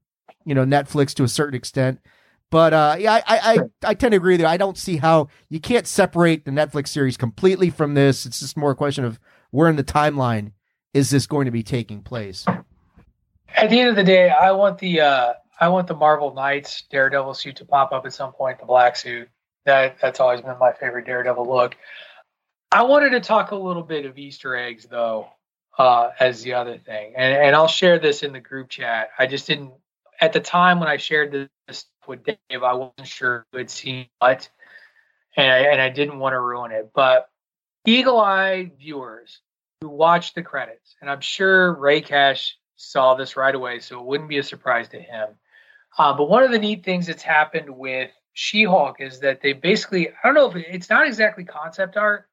you 0.46 0.54
know, 0.54 0.64
Netflix 0.64 1.14
to 1.16 1.24
a 1.24 1.28
certain 1.28 1.56
extent. 1.56 2.00
But 2.54 2.72
uh, 2.72 2.98
yeah, 3.00 3.14
I, 3.14 3.24
I, 3.28 3.58
I, 3.84 3.94
tend 3.96 4.12
to 4.12 4.18
agree 4.18 4.38
you. 4.38 4.46
I 4.46 4.58
don't 4.58 4.78
see 4.78 4.98
how 4.98 5.28
you 5.50 5.60
can't 5.60 5.88
separate 5.88 6.46
the 6.46 6.52
Netflix 6.52 6.90
series 6.90 7.18
completely 7.18 7.72
from 7.72 7.96
this. 7.96 8.28
It's 8.28 8.42
just 8.42 8.56
more 8.56 8.70
a 8.70 8.76
question 8.76 9.04
of 9.04 9.20
where 9.50 9.68
in 9.72 9.76
the 9.76 9.84
timeline 9.84 10.52
is 10.94 11.10
this 11.10 11.26
going 11.26 11.46
to 11.46 11.52
be 11.52 11.64
taking 11.64 12.04
place. 12.04 12.46
At 13.56 13.72
the 13.72 13.80
end 13.80 13.90
of 13.90 13.96
the 13.96 14.04
day, 14.04 14.30
I 14.30 14.52
want 14.52 14.78
the 14.78 15.02
uh, 15.02 15.34
I 15.60 15.70
want 15.70 15.88
the 15.88 15.96
Marvel 15.96 16.32
Knights 16.32 16.84
Daredevil 16.92 17.34
suit 17.34 17.56
to 17.56 17.66
pop 17.66 17.92
up 17.92 18.06
at 18.06 18.14
some 18.14 18.32
point, 18.32 18.60
the 18.60 18.68
black 18.68 18.98
suit. 18.98 19.30
That 19.66 19.98
that's 20.00 20.20
always 20.20 20.42
been 20.42 20.60
my 20.60 20.74
favorite 20.74 21.08
Daredevil 21.08 21.48
look. 21.48 21.76
I 22.72 22.84
wanted 22.84 23.10
to 23.14 23.20
talk 23.20 23.50
a 23.50 23.56
little 23.56 23.82
bit 23.82 24.06
of 24.06 24.20
Easter 24.20 24.56
eggs 24.56 24.86
though, 24.86 25.28
uh, 25.80 26.12
as 26.20 26.44
the 26.44 26.54
other 26.54 26.78
thing, 26.78 27.14
and 27.18 27.36
and 27.36 27.56
I'll 27.56 27.68
share 27.68 27.98
this 27.98 28.22
in 28.22 28.32
the 28.32 28.40
group 28.40 28.70
chat. 28.70 29.10
I 29.18 29.26
just 29.26 29.48
didn't 29.48 29.74
at 30.22 30.34
the 30.34 30.40
time 30.40 30.80
when 30.80 30.90
I 30.90 30.98
shared 30.98 31.50
this 31.68 31.86
with 32.08 32.24
Dave, 32.24 32.64
I 32.64 32.74
wasn't 32.74 33.08
sure 33.08 33.46
who 33.52 33.58
had 33.58 33.70
seen 33.70 34.08
what, 34.20 34.50
and 35.36 35.52
I, 35.52 35.58
and 35.72 35.82
I 35.82 35.90
didn't 35.90 36.20
want 36.20 36.34
to 36.34 36.40
ruin 36.40 36.72
it. 36.72 36.92
But 36.94 37.30
eagle-eyed 37.86 38.74
viewers 38.78 39.40
who 39.82 39.90
watch 39.90 40.34
the 40.34 40.44
credits, 40.44 40.96
and 41.02 41.10
I'm 41.10 41.22
sure 41.22 41.74
Ray 41.74 42.02
Cash 42.02 42.58
saw 42.76 43.16
this 43.16 43.38
right 43.38 43.56
away, 43.56 43.80
so 43.80 44.00
it 44.00 44.06
wouldn't 44.06 44.30
be 44.30 44.38
a 44.40 44.44
surprise 44.44 44.90
to 44.90 45.00
him. 45.00 45.30
Uh, 45.98 46.14
but 46.14 46.30
one 46.30 46.44
of 46.44 46.52
the 46.52 46.60
neat 46.60 46.84
things 46.84 47.08
that's 47.08 47.24
happened 47.24 47.70
with 47.70 48.12
She-Hulk 48.34 49.00
is 49.00 49.20
that 49.20 49.42
they 49.42 49.54
basically, 49.54 50.10
I 50.10 50.14
don't 50.24 50.34
know 50.34 50.50
if 50.50 50.56
it's 50.56 50.90
not 50.90 51.06
exactly 51.06 51.44
concept 51.44 51.98
art, 51.98 52.28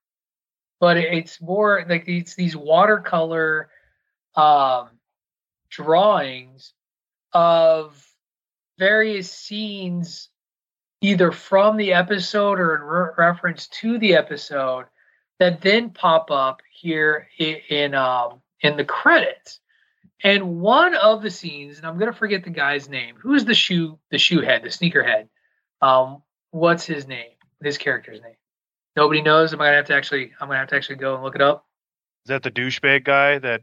but 0.80 0.96
it's 0.96 1.40
more 1.42 1.84
like 1.88 2.04
it's 2.08 2.34
these 2.34 2.56
watercolor 2.56 3.68
um, 4.34 4.88
drawings 5.68 6.72
of 7.32 8.06
various 8.78 9.30
scenes, 9.30 10.28
either 11.00 11.32
from 11.32 11.76
the 11.76 11.92
episode 11.92 12.58
or 12.58 12.76
in 12.76 12.82
re- 12.82 13.10
reference 13.18 13.66
to 13.68 13.98
the 13.98 14.14
episode, 14.14 14.86
that 15.38 15.60
then 15.60 15.90
pop 15.90 16.30
up 16.30 16.60
here 16.70 17.28
in 17.38 17.56
in, 17.68 17.94
um, 17.94 18.40
in 18.60 18.76
the 18.76 18.84
credits. 18.84 19.60
And 20.22 20.60
one 20.60 20.94
of 20.94 21.22
the 21.22 21.30
scenes, 21.30 21.78
and 21.78 21.86
I'm 21.86 21.98
gonna 21.98 22.12
forget 22.12 22.44
the 22.44 22.50
guy's 22.50 22.88
name. 22.88 23.16
Who's 23.18 23.44
the 23.44 23.54
shoe 23.54 23.98
the 24.10 24.18
shoe 24.18 24.40
head, 24.40 24.62
the 24.62 24.70
sneaker 24.70 25.02
head? 25.02 25.28
Um, 25.80 26.22
what's 26.50 26.84
his 26.84 27.06
name? 27.08 27.30
His 27.62 27.78
character's 27.78 28.20
name. 28.20 28.34
Nobody 28.96 29.22
knows. 29.22 29.54
Am 29.54 29.60
I 29.60 29.66
gonna 29.66 29.76
have 29.76 29.86
to 29.86 29.94
actually? 29.94 30.32
I'm 30.40 30.48
gonna 30.48 30.58
have 30.58 30.68
to 30.68 30.76
actually 30.76 30.96
go 30.96 31.14
and 31.14 31.22
look 31.22 31.36
it 31.36 31.42
up. 31.42 31.66
Is 32.26 32.28
that 32.28 32.42
the 32.42 32.50
douchebag 32.50 33.04
guy 33.04 33.38
that 33.38 33.62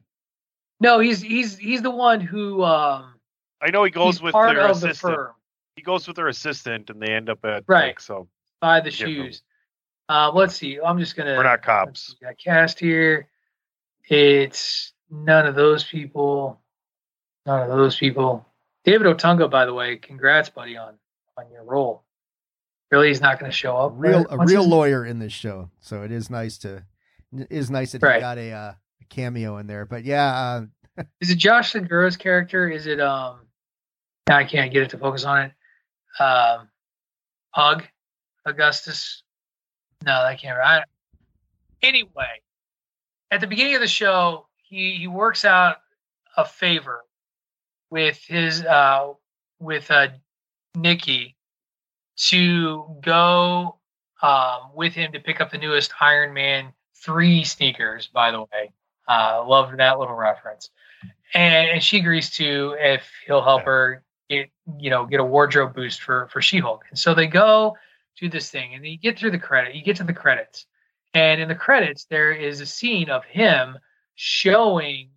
No, 0.80 1.00
he's 1.00 1.22
he's 1.22 1.58
he's 1.58 1.84
the 1.84 1.92
one 1.92 2.22
who 2.22 2.64
um 2.64 3.17
I 3.62 3.70
know 3.72 3.84
he 3.84 3.92
goes 3.92 4.16
he's 4.16 4.22
with 4.22 4.34
part 4.34 4.56
their 4.56 4.68
of 4.68 4.80
the 4.82 4.88
assistant. 4.90 5.16
firm 5.16 5.32
He 5.76 5.82
goes 5.82 6.08
with 6.08 6.16
their 6.16 6.28
assistant, 6.28 6.90
and 6.90 7.02
they 7.02 7.14
end 7.14 7.30
up 7.30 7.40
at 7.46 7.64
Right. 7.68 7.88
like, 7.88 8.00
so 8.00 8.28
by 8.62 8.80
the 8.82 8.92
shoes. 8.92 9.42
Uh, 10.10 10.32
let's 10.34 10.56
see. 10.56 10.80
I'm 10.84 11.00
just 11.00 11.16
gonna. 11.16 11.36
we're 11.36 11.44
not 11.44 11.62
cops. 11.64 12.08
see, 12.10 12.26
Got 12.26 12.38
cast 12.38 12.80
here. 12.80 13.28
It's 14.10 14.94
none 15.10 15.46
of 15.46 15.56
those 15.56 15.84
people. 15.84 16.62
None 17.46 17.70
of 17.70 17.78
those 17.78 17.98
people. 17.98 18.46
David 18.86 19.08
Otunga, 19.08 19.50
by 19.50 19.66
the 19.66 19.74
way, 19.74 19.98
congrats, 19.98 20.50
buddy, 20.50 20.78
on 20.78 20.94
on 21.38 21.52
your 21.52 21.64
role. 21.64 22.04
Really, 22.90 23.10
he's 23.10 23.20
not 23.20 23.38
going 23.40 23.52
to 23.52 23.56
show 23.58 23.76
up. 23.76 23.92
Real 23.96 24.26
a 24.30 24.38
real 24.46 24.62
his- 24.64 24.72
lawyer 24.72 25.06
in 25.06 25.20
this 25.20 25.34
show, 25.34 25.70
so 25.82 26.04
it 26.04 26.12
is 26.12 26.30
nice 26.30 26.58
to 26.60 26.84
it 27.38 27.48
is 27.50 27.70
nice 27.70 27.92
that 27.92 28.02
he 28.02 28.20
got 28.22 28.38
a, 28.38 28.52
uh, 28.52 28.72
a 29.02 29.06
cameo 29.10 29.58
in 29.58 29.68
there. 29.68 29.86
But 29.86 30.06
yeah, 30.06 30.66
uh, 30.98 31.04
Is 31.22 31.30
it 31.30 31.36
Josh 31.38 31.74
Segarra's 31.74 32.16
character? 32.16 32.70
Is 32.70 32.88
it 32.88 33.02
um? 33.02 33.40
I 34.30 34.44
can't 34.44 34.72
get 34.72 34.84
it 34.84 34.90
to 34.92 34.98
focus 34.98 35.24
on 35.24 35.44
it. 35.44 36.22
Um, 36.22 36.70
Pug, 37.54 37.84
Augustus. 38.46 39.24
No, 40.06 40.24
that 40.24 40.40
can't. 40.40 40.58
Right. 40.58 40.84
Anyway, 41.82 42.42
at 43.32 43.42
the 43.42 43.48
beginning 43.48 43.76
of 43.76 43.82
the 43.82 43.88
show, 43.88 44.48
he 44.64 44.94
he 44.94 45.08
works 45.08 45.46
out 45.46 45.78
a 46.36 46.46
favor 46.46 47.04
with 47.90 48.22
his 48.28 48.64
uh 48.64 49.14
with 49.60 49.90
uh 49.90 50.10
Nikki 50.76 51.36
to 52.18 52.98
go 53.02 53.78
um 54.22 54.60
with 54.76 54.94
him 54.94 55.12
to 55.14 55.20
pick 55.20 55.42
up 55.42 55.52
the 55.52 55.58
newest 55.58 55.92
Iron 56.00 56.34
Man 56.34 56.74
three 56.96 57.44
sneakers. 57.44 58.08
By 58.08 58.32
the 58.32 58.42
way, 58.42 58.72
uh, 59.08 59.44
love 59.48 59.76
that 59.78 60.00
little 60.00 60.16
reference. 60.16 60.70
And, 61.34 61.70
and 61.70 61.84
she 61.84 62.00
agrees 62.00 62.30
to 62.32 62.76
if 62.80 63.08
he'll 63.26 63.44
help 63.44 63.64
her 63.64 64.04
get 64.30 64.50
you 64.80 64.90
know 64.90 65.06
get 65.06 65.20
a 65.20 65.24
wardrobe 65.24 65.74
boost 65.74 66.02
for 66.02 66.28
for 66.28 66.42
She-Hulk. 66.42 66.86
And 66.90 67.00
so 67.00 67.14
they 67.14 67.28
go 67.28 67.76
do 68.20 68.30
this 68.30 68.50
thing, 68.50 68.74
and 68.74 68.86
you 68.86 68.98
get 68.98 69.18
through 69.18 69.32
the 69.32 69.38
credit. 69.38 69.76
You 69.76 69.84
get 69.84 69.98
to 69.98 70.04
the 70.04 70.14
credits, 70.14 70.66
and 71.14 71.42
in 71.42 71.48
the 71.48 71.56
credits 71.56 72.06
there 72.06 72.32
is 72.32 72.62
a 72.62 72.66
scene 72.66 73.10
of 73.10 73.24
him 73.26 73.78
showing 74.16 75.10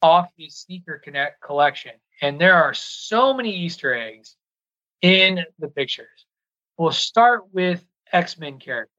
off 0.00 0.30
his 0.36 0.56
sneaker 0.56 1.00
connect 1.02 1.40
collection, 1.40 1.92
and 2.20 2.40
there 2.40 2.54
are 2.54 2.74
so 2.74 3.32
many 3.32 3.54
Easter 3.54 3.94
eggs 3.94 4.36
in 5.02 5.44
the 5.58 5.68
pictures. 5.68 6.26
We'll 6.78 6.92
start 6.92 7.52
with 7.52 7.84
X 8.12 8.38
Men 8.38 8.58
characters. 8.58 8.90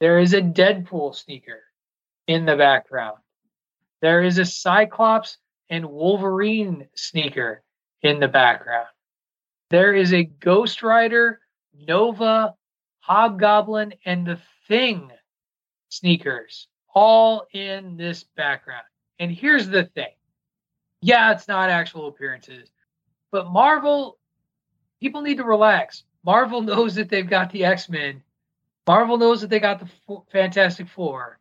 There 0.00 0.18
is 0.18 0.34
a 0.34 0.42
Deadpool 0.42 1.14
sneaker 1.14 1.60
in 2.26 2.44
the 2.44 2.56
background. 2.56 3.18
There 4.00 4.22
is 4.22 4.38
a 4.38 4.44
Cyclops 4.44 5.38
and 5.70 5.86
Wolverine 5.86 6.88
sneaker 6.94 7.62
in 8.02 8.20
the 8.20 8.28
background. 8.28 8.88
There 9.70 9.94
is 9.94 10.12
a 10.12 10.24
Ghost 10.24 10.82
Rider, 10.82 11.40
Nova, 11.88 12.54
Hobgoblin, 13.00 13.94
and 14.04 14.26
the 14.26 14.38
Thing 14.68 15.10
sneakers 15.88 16.68
all 16.94 17.46
in 17.52 17.96
this 17.96 18.24
background. 18.36 18.84
And 19.18 19.30
here's 19.30 19.68
the 19.68 19.84
thing 19.84 20.12
yeah, 21.00 21.32
it's 21.32 21.48
not 21.48 21.68
actual 21.68 22.06
appearances, 22.08 22.70
but 23.30 23.50
Marvel, 23.50 24.18
people 25.00 25.20
need 25.20 25.38
to 25.38 25.44
relax. 25.44 26.04
Marvel 26.24 26.62
knows 26.62 26.94
that 26.94 27.08
they've 27.08 27.28
got 27.28 27.50
the 27.50 27.64
X 27.64 27.88
Men, 27.88 28.22
Marvel 28.86 29.16
knows 29.16 29.40
that 29.40 29.50
they 29.50 29.60
got 29.60 29.80
the 29.80 30.22
Fantastic 30.32 30.88
Four. 30.88 31.38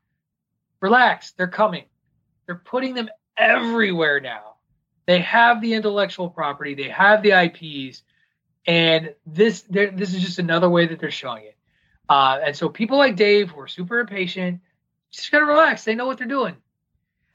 Relax, 0.80 1.32
they're 1.34 1.48
coming. 1.48 1.86
They're 2.46 2.62
putting 2.64 2.94
them 2.94 3.10
everywhere 3.38 4.20
now. 4.20 4.56
They 5.06 5.20
have 5.22 5.62
the 5.62 5.74
intellectual 5.74 6.30
property, 6.30 6.76
they 6.76 6.90
have 6.90 7.24
the 7.24 7.32
IPs, 7.32 8.04
and 8.68 9.14
this 9.26 9.62
this 9.70 10.14
is 10.14 10.22
just 10.22 10.40
another 10.40 10.70
way 10.70 10.88
that 10.88 11.00
they're 11.00 11.12
showing 11.12 11.46
it. 11.46 11.56
Uh, 12.08 12.40
and 12.46 12.56
so 12.56 12.70
people 12.70 12.98
like 12.98 13.16
Dave 13.16 13.50
who 13.52 13.60
are 13.62 13.68
super 13.68 14.00
impatient, 14.00 14.62
just 15.12 15.32
gotta 15.32 15.46
relax. 15.46 15.84
They 15.84 15.96
know 15.96 16.06
what 16.06 16.18
they're 16.18 16.28
doing. 16.28 16.56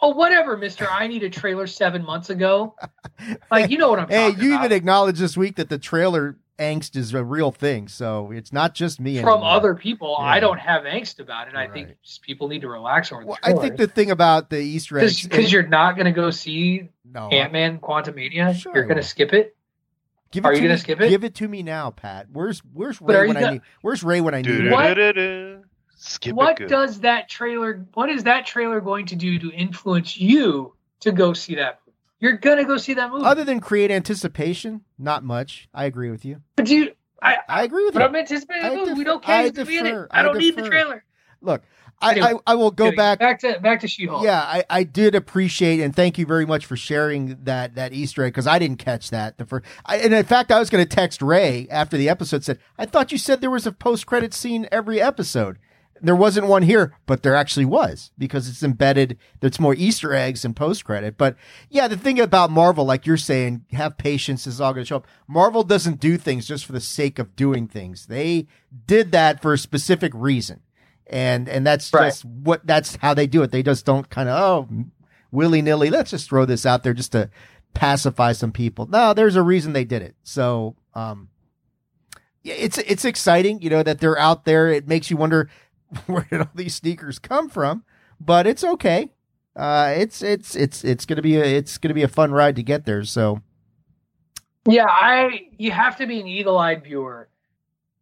oh, 0.01 0.11
whatever, 0.11 0.57
Mister. 0.57 0.89
I 0.89 1.07
need 1.07 1.23
a 1.23 1.31
trailer 1.31 1.67
seven 1.67 2.05
months 2.05 2.31
ago. 2.31 2.75
Like 3.51 3.71
you 3.71 3.79
know 3.79 3.89
what 3.89 3.99
I'm. 3.99 4.09
hey, 4.09 4.29
you 4.29 4.53
about. 4.53 4.67
even 4.67 4.73
acknowledged 4.73 5.19
this 5.19 5.37
week 5.39 5.57
that 5.57 5.71
the 5.71 5.79
trailer 5.79 6.37
angst 6.59 6.97
is 6.97 7.12
a 7.12 7.23
real 7.24 7.51
thing, 7.51 7.87
so 7.89 8.31
it's 8.33 8.53
not 8.53 8.74
just 8.74 8.99
me. 9.01 9.20
from 9.20 9.28
anymore. 9.28 9.51
other 9.51 9.74
people. 9.74 10.16
I 10.19 10.41
don't 10.41 10.59
have 10.59 10.85
angst 10.85 11.20
about 11.20 11.49
it. 11.49 11.55
I 11.55 11.65
Right. 11.66 11.73
think 11.73 11.89
people 12.23 12.49
need 12.49 12.62
to 12.62 12.69
relax 12.69 13.12
over 13.12 13.23
the 13.23 13.28
Well, 13.28 13.39
I 13.43 13.53
think 13.53 13.77
the 13.77 13.87
thing 13.87 14.11
about 14.11 14.49
the 14.51 14.59
Easter 14.59 14.99
eggs 14.99 15.23
because 15.23 15.53
you're 15.53 15.66
not 15.69 15.97
going 15.97 16.07
to 16.07 16.12
go 16.12 16.31
see 16.31 16.89
no, 17.05 17.28
Ant 17.28 17.53
Man 17.53 17.78
Quantumania. 17.78 18.55
Sure 18.55 18.74
you're 18.74 18.85
going 18.85 18.97
to 18.97 19.03
skip 19.03 19.33
it. 19.33 19.55
give 20.31 20.45
are 20.47 20.53
it 20.53 20.57
you 20.57 20.61
to 20.62 20.66
gonna 20.69 20.74
me- 20.74 20.81
skip 20.81 21.01
it? 21.01 21.09
Give 21.11 21.24
it 21.24 21.35
to 21.37 21.49
me 21.49 21.62
now, 21.62 21.91
Pat. 21.91 22.27
Where's 22.33 22.61
Where's 22.73 23.01
Ray 23.01 23.28
when 23.28 23.37
I 23.37 23.41
gonna- 23.41 23.53
need? 23.55 23.62
Where's 23.83 24.03
Ray 24.03 24.20
when 24.20 24.35
I 24.35 24.43
need? 24.43 24.51
him? 24.61 24.70
What- 24.70 24.97
Skip 25.99 26.31
it 26.31 26.35
what 26.35 26.57
good. 26.57 26.69
does 26.69 27.01
that 27.01 27.28
trailer? 27.28 27.87
What 27.95 28.11
is 28.11 28.24
that 28.24 28.47
trailer 28.47 28.81
going 28.81 29.07
to 29.07 29.16
do 29.16 29.39
to 29.39 29.51
influence 29.51 30.16
you 30.19 30.74
to 31.01 31.11
go 31.12 31.33
see 31.33 31.55
that? 31.57 31.81
You're 32.21 32.37
going 32.39 32.59
to 32.59 32.65
go 32.65 32.77
see 32.79 32.95
that 32.95 33.11
movie. 33.11 33.25
Other 33.25 33.45
than 33.45 33.61
create 33.61 33.91
anticipation, 33.91 34.83
not 34.99 35.23
much. 35.25 35.69
I 35.75 35.85
agree 35.85 36.11
with 36.11 36.25
you. 36.25 36.41
but 36.57 36.69
you, 36.69 36.93
I, 37.23 37.37
I 37.49 37.63
agree 37.65 37.85
with 37.85 37.95
but 37.95 38.01
you. 38.01 38.07
I'm 38.09 38.17
anticipating 38.17 38.65
I 38.65 38.71
the 38.71 38.77
movie. 38.77 38.93
we 38.95 39.05
don't 39.05 39.23
care 39.23 39.35
I 39.35 39.43
who's 39.43 39.53
going 39.53 39.67
to 39.67 39.71
be 39.71 39.79
in 39.79 39.87
it. 39.87 39.91
defer. 39.91 40.09
I 40.11 40.21
I 40.21 40.23
don't 40.23 40.39
need 40.39 40.57
the 40.57 40.63
trailer. 40.69 41.05
Look, 41.43 41.63
I, 42.01 42.21
I 42.21 42.35
I 42.47 42.55
will 42.57 42.71
go 42.71 42.85
Kidding. 42.87 42.97
back. 42.97 43.19
back 43.19 43.39
to 43.41 43.59
back 43.61 43.81
to 43.81 43.89
She-Hulk. 43.89 44.23
Yeah, 44.25 44.41
I, 44.41 44.65
I 44.69 44.83
did 44.85 45.15
appreciate 45.15 45.81
and 45.81 45.95
thank 45.95 46.19
you 46.19 46.27
very 46.27 46.45
much 46.47 46.67
for 46.67 46.77
sharing 46.77 47.37
that 47.45 47.75
that 47.77 47.93
Easter 47.93 48.23
egg 48.25 48.33
because 48.33 48.47
I 48.47 48.59
didn't 48.59 48.79
catch 48.79 49.11
that 49.11 49.39
the 49.39 49.47
first. 49.47 49.65
I, 49.85 49.99
and 49.99 50.13
in 50.13 50.25
fact, 50.25 50.51
I 50.51 50.59
was 50.59 50.69
going 50.71 50.87
to 50.87 50.89
text 50.97 51.23
Ray 51.23 51.67
after 51.71 51.97
the 51.97 52.09
episode. 52.09 52.45
Said 52.45 52.59
I 52.79 52.85
thought 52.87 53.13
you 53.13 53.19
said 53.19 53.41
there 53.41 53.51
was 53.51 53.67
a 53.67 53.73
post 53.73 54.07
credit 54.07 54.35
scene 54.35 54.67
every 54.73 55.01
episode. 55.01 55.59
There 56.02 56.16
wasn't 56.16 56.47
one 56.47 56.62
here, 56.62 56.94
but 57.06 57.23
there 57.23 57.35
actually 57.35 57.64
was 57.64 58.10
because 58.18 58.48
it's 58.48 58.62
embedded. 58.62 59.16
There's 59.40 59.59
more 59.59 59.74
Easter 59.74 60.12
eggs 60.14 60.44
in 60.44 60.52
post 60.55 60.85
credit. 60.85 61.16
But 61.16 61.36
yeah, 61.70 61.89
the 61.89 61.97
thing 61.97 62.20
about 62.20 62.51
Marvel, 62.51 62.85
like 62.85 63.06
you're 63.06 63.16
saying, 63.16 63.64
have 63.73 63.97
patience. 63.97 64.44
This 64.44 64.55
is 64.55 64.60
all 64.60 64.73
going 64.74 64.85
to 64.85 64.89
show 64.89 64.97
up. 64.97 65.06
Marvel 65.27 65.62
doesn't 65.62 65.98
do 66.01 66.18
things 66.18 66.47
just 66.47 66.66
for 66.66 66.73
the 66.73 66.81
sake 66.81 67.18
of 67.18 67.35
doing 67.35 67.66
things. 67.66 68.06
They 68.06 68.47
did 68.86 69.10
that 69.12 69.40
for 69.40 69.52
a 69.55 69.59
specific 69.59 70.12
reason 70.14 70.60
and 71.09 71.48
and 71.48 71.64
that's 71.66 71.93
Right. 71.93 72.09
just 72.09 72.24
what 72.24 72.66
that's 72.66 72.97
how 72.97 73.14
they 73.14 73.27
do 73.28 73.43
it. 73.43 73.51
They 73.52 73.62
just 73.62 73.86
don't 73.86 74.10
kind 74.10 74.28
of 74.28 74.39
oh 74.68 74.85
willy 75.31 75.62
nilly. 75.62 75.89
Let's 75.89 76.10
just 76.10 76.28
throw 76.28 76.44
this 76.44 76.66
out 76.66 76.82
there 76.82 76.94
just 76.94 77.12
to 77.12 77.31
pacify 77.74 78.32
some 78.32 78.52
people. 78.52 78.86
No, 78.86 79.14
there's 79.14 79.36
a 79.36 79.43
reason 79.43 79.73
they 79.73 79.85
did 79.85 80.02
it. 80.02 80.16
So 80.24 80.74
um, 80.94 81.28
yeah, 82.43 82.55
it's 82.55 82.78
it's 82.78 83.05
exciting, 83.05 83.60
you 83.62 83.70
know, 83.70 83.82
that 83.82 84.01
they're 84.01 84.18
out 84.18 84.44
there. 84.44 84.68
It 84.68 84.89
makes 84.89 85.10
you 85.10 85.16
wonder 85.16 85.48
where 86.07 86.27
did 86.31 86.41
all 86.41 86.51
these 86.55 86.75
sneakers 86.75 87.19
come 87.19 87.49
from, 87.49 87.85
but 88.21 88.47
it's 88.47 88.65
okay. 88.65 89.13
Uh, 89.55 89.95
it's 89.97 90.23
it's 90.23 90.55
it's 90.55 90.85
it's 90.85 91.07
gonna 91.07 91.23
be 91.23 91.37
a 91.37 91.45
it's 91.45 91.79
gonna 91.79 91.95
be 91.95 92.03
a 92.03 92.09
fun 92.09 92.31
ride 92.31 92.57
to 92.57 92.63
get 92.63 92.85
there. 92.85 93.05
So 93.05 93.41
Yeah, 94.67 94.87
I 94.87 95.49
you 95.57 95.71
have 95.71 95.97
to 95.97 96.07
be 96.07 96.21
an 96.21 96.27
eagle-eyed 96.27 96.85
viewer 96.85 97.29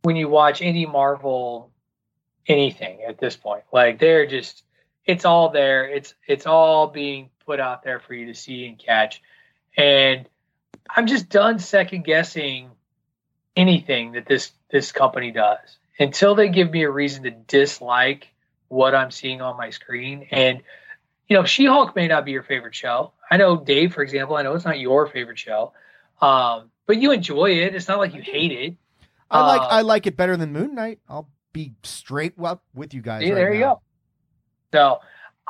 when 0.02 0.16
you 0.16 0.28
watch 0.28 0.62
any 0.62 0.85
Marvel 0.85 1.70
anything 2.48 3.02
at 3.06 3.19
this 3.19 3.36
point. 3.36 3.62
Like 3.73 4.01
they're 4.01 4.27
just 4.27 4.65
it's 5.06 5.24
all 5.24 5.51
there. 5.51 5.89
It's 5.89 6.15
it's 6.27 6.47
all 6.47 6.89
being 6.89 7.31
put 7.47 7.61
out 7.61 7.85
there 7.85 8.01
for 8.01 8.15
you 8.15 8.27
to 8.27 8.35
see 8.35 8.66
and 8.66 8.78
catch. 8.78 9.23
And 9.77 10.28
I'm 10.94 11.06
just 11.06 11.28
done 11.28 11.59
second 11.59 12.05
guessing 12.05 12.70
anything 13.55 14.12
that 14.12 14.27
this 14.27 14.51
this 14.70 14.90
company 14.90 15.31
does 15.31 15.78
until 15.98 16.34
they 16.34 16.48
give 16.48 16.70
me 16.70 16.82
a 16.82 16.90
reason 16.90 17.22
to 17.24 17.30
dislike 17.30 18.28
what 18.68 18.94
I'm 18.94 19.10
seeing 19.10 19.40
on 19.40 19.56
my 19.56 19.70
screen. 19.70 20.26
And 20.30 20.62
you 21.28 21.36
know, 21.36 21.44
She-Hulk 21.44 21.96
may 21.96 22.06
not 22.06 22.24
be 22.24 22.32
your 22.32 22.42
favorite 22.42 22.74
show. 22.74 23.12
I 23.30 23.38
know 23.38 23.56
Dave, 23.56 23.94
for 23.94 24.02
example. 24.02 24.36
I 24.36 24.42
know 24.42 24.54
it's 24.54 24.64
not 24.64 24.78
your 24.78 25.06
favorite 25.06 25.38
show, 25.38 25.72
um, 26.20 26.70
but 26.86 26.98
you 26.98 27.12
enjoy 27.12 27.50
it. 27.50 27.74
It's 27.74 27.88
not 27.88 27.98
like 27.98 28.14
you 28.14 28.20
hate 28.20 28.52
it. 28.52 28.76
I 29.30 29.46
like 29.46 29.62
Uh, 29.62 29.66
I 29.70 29.80
like 29.80 30.06
it 30.06 30.16
better 30.16 30.36
than 30.36 30.52
Moon 30.52 30.74
Knight. 30.74 31.00
I'll 31.08 31.30
be 31.52 31.72
straight 31.82 32.34
up 32.42 32.62
with 32.74 32.92
you 32.92 33.00
guys. 33.00 33.22
See, 33.22 33.30
right 33.30 33.36
there 33.36 33.54
you 33.54 33.60
go. 33.60 33.80
So, 34.72 35.00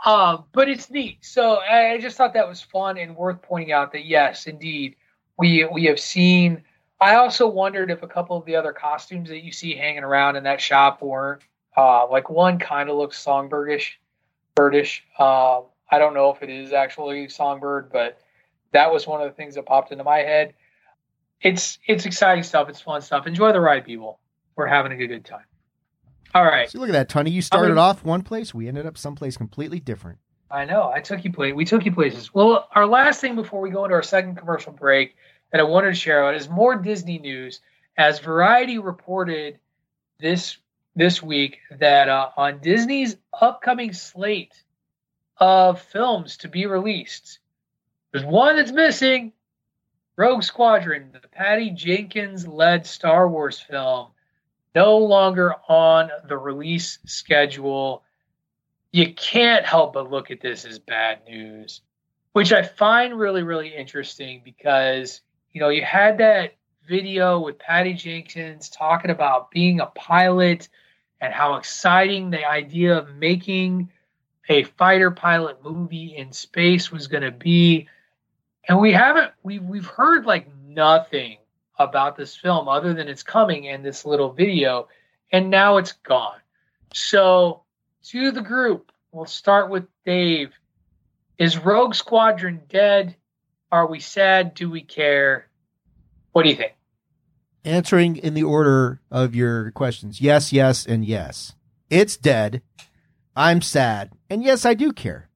um, 0.04 0.44
but 0.52 0.68
it's 0.68 0.90
neat. 0.90 1.18
So 1.22 1.56
I 1.56 1.92
I 1.92 1.98
just 1.98 2.16
thought 2.16 2.34
that 2.34 2.46
was 2.46 2.62
fun 2.62 2.96
and 2.98 3.16
worth 3.16 3.42
pointing 3.42 3.72
out 3.72 3.92
that 3.92 4.04
yes, 4.04 4.46
indeed, 4.46 4.96
we 5.38 5.64
we 5.64 5.84
have 5.86 5.98
seen. 5.98 6.62
I 7.00 7.16
also 7.16 7.46
wondered 7.46 7.90
if 7.90 8.02
a 8.02 8.08
couple 8.08 8.36
of 8.36 8.44
the 8.44 8.56
other 8.56 8.72
costumes 8.72 9.28
that 9.28 9.42
you 9.42 9.52
see 9.52 9.74
hanging 9.74 10.04
around 10.04 10.36
in 10.36 10.44
that 10.44 10.60
shop 10.60 11.02
weren't 11.02 11.42
uh, 11.76 12.08
like 12.08 12.30
one 12.30 12.58
kind 12.58 12.88
of 12.88 12.96
looks 12.96 13.22
songbirdish, 13.22 13.92
birdish. 14.54 15.02
Um, 15.18 15.64
I 15.90 15.98
don't 15.98 16.14
know 16.14 16.30
if 16.30 16.42
it 16.42 16.50
is 16.50 16.72
actually 16.72 17.28
songbird, 17.28 17.90
but 17.92 18.18
that 18.72 18.92
was 18.92 19.06
one 19.06 19.20
of 19.20 19.28
the 19.28 19.34
things 19.34 19.54
that 19.56 19.66
popped 19.66 19.92
into 19.92 20.04
my 20.04 20.18
head. 20.18 20.54
It's 21.40 21.78
it's 21.86 22.06
exciting 22.06 22.44
stuff. 22.44 22.68
It's 22.68 22.80
fun 22.80 23.02
stuff. 23.02 23.26
Enjoy 23.26 23.52
the 23.52 23.60
ride, 23.60 23.84
people. 23.84 24.20
We're 24.56 24.66
having 24.66 24.92
a 24.92 24.96
good, 24.96 25.08
good 25.08 25.24
time. 25.24 25.44
All 26.34 26.44
right. 26.44 26.70
See, 26.70 26.78
look 26.78 26.88
at 26.88 26.92
that, 26.92 27.08
Tony. 27.08 27.30
You 27.30 27.42
started 27.42 27.70
mean- 27.70 27.78
off 27.78 28.04
one 28.04 28.22
place. 28.22 28.54
We 28.54 28.68
ended 28.68 28.86
up 28.86 28.96
someplace 28.96 29.36
completely 29.36 29.80
different. 29.80 30.18
I 30.50 30.64
know. 30.64 30.90
I 30.94 31.00
took 31.00 31.24
you 31.24 31.32
place. 31.32 31.54
We 31.54 31.64
took 31.64 31.84
you 31.84 31.92
places. 31.92 32.32
Well, 32.32 32.68
our 32.74 32.86
last 32.86 33.20
thing 33.20 33.34
before 33.34 33.60
we 33.60 33.70
go 33.70 33.84
into 33.84 33.94
our 33.94 34.02
second 34.02 34.36
commercial 34.36 34.72
break 34.72 35.16
that 35.50 35.60
I 35.60 35.64
wanted 35.64 35.88
to 35.88 35.94
share 35.94 36.22
about 36.22 36.34
is 36.34 36.48
more 36.48 36.76
Disney 36.76 37.18
news. 37.18 37.60
As 37.96 38.18
Variety 38.18 38.78
reported 38.78 39.58
this 40.18 40.56
this 40.96 41.22
week 41.22 41.58
that 41.78 42.08
uh, 42.08 42.30
on 42.36 42.60
Disney's 42.60 43.16
upcoming 43.40 43.92
slate 43.92 44.62
of 45.38 45.80
films 45.80 46.36
to 46.38 46.48
be 46.48 46.66
released, 46.66 47.40
there's 48.12 48.24
one 48.24 48.56
that's 48.56 48.72
missing. 48.72 49.32
Rogue 50.16 50.44
Squadron, 50.44 51.10
the 51.12 51.28
Patty 51.28 51.70
Jenkins 51.70 52.46
led 52.46 52.86
Star 52.86 53.28
Wars 53.28 53.58
film, 53.58 54.08
no 54.74 54.98
longer 54.98 55.54
on 55.68 56.10
the 56.28 56.38
release 56.38 56.98
schedule 57.04 58.04
you 58.94 59.12
can't 59.12 59.66
help 59.66 59.94
but 59.94 60.08
look 60.08 60.30
at 60.30 60.40
this 60.40 60.64
as 60.64 60.78
bad 60.78 61.18
news, 61.26 61.80
which 62.32 62.52
I 62.52 62.62
find 62.62 63.18
really, 63.18 63.42
really 63.42 63.74
interesting 63.74 64.40
because, 64.44 65.20
you 65.55 65.60
know, 65.60 65.70
you 65.70 65.82
had 65.82 66.18
that 66.18 66.56
video 66.86 67.40
with 67.40 67.59
Patty 67.59 67.94
Jenkins 67.94 68.68
talking 68.68 69.10
about 69.10 69.51
being 69.51 69.81
a 69.81 69.86
pilot 69.86 70.68
and 71.20 71.32
how 71.32 71.55
exciting 71.55 72.28
the 72.28 72.47
idea 72.47 72.98
of 72.98 73.14
making 73.14 73.89
a 74.51 74.64
fighter 74.64 75.10
pilot 75.10 75.64
movie 75.64 76.14
in 76.14 76.32
space 76.32 76.93
was 76.93 77.06
going 77.06 77.22
to 77.22 77.31
be. 77.31 77.89
And 78.68 78.78
we 78.78 78.93
haven't, 78.93 79.32
we, 79.43 79.60
we've 79.60 79.86
heard 79.86 80.26
like 80.26 80.48
nothing 80.66 81.39
about 81.78 82.16
this 82.16 82.36
film 82.36 82.68
other 82.68 82.93
than 82.93 83.09
it's 83.09 83.22
coming 83.22 83.68
and 83.68 83.82
this 83.82 84.05
little 84.05 84.32
video, 84.32 84.89
and 85.32 85.48
now 85.51 85.78
it's 85.78 85.93
gone. 85.93 86.39
So, 86.93 87.62
to 88.05 88.31
the 88.31 88.43
group. 88.43 88.93
We'll 89.12 89.26
start 89.26 89.70
with 89.70 89.86
Dave. 90.05 90.52
Is 91.39 91.56
Rogue 91.56 91.94
Squadron 91.94 92.62
dead? 92.68 93.16
Are 93.74 93.88
we 93.88 93.98
sad? 93.98 94.55
Do 94.55 94.70
we 94.70 94.82
care? 94.82 95.48
What 96.30 96.44
do 96.44 96.48
you 96.48 96.55
think? 96.55 96.74
Answering 97.64 98.14
in 98.14 98.34
the 98.34 98.44
order 98.44 99.01
of 99.10 99.34
your 99.34 99.72
questions 99.72 100.20
yes, 100.20 100.52
yes, 100.52 100.86
and 100.86 101.05
yes. 101.05 101.56
It's 101.90 102.16
dead. 102.16 102.62
I'm 103.34 103.60
sad. 103.60 104.12
And 104.30 104.44
yes, 104.44 104.64
I 104.64 104.74
do 104.74 104.92
care 104.92 105.28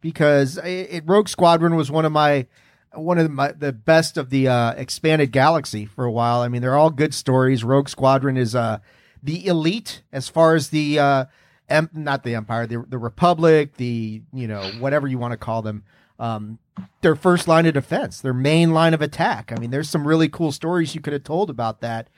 because 0.00 0.58
it, 0.58 0.88
it, 0.90 1.04
Rogue 1.06 1.28
Squadron 1.28 1.76
was 1.76 1.88
one 1.88 2.04
of 2.04 2.10
my 2.10 2.48
one 2.94 3.18
of 3.18 3.30
my 3.30 3.52
the 3.52 3.72
best 3.72 4.16
of 4.16 4.28
the 4.28 4.48
uh, 4.48 4.72
expanded 4.72 5.30
galaxy 5.30 5.86
for 5.86 6.04
a 6.04 6.10
while. 6.10 6.40
I 6.40 6.48
mean, 6.48 6.62
they're 6.62 6.74
all 6.74 6.90
good 6.90 7.14
stories. 7.14 7.62
Rogue 7.62 7.88
Squadron 7.88 8.36
is 8.36 8.56
uh, 8.56 8.80
the 9.22 9.46
elite 9.46 10.02
as 10.10 10.28
far 10.28 10.56
as 10.56 10.70
the 10.70 10.98
uh, 10.98 11.24
em- 11.68 11.90
not 11.92 12.24
the 12.24 12.34
Empire, 12.34 12.66
the 12.66 12.84
the 12.88 12.98
Republic, 12.98 13.76
the 13.76 14.20
you 14.32 14.48
know 14.48 14.68
whatever 14.80 15.06
you 15.06 15.18
want 15.18 15.30
to 15.30 15.38
call 15.38 15.62
them. 15.62 15.84
Um, 16.18 16.58
their 17.00 17.14
first 17.14 17.46
line 17.46 17.66
of 17.66 17.74
defense, 17.74 18.20
their 18.20 18.34
main 18.34 18.72
line 18.72 18.94
of 18.94 19.02
attack. 19.02 19.52
I 19.52 19.56
mean, 19.56 19.70
there's 19.70 19.88
some 19.88 20.06
really 20.06 20.28
cool 20.28 20.52
stories 20.52 20.94
you 20.94 21.00
could 21.00 21.12
have 21.12 21.24
told 21.24 21.50
about 21.50 21.80
that. 21.80 22.08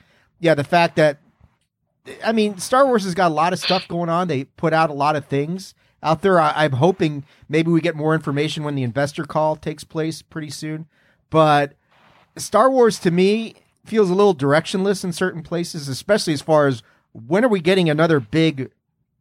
Yeah, 0.40 0.54
the 0.54 0.64
fact 0.64 0.96
that 0.96 1.18
I 2.24 2.32
mean, 2.32 2.58
Star 2.58 2.86
Wars 2.86 3.04
has 3.04 3.14
got 3.14 3.30
a 3.30 3.34
lot 3.34 3.52
of 3.52 3.58
stuff 3.58 3.88
going 3.88 4.08
on. 4.08 4.28
They 4.28 4.44
put 4.44 4.72
out 4.72 4.90
a 4.90 4.94
lot 4.94 5.16
of 5.16 5.26
things 5.26 5.74
out 6.02 6.22
there. 6.22 6.40
I, 6.40 6.52
I'm 6.64 6.72
hoping 6.72 7.24
maybe 7.48 7.70
we 7.70 7.80
get 7.80 7.96
more 7.96 8.14
information 8.14 8.64
when 8.64 8.74
the 8.74 8.82
investor 8.82 9.24
call 9.24 9.56
takes 9.56 9.84
place 9.84 10.22
pretty 10.22 10.50
soon. 10.50 10.86
But 11.30 11.74
Star 12.36 12.70
Wars 12.70 12.98
to 13.00 13.10
me 13.10 13.54
feels 13.84 14.10
a 14.10 14.14
little 14.14 14.34
directionless 14.34 15.04
in 15.04 15.12
certain 15.12 15.42
places, 15.42 15.88
especially 15.88 16.32
as 16.32 16.42
far 16.42 16.66
as 16.66 16.82
when 17.12 17.44
are 17.44 17.48
we 17.48 17.60
getting 17.60 17.88
another 17.88 18.20
big 18.20 18.70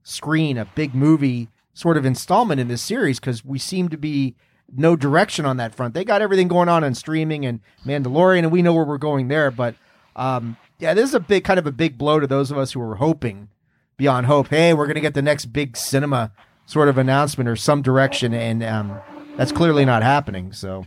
screen, 0.04 0.58
a 0.58 0.66
big 0.76 0.94
movie 0.94 1.50
sort 1.74 1.98
of 1.98 2.06
installment 2.06 2.60
in 2.60 2.68
this 2.68 2.82
series? 2.82 3.20
Because 3.20 3.44
we 3.44 3.58
seem 3.58 3.90
to 3.90 3.98
be 3.98 4.36
no 4.74 4.96
direction 4.96 5.46
on 5.46 5.58
that 5.58 5.76
front. 5.76 5.94
They 5.94 6.04
got 6.04 6.22
everything 6.22 6.48
going 6.48 6.70
on 6.70 6.84
in 6.84 6.96
streaming 6.96 7.46
and 7.46 7.60
Mandalorian, 7.86 8.40
and 8.40 8.52
we 8.52 8.62
know 8.62 8.74
where 8.74 8.86
we're 8.86 8.98
going 8.98 9.28
there. 9.28 9.52
But 9.52 9.76
um, 10.16 10.58
yeah, 10.80 10.94
this 10.94 11.10
is 11.10 11.16
a 11.16 11.20
big 11.20 11.44
kind 11.44 11.60
of 11.60 11.68
a 11.68 11.72
big 11.72 11.98
blow 11.98 12.20
to 12.20 12.28
those 12.28 12.52
of 12.52 12.58
us 12.58 12.72
who 12.72 12.80
were 12.80 12.96
hoping 12.96 13.50
beyond 13.98 14.26
hope. 14.26 14.48
Hey, 14.50 14.74
we're 14.74 14.86
going 14.86 14.96
to 14.96 15.02
get 15.02 15.14
the 15.14 15.22
next 15.22 15.46
big 15.48 15.78
cinema 15.78 16.32
sort 16.66 16.90
of 16.90 16.98
announcement 16.98 17.50
or 17.50 17.56
some 17.56 17.82
direction. 17.82 18.34
And 18.34 18.64
um, 18.64 19.00
that's 19.38 19.52
clearly 19.52 19.86
not 19.86 20.04
happening. 20.04 20.52
So, 20.54 20.86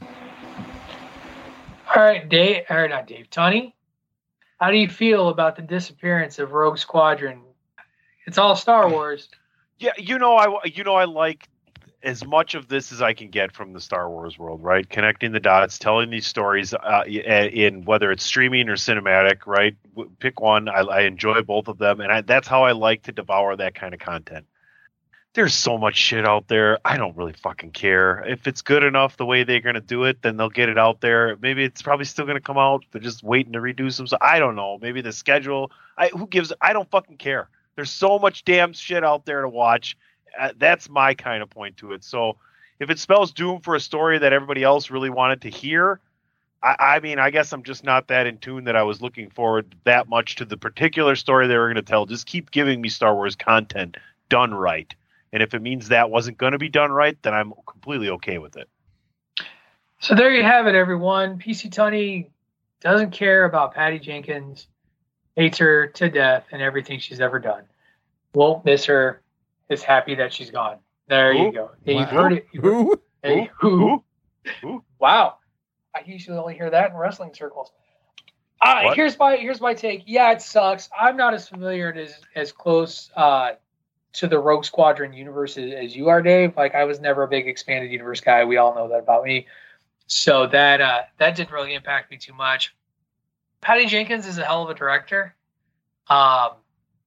all 1.95 2.03
right, 2.03 2.29
Dave, 2.29 2.65
or 2.69 2.89
not 2.89 3.07
Dave, 3.07 3.31
Tony, 3.31 3.75
how 4.59 4.71
do 4.71 4.77
you 4.77 4.89
feel 4.89 5.29
about 5.29 5.57
the 5.57 5.63
disappearance 5.63 6.39
of 6.39 6.53
Rogue 6.53 6.79
Squadron? 6.79 7.43
It's 8.27 8.39
all 8.39 8.57
Star 8.57 8.91
Wars. 8.91 9.29
Yeah, 9.79 9.93
you 9.97 10.19
know, 10.19 10.37
I 10.37 10.67
you 10.67 10.83
know 10.85 10.97
I 10.97 11.05
like 11.05 11.49
as 12.03 12.25
much 12.25 12.55
of 12.55 12.69
this 12.69 12.93
as 12.93 13.03
I 13.03 13.13
can 13.13 13.31
get 13.31 13.53
from 13.53 13.73
the 13.73 13.81
Star 13.81 14.09
Wars 14.09 14.39
world, 14.39 14.63
right? 14.63 14.89
Connecting 14.89 15.33
the 15.33 15.41
dots, 15.41 15.79
telling 15.79 16.11
these 16.11 16.27
stories 16.27 16.73
uh, 16.73 17.03
in 17.07 17.85
whether 17.85 18.13
it's 18.13 18.25
streaming 18.25 18.69
or 18.69 18.77
cinematic, 18.77 19.47
right? 19.47 19.77
Pick 20.21 20.41
one. 20.41 20.69
I, 20.69 20.81
I 20.81 21.01
enjoy 21.03 21.43
both 21.43 21.67
of 21.69 21.79
them, 21.79 22.01
and 22.01 22.13
I, 22.13 22.21
that's 22.21 22.47
how 22.47 22.65
I 22.65 22.73
like 22.73 23.05
to 23.05 23.13
devour 23.13 23.57
that 23.57 23.75
kind 23.75 23.95
of 23.95 24.01
content. 24.01 24.47
There's 25.35 25.55
so 25.55 25.77
much 25.77 25.97
shit 25.97 26.27
out 26.27 26.49
there. 26.49 26.79
I 26.85 26.97
don't 26.97 27.17
really 27.17 27.35
fucking 27.35 27.73
care. 27.73 28.25
If 28.27 28.47
it's 28.47 28.63
good 28.63 28.83
enough 28.83 29.17
the 29.17 29.27
way 29.27 29.45
they're 29.45 29.61
going 29.61 29.75
to 29.75 29.81
do 29.81 30.05
it, 30.05 30.23
then 30.23 30.37
they'll 30.37 30.49
get 30.49 30.69
it 30.69 30.79
out 30.79 31.01
there. 31.01 31.37
Maybe 31.41 31.65
it's 31.65 31.83
probably 31.83 32.07
still 32.07 32.25
going 32.25 32.37
to 32.37 32.43
come 32.43 32.59
out. 32.59 32.85
They're 32.91 33.01
just 33.01 33.23
waiting 33.23 33.53
to 33.53 33.61
redo 33.61 33.93
some. 33.93 34.07
So 34.07 34.17
I 34.21 34.39
don't 34.39 34.57
know. 34.57 34.79
Maybe 34.81 35.01
the 35.01 35.13
schedule. 35.13 35.71
I 35.97 36.09
who 36.09 36.27
gives? 36.27 36.53
I 36.61 36.73
don't 36.73 36.91
fucking 36.91 37.19
care. 37.19 37.49
There's 37.77 37.91
so 37.91 38.19
much 38.19 38.45
damn 38.45 38.73
shit 38.73 39.05
out 39.05 39.27
there 39.27 39.43
to 39.43 39.49
watch 39.49 39.97
Uh, 40.39 40.53
that's 40.59 40.89
my 40.89 41.15
kind 41.15 41.43
of 41.43 41.51
point 41.51 41.77
to 41.79 41.93
it. 41.93 42.05
So 42.05 42.37
if 42.81 42.91
it 42.91 42.99
spells 42.99 43.33
doom 43.33 43.61
for 43.61 43.75
a 43.75 43.81
story 43.81 44.19
that 44.19 44.33
everybody 44.33 44.63
else 44.63 44.91
really 44.91 45.11
wanted 45.11 45.43
to 45.43 45.51
hear, 45.51 46.01
I, 46.63 46.77
I, 46.79 47.01
mean, 47.01 47.19
I 47.19 47.31
guess 47.31 47.53
I'm 47.53 47.63
just 47.63 47.85
not 47.85 48.09
that 48.09 48.27
in 48.27 48.39
tune 48.39 48.65
that 48.65 48.77
I 48.77 48.83
was 48.83 49.01
looking 49.01 49.31
forward 49.31 49.75
that 49.85 50.09
much 50.09 50.37
to 50.37 50.45
the 50.45 50.57
particular 50.57 51.17
story 51.17 51.47
they 51.47 51.57
were 51.57 51.67
going 51.67 51.77
to 51.77 51.83
tell. 51.83 52.07
Just 52.07 52.27
keep 52.27 52.51
giving 52.51 52.81
me 52.81 52.89
Star 52.89 53.15
Wars 53.15 53.37
content 53.37 53.97
done 54.29 54.55
right. 54.55 54.93
And 55.33 55.43
if 55.43 55.55
it 55.55 55.63
means 55.63 55.89
that 55.89 56.11
wasn't 56.11 56.39
going 56.39 56.53
to 56.53 56.59
be 56.59 56.69
done 56.69 56.91
right, 56.91 57.17
then 57.23 57.35
I'm 57.35 57.53
completely 57.67 58.11
okay 58.11 58.39
with 58.39 58.57
it. 58.57 58.69
So 60.01 60.15
there 60.15 60.33
you 60.33 60.43
have 60.43 60.67
it, 60.67 60.75
everyone. 60.75 61.39
PC 61.39 61.73
Tony 61.73 62.31
doesn't 62.81 63.11
care 63.11 63.45
about 63.45 63.75
Patty 63.75 63.99
Jenkins, 63.99 64.69
hates 65.37 65.59
her 65.59 65.89
to 65.89 66.09
death 66.09 66.47
and 66.53 66.63
everything 66.63 67.01
she's 67.01 67.21
ever 67.21 67.39
done. 67.39 67.65
Won't 68.35 68.65
miss 68.65 68.85
her 68.87 69.23
is 69.69 69.83
happy 69.83 70.15
that 70.17 70.33
she's 70.33 70.51
gone. 70.51 70.79
There 71.09 71.33
you 71.33 71.53
go. 71.53 71.65
Wow. 71.65 71.71
You've 71.85 72.09
heard 72.09 72.33
it. 72.33 72.47
You've 72.53 72.65
heard, 72.65 72.99
hey, 73.23 73.51
who? 73.59 74.03
Wow. 74.99 75.37
I 75.95 76.03
usually 76.07 76.39
only 76.39 76.55
hear 76.55 76.71
that 76.71 76.91
in 76.91 76.97
wrestling 76.97 77.35
circles. 77.35 77.73
Uh, 78.61 78.93
here's 78.95 79.19
my 79.19 79.37
here's 79.37 79.61
my 79.61 79.73
take. 79.73 80.03
Yeah, 80.07 80.33
it 80.33 80.43
sucks. 80.43 80.89
I'm 80.99 81.17
not 81.17 81.33
as 81.33 81.49
familiar 81.49 81.91
and 81.91 82.01
as 82.01 82.15
as 82.35 82.53
close 82.53 83.11
uh, 83.15 83.53
to 84.15 84.27
the 84.27 84.39
Rogue 84.39 84.65
Squadron 84.65 85.13
universe 85.13 85.57
as, 85.57 85.73
as, 85.73 85.97
you 85.97 86.09
are, 86.09 86.21
Dave. 86.23 86.57
Like 86.57 86.75
I 86.75 86.85
was 86.85 87.01
never 87.01 87.23
a 87.23 87.29
big 87.29 87.47
expanded 87.47 87.93
universe 87.93 88.21
guy. 88.21 88.45
We 88.45 88.57
all 88.57 88.75
know 88.75 88.89
that 88.89 88.99
about 88.99 89.25
me. 89.25 89.47
So 90.07 90.47
that 90.49 90.81
uh, 90.81 91.03
that 91.19 91.37
didn't 91.37 91.53
really 91.53 91.75
impact 91.75 92.11
me 92.11 92.17
too 92.17 92.33
much. 92.33 92.75
Patty 93.61 93.87
Jenkins 93.87 94.27
is 94.27 94.39
a 94.39 94.45
hell 94.45 94.65
of 94.65 94.71
a 94.71 94.75
director. 94.75 95.35
Um, 96.09 96.51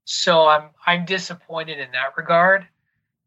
so 0.06 0.48
I'm 0.48 0.69
I'm 0.86 1.06
disappointed 1.06 1.80
in 1.80 1.91
that 1.91 2.18
regard 2.18 2.68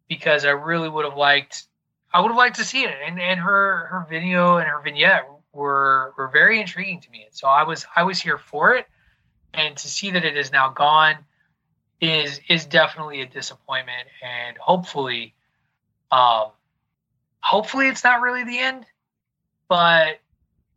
because 0.09 0.45
I 0.45 0.51
really 0.51 0.89
would 0.89 1.05
have 1.05 1.17
liked 1.17 1.65
I 2.13 2.21
would 2.21 2.29
have 2.29 2.37
liked 2.37 2.57
to 2.57 2.65
see 2.65 2.85
it. 2.85 2.95
And 3.05 3.21
and 3.21 3.41
her 3.41 3.87
her 3.87 4.07
video 4.09 4.59
and 4.59 4.69
her 4.69 4.81
vignette 4.81 5.29
were 5.53 6.15
were 6.17 6.29
very 6.29 6.61
intriguing 6.61 7.01
to 7.01 7.11
me. 7.11 7.25
And 7.25 7.35
so 7.35 7.49
I 7.49 7.65
was 7.65 7.87
I 7.95 8.03
was 8.03 8.21
here 8.21 8.39
for 8.39 8.75
it. 8.75 8.87
And 9.53 9.77
to 9.77 9.89
see 9.89 10.11
that 10.11 10.25
it 10.25 10.37
is 10.37 10.53
now 10.53 10.71
gone 10.71 11.17
is 12.01 12.41
is 12.49 12.67
definitely 12.67 13.21
a 13.23 13.27
disappointment. 13.27 14.09
And 14.23 14.57
hopefully 14.59 15.35
um 16.11 16.51
hopefully 17.41 17.89
it's 17.89 18.05
not 18.05 18.21
really 18.21 18.45
the 18.45 18.59
end 18.59 18.87
but 19.69 20.21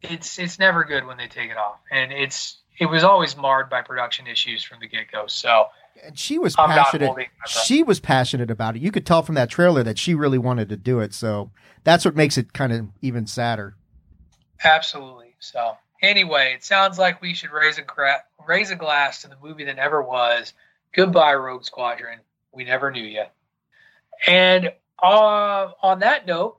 it's 0.02 0.40
it's 0.40 0.60
never 0.60 0.84
good 0.84 1.06
when 1.06 1.18
they 1.18 1.28
take 1.28 1.52
it 1.52 1.57
off. 1.57 1.80
And 1.91 2.11
it's 2.11 2.57
it 2.80 2.86
was 2.86 3.03
always 3.03 3.36
marred 3.36 3.69
by 3.69 3.82
production 3.82 4.28
issues 4.28 4.64
from 4.64 4.80
the 4.80 4.88
get-go. 4.88 5.28
So 5.28 5.68
and 6.03 6.18
she 6.18 6.38
was 6.40 6.56
I'm 6.57 6.69
passionate. 6.69 7.30
She 7.48 7.84
was 7.84 7.99
passionate 7.99 8.52
about 8.52 8.76
it. 8.76 8.82
You 8.82 8.91
could 8.91 9.06
tell 9.06 9.22
from 9.22 9.36
that 9.36 9.49
trailer 9.49 9.84
that 9.84 9.98
she 9.98 10.15
really 10.15 10.38
wanted 10.38 10.69
to 10.69 10.78
do 10.78 10.99
it. 10.99 11.14
So 11.14 11.52
that's 11.84 12.06
what 12.06 12.15
makes 12.15 12.38
it 12.38 12.53
kind 12.53 12.74
of 12.74 12.88
even 13.02 13.28
sadder. 13.28 13.76
Absolutely. 14.64 15.36
So 15.40 15.78
anyway, 16.02 16.53
it 16.56 16.64
sounds 16.64 16.98
like 16.98 17.22
we 17.22 17.34
should 17.34 17.52
raise 17.52 17.78
a 17.78 17.84
gra- 17.84 18.24
raise 18.48 18.72
a 18.72 18.76
glass 18.76 19.22
to 19.22 19.28
the 19.28 19.38
movie 19.41 19.65
that 19.65 19.76
never 19.76 20.02
was. 20.02 20.53
Goodbye, 20.94 21.36
Rogue 21.36 21.64
Squadron. 21.64 22.19
We 22.52 22.64
never 22.64 22.91
knew 22.91 23.03
you. 23.03 23.26
And 24.26 24.72
uh, 25.02 25.72
on 25.82 25.99
that 25.99 26.26
note, 26.26 26.57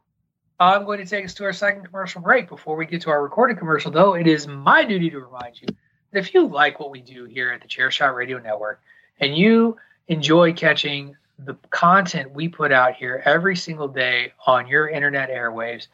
I'm 0.61 0.85
going 0.85 0.99
to 0.99 1.07
take 1.07 1.25
us 1.25 1.35
to 1.35 1.45
our 1.45 1.53
second 1.53 1.85
commercial 1.85 2.21
break. 2.21 2.49
Before 2.49 2.77
we 2.77 2.87
get 2.87 3.03
to 3.03 3.11
our 3.11 3.23
recorded 3.23 3.59
commercial, 3.59 3.91
though, 3.91 4.15
it 4.15 4.27
is 4.27 4.47
my 4.47 4.85
duty 4.85 5.11
to 5.11 5.21
remind 5.21 5.61
you 5.61 5.69
that 6.13 6.19
if 6.19 6.35
you 6.35 6.47
like 6.47 6.81
what 6.81 6.91
we 6.91 7.01
do 7.01 7.25
here 7.25 7.51
at 7.51 7.63
the 7.63 7.69
Chairshot 7.69 8.15
Radio 8.15 8.39
Network, 8.39 8.81
and 9.21 9.37
you 9.37 9.77
enjoy 10.09 10.53
catching 10.53 11.17
the 11.39 11.55
content 11.71 12.33
we 12.33 12.49
put 12.49 12.73
out 12.73 12.95
here 12.95 13.23
every 13.25 13.57
single 13.57 13.89
day 13.89 14.33
on 14.47 14.67
your 14.67 14.89
internet 14.89 15.31
airwaves, 15.31 15.87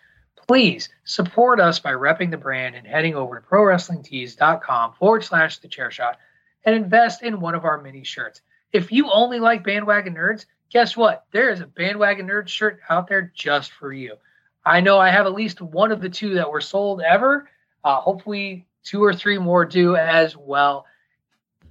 please 0.47 0.89
support 1.05 1.61
us 1.61 1.79
by 1.79 1.93
repping 1.93 2.31
the 2.31 2.37
brand 2.37 2.75
and 2.75 2.87
heading 2.87 3.15
over 3.15 3.41
to 3.41 3.47
prowrestlingtees.com 3.47 4.95
forward 4.95 5.25
slash 5.25 5.59
the 5.59 5.69
chair 5.69 5.91
shot 5.91 6.19
and 6.65 6.75
invest 6.75 7.23
in 7.23 7.41
one 7.41 7.55
of 7.55 7.65
our 7.65 7.81
mini 7.81 8.05
shirts. 8.05 8.41
If 8.73 8.91
you 8.91 9.11
only 9.11 9.39
like 9.39 9.65
bandwagon 9.65 10.15
nerds, 10.15 10.47
guess 10.71 10.97
what? 10.97 11.25
There 11.31 11.51
is 11.51 11.61
a 11.61 11.67
bandwagon 11.67 12.27
nerd 12.27 12.49
shirt 12.49 12.81
out 12.89 13.09
there 13.09 13.31
just 13.35 13.73
for 13.73 13.93
you. 13.93 14.17
I 14.65 14.81
know 14.81 14.99
I 14.99 15.11
have 15.11 15.27
at 15.27 15.35
least 15.35 15.61
one 15.61 15.93
of 15.93 16.01
the 16.01 16.09
two 16.09 16.35
that 16.35 16.51
were 16.51 16.61
sold 16.61 17.03
ever. 17.03 17.49
Uh, 17.85 18.01
hopefully, 18.01 18.67
two 18.83 19.05
or 19.05 19.15
three 19.15 19.39
more 19.39 19.65
do 19.65 19.95
as 19.95 20.37
well. 20.37 20.87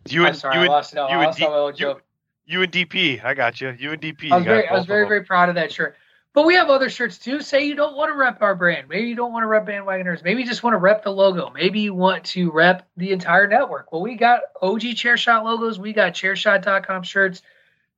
You 0.10 0.26
and 0.26 0.36
sorry, 0.36 0.56
you 0.56 0.62
and, 0.62 0.70
lost. 0.70 0.94
You, 0.94 1.02
and 1.02 1.36
D, 1.36 1.44
you, 1.84 2.02
you 2.46 2.62
and 2.62 2.72
DP, 2.72 3.24
I 3.24 3.34
got 3.34 3.62
you. 3.62 3.76
You 3.78 3.92
and 3.94 4.02
DP. 4.02 4.32
I 4.32 4.38
was 4.38 4.46
very, 4.46 4.68
I 4.68 4.74
was 4.74 4.86
very, 4.86 5.08
very 5.08 5.24
proud 5.24 5.50
of 5.50 5.56
that 5.56 5.72
shirt. 5.72 5.96
But 6.34 6.48
we 6.48 6.56
have 6.56 6.70
other 6.70 6.90
shirts 6.90 7.20
too. 7.20 7.42
Say 7.42 7.66
you 7.66 7.76
don't 7.76 7.96
want 7.96 8.12
to 8.12 8.16
rep 8.16 8.42
our 8.42 8.56
brand. 8.56 8.90
Maybe 8.90 9.08
you 9.08 9.16
don't 9.16 9.32
want 9.32 9.44
to 9.44 9.48
rep 9.48 9.68
Bandwagoners. 9.68 10.24
Maybe 10.24 10.42
you 10.42 10.48
just 10.48 10.64
want 10.64 10.74
to 10.74 10.80
rep 10.80 11.04
the 11.04 11.12
logo. 11.12 11.52
Maybe 11.52 11.82
you 11.82 11.94
want 11.94 12.24
to 12.26 12.52
rep 12.52 12.88
the 12.98 13.12
entire 13.12 13.48
network. 13.48 13.92
Well, 13.92 14.02
we 14.02 14.16
got 14.16 14.42
OG 14.60 14.82
Chairshot 14.82 15.44
logos. 15.44 15.78
We 15.78 15.94
got 15.94 16.14
Chairshot.com 16.14 17.04
shirts 17.04 17.44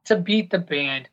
to 0.05 0.17
beat 0.17 0.49
the 0.49 0.59
band. 0.59 1.07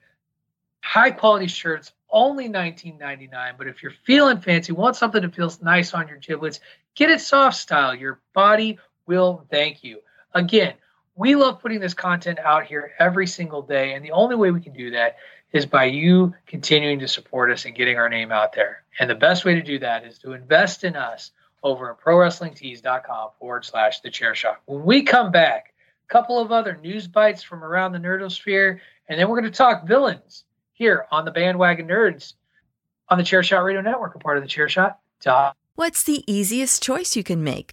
High 0.83 1.13
quality 1.13 1.47
shirts, 1.47 1.93
only 2.11 2.49
$19.99. 2.49 3.57
But 3.57 3.69
if 3.69 3.85
you're 3.85 3.95
feeling 4.05 4.41
fancy, 4.41 4.73
want 4.73 4.97
something 4.97 5.23
that 5.23 5.35
feels 5.35 5.63
nice 5.63 5.95
on 5.95 6.09
your 6.09 6.19
giblets, 6.19 6.59
get 6.97 7.09
it 7.09 7.21
soft 7.21 7.57
style. 7.57 7.95
Your 7.95 8.21
body 8.35 8.81
will 9.07 9.47
thank 9.49 9.85
you. 9.85 10.01
Again, 10.35 10.75
we 11.15 11.35
love 11.35 11.61
putting 11.61 11.81
this 11.81 11.95
content 11.95 12.39
out 12.39 12.65
here 12.65 12.93
every 12.99 13.27
single 13.27 13.63
day. 13.63 13.95
And 13.95 14.05
the 14.05 14.13
only 14.13 14.37
way 14.37 14.51
we 14.51 14.61
can 14.61 14.73
do 14.73 14.91
that 14.93 15.17
is 15.53 15.67
by 15.67 15.85
you 15.85 16.35
continuing 16.47 16.99
to 17.01 17.09
support 17.09 17.51
us 17.51 17.65
and 17.65 17.75
getting 17.75 17.99
our 17.99 18.09
name 18.09 18.33
out 18.33 18.55
there. 18.55 18.85
And 18.99 19.09
the 19.09 19.15
best 19.15 19.45
way 19.45 19.55
to 19.55 19.63
do 19.63 19.79
that 19.81 20.05
is 20.05 20.19
to 20.21 20.33
invest 20.33 20.85
in 20.85 20.97
us 20.97 21.33
over 21.63 21.91
at 21.91 22.01
prowrestlingtees.com 22.01 23.31
forward 23.39 23.65
slash 23.65 24.01
the 24.01 24.11
chair 24.11 24.35
shot. 24.35 24.61
When 24.65 24.85
we 24.85 25.03
come 25.03 25.31
back, 25.31 25.75
a 26.09 26.13
couple 26.13 26.41
of 26.41 26.51
other 26.51 26.79
news 26.83 27.07
bites 27.07 27.43
from 27.43 27.63
around 27.63 27.93
the 27.93 27.99
nerdosphere, 27.99 28.79
and 29.09 29.21
then 29.21 29.29
we're 29.29 29.41
going 29.41 29.53
to 29.53 29.57
talk 29.57 29.87
villains 29.87 30.45
here 30.73 31.07
on 31.11 31.25
the 31.25 31.31
Bandwagon 31.31 31.87
Nerds 31.87 32.35
on 33.09 33.19
the 33.19 33.25
Chair 33.25 33.43
Shot 33.43 33.61
Radio 33.61 33.83
Network, 33.83 34.15
a 34.15 34.19
part 34.19 34.39
of 34.39 34.43
the 34.43 34.49
Chair 34.49 34.69
Shot. 34.69 34.99
What's 35.75 36.03
the 36.03 36.25
easiest 36.27 36.83
choice 36.83 37.15
you 37.15 37.23
can 37.23 37.45
make? 37.45 37.73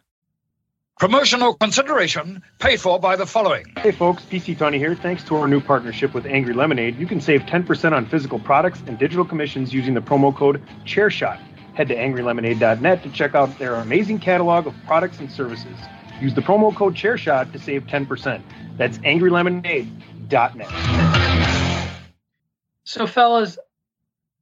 Promotional 1.01 1.55
consideration 1.55 2.43
paid 2.59 2.79
for 2.79 2.99
by 2.99 3.15
the 3.15 3.25
following. 3.25 3.65
Hey 3.79 3.91
folks, 3.91 4.21
PC 4.21 4.55
Tony 4.55 4.77
here. 4.77 4.93
Thanks 4.93 5.23
to 5.23 5.35
our 5.35 5.47
new 5.47 5.59
partnership 5.59 6.13
with 6.13 6.27
Angry 6.27 6.53
Lemonade, 6.53 6.95
you 6.95 7.07
can 7.07 7.19
save 7.19 7.41
10% 7.41 7.91
on 7.91 8.05
physical 8.05 8.37
products 8.37 8.83
and 8.85 8.99
digital 8.99 9.25
commissions 9.25 9.73
using 9.73 9.95
the 9.95 9.99
promo 9.99 10.31
code 10.31 10.61
ChairShot. 10.85 11.41
Head 11.73 11.87
to 11.87 11.95
angrylemonade.net 11.95 13.01
to 13.01 13.09
check 13.09 13.33
out 13.33 13.57
their 13.57 13.73
amazing 13.77 14.19
catalog 14.19 14.67
of 14.67 14.75
products 14.85 15.17
and 15.17 15.31
services. 15.31 15.75
Use 16.21 16.35
the 16.35 16.41
promo 16.41 16.71
code 16.75 16.93
ChairShot 16.93 17.51
to 17.51 17.57
save 17.57 17.87
10%. 17.87 18.43
That's 18.77 18.99
angrylemonade.net. 18.99 20.69
So, 22.83 23.07
fellas, 23.07 23.57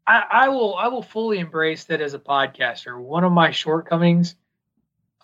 I, 0.06 0.24
I 0.30 0.50
will 0.50 0.76
I 0.76 0.90
will 0.90 1.04
fully 1.04 1.40
embrace 1.40 1.86
that 1.86 2.02
as 2.02 2.14
a 2.14 2.20
podcaster. 2.20 3.00
One 3.00 3.24
of 3.24 3.32
my 3.32 3.52
shortcomings 3.52 4.36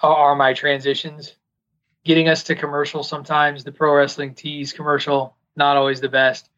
are, 0.01 0.15
are 0.15 0.35
my 0.35 0.53
transitions, 0.53 1.35
getting 2.03 2.30
us 2.30 2.43
to 2.43 2.55
commercial. 2.55 3.03
Sometimes 3.03 3.63
the 3.63 3.72
pro 3.72 3.95
wrestling 3.95 4.34
tees 4.34 4.73
commercial 4.73 5.35
not 5.55 5.77
always 5.77 6.01
the 6.01 6.09
best. 6.09 6.49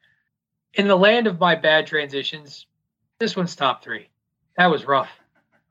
In 0.74 0.88
the 0.88 0.96
land 0.96 1.28
of 1.28 1.40
my 1.40 1.56
bad 1.56 1.88
transitions, 1.88 2.66
this 3.20 3.36
one's 3.36 3.56
top 3.56 3.84
three. 3.84 4.10
That 4.58 4.68
was 4.68 4.86
rough. 4.86 5.10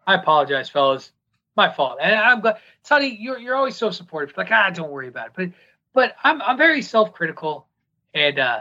I 0.06 0.14
apologize, 0.14 0.68
fellas. 0.68 1.12
My 1.56 1.72
fault. 1.72 1.98
And 2.00 2.14
I'm 2.14 2.40
glad, 2.40 2.58
Sonny, 2.82 3.16
you're 3.18 3.38
you're 3.38 3.54
always 3.54 3.76
so 3.76 3.90
supportive. 3.90 4.36
Like, 4.36 4.50
ah, 4.50 4.70
don't 4.70 4.90
worry 4.90 5.08
about 5.08 5.28
it. 5.28 5.32
But 5.34 5.50
but 5.94 6.16
I'm 6.22 6.42
I'm 6.42 6.58
very 6.58 6.82
self 6.82 7.14
critical, 7.14 7.66
and 8.12 8.38
uh, 8.38 8.60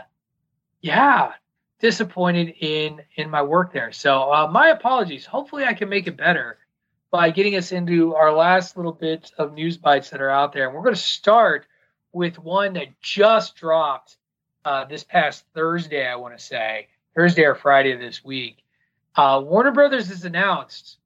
yeah, 0.81 1.33
disappointed 1.79 2.55
in 2.61 3.01
in 3.17 3.29
my 3.29 3.41
work 3.41 3.73
there. 3.73 3.91
So 3.91 4.31
uh, 4.31 4.47
my 4.49 4.69
apologies. 4.69 5.25
Hopefully, 5.25 5.65
I 5.65 5.73
can 5.73 5.89
make 5.89 6.07
it 6.07 6.15
better 6.15 6.57
by 7.15 7.29
getting 7.29 7.55
us 7.55 7.71
into 7.71 8.13
our 8.13 8.33
last 8.33 8.75
little 8.75 8.91
bit 8.91 9.31
of 9.37 9.53
news 9.53 9.77
bites 9.77 10.09
that 10.09 10.19
are 10.19 10.29
out 10.29 10.51
there. 10.51 10.65
And 10.65 10.75
we're 10.75 10.83
going 10.83 10.95
to 10.95 10.99
start 10.99 11.65
with 12.11 12.37
one 12.37 12.73
that 12.73 12.99
just 12.99 13.55
dropped 13.55 14.17
uh, 14.65 14.83
this 14.83 15.05
past 15.05 15.45
Thursday. 15.53 16.05
I 16.05 16.17
want 16.17 16.37
to 16.37 16.43
say 16.43 16.89
Thursday 17.15 17.43
or 17.43 17.55
Friday 17.55 17.93
of 17.93 18.01
this 18.01 18.21
week. 18.21 18.65
Uh, 19.15 19.41
Warner 19.45 19.71
Brothers 19.71 20.09
has 20.09 20.25
announced 20.25 20.97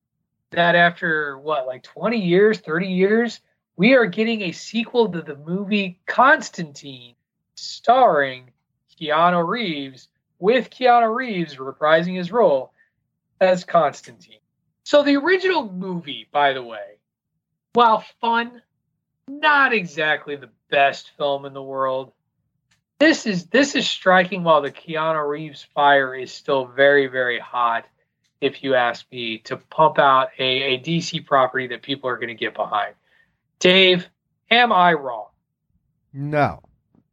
that 0.50 0.74
after 0.74 1.38
what, 1.38 1.68
like 1.68 1.84
20 1.84 2.18
years, 2.18 2.58
30 2.58 2.88
years, 2.88 3.40
we 3.78 3.94
are 3.94 4.08
getting 4.08 4.42
a 4.42 4.52
sequel 4.52 5.10
to 5.10 5.22
the 5.22 5.36
movie 5.36 6.00
Constantine, 6.08 7.14
starring 7.54 8.50
Keanu 9.00 9.48
Reeves, 9.48 10.08
with 10.40 10.72
Keanu 10.72 11.16
Reeves 11.16 11.58
reprising 11.58 12.18
his 12.18 12.32
role 12.32 12.74
as 13.40 13.64
Constantine. 13.64 14.39
So 14.90 15.04
the 15.04 15.18
original 15.18 15.72
movie, 15.72 16.28
by 16.32 16.54
the 16.54 16.64
way, 16.64 16.98
while 17.74 18.04
fun, 18.22 18.64
not 19.28 19.72
exactly 19.72 20.36
the 20.36 20.50
best 20.72 21.12
film 21.16 21.46
in 21.46 21.54
the 21.54 21.62
world. 21.62 22.12
This 22.98 23.28
is 23.28 23.46
this 23.46 23.76
is 23.76 23.88
striking 23.88 24.44
while 24.44 24.64
the 24.64 24.72
Keanu 24.72 25.30
Reeves 25.30 25.64
fire 25.76 26.16
is 26.16 26.32
still 26.32 26.66
very, 26.66 27.06
very 27.06 27.38
hot 27.38 27.86
if 28.42 28.64
you 28.64 28.74
ask 28.74 29.06
me, 29.12 29.38
to 29.38 29.58
pump 29.58 30.00
out 30.00 30.30
a, 30.40 30.44
a 30.74 30.80
DC 30.80 31.24
property 31.24 31.68
that 31.68 31.84
people 31.84 32.10
are 32.10 32.16
going 32.16 32.30
to 32.30 32.34
get 32.34 32.56
behind. 32.56 32.96
Dave, 33.60 34.08
am 34.50 34.74
I 34.74 34.94
wrong? 34.94 35.28
No, 36.14 36.64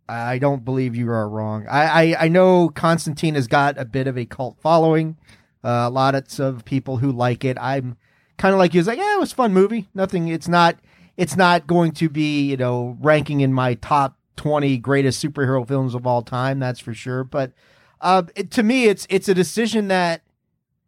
I 0.08 0.38
don't 0.38 0.64
believe 0.64 0.96
you 0.96 1.10
are 1.10 1.28
wrong. 1.28 1.66
I, 1.68 2.14
I, 2.14 2.24
I 2.24 2.28
know 2.28 2.70
Constantine 2.70 3.34
has 3.34 3.46
got 3.46 3.76
a 3.76 3.84
bit 3.84 4.06
of 4.06 4.16
a 4.16 4.24
cult 4.24 4.56
following. 4.62 5.18
Uh, 5.66 5.88
a 5.88 5.90
lot 5.90 6.14
of 6.38 6.64
people 6.64 6.98
who 6.98 7.10
like 7.10 7.44
it. 7.44 7.58
I'm 7.60 7.96
kind 8.38 8.52
of 8.52 8.58
like 8.58 8.72
you. 8.72 8.80
It's 8.80 8.86
like, 8.86 8.98
yeah, 8.98 9.16
it 9.16 9.20
was 9.20 9.32
a 9.32 9.36
fun 9.36 9.52
movie. 9.52 9.88
Nothing. 9.94 10.28
It's 10.28 10.48
not. 10.48 10.78
It's 11.16 11.36
not 11.36 11.66
going 11.66 11.92
to 11.92 12.08
be 12.08 12.42
you 12.50 12.56
know 12.56 12.96
ranking 13.00 13.40
in 13.40 13.52
my 13.52 13.74
top 13.74 14.16
twenty 14.36 14.78
greatest 14.78 15.24
superhero 15.24 15.66
films 15.66 15.94
of 15.94 16.06
all 16.06 16.22
time. 16.22 16.60
That's 16.60 16.80
for 16.80 16.94
sure. 16.94 17.24
But 17.24 17.52
uh, 18.00 18.22
it, 18.34 18.50
to 18.52 18.62
me, 18.62 18.84
it's 18.86 19.06
it's 19.10 19.28
a 19.28 19.34
decision 19.34 19.88
that 19.88 20.22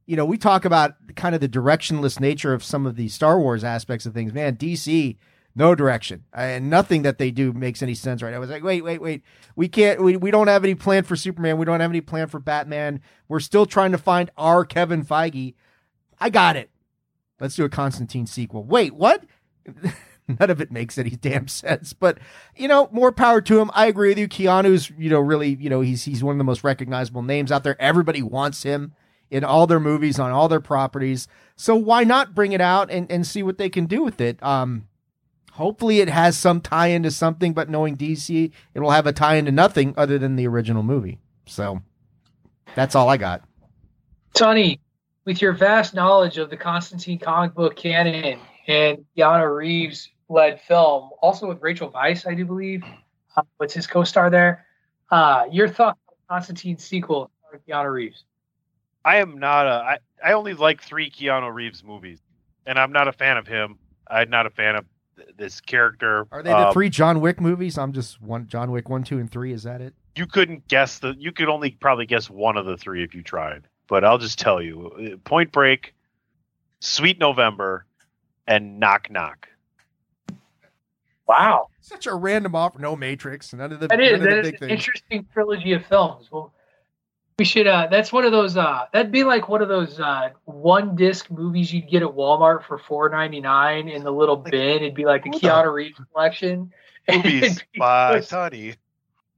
you 0.09 0.16
know, 0.16 0.24
we 0.24 0.38
talk 0.38 0.64
about 0.64 0.94
kind 1.16 1.34
of 1.34 1.42
the 1.42 1.48
directionless 1.50 2.18
nature 2.18 2.55
of 2.55 2.64
some 2.64 2.86
of 2.86 2.96
the 2.96 3.09
Star 3.09 3.38
Wars 3.38 3.62
aspects 3.62 4.06
of 4.06 4.14
things. 4.14 4.32
Man, 4.32 4.56
DC, 4.56 5.18
no 5.59 5.74
direction, 5.74 6.24
and 6.32 6.70
nothing 6.70 7.02
that 7.02 7.18
they 7.18 7.32
do 7.32 7.52
makes 7.52 7.82
any 7.82 7.94
sense 7.94 8.22
right. 8.22 8.32
I 8.32 8.39
was 8.39 8.48
like, 8.48 8.62
wait, 8.62 8.82
wait, 8.85 9.02
wait, 9.02 9.22
we 9.56 9.68
can't, 9.68 10.01
we, 10.01 10.16
we 10.16 10.30
don't 10.30 10.47
have 10.47 10.62
any 10.62 10.76
plan 10.76 11.02
for 11.02 11.16
Superman. 11.16 11.59
We 11.59 11.66
don't 11.66 11.80
have 11.80 11.90
any 11.90 12.01
plan 12.01 12.28
for 12.28 12.39
Batman. 12.39 13.01
We're 13.26 13.40
still 13.40 13.66
trying 13.66 13.90
to 13.93 13.98
find 13.98 14.30
our 14.39 14.64
Kevin 14.64 15.05
Feige. 15.05 15.55
I 16.20 16.30
got 16.30 16.55
it. 16.56 16.70
Let's 17.40 17.56
do 17.56 17.64
a 17.64 17.68
Constantine 17.68 18.26
sequel. 18.26 18.64
Wait, 18.64 18.94
what? 18.94 19.24
None 20.28 20.51
of 20.51 20.60
it 20.60 20.70
makes 20.70 20.98
any 20.98 21.10
damn 21.10 21.48
sense. 21.48 21.93
But 21.93 22.18
you 22.56 22.68
know, 22.68 22.89
more 22.93 23.12
power 23.12 23.40
to 23.40 23.60
him. 23.60 23.70
I 23.74 23.86
agree 23.86 24.10
with 24.10 24.18
you. 24.18 24.28
Keanu's, 24.28 24.90
you 24.98 25.10
know, 25.10 25.20
really, 25.20 25.56
you 25.60 25.70
know, 25.70 25.80
he's 25.80 26.05
he's 26.05 26.22
one 26.22 26.35
of 26.35 26.39
the 26.39 26.44
most 26.44 26.64
recognizable 26.64 27.22
names 27.22 27.51
out 27.51 27.64
there. 27.64 27.80
Everybody 27.80 28.22
wants 28.22 28.62
him 28.62 28.94
in 29.30 29.44
all 29.44 29.66
their 29.66 29.80
movies 29.80 30.18
on 30.18 30.30
all 30.30 30.48
their 30.48 30.60
properties. 30.60 31.28
So 31.56 31.76
why 31.76 32.05
not 32.05 32.35
bring 32.35 32.52
it 32.52 32.60
out 32.60 32.90
and, 32.90 33.10
and 33.10 33.26
see 33.26 33.43
what 33.43 33.59
they 33.59 33.68
can 33.68 33.86
do 33.86 34.02
with 34.02 34.20
it? 34.20 34.43
Um, 34.43 34.88
hopefully 35.59 35.98
it 35.98 36.09
has 36.09 36.39
some 36.39 36.60
tie 36.60 36.86
into 36.86 37.10
something, 37.10 37.52
but 37.52 37.68
knowing 37.68 37.97
DC, 37.97 38.52
it 38.74 38.80
will 38.80 38.93
have 38.93 39.09
a 39.09 39.12
tie 39.12 39.35
into 39.35 39.51
nothing 39.51 39.93
other 39.97 40.16
than 40.16 40.36
the 40.36 40.47
original 40.47 40.85
movie. 40.85 41.18
So 41.47 41.82
that's 42.76 42.94
all 42.94 43.09
I 43.09 43.16
got. 43.16 43.43
Tony, 44.35 44.80
with 45.24 45.43
your 45.43 45.52
vast 45.52 45.94
knowledge 45.94 46.39
of 46.39 46.48
the 46.48 46.56
Constantine 46.56 47.18
comic 47.18 47.55
book 47.55 47.74
canon 47.74 48.39
and 48.68 49.05
Keanu 49.16 49.56
Reeves 49.56 50.09
led 50.28 50.60
film, 50.60 51.10
also 51.20 51.48
with 51.48 51.60
Rachel 51.60 51.90
Weisz, 51.90 52.24
I 52.24 52.35
do 52.35 52.44
believe, 52.44 52.85
uh, 53.36 53.43
what's 53.56 53.74
his 53.74 53.89
co-star 53.89 54.30
there? 54.30 54.64
Uh, 55.10 55.47
your 55.51 55.68
thoughts 55.68 55.98
on 56.09 56.36
Constantine 56.36 56.78
sequel 56.78 57.32
starring 57.40 57.62
Keanu 57.68 57.93
Reeves? 57.93 58.22
I 59.05 59.16
am 59.16 59.39
not 59.39 59.66
a. 59.66 59.70
I, 59.70 59.98
I 60.24 60.32
only 60.35 60.55
like 60.55 60.82
three 60.82 61.10
Keanu 61.10 61.52
Reeves 61.52 61.82
movies, 61.82 62.20
and 62.64 62.78
I'm 62.78 62.93
not 62.93 63.09
a 63.09 63.12
fan 63.12 63.39
of 63.39 63.48
him. 63.48 63.78
I'm 64.09 64.30
not 64.30 64.47
a 64.47 64.51
fan 64.51 64.76
of 64.76 64.85
this 65.36 65.60
character. 65.60 66.26
Are 66.30 66.42
they 66.42 66.50
the 66.50 66.68
um, 66.68 66.72
three 66.72 66.90
John 66.90 67.20
Wick 67.20 67.40
movies? 67.40 67.78
I'm 67.78 67.92
just 67.92 68.20
one 68.20 68.46
John 68.46 68.70
Wick 68.70 68.88
one, 68.88 69.04
two, 69.04 69.18
and 69.18 69.30
three. 69.30 69.52
Is 69.52 69.62
that 69.64 69.80
it? 69.80 69.94
You 70.16 70.26
couldn't 70.26 70.66
guess 70.68 70.98
the. 70.98 71.14
You 71.18 71.32
could 71.32 71.48
only 71.48 71.70
probably 71.72 72.06
guess 72.06 72.28
one 72.28 72.56
of 72.56 72.66
the 72.66 72.76
three 72.76 73.04
if 73.04 73.14
you 73.14 73.22
tried. 73.22 73.64
But 73.88 74.04
I'll 74.04 74.18
just 74.18 74.38
tell 74.38 74.60
you: 74.60 75.20
Point 75.24 75.52
Break, 75.52 75.94
Sweet 76.80 77.18
November, 77.18 77.86
and 78.46 78.78
Knock 78.80 79.10
Knock. 79.10 79.48
Wow, 81.26 81.68
such 81.80 82.06
a 82.06 82.14
random 82.14 82.54
offer. 82.54 82.78
No 82.78 82.96
Matrix. 82.96 83.52
None 83.52 83.72
of 83.72 83.80
the. 83.80 83.88
That 83.88 84.00
is, 84.00 84.20
that 84.20 84.38
is 84.46 84.60
an 84.62 84.70
interesting 84.70 85.26
trilogy 85.32 85.72
of 85.72 85.84
films. 85.86 86.28
Well, 86.30 86.52
we 87.39 87.44
should. 87.44 87.66
Uh, 87.69 87.86
that's 87.89 88.12
one 88.12 88.24
of 88.24 88.32
those. 88.32 88.56
Uh, 88.56 88.86
that'd 88.93 89.12
be 89.12 89.23
like 89.23 89.48
one 89.48 89.62
of 89.62 89.69
those 89.69 90.01
uh, 90.01 90.31
one 90.44 90.97
disc 90.97 91.31
movies 91.31 91.73
you'd 91.73 91.89
get 91.89 92.02
at 92.02 92.09
Walmart 92.09 92.65
for 92.65 92.78
four 92.78 93.09
ninety 93.09 93.40
nine 93.40 93.89
in 93.89 94.02
the 94.02 94.10
little 94.10 94.36
bin. 94.36 94.78
It'd 94.78 94.94
be 94.94 95.05
like 95.05 95.23
the 95.23 95.31
Keanu 95.31 95.73
Reeves 95.73 96.01
collection. 96.12 96.73
Movies 97.10 97.65
by 97.78 98.20
Tony. 98.20 98.74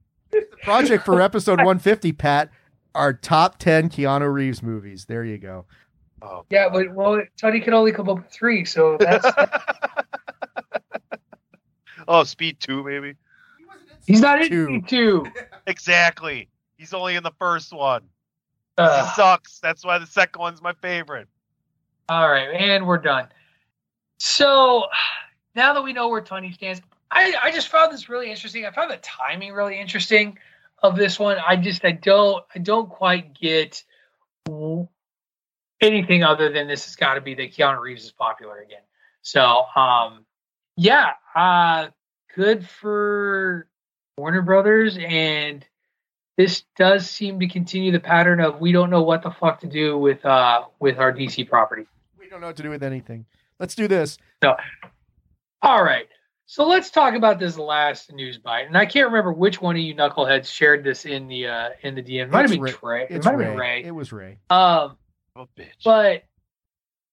Project 0.63 1.05
for 1.05 1.21
episode 1.21 1.63
one 1.63 1.79
fifty, 1.79 2.11
Pat. 2.11 2.49
Our 2.93 3.13
top 3.13 3.59
ten 3.59 3.87
Keanu 3.87 4.33
Reeves 4.33 4.61
movies. 4.61 5.05
There 5.05 5.23
you 5.23 5.37
go. 5.37 5.65
Oh, 6.21 6.45
yeah, 6.49 6.67
but 6.69 6.93
well, 6.93 7.21
Tony 7.39 7.61
can 7.61 7.73
only 7.73 7.93
come 7.93 8.09
up 8.09 8.17
with 8.17 8.29
three, 8.29 8.65
so 8.65 8.97
that's. 8.99 9.25
oh, 12.07 12.23
Speed 12.23 12.59
Two, 12.59 12.83
maybe. 12.83 13.15
He's 14.05 14.19
not 14.19 14.41
in 14.41 14.47
Speed 14.47 14.87
Two. 14.89 15.25
exactly. 15.65 16.49
He's 16.81 16.95
only 16.95 17.15
in 17.15 17.21
the 17.21 17.31
first 17.37 17.71
one. 17.71 18.01
He 18.75 18.83
sucks. 19.15 19.59
That's 19.59 19.85
why 19.85 19.99
the 19.99 20.07
second 20.07 20.41
one's 20.41 20.63
my 20.63 20.73
favorite. 20.73 21.27
All 22.09 22.27
right, 22.27 22.47
and 22.47 22.87
we're 22.87 22.97
done. 22.97 23.27
So 24.17 24.87
now 25.53 25.75
that 25.75 25.83
we 25.83 25.93
know 25.93 26.09
where 26.09 26.21
Tony 26.21 26.51
stands, 26.53 26.81
I, 27.11 27.35
I 27.39 27.51
just 27.51 27.67
found 27.67 27.93
this 27.93 28.09
really 28.09 28.31
interesting. 28.31 28.65
I 28.65 28.71
found 28.71 28.89
the 28.89 28.97
timing 28.97 29.53
really 29.53 29.79
interesting 29.79 30.39
of 30.81 30.95
this 30.95 31.19
one. 31.19 31.37
I 31.37 31.55
just 31.55 31.85
I 31.85 31.91
don't 31.91 32.43
I 32.55 32.57
don't 32.57 32.89
quite 32.89 33.39
get 33.39 33.83
anything 35.79 36.23
other 36.23 36.51
than 36.51 36.67
this 36.67 36.85
has 36.85 36.95
got 36.95 37.13
to 37.13 37.21
be 37.21 37.35
that 37.35 37.53
Keanu 37.53 37.79
Reeves 37.79 38.05
is 38.05 38.11
popular 38.11 38.57
again. 38.57 38.81
So 39.21 39.65
um 39.75 40.25
yeah, 40.77 41.11
uh 41.35 41.89
good 42.35 42.67
for 42.67 43.67
Warner 44.17 44.41
Brothers 44.41 44.97
and 44.99 45.63
this 46.41 46.63
does 46.75 47.07
seem 47.09 47.39
to 47.39 47.47
continue 47.47 47.91
the 47.91 47.99
pattern 47.99 48.39
of 48.39 48.59
we 48.59 48.71
don't 48.71 48.89
know 48.89 49.03
what 49.03 49.21
the 49.21 49.29
fuck 49.31 49.59
to 49.61 49.67
do 49.67 49.97
with 49.97 50.25
uh 50.25 50.63
with 50.79 50.97
our 50.97 51.13
DC 51.13 51.47
property. 51.47 51.85
We 52.19 52.27
don't 52.29 52.41
know 52.41 52.47
what 52.47 52.55
to 52.57 52.63
do 52.63 52.69
with 52.71 52.81
anything. 52.83 53.25
Let's 53.59 53.75
do 53.75 53.87
this. 53.87 54.17
So, 54.43 54.55
all 55.61 55.83
right. 55.83 56.07
So 56.47 56.67
let's 56.67 56.89
talk 56.89 57.13
about 57.13 57.39
this 57.39 57.57
last 57.57 58.11
news 58.11 58.37
bite, 58.39 58.65
and 58.67 58.75
I 58.77 58.85
can't 58.85 59.05
remember 59.07 59.31
which 59.31 59.61
one 59.61 59.75
of 59.75 59.81
you 59.81 59.93
knuckleheads 59.95 60.47
shared 60.47 60.83
this 60.83 61.05
in 61.05 61.27
the 61.27 61.47
uh, 61.47 61.69
in 61.83 61.93
the 61.95 62.01
DM. 62.03 62.23
It 62.23 62.29
might 62.31 62.45
It's 62.45 62.51
have 62.51 62.57
been 62.57 62.61
Ray- 62.63 62.71
Trey. 62.71 63.03
It 63.03 63.11
it's 63.11 63.25
might 63.25 63.31
have 63.33 63.39
been 63.39 63.57
Ray. 63.57 63.83
It 63.85 63.91
was 63.95 64.11
Ray. 64.11 64.37
Um, 64.49 64.97
Oh, 65.35 65.47
bitch. 65.57 65.67
but 65.85 66.23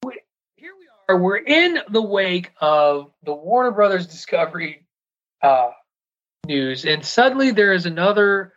we, 0.04 0.18
here 0.56 0.72
we 0.76 0.86
are. 1.08 1.18
We're 1.20 1.36
in 1.36 1.78
the 1.90 2.02
wake 2.02 2.50
of 2.60 3.12
the 3.22 3.32
Warner 3.34 3.70
Brothers 3.70 4.08
Discovery 4.08 4.86
uh, 5.42 5.70
news, 6.46 6.84
and 6.84 7.04
suddenly 7.04 7.52
there 7.52 7.72
is 7.74 7.86
another 7.86 8.54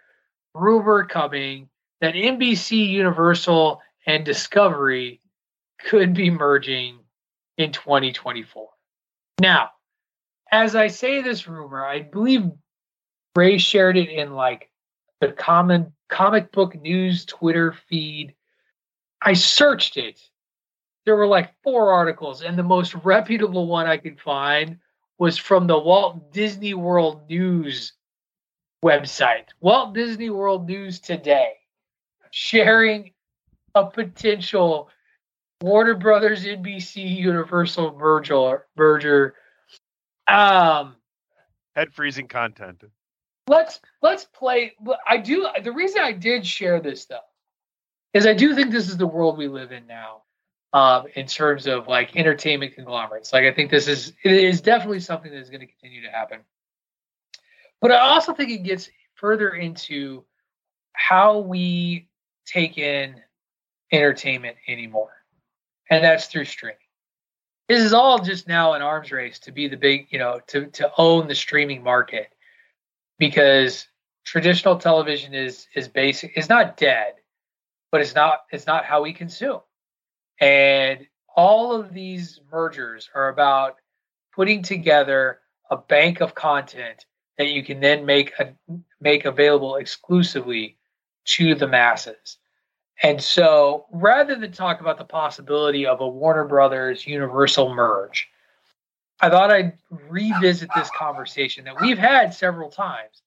rumor 0.54 1.06
coming 1.06 1.70
that 2.02 2.16
NBC 2.16 2.88
Universal 2.90 3.82
and 4.06 4.26
Discovery 4.26 5.22
could 5.80 6.14
be 6.14 6.30
merging 6.30 7.00
in 7.58 7.72
2024. 7.72 8.68
Now, 9.40 9.70
as 10.52 10.76
I 10.76 10.88
say 10.88 11.22
this 11.22 11.48
rumor, 11.48 11.86
I 11.86 12.02
believe 12.02 12.52
Ray 13.36 13.58
shared 13.58 13.98
it 13.98 14.10
in 14.10 14.34
like 14.34 14.70
the 15.22 15.32
common 15.32 15.94
comic 16.10 16.52
book 16.52 16.76
news 16.82 17.26
Twitter 17.26 17.74
feed. 17.88 18.36
I 19.22 19.34
searched 19.34 19.98
it. 19.98 20.20
There 21.06 21.16
were 21.16 21.28
like 21.28 21.54
four 21.64 21.92
articles, 21.92 22.42
and 22.44 22.58
the 22.58 22.64
most 22.64 22.94
reputable 22.96 23.68
one 23.68 23.88
I 23.88 23.98
could 23.98 24.20
find 24.20 24.78
was 25.18 25.38
from 25.38 25.68
the 25.68 25.80
Walt 25.80 26.32
Disney 26.32 26.74
World 26.74 27.30
News 27.30 27.94
website, 28.84 29.46
Walt 29.60 29.94
Disney 29.94 30.30
World 30.30 30.68
News 30.68 31.00
Today, 31.00 31.54
sharing 32.32 33.12
a 33.76 33.86
potential 33.86 34.90
Warner 35.62 35.96
Brothers 35.96 36.44
NBC 36.44 37.18
Universal 37.18 37.96
merger. 37.98 38.66
merger. 38.76 39.36
Um, 40.28 40.96
Head 41.76 41.94
freezing 41.94 42.28
content. 42.28 42.84
let's 43.48 43.80
let's 44.02 44.26
play. 44.26 44.74
I 45.08 45.18
do. 45.18 45.48
The 45.64 45.72
reason 45.72 46.02
I 46.02 46.12
did 46.12 46.46
share 46.46 46.80
this 46.80 47.06
though 47.06 47.20
is 48.14 48.26
I 48.26 48.34
do 48.34 48.56
think 48.56 48.72
this 48.72 48.90
is 48.90 48.98
the 48.98 49.08
world 49.08 49.38
we 49.38 49.48
live 49.48 49.72
in 49.72 49.88
now, 49.88 50.24
um, 50.74 51.06
in 51.16 51.28
terms 51.28 51.68
of 51.68 51.88
like 51.88 52.16
entertainment 52.16 52.76
conglomerates. 52.76 53.32
Like 53.32 53.44
I 53.46 53.54
think 53.54 53.72
this 53.72 53.88
is 53.88 54.14
it 54.24 54.32
is 54.32 54.62
definitely 54.62 55.00
something 55.00 55.32
that 55.32 55.40
is 55.40 55.50
going 55.50 55.62
to 55.62 55.68
continue 55.68 56.02
to 56.02 56.10
happen. 56.10 56.40
But 57.82 57.92
I 57.92 57.98
also 57.98 58.34
think 58.34 58.52
it 58.52 58.64
gets 58.64 58.90
further 59.16 59.50
into 59.50 60.24
how 60.94 61.40
we 61.40 62.08
take 62.46 62.78
in 62.78 63.16
entertainment 63.92 64.58
anymore, 64.68 65.14
and 65.90 66.04
that's 66.04 66.28
through 66.28 66.46
streaming. 66.46 66.78
This 67.68 67.84
is 67.84 67.94
all 67.94 68.20
just 68.20 68.48
now 68.48 68.74
an 68.74 68.82
arms 68.82 69.12
race 69.12 69.40
to 69.40 69.52
be 69.52 69.68
the 69.68 69.78
big, 69.78 70.08
you 70.12 70.20
know, 70.20 70.40
to 70.48 70.68
to 70.68 70.92
own 70.98 71.28
the 71.28 71.36
streaming 71.36 71.84
market 71.84 72.30
because 73.18 73.88
traditional 74.26 74.78
television 74.78 75.34
is 75.34 75.68
is 75.76 75.88
basic 75.88 76.38
is 76.38 76.50
not 76.50 76.78
dead, 76.78 77.14
but 77.92 78.02
it's 78.02 78.14
not 78.16 78.42
it's 78.52 78.68
not 78.68 78.86
how 78.86 79.02
we 79.02 79.14
consume. 79.14 79.62
And 80.40 81.08
all 81.36 81.74
of 81.74 81.94
these 81.94 82.42
mergers 82.52 83.10
are 83.16 83.30
about 83.30 83.76
putting 84.36 84.62
together 84.64 85.40
a 85.70 85.78
bank 85.78 86.20
of 86.20 86.36
content 86.36 87.06
that 87.42 87.50
you 87.50 87.64
can 87.64 87.80
then 87.80 88.06
make 88.06 88.34
a, 88.40 88.54
make 89.00 89.26
available 89.26 89.78
exclusively 89.78 90.78
to 91.26 91.56
the 91.56 91.68
masses. 91.68 92.38
And 93.04 93.22
so, 93.22 93.86
rather 93.92 94.36
than 94.36 94.52
talk 94.52 94.80
about 94.80 95.00
the 95.00 95.06
possibility 95.06 95.88
of 95.88 96.02
a 96.02 96.08
Warner 96.08 96.46
Brothers 96.46 97.08
Universal 97.08 97.74
merge, 97.74 98.30
I 99.22 99.30
thought 99.30 99.52
I'd 99.52 99.74
revisit 99.90 100.70
this 100.76 100.90
conversation 100.96 101.66
that 101.66 101.82
we've 101.82 101.98
had 101.98 102.32
several 102.32 102.70
times. 102.70 103.24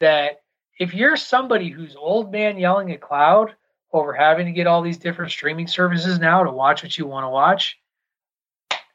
That 0.00 0.42
if 0.78 0.92
you're 0.92 1.16
somebody 1.16 1.70
who's 1.70 1.96
old 1.96 2.32
man 2.32 2.58
yelling 2.58 2.92
at 2.92 3.00
cloud 3.00 3.54
over 3.94 4.12
having 4.12 4.44
to 4.44 4.52
get 4.52 4.66
all 4.66 4.82
these 4.82 4.98
different 4.98 5.32
streaming 5.32 5.68
services 5.68 6.18
now 6.18 6.44
to 6.44 6.50
watch 6.50 6.82
what 6.82 6.98
you 6.98 7.06
want 7.06 7.24
to 7.24 7.30
watch, 7.30 7.78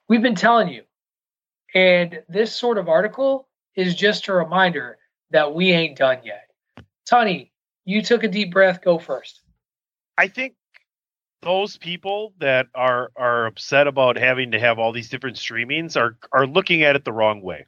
we've 0.07 0.21
been 0.21 0.35
telling 0.35 0.69
you. 0.69 0.83
And 1.73 2.21
this 2.29 2.55
sort 2.55 2.77
of 2.77 2.87
article 2.87 3.48
is 3.75 3.95
just 3.95 4.27
a 4.27 4.33
reminder 4.33 4.97
that 5.31 5.53
we 5.53 5.71
ain't 5.71 5.97
done 5.97 6.19
yet. 6.23 6.49
Tony, 7.05 7.51
you 7.85 8.01
took 8.01 8.23
a 8.23 8.27
deep 8.27 8.51
breath. 8.51 8.81
Go 8.81 8.99
first. 8.99 9.41
I 10.17 10.27
think 10.27 10.55
those 11.41 11.77
people 11.77 12.33
that 12.39 12.67
are 12.75 13.11
are 13.15 13.45
upset 13.45 13.87
about 13.87 14.17
having 14.17 14.51
to 14.51 14.59
have 14.59 14.79
all 14.79 14.91
these 14.91 15.09
different 15.09 15.37
streamings 15.37 15.95
are 15.95 16.17
are 16.31 16.45
looking 16.45 16.83
at 16.83 16.95
it 16.95 17.05
the 17.05 17.13
wrong 17.13 17.41
way. 17.41 17.65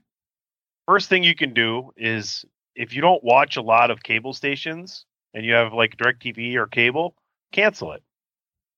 First 0.88 1.10
thing 1.10 1.24
you 1.24 1.36
can 1.36 1.54
do 1.54 1.92
is 1.96 2.46
if 2.76 2.94
you 2.94 3.02
don't 3.02 3.24
watch 3.24 3.58
a 3.58 3.62
lot 3.62 3.92
of 3.92 4.04
cable 4.04 4.34
stations 4.34 5.06
and 5.34 5.46
you 5.46 5.54
have 5.54 5.74
like 5.74 5.98
DirecTV 5.98 6.56
or 6.56 6.68
cable, 6.68 7.16
cancel 7.52 7.94
it. 7.94 8.04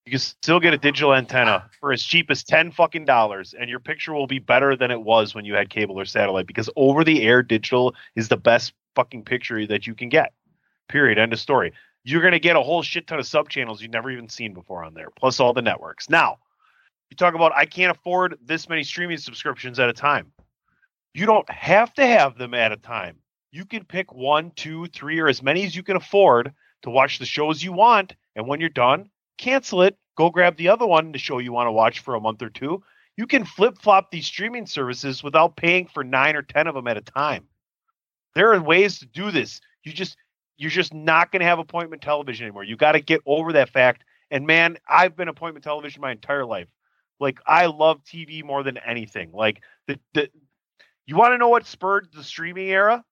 You 0.06 0.12
can 0.12 0.20
still 0.20 0.60
get 0.60 0.74
a 0.74 0.78
digital 0.78 1.14
antenna 1.14 1.70
for 1.80 1.94
as 1.94 2.04
cheap 2.04 2.30
as 2.30 2.44
10 2.44 2.72
fucking 2.72 3.06
dollars 3.06 3.54
and 3.58 3.70
your 3.70 3.80
picture 3.80 4.14
will 4.14 4.28
be 4.28 4.40
better 4.40 4.76
than 4.76 4.92
it 4.92 5.02
was 5.02 5.34
when 5.34 5.46
you 5.46 5.54
had 5.54 5.70
cable 5.70 6.00
or 6.00 6.06
satellite 6.06 6.48
because 6.48 6.70
over 6.76 7.04
the 7.04 7.24
air 7.24 7.42
digital 7.42 7.96
is 8.16 8.28
the 8.28 8.38
best 8.38 8.74
fucking 8.96 9.24
picture 9.24 9.66
that 9.66 9.88
you 9.88 9.96
can 9.96 10.10
get. 10.10 10.34
Period. 10.90 11.18
End 11.18 11.32
of 11.32 11.40
story 11.40 11.72
you're 12.04 12.30
to 12.30 12.40
get 12.40 12.56
a 12.56 12.62
whole 12.62 12.82
shit 12.82 13.08
ton 13.08 13.20
of 13.20 13.26
sub 13.26 13.50
channels 13.50 13.82
you've 13.82 13.92
never 13.92 14.12
even 14.12 14.28
seen 14.28 14.54
before 14.54 14.84
on 14.84 14.94
there, 14.94 15.10
plus 15.10 15.40
all 15.40 15.54
the 15.54 15.62
networks. 15.62 16.10
Now, 16.10 16.38
you 17.10 17.16
talk 17.16 17.34
about 17.34 17.54
I 17.56 17.66
can't 17.66 17.96
afford 17.96 18.38
this 18.44 18.68
many 18.68 18.84
streaming 18.84 19.18
subscriptions 19.18 19.80
at 19.80 19.90
a 19.90 19.94
time. 19.94 20.32
You 21.14 21.26
don't 21.26 21.50
have 21.50 21.94
to 21.96 22.06
have 22.06 22.38
them 22.38 22.54
at 22.54 22.72
a 22.72 22.78
time. 22.78 23.18
You 23.52 23.66
can 23.66 23.86
pick 23.86 24.12
one, 24.14 24.52
two, 24.56 24.88
three, 24.88 25.20
or 25.20 25.28
as 25.28 25.44
many 25.44 25.64
as 25.64 25.76
you 25.76 25.84
can 25.84 25.96
afford 25.96 26.54
to 26.82 26.90
watch 26.90 27.20
the 27.20 27.26
shows 27.26 27.64
you 27.64 27.72
want. 27.72 28.16
And 28.36 28.48
when 28.48 28.60
you're 28.60 28.70
done, 28.70 29.10
cancel 29.38 29.82
it. 29.84 29.98
Go 30.16 30.30
grab 30.30 30.58
the 30.58 30.70
other 30.70 30.86
one, 30.86 31.12
the 31.12 31.18
show 31.18 31.40
you 31.40 31.52
want 31.52 31.68
to 31.68 31.72
watch 31.72 32.00
for 32.00 32.16
a 32.16 32.20
month 32.20 32.42
or 32.42 32.50
two. 32.50 32.84
You 33.18 33.28
can 33.28 33.46
flip 33.46 33.78
flop 33.80 34.12
these 34.12 34.26
streaming 34.26 34.66
services 34.66 35.24
without 35.24 35.56
paying 35.56 35.88
for 35.88 36.04
nine 36.04 36.36
or 36.36 36.42
10 36.42 36.68
of 36.68 36.76
them 36.76 36.88
at 36.88 36.98
a 36.98 37.02
time. 37.02 37.48
There 38.36 38.54
are 38.54 38.62
ways 38.62 39.00
to 39.00 39.06
do 39.06 39.32
this. 39.32 39.62
You 39.84 39.92
just, 39.92 40.18
you're 40.58 40.72
just 40.72 40.94
not 40.94 41.32
going 41.32 41.42
to 41.42 41.46
have 41.46 41.60
appointment 41.60 42.02
television 42.02 42.46
anymore. 42.46 42.64
You 42.64 42.76
got 42.76 42.94
to 42.94 43.02
get 43.02 43.22
over 43.26 43.54
that 43.54 43.70
fact. 43.70 44.04
And 44.32 44.48
man, 44.48 44.78
I've 44.88 45.16
been 45.16 45.28
appointment 45.28 45.64
television 45.64 46.02
my 46.02 46.12
entire 46.12 46.46
life. 46.46 46.68
Like 47.20 47.40
I 47.46 47.68
love 47.68 48.04
TV 48.04 48.44
more 48.44 48.64
than 48.64 48.78
anything. 48.78 49.32
Like 49.32 49.62
the 49.88 50.00
the 50.14 50.30
you 51.06 51.16
want 51.16 51.34
to 51.34 51.38
know 51.38 51.50
what 51.50 51.66
spurred 51.66 52.08
the 52.14 52.24
streaming 52.24 52.70
era? 52.70 53.04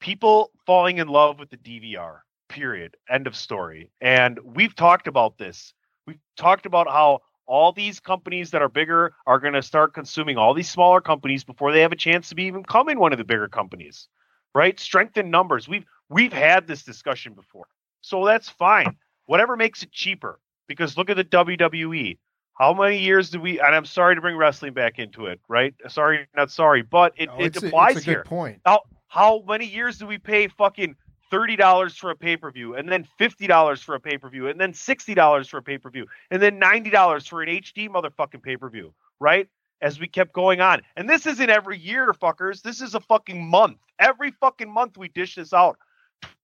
People 0.00 0.50
falling 0.66 0.98
in 0.98 1.08
love 1.08 1.38
with 1.38 1.50
the 1.50 1.56
DVR. 1.56 2.18
Period. 2.52 2.96
End 3.08 3.26
of 3.26 3.34
story. 3.34 3.90
And 4.00 4.38
we've 4.44 4.74
talked 4.76 5.06
about 5.06 5.38
this. 5.38 5.72
We've 6.06 6.18
talked 6.36 6.66
about 6.66 6.86
how 6.86 7.20
all 7.46 7.72
these 7.72 7.98
companies 7.98 8.50
that 8.50 8.60
are 8.62 8.68
bigger 8.68 9.14
are 9.26 9.40
going 9.40 9.54
to 9.54 9.62
start 9.62 9.94
consuming 9.94 10.36
all 10.36 10.52
these 10.54 10.68
smaller 10.70 11.00
companies 11.00 11.44
before 11.44 11.72
they 11.72 11.80
have 11.80 11.92
a 11.92 11.96
chance 11.96 12.28
to 12.28 12.34
be 12.34 12.44
even 12.44 12.62
becoming 12.62 12.98
one 12.98 13.12
of 13.12 13.18
the 13.18 13.24
bigger 13.24 13.48
companies. 13.48 14.08
Right? 14.54 14.78
Strength 14.78 15.16
in 15.16 15.30
numbers. 15.30 15.66
We've 15.68 15.84
We've 16.10 16.32
had 16.32 16.66
this 16.66 16.82
discussion 16.82 17.32
before. 17.32 17.66
So 18.02 18.26
that's 18.26 18.50
fine. 18.50 18.96
Whatever 19.24 19.56
makes 19.56 19.82
it 19.82 19.90
cheaper. 19.92 20.38
Because 20.68 20.98
look 20.98 21.08
at 21.08 21.16
the 21.16 21.24
WWE. 21.24 22.18
How 22.58 22.74
many 22.74 22.98
years 22.98 23.30
do 23.30 23.40
we 23.40 23.58
and 23.60 23.74
I'm 23.74 23.86
sorry 23.86 24.14
to 24.14 24.20
bring 24.20 24.36
wrestling 24.36 24.74
back 24.74 24.98
into 24.98 25.24
it, 25.26 25.40
right? 25.48 25.74
Sorry, 25.88 26.28
not 26.36 26.50
sorry, 26.50 26.82
but 26.82 27.14
it, 27.16 27.28
No, 27.30 27.38
it 27.38 27.46
it's 27.56 27.62
a- 27.62 27.66
applies 27.66 27.96
it's 27.96 28.06
a 28.06 28.10
here. 28.10 28.22
good 28.22 28.28
point. 28.28 28.60
How 28.66 28.82
how 29.08 29.42
many 29.48 29.64
years 29.66 29.96
do 29.98 30.06
we 30.06 30.18
pay 30.18 30.48
fucking 30.48 30.96
thirty 31.32 31.56
dollars 31.56 31.96
for 31.96 32.10
a 32.10 32.16
pay 32.16 32.36
per 32.36 32.52
view, 32.52 32.76
and 32.76 32.88
then 32.88 33.08
fifty 33.18 33.48
dollars 33.48 33.82
for 33.82 33.96
a 33.96 34.00
pay 34.00 34.18
per 34.18 34.28
view, 34.28 34.46
and 34.48 34.60
then 34.60 34.74
sixty 34.74 35.14
dollars 35.14 35.48
for 35.48 35.56
a 35.56 35.62
pay 35.62 35.78
per 35.78 35.90
view, 35.90 36.06
and 36.30 36.40
then 36.40 36.58
ninety 36.60 36.90
dollars 36.90 37.26
for 37.26 37.42
an 37.42 37.48
HD 37.48 37.88
motherfucking 37.88 38.42
pay 38.42 38.56
per 38.56 38.68
view, 38.68 38.94
right? 39.18 39.48
As 39.80 39.98
we 39.98 40.06
kept 40.06 40.32
going 40.32 40.60
on, 40.60 40.82
and 40.94 41.10
this 41.10 41.26
isn't 41.26 41.50
every 41.50 41.78
year, 41.78 42.12
fuckers. 42.12 42.62
This 42.62 42.80
is 42.80 42.94
a 42.94 43.00
fucking 43.00 43.44
month. 43.44 43.78
Every 43.98 44.30
fucking 44.40 44.72
month 44.72 44.96
we 44.96 45.08
dish 45.08 45.34
this 45.34 45.52
out. 45.52 45.78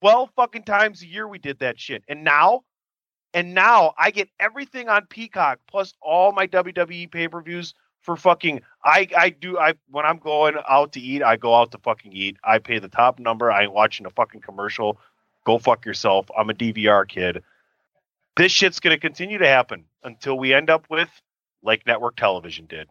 Twelve 0.01 0.31
fucking 0.35 0.65
times 0.65 1.03
a 1.03 1.07
year 1.07 1.29
we 1.29 1.39
did 1.39 1.59
that 1.61 1.79
shit, 1.79 2.03
and 2.09 2.25
now, 2.25 2.63
and 3.35 3.55
now 3.55 3.93
I 3.99 4.11
get 4.11 4.31
everything 4.41 4.89
on 4.89 5.07
Peacock 5.07 5.61
plus 5.69 5.93
all 6.01 6.33
my 6.33 6.47
WWE 6.47 7.13
pay 7.13 7.29
per 7.29 7.43
views 7.43 7.75
for 8.09 8.17
fucking 8.17 8.63
I 8.83 9.07
I 9.15 9.29
do 9.29 9.59
I 9.59 9.75
when 9.91 10.07
I'm 10.07 10.17
going 10.17 10.55
out 10.67 10.93
to 10.93 11.01
eat, 11.01 11.23
I 11.23 11.37
go 11.37 11.55
out 11.55 11.73
to 11.73 11.79
fucking 11.79 12.15
eat. 12.15 12.39
I 12.43 12.59
pay 12.59 12.79
the 12.79 12.89
top 12.89 13.19
number. 13.19 13.53
I 13.53 13.65
ain't 13.65 13.75
watching 13.75 14.07
a 14.07 14.11
fucking 14.11 14.41
commercial. 14.41 14.99
Go 15.45 15.59
fuck 15.59 15.85
yourself. 15.85 16.27
I'm 16.37 16.49
a 16.49 16.55
DVR 16.55 17.07
kid. 17.07 17.43
This 18.35 18.51
shit's 18.51 18.81
gonna 18.81 18.99
continue 18.99 19.37
to 19.37 19.47
happen 19.47 19.85
until 20.03 20.39
we 20.39 20.55
end 20.55 20.71
up 20.71 20.87
with 20.89 21.11
like 21.63 21.87
network 21.87 22.17
television 22.17 22.65
did. 22.65 22.89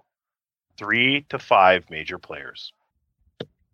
Three 0.77 1.25
to 1.29 1.39
five 1.39 1.89
major 1.89 2.19
players. 2.19 2.71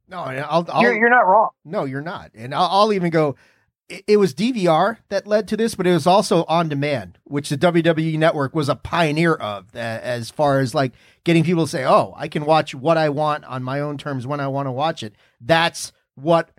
No, 0.07 0.19
I'll, 0.19 0.65
I'll 0.69 0.81
You're, 0.81 0.95
you're 0.95 1.09
not 1.09 1.27
wrong. 1.27 1.49
No, 1.65 1.83
you're 1.83 2.01
not. 2.01 2.31
And 2.35 2.55
I'll, 2.55 2.69
I'll 2.71 2.93
even 2.93 3.09
go. 3.09 3.35
It 4.07 4.17
was 4.17 4.33
DVR 4.33 4.97
that 5.09 5.27
led 5.27 5.47
to 5.47 5.57
this, 5.57 5.75
but 5.75 5.87
it 5.87 5.93
was 5.93 6.07
also 6.07 6.43
on 6.45 6.69
demand, 6.69 7.17
which 7.23 7.49
the 7.49 7.57
WWE 7.57 8.17
network 8.17 8.55
was 8.55 8.69
a 8.69 8.75
pioneer 8.75 9.33
of 9.33 9.75
uh, 9.75 9.79
as 9.79 10.29
far 10.29 10.59
as 10.59 10.73
like 10.73 10.93
getting 11.23 11.43
people 11.43 11.65
to 11.65 11.69
say, 11.69 11.85
Oh, 11.85 12.13
I 12.17 12.27
can 12.27 12.45
watch 12.45 12.73
what 12.73 12.97
I 12.97 13.09
want 13.09 13.45
on 13.45 13.63
my 13.63 13.79
own 13.79 13.97
terms 13.97 14.27
when 14.27 14.39
I 14.39 14.47
want 14.47 14.67
to 14.67 14.71
watch 14.71 15.03
it. 15.03 15.15
That's 15.39 15.91
what 16.15 16.51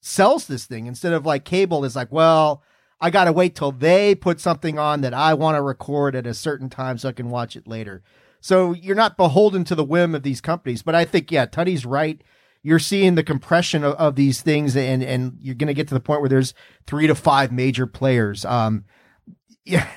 sells 0.00 0.46
this 0.46 0.66
thing 0.66 0.86
instead 0.86 1.12
of 1.12 1.26
like 1.26 1.44
cable 1.44 1.84
is 1.84 1.96
like, 1.96 2.12
well, 2.12 2.62
I 3.00 3.10
got 3.10 3.24
to 3.24 3.32
wait 3.32 3.54
till 3.54 3.72
they 3.72 4.14
put 4.14 4.40
something 4.40 4.78
on 4.78 5.02
that 5.02 5.12
I 5.12 5.34
want 5.34 5.56
to 5.56 5.62
record 5.62 6.14
at 6.14 6.26
a 6.26 6.34
certain 6.34 6.70
time 6.70 6.98
so 6.98 7.08
I 7.08 7.12
can 7.12 7.30
watch 7.30 7.56
it 7.56 7.66
later. 7.66 8.02
So 8.40 8.72
you're 8.72 8.94
not 8.94 9.16
beholden 9.16 9.64
to 9.64 9.74
the 9.74 9.84
whim 9.84 10.14
of 10.14 10.22
these 10.22 10.40
companies. 10.40 10.82
But 10.82 10.94
I 10.94 11.04
think, 11.04 11.30
yeah, 11.30 11.46
Tuddy's 11.46 11.84
right. 11.84 12.22
You're 12.66 12.78
seeing 12.78 13.14
the 13.14 13.22
compression 13.22 13.84
of, 13.84 13.94
of 13.94 14.16
these 14.16 14.42
things, 14.42 14.76
and 14.76 15.02
and 15.02 15.38
you're 15.40 15.54
going 15.54 15.68
to 15.68 15.74
get 15.74 15.88
to 15.88 15.94
the 15.94 16.00
point 16.00 16.20
where 16.20 16.28
there's 16.28 16.54
three 16.86 17.06
to 17.06 17.14
five 17.14 17.52
major 17.52 17.86
players. 17.86 18.44
Um, 18.44 18.84
yeah, 19.64 19.88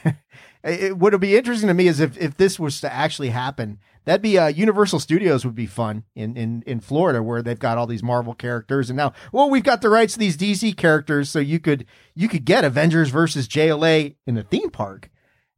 it 0.63 0.97
would 0.97 1.19
be 1.19 1.35
interesting 1.35 1.67
to 1.67 1.73
me 1.73 1.87
is 1.87 1.99
if 1.99 2.17
if 2.17 2.37
this 2.37 2.59
was 2.59 2.81
to 2.81 2.93
actually 2.93 3.29
happen 3.29 3.79
That'd 4.09 4.23
be 4.23 4.39
uh, 4.39 4.47
Universal 4.47 5.01
Studios 5.01 5.45
would 5.45 5.53
be 5.53 5.67
fun 5.67 6.03
in, 6.15 6.35
in 6.35 6.63
in 6.65 6.79
Florida 6.79 7.21
where 7.21 7.43
they've 7.43 7.59
got 7.59 7.77
all 7.77 7.85
these 7.85 8.01
Marvel 8.01 8.33
characters 8.33 8.89
and 8.89 8.97
now 8.97 9.13
well 9.31 9.51
we've 9.51 9.61
got 9.61 9.83
the 9.83 9.89
rights 9.89 10.13
to 10.13 10.19
these 10.19 10.35
DC 10.35 10.75
characters 10.77 11.29
so 11.29 11.37
you 11.37 11.59
could 11.59 11.85
you 12.15 12.27
could 12.27 12.43
get 12.43 12.63
Avengers 12.63 13.09
versus 13.09 13.47
JLA 13.47 14.15
in 14.25 14.35
a 14.35 14.41
theme 14.41 14.71
park 14.71 15.11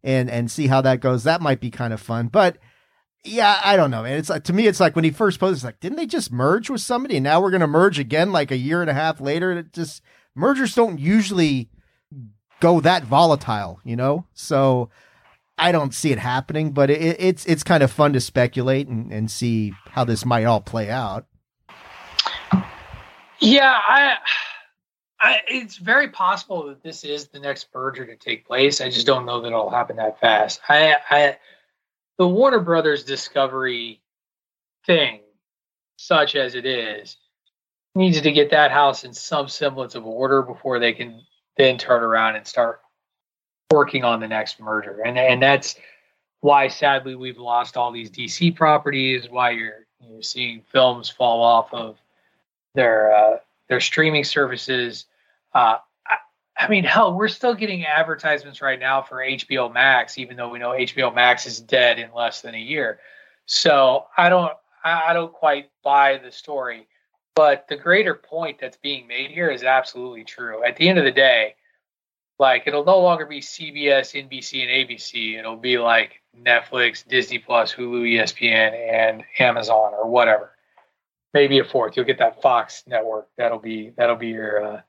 and 0.04 0.30
and 0.30 0.52
see 0.52 0.68
how 0.68 0.82
that 0.82 1.00
goes. 1.00 1.24
That 1.24 1.40
might 1.40 1.62
be 1.62 1.72
kind 1.72 1.94
of 1.94 2.02
fun. 2.02 2.28
But 2.28 2.58
yeah, 3.24 3.60
I 3.64 3.76
don't 3.76 3.92
know. 3.92 4.04
And 4.04 4.16
it's 4.16 4.30
like 4.30 4.44
to 4.46 4.54
me 4.54 4.68
it's 4.68 4.80
like 4.80 4.96
when 4.96 5.06
he 5.06 5.12
first 5.12 5.40
posted 5.40 5.58
it's 5.58 5.64
like 5.64 5.80
didn't 5.80 5.98
they 5.98 6.06
just 6.06 6.32
merge 6.32 6.70
with 6.70 6.82
somebody 6.82 7.18
and 7.18 7.24
now 7.24 7.42
we're 7.42 7.52
to 7.52 7.68
merge 7.68 8.00
again 8.00 8.32
like 8.32 8.52
a 8.52 8.58
year 8.58 8.82
and 8.82 8.90
a 8.90 8.94
half 8.94 9.22
later? 9.22 9.52
It 9.52 9.74
just 9.74 10.02
mergers 10.36 10.76
don't 10.76 11.00
usually 11.00 11.70
go 12.60 12.80
that 12.80 13.04
volatile, 13.04 13.80
you 13.84 13.96
know? 13.96 14.26
So 14.34 14.90
I 15.58 15.72
don't 15.72 15.94
see 15.94 16.12
it 16.12 16.20
happening, 16.20 16.72
but 16.72 16.90
it, 16.90 17.18
it's 17.20 17.46
it's 17.46 17.64
kind 17.64 17.84
of 17.84 17.92
fun 17.92 18.14
to 18.14 18.20
speculate 18.20 18.88
and, 18.88 19.12
and 19.12 19.30
see 19.30 19.74
how 19.90 20.04
this 20.04 20.26
might 20.26 20.46
all 20.46 20.62
play 20.62 20.90
out. 20.90 21.26
Yeah, 23.40 23.74
I, 23.76 24.18
I, 25.20 25.40
it's 25.48 25.78
very 25.78 26.10
possible 26.10 26.68
that 26.68 26.84
this 26.84 27.04
is 27.04 27.28
the 27.28 27.40
next 27.40 27.68
merger 27.74 28.06
to 28.06 28.16
take 28.16 28.46
place. 28.46 28.82
I 28.82 28.90
just 28.90 29.08
don't 29.08 29.26
know 29.26 29.42
that 29.42 29.48
it'll 29.48 29.72
happen 29.72 29.96
that 29.98 30.20
fast. 30.20 30.62
I, 30.70 30.96
I, 31.10 31.38
the 32.18 32.28
Warner 32.28 32.60
Brothers 32.60 33.04
Discovery 33.04 34.02
thing, 34.86 35.22
such 35.98 36.36
as 36.36 36.56
it 36.56 36.66
is, 36.66 37.18
needs 37.96 38.22
to 38.22 38.32
get 38.32 38.52
that 38.52 38.72
house 38.72 39.04
in 39.04 39.14
some 39.14 39.48
semblance 39.48 39.96
of 39.96 40.06
order 40.06 40.42
before 40.42 40.80
they 40.80 40.94
can 40.94 41.22
then 41.58 41.78
turn 41.78 42.04
around 42.04 42.36
and 42.36 42.48
start 42.48 42.82
working 43.72 44.04
on 44.04 44.20
the 44.20 44.28
next 44.28 44.60
merger, 44.60 45.02
and 45.06 45.18
and 45.18 45.42
that's 45.42 45.76
why 46.42 46.68
sadly 46.68 47.16
we've 47.16 47.38
lost 47.38 47.78
all 47.78 47.92
these 47.92 48.10
DC 48.10 48.56
properties. 48.56 49.30
Why 49.30 49.52
you're 49.52 49.86
you're 50.00 50.22
seeing 50.22 50.62
films 50.72 51.10
fall 51.10 51.42
off 51.42 51.74
of 51.74 51.98
their 52.76 53.14
uh, 53.14 53.38
their 53.68 53.80
streaming 53.80 54.24
services. 54.24 55.06
Uh, 55.54 55.78
I, 56.62 56.70
mean, 56.70 56.84
hell, 56.84 57.18
we're 57.18 57.28
still 57.28 57.56
getting 57.56 57.86
advertisements 57.86 58.62
right 58.62 58.80
now 58.80 59.02
for 59.02 59.18
HBO 59.18 59.74
Max, 59.74 60.18
even 60.18 60.38
though 60.38 60.50
we 60.50 60.60
know 60.60 60.70
HBO 60.72 61.14
Max 61.14 61.46
is 61.46 61.60
dead 61.60 61.98
in 62.00 62.14
less 62.14 62.42
than 62.42 62.56
a 62.56 62.60
year. 62.60 63.00
So 63.46 64.06
I 64.18 64.30
don't 64.30 64.54
I 64.84 65.14
don't 65.14 65.34
quite 65.34 65.70
buy 65.84 66.20
the 66.24 66.32
story. 66.32 66.88
But 67.36 67.68
the 67.68 67.78
greater 67.78 68.14
point 68.14 68.60
that's 68.60 68.78
being 68.78 69.08
made 69.08 69.32
here 69.32 69.50
is 69.50 69.64
absolutely 69.64 70.24
true. 70.24 70.64
At 70.64 70.76
the 70.76 70.90
end 70.90 71.00
of 71.00 71.06
the 71.06 71.12
day, 71.12 71.56
like 72.40 72.64
it'll 72.66 72.84
no 72.84 73.00
longer 73.00 73.26
be 73.26 73.40
CBS, 73.40 74.14
NBC, 74.14 74.62
and 74.64 74.90
ABC. 74.90 75.40
It'll 75.40 75.56
be 75.56 75.78
like 75.78 76.22
Netflix, 76.38 77.08
Disney 77.08 77.40
Plus, 77.40 77.74
Hulu, 77.74 78.02
ESPN, 78.04 78.74
and 78.74 79.24
Amazon 79.40 79.94
or 79.94 80.10
whatever. 80.10 80.52
Maybe 81.34 81.60
a 81.60 81.64
fourth. 81.64 81.96
You'll 81.96 82.06
get 82.06 82.20
that 82.20 82.42
Fox 82.42 82.84
network. 82.88 83.30
That'll 83.38 83.60
be 83.60 83.94
that'll 83.96 84.18
be 84.18 84.30
your 84.30 84.64
uh, 84.64 84.82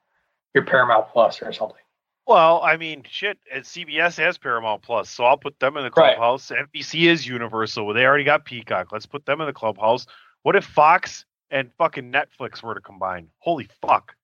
your 0.55 0.65
Paramount 0.65 1.09
Plus 1.09 1.41
or 1.43 1.53
something. 1.53 1.77
Well, 2.27 2.63
I 2.63 2.77
mean, 2.77 3.03
shit. 3.11 3.39
CBS 3.53 4.17
has 4.19 4.39
Paramount 4.39 4.83
Plus, 4.83 5.11
so 5.11 5.25
I'll 5.25 5.37
put 5.37 5.59
them 5.59 5.77
in 5.77 5.83
the 5.83 5.91
clubhouse. 5.91 6.51
Right. 6.51 6.65
NBC 6.73 7.11
is 7.11 7.27
Universal. 7.27 7.93
They 7.95 8.07
already 8.07 8.25
got 8.25 8.45
Peacock. 8.45 8.93
Let's 8.93 9.07
put 9.07 9.27
them 9.27 9.41
in 9.41 9.47
the 9.47 9.53
clubhouse. 9.53 10.07
What 10.43 10.55
if 10.55 10.65
Fox 10.65 11.25
and 11.51 11.71
fucking 11.79 12.13
Netflix 12.13 12.63
were 12.63 12.75
to 12.75 12.81
combine? 12.81 13.29
Holy 13.39 13.69
fuck! 13.81 14.15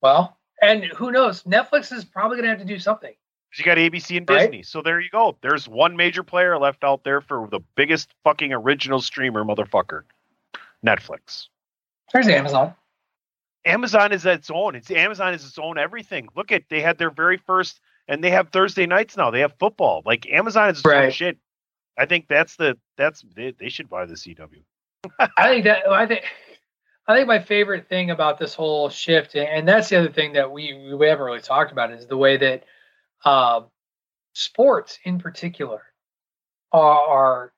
Well, 0.00 0.38
and 0.62 0.84
who 0.84 1.12
knows? 1.12 1.42
Netflix 1.42 1.92
is 1.92 2.04
probably 2.04 2.36
going 2.36 2.44
to 2.44 2.50
have 2.50 2.58
to 2.60 2.64
do 2.64 2.78
something. 2.78 3.14
You 3.56 3.64
got 3.64 3.78
ABC 3.78 4.16
and 4.16 4.26
Disney. 4.26 4.58
Right? 4.58 4.66
So 4.66 4.82
there 4.82 5.00
you 5.00 5.10
go. 5.10 5.36
There's 5.40 5.68
one 5.68 5.96
major 5.96 6.22
player 6.22 6.58
left 6.58 6.84
out 6.84 7.04
there 7.04 7.20
for 7.20 7.48
the 7.50 7.60
biggest 7.76 8.12
fucking 8.24 8.52
original 8.52 9.00
streamer, 9.00 9.44
motherfucker. 9.44 10.02
Netflix. 10.84 11.48
There's 12.12 12.28
Amazon. 12.28 12.74
Amazon 13.68 14.12
is 14.12 14.26
its 14.26 14.50
own. 14.50 14.74
It's 14.74 14.90
Amazon 14.90 15.34
is 15.34 15.44
its 15.44 15.58
own 15.58 15.78
everything. 15.78 16.28
Look 16.34 16.52
at 16.52 16.64
they 16.68 16.80
had 16.80 16.98
their 16.98 17.10
very 17.10 17.36
first 17.36 17.80
and 18.08 18.24
they 18.24 18.30
have 18.30 18.48
Thursday 18.48 18.86
nights 18.86 19.16
now. 19.16 19.30
They 19.30 19.40
have 19.40 19.54
football. 19.58 20.02
Like 20.04 20.26
Amazon 20.30 20.70
is 20.70 20.78
its 20.78 20.86
right. 20.86 21.12
shit. 21.12 21.38
I 21.96 22.06
think 22.06 22.26
that's 22.28 22.56
the 22.56 22.78
that's 22.96 23.24
they, 23.34 23.52
they 23.58 23.68
should 23.68 23.88
buy 23.88 24.06
the 24.06 24.14
CW. 24.14 24.62
I 25.36 25.48
think 25.50 25.64
that 25.64 25.88
I 25.88 26.06
think 26.06 26.24
I 27.08 27.16
think 27.16 27.26
my 27.26 27.40
favorite 27.40 27.88
thing 27.88 28.10
about 28.10 28.38
this 28.38 28.54
whole 28.54 28.90
shift, 28.90 29.34
and 29.34 29.66
that's 29.66 29.88
the 29.88 29.96
other 29.96 30.12
thing 30.12 30.34
that 30.34 30.52
we 30.52 30.94
we 30.94 31.06
haven't 31.06 31.24
really 31.24 31.40
talked 31.40 31.72
about, 31.72 31.90
is 31.90 32.06
the 32.06 32.18
way 32.18 32.36
that 32.36 32.64
uh, 33.24 33.62
sports, 34.34 34.98
in 35.04 35.18
particular, 35.18 35.82
are, 36.70 37.06
are, 37.08 37.52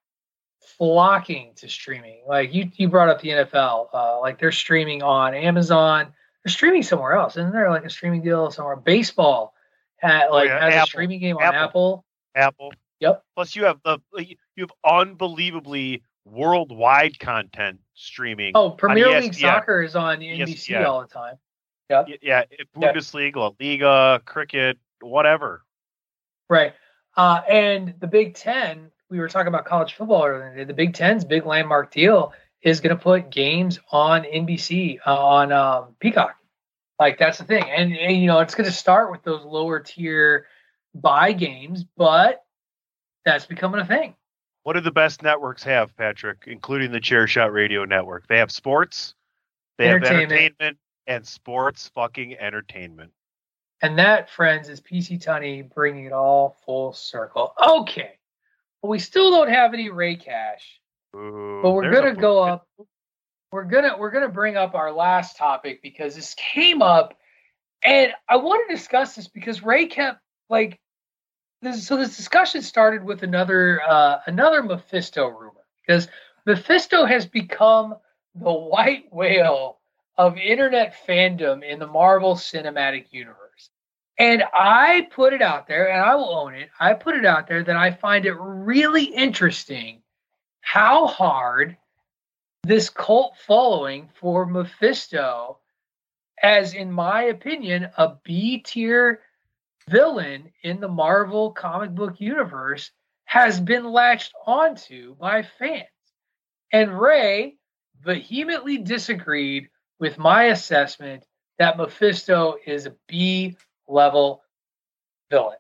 flocking 0.78 1.52
to 1.56 1.68
streaming. 1.68 2.22
Like 2.26 2.54
you, 2.54 2.70
you 2.74 2.88
brought 2.88 3.08
up 3.08 3.20
the 3.20 3.30
NFL. 3.30 3.88
Uh, 3.92 4.20
like 4.20 4.38
they're 4.38 4.52
streaming 4.52 5.02
on 5.02 5.34
Amazon. 5.34 6.12
They're 6.44 6.52
streaming 6.52 6.82
somewhere 6.82 7.12
else, 7.12 7.36
isn't 7.36 7.52
there? 7.52 7.70
Like 7.70 7.84
a 7.84 7.90
streaming 7.90 8.22
deal 8.22 8.50
somewhere. 8.50 8.76
Baseball, 8.76 9.54
had, 9.96 10.28
like 10.28 10.50
oh, 10.50 10.54
yeah. 10.54 10.64
has 10.64 10.74
Apple. 10.74 10.82
a 10.82 10.86
streaming 10.86 11.20
game 11.20 11.36
on 11.36 11.54
Apple. 11.54 12.04
Apple. 12.34 12.72
Yep. 13.00 13.22
Plus, 13.34 13.56
you 13.56 13.64
have 13.64 13.80
the 13.84 13.98
you 14.16 14.36
have 14.58 14.72
unbelievably 14.84 16.02
worldwide 16.24 17.18
content 17.18 17.80
streaming. 17.94 18.52
Oh, 18.54 18.70
Premier 18.70 19.20
League 19.20 19.34
Soccer 19.34 19.82
is 19.82 19.96
on 19.96 20.18
NBC 20.18 20.68
ESPN. 20.68 20.86
all 20.86 21.00
the 21.00 21.08
time. 21.08 21.36
Yep. 21.88 22.06
Yeah, 22.22 22.44
Bundesliga, 22.76 23.36
La 23.36 23.50
Liga, 23.58 24.22
cricket, 24.24 24.78
whatever. 25.00 25.64
Right. 26.48 26.74
Uh, 27.16 27.40
and 27.48 27.94
the 27.98 28.06
Big 28.06 28.34
Ten, 28.34 28.90
we 29.10 29.18
were 29.18 29.28
talking 29.28 29.48
about 29.48 29.64
college 29.64 29.94
football 29.94 30.24
earlier. 30.24 30.64
The 30.64 30.72
Big 30.72 30.94
Ten's 30.94 31.24
big 31.24 31.44
landmark 31.44 31.90
deal 31.90 32.32
is 32.62 32.80
going 32.80 32.96
to 32.96 33.02
put 33.02 33.30
games 33.30 33.78
on 33.90 34.22
NBC 34.22 34.98
uh, 35.06 35.26
on 35.26 35.52
um, 35.52 35.96
Peacock. 35.98 36.36
Like 36.98 37.18
that's 37.18 37.38
the 37.38 37.44
thing, 37.44 37.64
and, 37.64 37.96
and 37.96 38.16
you 38.16 38.26
know 38.26 38.40
it's 38.40 38.54
going 38.54 38.66
to 38.66 38.72
start 38.72 39.10
with 39.10 39.22
those 39.22 39.42
lower 39.42 39.80
tier 39.80 40.46
buy 40.94 41.32
games, 41.32 41.84
but 41.96 42.44
that's 43.24 43.46
becoming 43.46 43.80
a 43.80 43.86
thing. 43.86 44.14
What 44.64 44.74
do 44.74 44.80
the 44.80 44.90
best 44.90 45.22
networks 45.22 45.62
have, 45.62 45.96
Patrick, 45.96 46.44
including 46.46 46.92
the 46.92 47.00
Chair 47.00 47.26
Shot 47.26 47.52
Radio 47.52 47.86
Network? 47.86 48.26
They 48.28 48.36
have 48.38 48.52
sports, 48.52 49.14
they 49.78 49.86
have 49.86 50.04
entertainment, 50.04 50.76
and 51.06 51.26
sports 51.26 51.90
fucking 51.94 52.36
entertainment. 52.38 53.12
And 53.80 53.98
that, 53.98 54.28
friends, 54.28 54.68
is 54.68 54.82
PC 54.82 55.24
Tunney 55.24 55.72
bringing 55.72 56.04
it 56.04 56.12
all 56.12 56.58
full 56.66 56.92
circle. 56.92 57.54
Okay. 57.66 58.19
We 58.82 58.98
still 58.98 59.30
don't 59.30 59.50
have 59.50 59.74
any 59.74 59.90
Ray 59.90 60.16
Cash, 60.16 60.80
Ooh, 61.14 61.60
but 61.62 61.72
we're 61.72 61.92
gonna 61.92 62.14
go 62.14 62.42
up. 62.42 62.66
We're 63.52 63.64
gonna 63.64 63.96
we're 63.98 64.10
gonna 64.10 64.28
bring 64.28 64.56
up 64.56 64.74
our 64.74 64.92
last 64.92 65.36
topic 65.36 65.82
because 65.82 66.14
this 66.14 66.34
came 66.34 66.80
up, 66.80 67.14
and 67.84 68.12
I 68.28 68.36
want 68.36 68.68
to 68.68 68.74
discuss 68.74 69.16
this 69.16 69.28
because 69.28 69.62
Ray 69.62 69.86
kept 69.86 70.20
like 70.48 70.80
this, 71.62 71.86
so 71.86 71.96
this 71.96 72.16
discussion 72.16 72.62
started 72.62 73.04
with 73.04 73.22
another 73.22 73.82
uh, 73.86 74.20
another 74.26 74.62
Mephisto 74.62 75.26
rumor 75.28 75.64
because 75.86 76.08
Mephisto 76.46 77.04
has 77.04 77.26
become 77.26 77.96
the 78.34 78.52
white 78.52 79.12
whale 79.12 79.78
of 80.16 80.36
internet 80.36 80.94
fandom 81.06 81.62
in 81.62 81.78
the 81.78 81.86
Marvel 81.86 82.34
Cinematic 82.34 83.06
Universe. 83.10 83.39
And 84.20 84.44
I 84.52 85.08
put 85.12 85.32
it 85.32 85.40
out 85.40 85.66
there, 85.66 85.90
and 85.90 85.98
I 85.98 86.14
will 86.14 86.36
own 86.36 86.54
it. 86.54 86.68
I 86.78 86.92
put 86.92 87.16
it 87.16 87.24
out 87.24 87.48
there 87.48 87.64
that 87.64 87.76
I 87.76 87.90
find 87.90 88.26
it 88.26 88.36
really 88.38 89.04
interesting 89.04 90.02
how 90.60 91.06
hard 91.06 91.78
this 92.62 92.90
cult 92.90 93.38
following 93.46 94.10
for 94.20 94.44
Mephisto, 94.44 95.60
as 96.42 96.74
in 96.74 96.92
my 96.92 97.22
opinion, 97.22 97.88
a 97.96 98.16
B 98.22 98.58
tier 98.58 99.22
villain 99.88 100.52
in 100.62 100.80
the 100.80 100.88
Marvel 100.88 101.52
comic 101.52 101.94
book 101.94 102.20
universe 102.20 102.90
has 103.24 103.58
been 103.58 103.90
latched 103.90 104.34
onto 104.46 105.14
by 105.14 105.42
fans. 105.42 105.86
And 106.70 107.00
Ray 107.00 107.56
vehemently 108.02 108.76
disagreed 108.76 109.70
with 109.98 110.18
my 110.18 110.44
assessment 110.44 111.24
that 111.58 111.78
Mephisto 111.78 112.56
is 112.66 112.84
a 112.84 112.94
B 113.08 113.56
level 113.90 114.42
villain. 115.30 115.58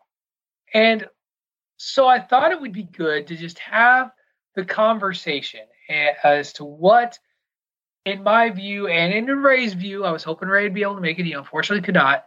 And 0.72 1.08
so 1.76 2.06
I 2.06 2.20
thought 2.20 2.52
it 2.52 2.60
would 2.60 2.72
be 2.72 2.84
good 2.84 3.26
to 3.26 3.36
just 3.36 3.58
have 3.58 4.12
the 4.54 4.64
conversation 4.64 5.60
as 6.22 6.52
to 6.54 6.64
what, 6.64 7.18
in 8.04 8.22
my 8.22 8.50
view 8.50 8.86
and 8.86 9.12
in 9.12 9.26
Ray's 9.26 9.74
view, 9.74 10.04
I 10.04 10.12
was 10.12 10.22
hoping 10.22 10.48
Ray 10.48 10.64
would 10.64 10.74
be 10.74 10.82
able 10.82 10.94
to 10.94 11.00
make 11.00 11.18
it. 11.18 11.26
He 11.26 11.32
unfortunately 11.32 11.84
could 11.84 11.94
not. 11.94 12.26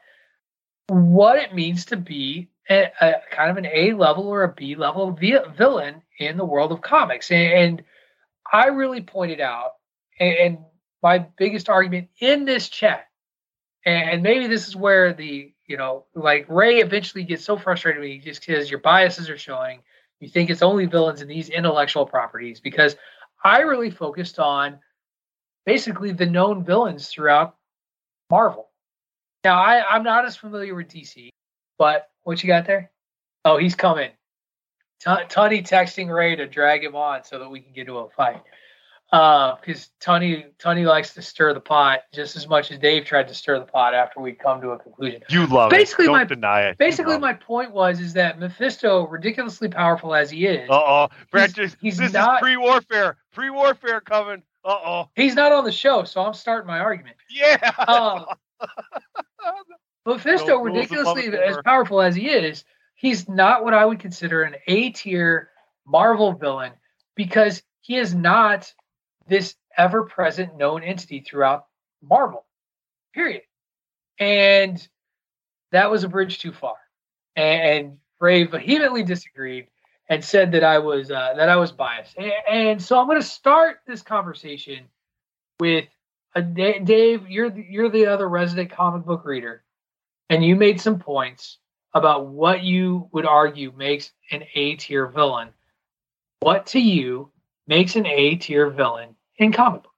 What 0.87 1.37
it 1.39 1.55
means 1.55 1.85
to 1.85 1.97
be 1.97 2.49
a, 2.69 2.89
a 2.99 3.13
kind 3.31 3.51
of 3.51 3.57
an 3.57 3.67
A 3.71 3.93
level 3.93 4.27
or 4.27 4.43
a 4.43 4.53
B 4.53 4.75
level 4.75 5.11
villain 5.11 6.01
in 6.19 6.37
the 6.37 6.45
world 6.45 6.71
of 6.71 6.81
comics. 6.81 7.31
And, 7.31 7.53
and 7.53 7.83
I 8.51 8.67
really 8.67 9.01
pointed 9.01 9.39
out, 9.39 9.71
and, 10.19 10.35
and 10.35 10.57
my 11.01 11.19
biggest 11.19 11.69
argument 11.69 12.09
in 12.19 12.45
this 12.45 12.69
chat, 12.69 13.07
and 13.85 14.23
maybe 14.23 14.47
this 14.47 14.67
is 14.67 14.75
where 14.75 15.13
the 15.13 15.52
you 15.65 15.77
know, 15.77 16.05
like 16.13 16.45
Ray 16.49 16.79
eventually 16.79 17.23
gets 17.23 17.45
so 17.45 17.57
frustrated 17.57 18.01
with 18.01 18.09
me 18.09 18.17
just 18.19 18.45
because 18.45 18.69
your 18.69 18.79
biases 18.79 19.29
are 19.29 19.37
showing. 19.37 19.79
You 20.19 20.29
think 20.29 20.49
it's 20.49 20.61
only 20.61 20.85
villains 20.85 21.21
in 21.21 21.27
these 21.27 21.49
intellectual 21.49 22.05
properties 22.05 22.59
because 22.59 22.95
I 23.43 23.59
really 23.59 23.89
focused 23.89 24.39
on 24.39 24.79
basically 25.65 26.11
the 26.11 26.25
known 26.25 26.63
villains 26.63 27.07
throughout 27.09 27.55
Marvel. 28.29 28.69
Now 29.43 29.61
I, 29.61 29.83
I'm 29.87 30.03
not 30.03 30.25
as 30.25 30.35
familiar 30.35 30.75
with 30.75 30.87
DC, 30.89 31.29
but 31.77 32.09
what 32.23 32.41
you 32.41 32.47
got 32.47 32.65
there? 32.65 32.91
Oh, 33.43 33.57
he's 33.57 33.75
coming. 33.75 34.11
T- 35.01 35.09
Tunney 35.09 35.67
texting 35.67 36.13
Ray 36.13 36.35
to 36.37 36.47
drag 36.47 36.83
him 36.83 36.95
on 36.95 37.25
so 37.25 37.39
that 37.39 37.49
we 37.49 37.59
can 37.59 37.73
get 37.73 37.87
to 37.87 37.99
a 37.99 38.09
fight 38.09 38.41
because 39.13 39.91
uh, 39.91 40.03
Tony 40.03 40.43
Tony 40.57 40.85
likes 40.85 41.13
to 41.13 41.21
stir 41.21 41.53
the 41.53 41.59
pot 41.59 41.99
just 42.11 42.35
as 42.35 42.47
much 42.47 42.71
as 42.71 42.79
Dave 42.79 43.05
tried 43.05 43.27
to 43.27 43.35
stir 43.35 43.59
the 43.59 43.65
pot 43.65 43.93
after 43.93 44.19
we 44.19 44.31
come 44.31 44.59
to 44.61 44.71
a 44.71 44.79
conclusion. 44.79 45.21
You 45.29 45.45
love 45.45 45.69
basically 45.69 46.05
it. 46.05 46.07
Don't 46.07 46.17
my, 46.17 46.23
deny 46.23 46.61
it. 46.61 46.79
Basically, 46.79 47.19
my 47.19 47.33
point 47.33 47.71
was 47.71 47.99
is 47.99 48.13
that 48.13 48.39
Mephisto, 48.39 49.05
ridiculously 49.05 49.67
powerful 49.67 50.15
as 50.15 50.31
he 50.31 50.47
is, 50.47 50.67
uh 50.67 50.73
oh, 50.73 51.09
Brad, 51.29 51.55
he's, 51.55 51.77
he's 51.79 51.97
this 51.97 52.11
not, 52.11 52.37
is 52.37 52.39
pre-warfare, 52.41 53.17
pre-warfare 53.31 54.01
coming. 54.01 54.41
Uh 54.65 54.79
oh, 54.83 55.09
he's 55.15 55.35
not 55.35 55.51
on 55.51 55.63
the 55.63 55.71
show, 55.71 56.05
so 56.05 56.25
I'm 56.25 56.33
starting 56.33 56.65
my 56.65 56.79
argument. 56.79 57.17
Yeah. 57.29 57.71
Uh, 57.77 58.25
Mephisto, 60.07 60.47
no 60.47 60.61
ridiculously 60.63 61.27
as 61.37 61.57
powerful 61.63 62.01
as 62.01 62.15
he 62.15 62.29
is, 62.29 62.65
he's 62.95 63.29
not 63.29 63.63
what 63.63 63.75
I 63.75 63.85
would 63.85 63.99
consider 63.99 64.41
an 64.41 64.55
A 64.65 64.89
tier 64.89 65.51
Marvel 65.85 66.33
villain 66.33 66.71
because 67.15 67.61
he 67.81 67.97
is 67.97 68.15
not 68.15 68.73
this 69.27 69.55
ever 69.77 70.03
present 70.03 70.57
known 70.57 70.83
entity 70.83 71.21
throughout 71.21 71.67
Marvel, 72.01 72.45
period. 73.13 73.43
And 74.19 74.85
that 75.71 75.89
was 75.89 76.03
a 76.03 76.09
bridge 76.09 76.39
too 76.39 76.51
far. 76.51 76.75
And 77.35 77.97
Ray 78.19 78.43
vehemently 78.45 79.03
disagreed 79.03 79.67
and 80.09 80.23
said 80.23 80.51
that 80.51 80.63
I 80.63 80.79
was 80.79 81.09
uh, 81.09 81.33
that 81.35 81.49
I 81.49 81.55
was 81.55 81.71
biased. 81.71 82.15
And, 82.49 82.81
so 82.81 82.99
I'm 82.99 83.07
going 83.07 83.19
to 83.19 83.27
start 83.27 83.77
this 83.87 84.01
conversation 84.01 84.85
with 85.59 85.85
Dave. 86.53 87.27
You're 87.29 87.57
you're 87.57 87.89
the 87.89 88.05
other 88.05 88.29
resident 88.29 88.71
comic 88.71 89.05
book 89.05 89.25
reader, 89.25 89.63
and 90.29 90.45
you 90.45 90.55
made 90.55 90.79
some 90.79 90.99
points 90.99 91.57
about 91.93 92.27
what 92.27 92.63
you 92.63 93.09
would 93.11 93.25
argue 93.25 93.71
makes 93.75 94.11
an 94.31 94.43
A 94.55 94.75
tier 94.75 95.07
villain. 95.07 95.49
What 96.39 96.67
to 96.67 96.79
you 96.79 97.31
makes 97.67 97.95
an 97.95 98.05
A 98.05 98.35
tier 98.35 98.69
villain 98.69 99.15
in 99.37 99.51
comic 99.51 99.83
book. 99.83 99.91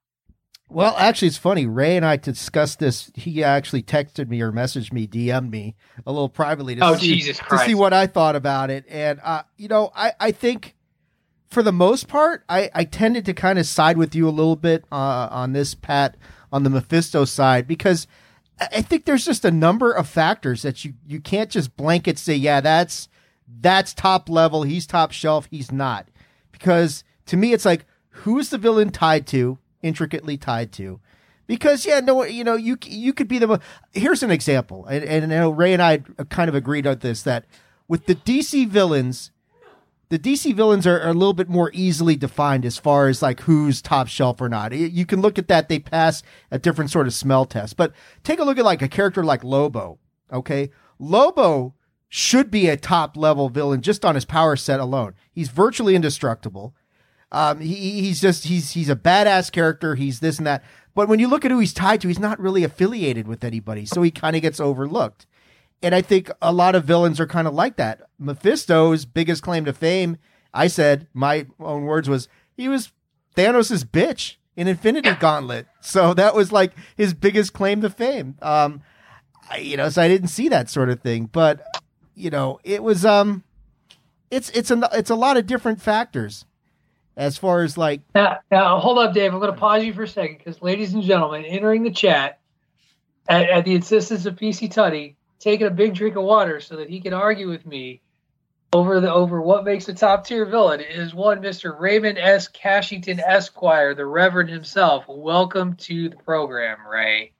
Well, 0.68 0.96
actually, 0.98 1.28
it's 1.28 1.36
funny. 1.36 1.64
Ray 1.66 1.96
and 1.96 2.04
I 2.04 2.16
discussed 2.16 2.80
this. 2.80 3.12
He 3.14 3.44
actually 3.44 3.84
texted 3.84 4.28
me 4.28 4.40
or 4.40 4.50
messaged 4.50 4.92
me, 4.92 5.06
DM'd 5.06 5.50
me 5.50 5.76
a 6.04 6.10
little 6.10 6.28
privately 6.28 6.74
to, 6.74 6.84
oh, 6.84 6.96
see, 6.96 7.20
to 7.20 7.58
see 7.58 7.74
what 7.76 7.92
I 7.92 8.08
thought 8.08 8.34
about 8.34 8.70
it. 8.70 8.84
And, 8.88 9.20
uh, 9.22 9.44
you 9.56 9.68
know, 9.68 9.92
I, 9.94 10.14
I 10.18 10.32
think 10.32 10.74
for 11.48 11.62
the 11.62 11.72
most 11.72 12.08
part, 12.08 12.44
I, 12.48 12.68
I 12.74 12.82
tended 12.82 13.24
to 13.26 13.32
kind 13.32 13.60
of 13.60 13.66
side 13.66 13.96
with 13.96 14.16
you 14.16 14.28
a 14.28 14.30
little 14.30 14.56
bit 14.56 14.84
uh, 14.90 15.28
on 15.30 15.52
this, 15.52 15.76
Pat, 15.76 16.16
on 16.50 16.64
the 16.64 16.70
Mephisto 16.70 17.24
side, 17.24 17.68
because 17.68 18.08
I 18.58 18.82
think 18.82 19.04
there's 19.04 19.24
just 19.24 19.44
a 19.44 19.50
number 19.52 19.92
of 19.92 20.08
factors 20.08 20.62
that 20.62 20.84
you, 20.84 20.94
you 21.06 21.20
can't 21.20 21.50
just 21.50 21.76
blanket 21.76 22.18
say, 22.18 22.34
yeah, 22.34 22.60
that's 22.60 23.08
that's 23.60 23.94
top 23.94 24.28
level. 24.28 24.64
He's 24.64 24.86
top 24.86 25.12
shelf. 25.12 25.46
He's 25.50 25.70
not. 25.70 26.08
Because 26.50 27.04
to 27.26 27.36
me, 27.36 27.52
it's 27.52 27.64
like, 27.64 27.84
who's 28.10 28.50
the 28.50 28.58
villain 28.58 28.90
tied 28.90 29.26
to, 29.28 29.58
intricately 29.82 30.36
tied 30.36 30.72
to. 30.72 31.00
Because 31.46 31.86
yeah, 31.86 32.00
no, 32.00 32.24
you 32.24 32.42
know, 32.42 32.56
you 32.56 32.76
you 32.84 33.12
could 33.12 33.28
be 33.28 33.38
the. 33.38 33.60
Here's 33.92 34.24
an 34.24 34.32
example, 34.32 34.84
and, 34.86 35.04
and 35.04 35.32
I 35.32 35.36
know 35.36 35.50
Ray 35.50 35.72
and 35.72 35.82
I 35.82 35.98
kind 36.28 36.48
of 36.48 36.56
agreed 36.56 36.86
on 36.86 36.98
this 36.98 37.22
that 37.22 37.44
with 37.86 38.06
the 38.06 38.16
DC 38.16 38.66
villains, 38.68 39.30
the 40.08 40.18
DC 40.18 40.54
villains 40.54 40.88
are, 40.88 41.00
are, 41.00 41.10
a 41.10 41.14
little 41.14 41.34
bit 41.34 41.48
more 41.48 41.70
easily 41.72 42.16
defined 42.16 42.64
as 42.64 42.78
far 42.78 43.06
as 43.06 43.22
like 43.22 43.40
who's 43.42 43.80
top 43.80 44.08
shelf 44.08 44.40
or 44.40 44.48
not. 44.48 44.72
You 44.72 45.06
can 45.06 45.20
look 45.20 45.38
at 45.38 45.46
that; 45.46 45.68
they 45.68 45.78
pass 45.78 46.24
a 46.50 46.58
different 46.58 46.90
sort 46.90 47.06
of 47.06 47.14
smell 47.14 47.44
test. 47.44 47.76
But 47.76 47.92
take 48.24 48.40
a 48.40 48.44
look 48.44 48.58
at 48.58 48.64
like 48.64 48.82
a 48.82 48.88
character 48.88 49.22
like 49.22 49.44
Lobo. 49.44 50.00
Okay, 50.32 50.70
Lobo 50.98 51.74
should 52.08 52.50
be 52.50 52.68
a 52.68 52.76
top 52.76 53.16
level 53.16 53.48
villain 53.48 53.82
just 53.82 54.04
on 54.04 54.16
his 54.16 54.24
power 54.24 54.56
set 54.56 54.80
alone. 54.80 55.14
He's 55.30 55.48
virtually 55.48 55.94
indestructible. 55.94 56.74
Um, 57.32 57.60
he, 57.60 58.00
he's 58.02 58.20
just 58.20 58.44
he's 58.44 58.72
he's 58.72 58.88
a 58.88 58.96
badass 58.96 59.50
character. 59.50 59.94
He's 59.94 60.20
this 60.20 60.38
and 60.38 60.46
that. 60.46 60.64
But 60.94 61.08
when 61.08 61.18
you 61.18 61.28
look 61.28 61.44
at 61.44 61.50
who 61.50 61.58
he's 61.58 61.74
tied 61.74 62.00
to, 62.00 62.08
he's 62.08 62.18
not 62.18 62.40
really 62.40 62.64
affiliated 62.64 63.28
with 63.28 63.44
anybody, 63.44 63.84
so 63.84 64.02
he 64.02 64.10
kind 64.10 64.36
of 64.36 64.42
gets 64.42 64.60
overlooked. 64.60 65.26
And 65.82 65.94
I 65.94 66.00
think 66.00 66.30
a 66.40 66.52
lot 66.52 66.74
of 66.74 66.84
villains 66.84 67.20
are 67.20 67.26
kind 67.26 67.46
of 67.46 67.52
like 67.52 67.76
that. 67.76 68.00
Mephisto's 68.18 69.04
biggest 69.04 69.42
claim 69.42 69.66
to 69.66 69.74
fame, 69.74 70.16
I 70.56 70.68
said 70.68 71.06
my 71.12 71.46
own 71.60 71.84
words 71.84 72.08
was 72.08 72.28
he 72.56 72.68
was 72.68 72.90
Thanos' 73.36 73.84
bitch 73.84 74.36
in 74.56 74.66
Infinity 74.66 75.12
Gauntlet. 75.20 75.66
So 75.80 76.14
that 76.14 76.34
was 76.34 76.50
like 76.50 76.72
his 76.96 77.12
biggest 77.12 77.52
claim 77.52 77.82
to 77.82 77.90
fame. 77.90 78.36
Um, 78.40 78.80
I, 79.50 79.58
you 79.58 79.76
know, 79.76 79.90
so 79.90 80.02
I 80.02 80.08
didn't 80.08 80.28
see 80.28 80.48
that 80.48 80.70
sort 80.70 80.88
of 80.88 81.00
thing, 81.00 81.26
but 81.26 81.60
you 82.14 82.30
know, 82.30 82.58
it 82.64 82.82
was 82.82 83.04
um, 83.04 83.44
it's 84.30 84.48
it's 84.50 84.70
a 84.70 84.88
it's 84.94 85.10
a 85.10 85.14
lot 85.14 85.36
of 85.36 85.46
different 85.46 85.80
factors 85.82 86.46
as 87.16 87.38
far 87.38 87.62
as 87.62 87.78
like 87.78 88.02
now, 88.14 88.38
now 88.50 88.78
hold 88.78 88.98
up 88.98 89.14
dave. 89.14 89.32
I'm 89.32 89.40
going 89.40 89.52
to 89.52 89.58
pause 89.58 89.84
you 89.84 89.92
for 89.92 90.02
a 90.02 90.08
second 90.08 90.38
because 90.38 90.60
ladies 90.62 90.94
and 90.94 91.02
gentlemen 91.02 91.44
entering 91.44 91.82
the 91.82 91.90
chat 91.90 92.40
at, 93.28 93.48
at, 93.48 93.64
the 93.64 93.74
insistence 93.74 94.26
of 94.26 94.36
pc 94.36 94.72
Tunney 94.72 95.14
taking 95.38 95.66
a 95.66 95.70
big 95.70 95.94
drink 95.94 96.16
of 96.16 96.24
water 96.24 96.60
so 96.60 96.76
that 96.76 96.90
he 96.90 97.00
can 97.00 97.12
argue 97.12 97.48
with 97.48 97.66
me 97.66 98.00
over 98.72 99.00
the 99.00 99.12
over 99.12 99.40
what 99.40 99.64
makes 99.64 99.88
a 99.88 99.94
top 99.94 100.26
tier 100.26 100.44
villain 100.44 100.80
is 100.80 101.14
one 101.14 101.40
mr 101.40 101.78
raymond 101.78 102.18
s. 102.18 102.48
Cashington 102.48 103.20
esquire 103.20 103.94
the 103.94 104.06
reverend 104.06 104.50
himself. 104.50 105.04
Welcome 105.08 105.74
to 105.76 106.08
the 106.10 106.16
program 106.16 106.78
ray. 106.86 107.32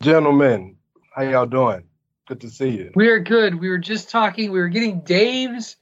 Gentlemen 0.00 0.76
how 1.18 1.24
y'all 1.24 1.46
doing? 1.46 1.82
Good 2.28 2.40
to 2.42 2.50
see 2.50 2.68
you. 2.68 2.92
We 2.94 3.08
are 3.08 3.18
good. 3.18 3.54
We 3.54 3.70
were 3.70 3.78
just 3.78 4.08
talking. 4.08 4.52
We 4.52 4.60
were 4.60 4.68
getting 4.68 5.00
dave's 5.00 5.76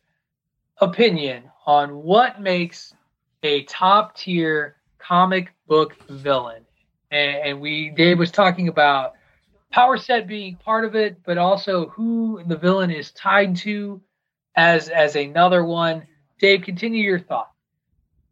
opinion 0.81 1.45
on 1.67 2.03
what 2.03 2.41
makes 2.41 2.95
a 3.47 3.63
top 3.65 4.17
tier 4.17 4.77
comic 4.99 5.53
book 5.67 5.95
villain. 6.09 6.65
And, 7.11 7.37
and, 7.37 7.61
we 7.61 7.91
Dave 7.91 8.19
was 8.19 8.33
talking 8.33 8.69
about 8.69 9.15
power 9.71 9.97
set 9.97 10.27
being 10.27 10.57
part 10.57 10.85
of 10.85 10.97
it, 10.97 11.23
but 11.25 11.39
also 11.39 11.87
who 11.89 12.43
the 12.47 12.57
villain 12.57 12.91
is 12.91 13.13
tied 13.13 13.57
to 13.57 14.03
as 14.57 14.89
as 14.89 15.15
another 15.15 15.65
one. 15.65 16.07
Dave, 16.41 16.63
continue 16.63 17.03
your 17.03 17.21
thought. 17.21 17.51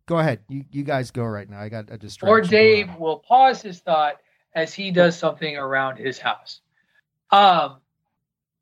Go 0.06 0.18
ahead. 0.18 0.40
You 0.48 0.64
you 0.72 0.82
guys 0.82 1.12
go 1.12 1.24
right 1.24 1.48
now. 1.48 1.60
I 1.60 1.68
got 1.68 1.90
a 1.90 1.96
distraction. 1.96 2.28
Or 2.28 2.40
Dave 2.40 2.94
will 2.96 3.20
pause 3.20 3.62
his 3.62 3.78
thought 3.78 4.16
as 4.54 4.74
he 4.74 4.90
does 4.90 5.16
something 5.16 5.56
around 5.56 5.98
his 5.98 6.18
house. 6.18 6.60
Um, 7.30 7.76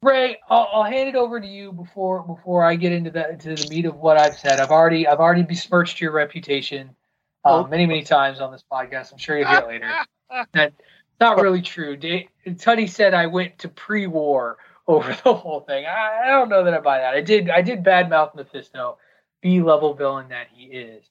Ray, 0.03 0.39
I'll, 0.51 0.69
I'll, 0.73 0.83
hand 0.83 1.09
it 1.09 1.15
over 1.15 1.41
to 1.41 1.47
you 1.47 1.73
before 1.73 2.25
before 2.25 2.65
I 2.65 2.75
get 2.75 2.91
into 2.91 3.11
the 3.11 3.37
to 3.39 3.55
the 3.55 3.67
meat 3.71 3.87
of 3.87 3.97
what 3.97 4.19
I've 4.19 4.37
said. 4.37 4.59
I've 4.59 4.73
already 4.73 5.07
I've 5.07 5.21
already 5.21 5.45
besmirched 5.45 6.01
your 6.01 6.11
reputation 6.11 6.97
um, 7.45 7.71
many 7.71 7.87
many 7.87 8.03
times 8.03 8.41
on 8.41 8.51
this 8.51 8.65
podcast. 8.71 9.13
I'm 9.13 9.19
sure 9.19 9.39
you'll 9.39 9.47
hear 9.47 9.61
it 9.61 9.69
later. 9.69 9.91
That's 10.53 10.75
not 11.21 11.41
really 11.41 11.63
true. 11.63 11.97
Tunney 11.97 12.91
said 12.91 13.15
I 13.15 13.27
went 13.27 13.59
to 13.59 13.69
pre-war 13.69 14.59
over 14.89 15.17
the 15.25 15.35
whole 15.35 15.61
thing. 15.61 15.87
I, 15.87 16.23
I 16.25 16.29
don't 16.31 16.49
know 16.49 16.65
that 16.65 16.75
I 16.75 16.81
buy 16.81 16.99
that. 16.99 17.15
I 17.15 17.21
did 17.21 17.49
I 17.49 17.63
did 17.63 17.85
badmouth 17.85 18.35
Mephisto, 18.35 18.99
B 19.41 19.63
level 19.63 19.95
villain 19.95 20.29
that 20.31 20.49
he 20.53 20.65
is. 20.65 21.09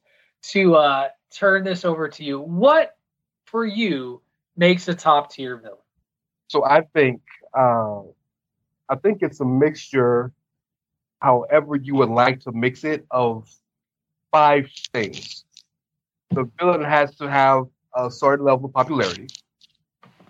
To 0.51 0.76
uh, 0.76 1.07
turn 1.34 1.63
this 1.63 1.85
over 1.85 2.09
to 2.09 2.23
you, 2.26 2.41
what 2.41 2.97
for 3.45 3.63
you 3.63 4.22
makes 4.57 4.88
a 4.89 4.95
top 4.95 5.31
tier 5.31 5.55
villain? 5.55 5.77
So 6.49 6.65
I 6.65 6.81
think. 6.93 7.22
Uh 7.53 8.01
I 8.91 8.95
think 8.97 9.19
it's 9.23 9.39
a 9.39 9.45
mixture, 9.45 10.34
however 11.22 11.77
you 11.77 11.95
would 11.95 12.09
like 12.09 12.41
to 12.41 12.51
mix 12.51 12.84
it, 12.84 13.05
of 13.09 13.49
five 14.31 14.69
things. 14.93 15.45
The 16.31 16.49
villain 16.59 16.84
has 16.84 17.15
to 17.15 17.30
have 17.30 17.68
a 17.95 18.11
certain 18.11 18.45
level 18.45 18.65
of 18.65 18.73
popularity. 18.73 19.27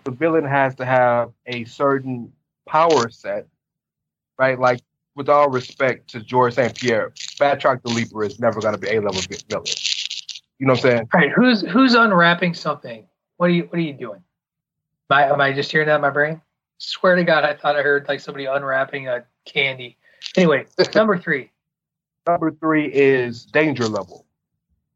The 0.04 0.12
villain 0.12 0.44
has 0.44 0.76
to 0.76 0.84
have 0.84 1.32
a 1.46 1.64
certain 1.64 2.32
power 2.68 3.10
set. 3.10 3.48
right? 4.38 4.58
Like 4.58 4.80
with 5.16 5.28
all 5.28 5.50
respect 5.50 6.10
to 6.10 6.20
George 6.20 6.54
St. 6.54 6.74
Pierre, 6.74 7.10
Batroc 7.40 7.82
the 7.82 7.90
Leaper 7.90 8.24
is 8.24 8.40
never 8.40 8.60
going 8.60 8.74
to 8.74 8.80
be 8.80 8.88
a 8.88 9.00
level 9.00 9.20
villain. 9.48 9.64
You 10.58 10.66
know 10.66 10.74
what 10.74 10.84
I'm 10.84 10.90
saying? 10.90 11.08
Right, 11.12 11.30
who's 11.32 11.62
who's 11.62 11.94
unwrapping 11.94 12.54
something? 12.54 13.06
What 13.38 13.50
are 13.50 13.52
you 13.52 13.64
What 13.64 13.78
are 13.78 13.82
you 13.82 13.92
doing? 13.92 14.22
Am 15.10 15.18
I, 15.18 15.24
am 15.24 15.40
I 15.40 15.52
just 15.52 15.70
hearing 15.72 15.88
that 15.88 15.96
in 15.96 16.00
my 16.00 16.10
brain? 16.10 16.40
Swear 16.78 17.16
to 17.16 17.24
God, 17.24 17.44
I 17.44 17.54
thought 17.54 17.76
I 17.76 17.82
heard 17.82 18.08
like 18.08 18.20
somebody 18.20 18.46
unwrapping 18.46 19.08
a 19.08 19.24
candy. 19.44 19.96
Anyway, 20.36 20.66
number 20.94 21.18
three. 21.18 21.50
Number 22.26 22.52
three 22.52 22.86
is 22.86 23.44
danger 23.44 23.86
level, 23.86 24.26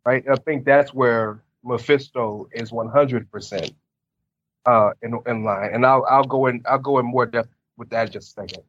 right? 0.05 0.25
I 0.29 0.37
think 0.37 0.65
that's 0.65 0.95
where 0.95 1.43
Mephisto 1.65 2.49
is 2.53 2.71
100% 2.71 3.75
uh, 4.67 4.91
in, 5.03 5.19
in 5.27 5.45
line, 5.45 5.71
and 5.73 5.85
I'll 5.85 6.05
I'll 6.09 6.25
go 6.25 6.47
in 6.47 6.63
I'll 6.67 6.79
go 6.79 6.99
in 6.99 7.07
more 7.07 7.27
depth 7.27 7.51
with 7.77 7.91
that 7.91 8.07
in 8.07 8.13
just 8.13 8.31
a 8.31 8.43
second. 8.43 8.63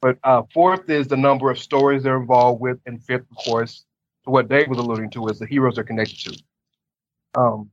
But 0.00 0.18
uh, 0.24 0.42
fourth 0.52 0.90
is 0.90 1.06
the 1.06 1.16
number 1.16 1.50
of 1.50 1.58
stories 1.58 2.02
they're 2.02 2.16
involved 2.16 2.60
with, 2.60 2.80
and 2.86 3.02
fifth, 3.02 3.24
of 3.30 3.36
course, 3.36 3.84
to 4.24 4.30
what 4.30 4.48
Dave 4.48 4.68
was 4.68 4.78
alluding 4.78 5.10
to, 5.10 5.28
is 5.28 5.38
the 5.38 5.46
heroes 5.46 5.76
they're 5.76 5.84
connected 5.84 6.18
to. 6.24 7.40
Um, 7.40 7.70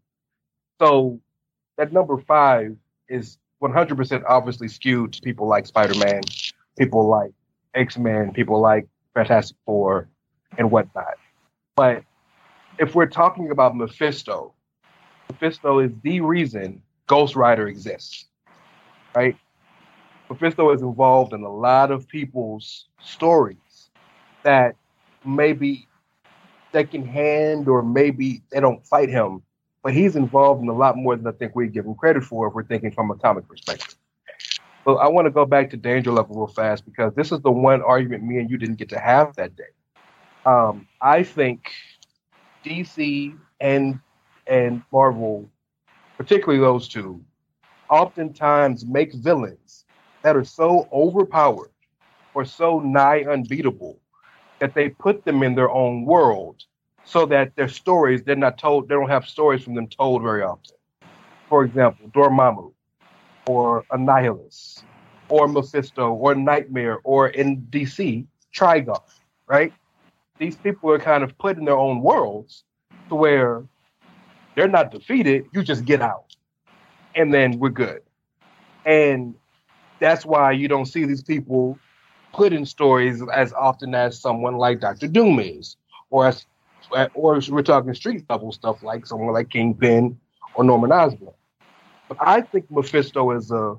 so 0.80 1.19
that 1.77 1.91
number 1.91 2.18
five 2.19 2.77
is 3.07 3.40
100% 3.61 4.23
obviously 4.27 4.68
skewed 4.68 5.14
to 5.14 5.22
people 5.22 5.48
like 5.48 5.65
Spider-Man, 5.65 6.22
people 6.77 7.07
like 7.07 7.31
X-Men, 7.76 8.31
people 8.31 8.60
like 8.60 8.88
Fantastic 9.14 9.57
Four, 9.65 10.07
and 10.57 10.72
whatnot. 10.72 11.15
But 11.76 12.03
if 12.77 12.95
we're 12.95 13.07
talking 13.07 13.52
about 13.52 13.76
Mephisto, 13.76 14.53
Mephisto 15.30 15.80
is 15.80 15.91
the 16.03 16.22
reason 16.22 16.81
Ghost 17.07 17.36
Rider 17.36 17.68
exists, 17.68 18.26
right? 19.15 19.36
Mephisto 20.30 20.72
is 20.72 20.81
involved 20.81 21.34
in 21.34 21.44
a 21.44 21.52
lot 21.52 21.91
of 21.91 22.07
people's 22.07 22.86
stories 23.02 23.90
that 24.44 24.76
maybe 25.26 25.88
secondhand 26.72 27.68
or 27.68 27.81
maybe 27.81 28.41
they 28.52 28.60
don't 28.60 28.86
fight 28.86 29.10
him, 29.10 29.41
but 29.89 29.95
he's 29.95 30.15
involved 30.15 30.61
in 30.61 30.69
a 30.69 30.73
lot 30.73 30.97
more 30.97 31.15
than 31.15 31.25
I 31.25 31.31
think 31.31 31.55
we 31.55 31.67
give 31.67 31.83
him 31.83 31.95
credit 31.95 32.23
for 32.23 32.47
if 32.47 32.53
we're 32.53 32.63
thinking 32.63 32.91
from 32.91 33.09
a 33.09 33.15
comic 33.15 33.47
perspective. 33.47 33.95
But 34.85 34.97
I 34.97 35.07
want 35.07 35.25
to 35.25 35.31
go 35.31 35.47
back 35.47 35.71
to 35.71 35.77
Danger 35.77 36.11
Level 36.11 36.35
real 36.35 36.45
fast 36.45 36.85
because 36.85 37.11
this 37.15 37.31
is 37.31 37.39
the 37.39 37.49
one 37.49 37.81
argument 37.81 38.23
me 38.23 38.37
and 38.37 38.51
you 38.51 38.59
didn't 38.59 38.75
get 38.75 38.89
to 38.89 38.99
have 38.99 39.35
that 39.37 39.55
day. 39.55 39.63
Um, 40.45 40.87
I 41.01 41.23
think 41.23 41.71
DC 42.63 43.35
and 43.59 43.99
and 44.45 44.83
Marvel, 44.91 45.49
particularly 46.19 46.61
those 46.61 46.87
two, 46.87 47.19
oftentimes 47.89 48.85
make 48.85 49.11
villains 49.15 49.85
that 50.21 50.35
are 50.35 50.45
so 50.45 50.87
overpowered 50.93 51.71
or 52.35 52.45
so 52.45 52.79
nigh 52.79 53.23
unbeatable 53.27 53.99
that 54.59 54.75
they 54.75 54.89
put 54.89 55.25
them 55.25 55.41
in 55.41 55.55
their 55.55 55.71
own 55.71 56.05
world 56.05 56.63
so 57.10 57.26
that 57.26 57.56
their 57.56 57.68
stories 57.68 58.22
they're 58.22 58.36
not 58.36 58.60
told 58.60 58.88
they 58.88 58.94
don't 58.94 59.10
have 59.10 59.27
stories 59.27 59.64
from 59.64 59.73
them 59.73 59.88
told 59.88 60.22
very 60.22 60.44
often. 60.44 60.76
For 61.48 61.64
example, 61.64 62.07
Dormammu 62.10 62.72
or 63.48 63.84
Annihilus 63.91 64.84
or 65.27 65.48
Mephisto 65.48 66.11
or 66.11 66.36
Nightmare 66.36 66.99
or 67.03 67.30
in 67.30 67.61
DC, 67.72 68.27
Trigon, 68.56 69.02
right? 69.48 69.73
These 70.38 70.56
people 70.57 70.91
are 70.91 70.99
kind 70.99 71.23
of 71.23 71.36
put 71.40 71.57
in 71.57 71.65
their 71.65 71.77
own 71.77 72.02
worlds 72.02 72.64
to 73.10 73.15
where 73.15 73.64
they're 74.56 74.68
not 74.68 74.91
defeated, 74.91 75.45
you 75.52 75.64
just 75.64 75.86
get 75.86 76.02
out. 76.02 76.36
And 77.15 77.34
then 77.34 77.57
we're 77.57 77.69
good. 77.69 78.02
And 78.86 79.34
that's 79.99 80.26
why 80.26 80.52
you 80.52 80.68
don't 80.68 80.86
see 80.86 81.06
these 81.06 81.23
people 81.23 81.80
put 82.34 82.53
in 82.53 82.68
stories 82.68 83.23
as 83.34 83.52
often 83.53 83.95
as 83.95 84.19
someone 84.19 84.57
like 84.57 84.80
Doctor 84.80 85.07
Doom 85.07 85.40
is, 85.40 85.76
or 86.11 86.27
as 86.27 86.45
or 87.13 87.41
we're 87.49 87.61
talking 87.61 87.93
street 87.93 88.25
level 88.29 88.51
stuff 88.51 88.83
like 88.83 89.05
someone 89.05 89.33
like 89.33 89.49
Kingpin 89.49 90.19
or 90.55 90.63
Norman 90.63 90.91
Osborn. 90.91 91.33
But 92.07 92.17
I 92.19 92.41
think 92.41 92.69
Mephisto 92.71 93.31
is 93.31 93.51
a 93.51 93.77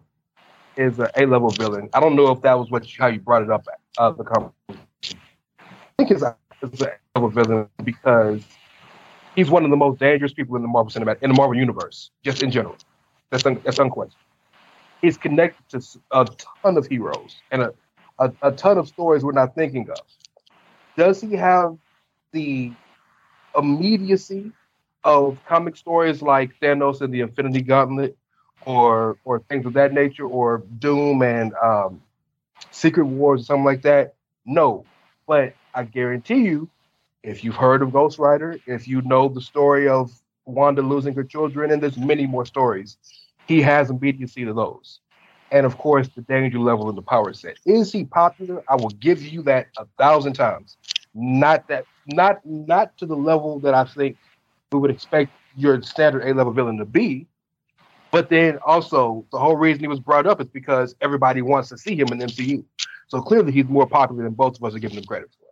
is 0.77 0.99
a 0.99 1.11
A 1.17 1.27
level 1.27 1.51
villain. 1.51 1.91
I 1.93 2.01
don't 2.01 2.17
know 2.17 2.31
if 2.31 2.43
that 2.43 2.59
was 2.59 2.71
what 2.71 2.87
you, 2.87 3.03
how 3.03 3.09
you 3.09 3.21
brought 3.21 3.43
it 3.43 3.51
up 3.51 3.67
uh, 3.99 4.11
the 4.11 4.25
conversation. 4.25 5.21
I 5.61 5.67
think 5.99 6.11
it's 6.13 6.23
a, 6.23 6.37
it's 6.63 6.81
A 6.81 6.93
level 7.17 7.31
villain 7.31 7.69
because 7.83 8.45
he's 9.35 9.51
one 9.51 9.65
of 9.65 9.71
the 9.71 9.77
most 9.77 9.99
dangerous 9.99 10.33
people 10.33 10.57
in 10.57 10.63
the 10.63 10.69
Marvel 10.69 10.91
cinematic 10.91 11.23
in 11.23 11.31
the 11.31 11.37
Marvel 11.37 11.57
universe, 11.57 12.11
just 12.23 12.43
in 12.43 12.51
general. 12.51 12.77
That's 13.31 13.45
un, 13.45 13.61
that's 13.65 13.79
unquestioned. 13.79 14.17
He's 15.03 15.17
connected 15.17 15.81
to 15.81 16.01
a 16.13 16.27
ton 16.63 16.77
of 16.77 16.87
heroes 16.87 17.37
and 17.51 17.63
a, 17.63 17.75
a, 18.19 18.33
a 18.43 18.53
ton 18.53 18.79
of 18.79 18.87
stories 18.87 19.25
we're 19.25 19.33
not 19.33 19.55
thinking 19.55 19.89
of. 19.91 19.99
Does 20.97 21.21
he 21.21 21.35
have 21.35 21.77
the 22.33 22.73
immediacy 23.57 24.53
of 25.05 25.39
comic 25.47 25.77
stories 25.77 26.23
like 26.23 26.53
Thanos 26.61 27.01
and 27.01 27.13
the 27.13 27.21
Infinity 27.21 27.63
Gauntlet, 27.63 28.17
or 28.67 29.17
or 29.25 29.41
things 29.41 29.67
of 29.67 29.73
that 29.75 29.93
nature, 29.93 30.27
or 30.27 30.63
Doom 30.79 31.23
and 31.23 31.55
um, 31.55 32.03
Secret 32.71 33.05
Wars 33.05 33.43
or 33.43 33.45
something 33.45 33.65
like 33.65 33.83
that? 33.83 34.15
No, 34.45 34.85
but 35.27 35.55
I 35.75 35.85
guarantee 35.85 36.43
you, 36.43 36.69
if 37.23 37.45
you've 37.45 37.57
heard 37.57 37.83
of 37.83 37.93
Ghost 37.93 38.19
Rider, 38.19 38.59
if 38.67 38.89
you 38.89 39.03
know 39.03 39.29
the 39.29 39.41
story 39.41 39.89
of 39.89 40.11
Wanda 40.45 40.83
losing 40.83 41.15
her 41.15 41.25
children, 41.25 41.71
and 41.71 41.83
there's 41.83 41.99
many 41.99 42.27
more 42.27 42.45
stories, 42.45 42.97
he 43.47 43.63
has 43.63 43.91
immediacy 43.91 44.45
to 44.45 44.53
those. 44.53 45.01
And 45.53 45.67
of 45.67 45.79
course, 45.79 46.09
the 46.09 46.23
danger 46.23 46.59
level 46.59 46.89
and 46.89 46.97
the 46.97 47.03
power 47.03 47.33
set. 47.33 47.59
Is 47.67 47.93
he 47.93 48.05
popular? 48.05 48.63
I 48.69 48.77
will 48.77 48.91
give 48.91 49.23
you 49.23 49.43
that 49.43 49.69
a 49.77 49.87
thousand 49.99 50.35
times. 50.35 50.77
Not 51.15 51.69
that, 51.69 51.85
not 52.07 52.45
not 52.45 52.97
to 52.99 53.07
the 53.07 53.17
level 53.17 53.59
that 53.61 53.75
I 53.75 53.85
think 53.85 54.17
we 54.73 54.79
would 54.79 54.91
expect 54.91 55.33
your 55.57 55.83
standard 55.83 56.23
A 56.25 56.35
level 56.35 56.53
villain 56.53 56.79
to 56.79 56.85
be. 56.85 57.27
But 58.11 58.29
then 58.29 58.59
also, 58.67 59.25
the 59.31 59.39
whole 59.39 59.57
reason 59.57 59.81
he 59.81 59.89
was 59.89 60.01
brought 60.01 60.27
up 60.27 60.41
is 60.41 60.49
because 60.49 60.97
everybody 61.01 61.43
wants 61.43 61.69
to 61.69 61.79
see 61.79 61.95
him 61.95 62.09
in 62.09 62.19
MCU. 62.19 62.65
So 63.09 63.21
clearly, 63.21 63.53
he's 63.53 63.67
more 63.67 63.87
popular 63.87 64.25
than 64.25 64.33
both 64.33 64.57
of 64.57 64.65
us 64.65 64.75
are 64.75 64.79
giving 64.79 64.99
him 64.99 65.05
credit 65.05 65.31
for. 65.33 65.47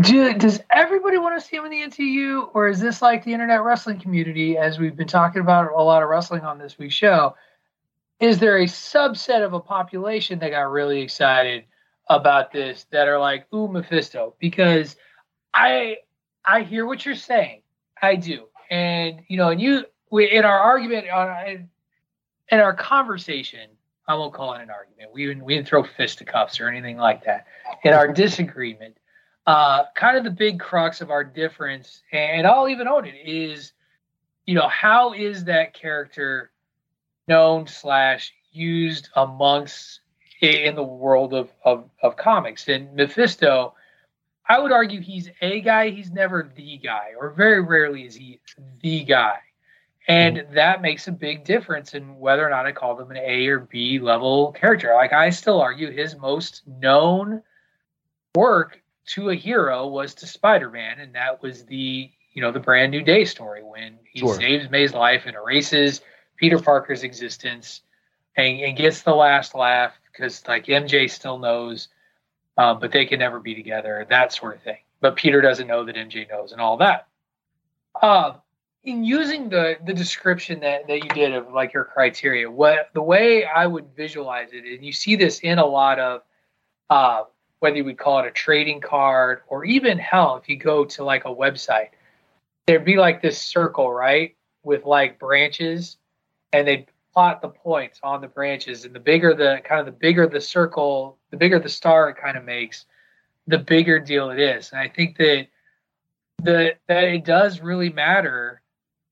Do, 0.00 0.34
does 0.34 0.60
everybody 0.70 1.16
want 1.16 1.40
to 1.40 1.46
see 1.46 1.56
him 1.56 1.64
in 1.64 1.70
the 1.70 1.80
MCU, 1.80 2.50
or 2.52 2.68
is 2.68 2.78
this 2.78 3.00
like 3.00 3.24
the 3.24 3.32
internet 3.32 3.62
wrestling 3.62 3.98
community, 3.98 4.58
as 4.58 4.78
we've 4.78 4.96
been 4.96 5.08
talking 5.08 5.40
about 5.40 5.72
a 5.72 5.82
lot 5.82 6.02
of 6.02 6.08
wrestling 6.08 6.42
on 6.42 6.58
this 6.58 6.78
week's 6.78 6.94
show? 6.94 7.34
Is 8.20 8.38
there 8.38 8.58
a 8.58 8.64
subset 8.64 9.44
of 9.44 9.54
a 9.54 9.60
population 9.60 10.40
that 10.40 10.50
got 10.50 10.70
really 10.70 11.00
excited 11.00 11.64
about 12.08 12.52
this 12.52 12.86
that 12.90 13.08
are 13.08 13.18
like, 13.18 13.52
"Ooh, 13.52 13.68
Mephisto"? 13.68 14.34
Because 14.38 14.96
I 15.54 15.98
I 16.44 16.62
hear 16.62 16.86
what 16.86 17.04
you're 17.04 17.14
saying, 17.14 17.62
I 18.00 18.16
do, 18.16 18.48
and 18.70 19.20
you 19.28 19.36
know, 19.36 19.50
and 19.50 19.60
you 19.60 19.84
we, 20.10 20.30
in 20.30 20.44
our 20.44 20.58
argument 20.58 21.08
on 21.10 21.68
in 22.50 22.60
our 22.60 22.74
conversation, 22.74 23.68
I 24.06 24.14
won't 24.14 24.32
call 24.32 24.54
it 24.54 24.62
an 24.62 24.70
argument. 24.70 25.12
We 25.12 25.26
didn't, 25.26 25.44
we 25.44 25.54
didn't 25.54 25.68
throw 25.68 25.82
fisticuffs 25.82 26.60
or 26.60 26.68
anything 26.68 26.96
like 26.96 27.24
that. 27.24 27.46
In 27.84 27.92
our 27.92 28.10
disagreement, 28.10 28.96
uh, 29.46 29.84
kind 29.94 30.16
of 30.16 30.24
the 30.24 30.30
big 30.30 30.58
crux 30.58 31.00
of 31.00 31.10
our 31.10 31.24
difference, 31.24 32.02
and 32.12 32.46
I'll 32.46 32.68
even 32.68 32.88
own 32.88 33.04
it, 33.04 33.16
is 33.24 33.72
you 34.46 34.54
know 34.54 34.68
how 34.68 35.12
is 35.12 35.44
that 35.44 35.74
character 35.74 36.50
known 37.26 37.66
slash 37.66 38.32
used 38.50 39.10
amongst 39.14 40.00
in 40.40 40.74
the 40.74 40.82
world 40.82 41.34
of, 41.34 41.50
of 41.64 41.88
of 42.02 42.16
comics 42.16 42.68
and 42.68 42.94
Mephisto. 42.94 43.74
I 44.48 44.58
would 44.58 44.72
argue 44.72 45.00
he's 45.00 45.28
a 45.42 45.60
guy. 45.60 45.90
He's 45.90 46.10
never 46.10 46.50
the 46.54 46.78
guy, 46.78 47.12
or 47.18 47.30
very 47.30 47.60
rarely 47.60 48.06
is 48.06 48.14
he 48.14 48.40
the 48.80 49.04
guy. 49.04 49.38
And 50.06 50.38
mm-hmm. 50.38 50.54
that 50.54 50.80
makes 50.80 51.06
a 51.06 51.12
big 51.12 51.44
difference 51.44 51.92
in 51.92 52.18
whether 52.18 52.46
or 52.46 52.50
not 52.50 52.64
I 52.64 52.72
call 52.72 52.96
them 52.96 53.10
an 53.10 53.18
A 53.18 53.46
or 53.48 53.60
B 53.60 53.98
level 53.98 54.52
character. 54.52 54.94
Like 54.94 55.12
I 55.12 55.30
still 55.30 55.60
argue 55.60 55.90
his 55.90 56.16
most 56.16 56.62
known 56.66 57.42
work 58.34 58.80
to 59.08 59.30
a 59.30 59.34
hero 59.34 59.86
was 59.86 60.14
to 60.14 60.26
Spider-Man, 60.26 61.00
and 61.00 61.14
that 61.14 61.42
was 61.42 61.64
the 61.64 62.10
you 62.32 62.40
know 62.40 62.52
the 62.52 62.60
brand 62.60 62.92
new 62.92 63.02
day 63.02 63.24
story 63.24 63.62
when 63.62 63.98
he 64.10 64.20
sure. 64.20 64.34
saves 64.34 64.70
May's 64.70 64.94
life 64.94 65.24
and 65.26 65.36
erases 65.36 66.00
Peter 66.36 66.58
Parker's 66.58 67.02
existence 67.02 67.82
and, 68.36 68.60
and 68.60 68.76
gets 68.76 69.02
the 69.02 69.14
last 69.14 69.54
laugh 69.54 69.92
because 70.12 70.46
like 70.46 70.66
MJ 70.66 71.10
still 71.10 71.38
knows, 71.38 71.88
um, 72.56 72.78
but 72.80 72.92
they 72.92 73.06
can 73.06 73.18
never 73.18 73.40
be 73.40 73.54
together, 73.54 74.06
that 74.10 74.32
sort 74.32 74.56
of 74.56 74.62
thing. 74.62 74.78
But 75.00 75.16
Peter 75.16 75.40
doesn't 75.40 75.66
know 75.66 75.84
that 75.84 75.96
MJ 75.96 76.28
knows 76.28 76.52
and 76.52 76.60
all 76.60 76.76
that. 76.78 77.06
Uh, 78.00 78.34
in 78.84 79.04
using 79.04 79.48
the 79.48 79.76
the 79.84 79.92
description 79.92 80.60
that, 80.60 80.86
that 80.86 81.04
you 81.04 81.10
did 81.10 81.34
of 81.34 81.52
like 81.52 81.72
your 81.72 81.84
criteria, 81.84 82.50
what 82.50 82.90
the 82.94 83.02
way 83.02 83.44
I 83.44 83.66
would 83.66 83.86
visualize 83.96 84.48
it, 84.52 84.64
and 84.64 84.84
you 84.84 84.92
see 84.92 85.16
this 85.16 85.40
in 85.40 85.58
a 85.58 85.66
lot 85.66 85.98
of 85.98 86.22
uh, 86.90 87.24
whether 87.60 87.76
you 87.76 87.84
would 87.84 87.98
call 87.98 88.20
it 88.20 88.26
a 88.26 88.30
trading 88.30 88.80
card 88.80 89.40
or 89.48 89.64
even 89.64 89.98
hell, 89.98 90.36
if 90.36 90.48
you 90.48 90.56
go 90.56 90.84
to 90.84 91.04
like 91.04 91.24
a 91.24 91.34
website, 91.34 91.88
there'd 92.66 92.84
be 92.84 92.96
like 92.96 93.20
this 93.20 93.40
circle, 93.40 93.92
right, 93.92 94.36
with 94.62 94.84
like 94.84 95.18
branches, 95.18 95.96
and 96.52 96.66
they'd 96.66 96.86
plot 97.18 97.42
the 97.42 97.48
points 97.48 97.98
on 98.04 98.20
the 98.20 98.28
branches, 98.28 98.84
and 98.84 98.94
the 98.94 99.00
bigger 99.00 99.34
the 99.34 99.60
kind 99.64 99.80
of 99.80 99.86
the 99.86 99.90
bigger 99.90 100.28
the 100.28 100.40
circle, 100.40 101.18
the 101.32 101.36
bigger 101.36 101.58
the 101.58 101.68
star 101.68 102.10
it 102.10 102.16
kind 102.16 102.36
of 102.36 102.44
makes, 102.44 102.84
the 103.48 103.58
bigger 103.58 103.98
deal 103.98 104.30
it 104.30 104.38
is. 104.38 104.70
And 104.70 104.80
I 104.80 104.86
think 104.86 105.16
that 105.16 105.48
the 106.40 106.76
that 106.86 107.02
it 107.02 107.24
does 107.24 107.60
really 107.60 107.90
matter 107.90 108.62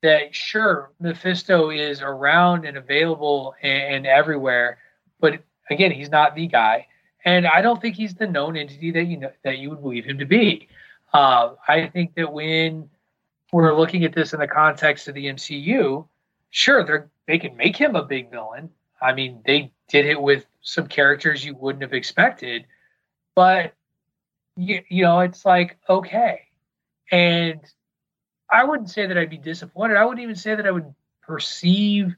that 0.04 0.32
sure 0.32 0.92
Mephisto 1.00 1.70
is 1.70 2.00
around 2.00 2.64
and 2.64 2.76
available 2.76 3.56
and, 3.60 3.96
and 3.96 4.06
everywhere, 4.06 4.78
but 5.18 5.42
again, 5.68 5.90
he's 5.90 6.08
not 6.08 6.36
the 6.36 6.46
guy, 6.46 6.86
and 7.24 7.44
I 7.44 7.60
don't 7.60 7.82
think 7.82 7.96
he's 7.96 8.14
the 8.14 8.28
known 8.28 8.56
entity 8.56 8.92
that 8.92 9.06
you 9.06 9.16
know 9.16 9.32
that 9.42 9.58
you 9.58 9.70
would 9.70 9.82
believe 9.82 10.04
him 10.04 10.18
to 10.20 10.26
be. 10.26 10.68
Uh, 11.12 11.54
I 11.66 11.88
think 11.88 12.14
that 12.14 12.32
when 12.32 12.88
we're 13.50 13.76
looking 13.76 14.04
at 14.04 14.14
this 14.14 14.32
in 14.32 14.38
the 14.38 14.46
context 14.46 15.08
of 15.08 15.14
the 15.16 15.26
MCU, 15.26 16.06
sure, 16.50 16.84
they 16.84 17.08
they 17.26 17.38
can 17.38 17.56
make 17.56 17.76
him 17.76 17.96
a 17.96 18.04
big 18.04 18.30
villain. 18.30 18.70
I 19.00 19.12
mean, 19.12 19.42
they 19.44 19.72
did 19.88 20.06
it 20.06 20.20
with 20.20 20.46
some 20.62 20.86
characters 20.86 21.44
you 21.44 21.54
wouldn't 21.54 21.82
have 21.82 21.92
expected, 21.92 22.66
but 23.34 23.74
you, 24.56 24.82
you 24.88 25.02
know, 25.04 25.20
it's 25.20 25.44
like 25.44 25.78
okay, 25.88 26.42
and 27.10 27.60
I 28.50 28.64
wouldn't 28.64 28.90
say 28.90 29.06
that 29.06 29.18
I'd 29.18 29.30
be 29.30 29.38
disappointed. 29.38 29.96
I 29.96 30.04
wouldn't 30.04 30.22
even 30.22 30.36
say 30.36 30.54
that 30.54 30.66
I 30.66 30.70
would 30.70 30.94
perceive 31.22 32.14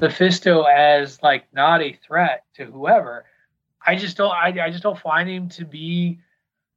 Mephisto 0.00 0.62
as 0.62 1.22
like 1.22 1.44
not 1.52 1.82
a 1.82 1.98
threat 2.06 2.44
to 2.54 2.64
whoever. 2.64 3.26
I 3.86 3.96
just 3.96 4.16
don't. 4.16 4.32
I, 4.32 4.48
I 4.64 4.70
just 4.70 4.82
don't 4.82 4.98
find 4.98 5.28
him 5.28 5.48
to 5.50 5.64
be 5.64 6.18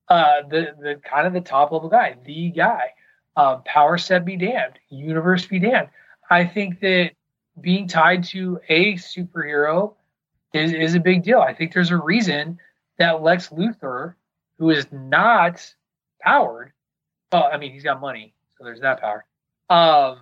uh, 0.09 0.41
the 0.49 0.75
the 0.79 1.01
kind 1.03 1.25
of 1.25 1.33
the 1.33 1.41
top 1.41 1.71
level 1.71 1.89
guy, 1.89 2.15
the 2.25 2.49
guy. 2.49 2.93
Um, 3.35 3.61
power 3.65 3.99
said 3.99 4.25
be 4.25 4.35
damned, 4.35 4.79
universe 4.89 5.45
be 5.45 5.59
damned. 5.59 5.89
I 6.29 6.43
think 6.43 6.79
that 6.79 7.11
being 7.61 7.87
tied 7.87 8.23
to 8.25 8.59
a 8.69 8.93
superhero 8.93 9.95
is 10.53 10.73
is 10.73 10.95
a 10.95 10.99
big 10.99 11.23
deal. 11.23 11.39
I 11.39 11.53
think 11.53 11.73
there's 11.73 11.91
a 11.91 11.97
reason 11.97 12.59
that 12.99 13.21
Lex 13.21 13.49
Luthor, 13.49 14.15
who 14.57 14.69
is 14.69 14.87
not 14.91 15.63
powered, 16.21 16.71
well, 17.31 17.49
I 17.51 17.57
mean 17.57 17.71
he's 17.71 17.83
got 17.83 17.99
money, 17.99 18.33
so 18.57 18.63
there's 18.63 18.81
that 18.81 19.01
power. 19.01 19.25
Um, 19.69 20.21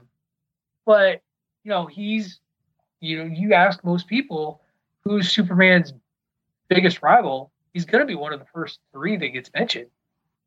but 0.85 1.21
you 1.63 1.69
know 1.71 1.85
he's 1.85 2.39
you 3.05 3.17
know, 3.17 3.25
you 3.25 3.53
ask 3.53 3.83
most 3.83 4.07
people 4.07 4.61
who's 5.03 5.31
Superman's 5.31 5.93
biggest 6.67 7.01
rival, 7.01 7.51
he's 7.73 7.85
going 7.85 8.01
to 8.01 8.07
be 8.07 8.15
one 8.15 8.33
of 8.33 8.39
the 8.39 8.47
first 8.53 8.79
three 8.91 9.15
that 9.17 9.27
gets 9.29 9.51
mentioned, 9.53 9.87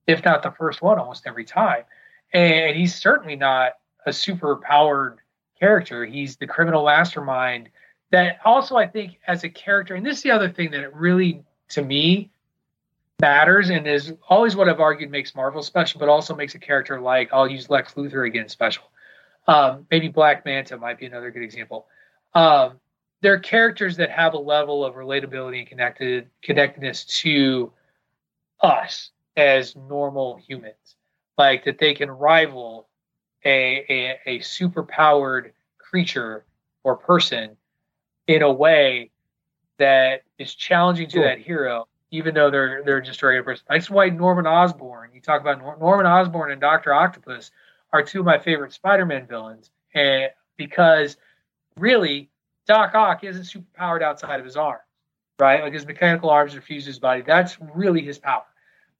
if 0.06 0.24
not 0.24 0.42
the 0.42 0.50
first 0.50 0.82
one 0.82 0.98
almost 0.98 1.26
every 1.26 1.44
time. 1.44 1.84
And 2.32 2.76
he's 2.76 2.94
certainly 2.94 3.36
not 3.36 3.72
a 4.06 4.12
super 4.12 4.56
powered 4.56 5.18
character. 5.58 6.04
He's 6.04 6.36
the 6.36 6.46
criminal 6.46 6.84
mastermind 6.84 7.68
that 8.10 8.38
also, 8.44 8.76
I 8.76 8.86
think, 8.86 9.18
as 9.26 9.44
a 9.44 9.48
character, 9.48 9.94
and 9.94 10.04
this 10.04 10.18
is 10.18 10.22
the 10.22 10.30
other 10.30 10.48
thing 10.48 10.70
that 10.70 10.80
it 10.80 10.94
really, 10.94 11.42
to 11.70 11.82
me, 11.82 12.30
matters 13.20 13.70
and 13.70 13.86
is 13.86 14.12
always 14.28 14.56
what 14.56 14.68
I've 14.68 14.80
argued 14.80 15.10
makes 15.10 15.34
Marvel 15.34 15.62
special, 15.62 15.98
but 16.00 16.08
also 16.08 16.34
makes 16.34 16.54
a 16.54 16.58
character 16.58 17.00
like, 17.00 17.28
I'll 17.32 17.48
use 17.48 17.68
Lex 17.68 17.94
Luthor 17.94 18.26
again 18.26 18.48
special. 18.48 18.84
Um, 19.46 19.86
maybe 19.90 20.08
Black 20.08 20.44
Manta 20.44 20.76
might 20.76 20.98
be 20.98 21.06
another 21.06 21.30
good 21.30 21.42
example 21.42 21.86
um, 22.34 22.78
they're 23.20 23.38
characters 23.38 23.96
that 23.96 24.10
have 24.10 24.34
a 24.34 24.38
level 24.38 24.84
of 24.84 24.94
relatability 24.94 25.58
and 25.60 25.68
connected 25.68 26.28
connectedness 26.42 27.04
to 27.04 27.72
us 28.60 29.10
as 29.36 29.74
normal 29.76 30.36
humans, 30.36 30.96
like 31.36 31.64
that 31.64 31.78
they 31.78 31.94
can 31.94 32.10
rival 32.10 32.87
a 33.44 33.84
a, 33.88 34.18
a 34.26 34.40
super 34.40 34.82
powered 34.82 35.52
creature 35.78 36.44
or 36.84 36.96
person 36.96 37.56
in 38.26 38.42
a 38.42 38.52
way 38.52 39.10
that 39.78 40.22
is 40.38 40.54
challenging 40.54 41.06
to 41.06 41.18
sure. 41.18 41.24
that 41.24 41.38
hero, 41.38 41.88
even 42.10 42.34
though 42.34 42.50
they're 42.50 42.82
they're 42.84 43.00
just 43.00 43.22
a 43.22 43.26
regular 43.26 43.44
person. 43.44 43.64
That's 43.68 43.90
why 43.90 44.08
Norman 44.08 44.46
Osborn. 44.46 45.10
You 45.14 45.20
talk 45.20 45.40
about 45.40 45.80
Norman 45.80 46.06
Osborn 46.06 46.52
and 46.52 46.60
Doctor 46.60 46.92
Octopus 46.92 47.50
are 47.92 48.02
two 48.02 48.20
of 48.20 48.26
my 48.26 48.38
favorite 48.38 48.72
Spider-Man 48.72 49.26
villains, 49.26 49.70
and 49.94 50.30
because 50.56 51.16
really, 51.78 52.28
Doc 52.66 52.94
Ock 52.94 53.24
isn't 53.24 53.44
super 53.44 53.66
powered 53.74 54.02
outside 54.02 54.38
of 54.40 54.44
his 54.44 54.56
arms, 54.56 54.82
right? 55.38 55.62
Like 55.62 55.72
his 55.72 55.86
mechanical 55.86 56.28
arms 56.28 56.54
are 56.54 56.60
fused 56.60 56.84
to 56.84 56.90
his 56.90 56.98
body. 56.98 57.22
That's 57.22 57.56
really 57.74 58.02
his 58.02 58.18
power. 58.18 58.44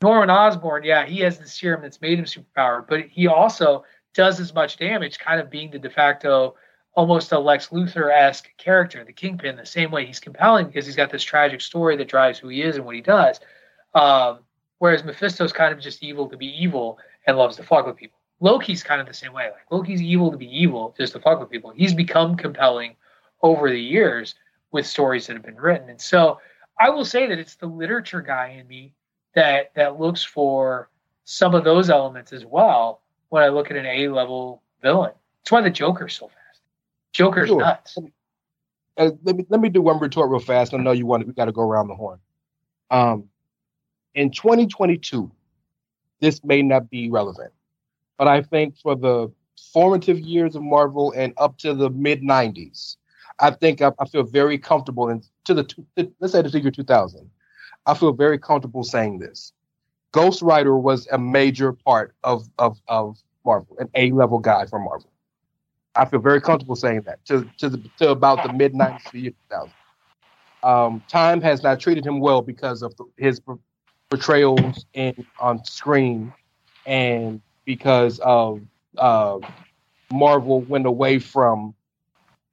Norman 0.00 0.30
Osborn, 0.30 0.84
yeah, 0.84 1.04
he 1.04 1.20
has 1.20 1.38
the 1.38 1.48
serum 1.48 1.82
that's 1.82 2.00
made 2.00 2.18
him 2.18 2.26
super 2.26 2.46
powered, 2.54 2.86
but 2.86 3.06
he 3.06 3.26
also 3.26 3.84
does 4.14 4.40
as 4.40 4.54
much 4.54 4.76
damage, 4.76 5.18
kind 5.18 5.40
of 5.40 5.50
being 5.50 5.70
the 5.70 5.78
de 5.78 5.90
facto, 5.90 6.54
almost 6.94 7.32
a 7.32 7.38
Lex 7.38 7.68
Luthor 7.68 8.12
esque 8.12 8.48
character, 8.56 9.04
the 9.04 9.12
Kingpin, 9.12 9.56
the 9.56 9.66
same 9.66 9.90
way 9.90 10.04
he's 10.04 10.20
compelling 10.20 10.66
because 10.66 10.86
he's 10.86 10.96
got 10.96 11.10
this 11.10 11.22
tragic 11.22 11.60
story 11.60 11.96
that 11.96 12.08
drives 12.08 12.38
who 12.38 12.48
he 12.48 12.62
is 12.62 12.76
and 12.76 12.84
what 12.84 12.96
he 12.96 13.00
does. 13.00 13.38
Um, 13.94 14.40
whereas 14.78 15.04
Mephisto's 15.04 15.52
kind 15.52 15.72
of 15.72 15.80
just 15.80 16.02
evil 16.02 16.28
to 16.28 16.36
be 16.36 16.46
evil 16.46 16.98
and 17.26 17.36
loves 17.36 17.56
to 17.56 17.62
fuck 17.62 17.86
with 17.86 17.96
people. 17.96 18.18
Loki's 18.40 18.82
kind 18.82 19.00
of 19.00 19.06
the 19.06 19.14
same 19.14 19.32
way. 19.32 19.44
Like 19.44 19.70
Loki's 19.70 20.02
evil 20.02 20.30
to 20.30 20.36
be 20.36 20.46
evil, 20.46 20.94
just 20.96 21.12
to 21.12 21.20
fuck 21.20 21.40
with 21.40 21.50
people. 21.50 21.70
He's 21.70 21.94
become 21.94 22.36
compelling 22.36 22.96
over 23.42 23.70
the 23.70 23.80
years 23.80 24.34
with 24.70 24.86
stories 24.86 25.26
that 25.26 25.34
have 25.34 25.44
been 25.44 25.56
written. 25.56 25.90
And 25.90 26.00
so 26.00 26.40
I 26.80 26.90
will 26.90 27.04
say 27.04 27.26
that 27.26 27.38
it's 27.38 27.56
the 27.56 27.66
literature 27.66 28.20
guy 28.20 28.56
in 28.60 28.66
me 28.66 28.92
that 29.34 29.72
that 29.74 30.00
looks 30.00 30.22
for 30.22 30.90
some 31.24 31.54
of 31.54 31.64
those 31.64 31.90
elements 31.90 32.32
as 32.32 32.44
well 32.44 33.02
when 33.28 33.42
I 33.42 33.48
look 33.48 33.70
at 33.70 33.76
an 33.76 33.86
A 33.86 34.08
level 34.08 34.62
villain. 34.82 35.12
That's 35.42 35.52
why 35.52 35.60
the 35.62 35.70
Joker's 35.70 36.14
so 36.14 36.28
fast. 36.28 36.60
Joker's 37.12 37.48
sure. 37.48 37.60
nuts. 37.60 37.98
Uh, 38.96 39.10
let 39.22 39.36
me 39.36 39.46
let 39.48 39.60
me 39.60 39.68
do 39.68 39.80
one 39.80 40.00
retort 40.00 40.30
real 40.30 40.40
fast. 40.40 40.74
I 40.74 40.78
know 40.78 40.92
you 40.92 41.06
want 41.06 41.22
to, 41.22 41.26
we 41.26 41.32
got 41.32 41.46
to 41.46 41.52
go 41.52 41.62
around 41.62 41.88
the 41.88 41.94
horn. 41.94 42.18
Um, 42.90 43.24
in 44.14 44.30
2022, 44.30 45.30
this 46.20 46.42
may 46.44 46.62
not 46.62 46.90
be 46.90 47.10
relevant. 47.10 47.52
But 48.16 48.28
I 48.28 48.42
think 48.42 48.76
for 48.76 48.96
the 48.96 49.30
formative 49.72 50.18
years 50.18 50.56
of 50.56 50.62
Marvel 50.62 51.12
and 51.16 51.32
up 51.36 51.58
to 51.58 51.74
the 51.74 51.90
mid 51.90 52.22
90s, 52.22 52.96
I 53.38 53.52
think 53.52 53.80
I, 53.80 53.92
I, 54.00 54.06
feel 54.06 54.24
very 54.24 54.58
comfortable 54.58 55.08
and 55.08 55.24
to 55.44 55.54
the 55.54 56.12
let's 56.18 56.32
say 56.32 56.42
the 56.42 56.50
figure 56.50 56.70
2000. 56.70 57.30
I 57.86 57.94
feel 57.94 58.12
very 58.12 58.38
comfortable 58.38 58.82
saying 58.82 59.20
this. 59.20 59.52
Ghost 60.12 60.42
Rider 60.42 60.78
was 60.78 61.06
a 61.08 61.18
major 61.18 61.72
part 61.72 62.14
of 62.24 62.48
of 62.58 62.80
of 62.88 63.18
Marvel, 63.44 63.76
an 63.78 63.88
A 63.94 64.10
level 64.12 64.38
guy 64.38 64.66
for 64.66 64.78
Marvel. 64.78 65.10
I 65.94 66.04
feel 66.04 66.20
very 66.20 66.40
comfortable 66.40 66.76
saying 66.76 67.02
that 67.02 67.24
to 67.26 67.48
to, 67.58 67.68
the, 67.68 67.90
to 67.98 68.10
about 68.10 68.42
the 68.42 68.52
mid 68.52 68.72
90s 68.72 69.10
to 69.10 69.18
year 69.18 69.32
2000. 69.50 69.72
Um, 70.62 71.02
time 71.08 71.40
has 71.40 71.62
not 71.62 71.78
treated 71.78 72.04
him 72.04 72.20
well 72.20 72.42
because 72.42 72.82
of 72.82 72.92
his 73.16 73.40
portrayals 74.10 74.86
in 74.94 75.26
on 75.38 75.64
screen 75.64 76.32
and 76.86 77.40
because 77.64 78.18
of 78.20 78.60
uh, 78.96 79.38
Marvel 80.10 80.62
went 80.62 80.86
away 80.86 81.18
from 81.18 81.74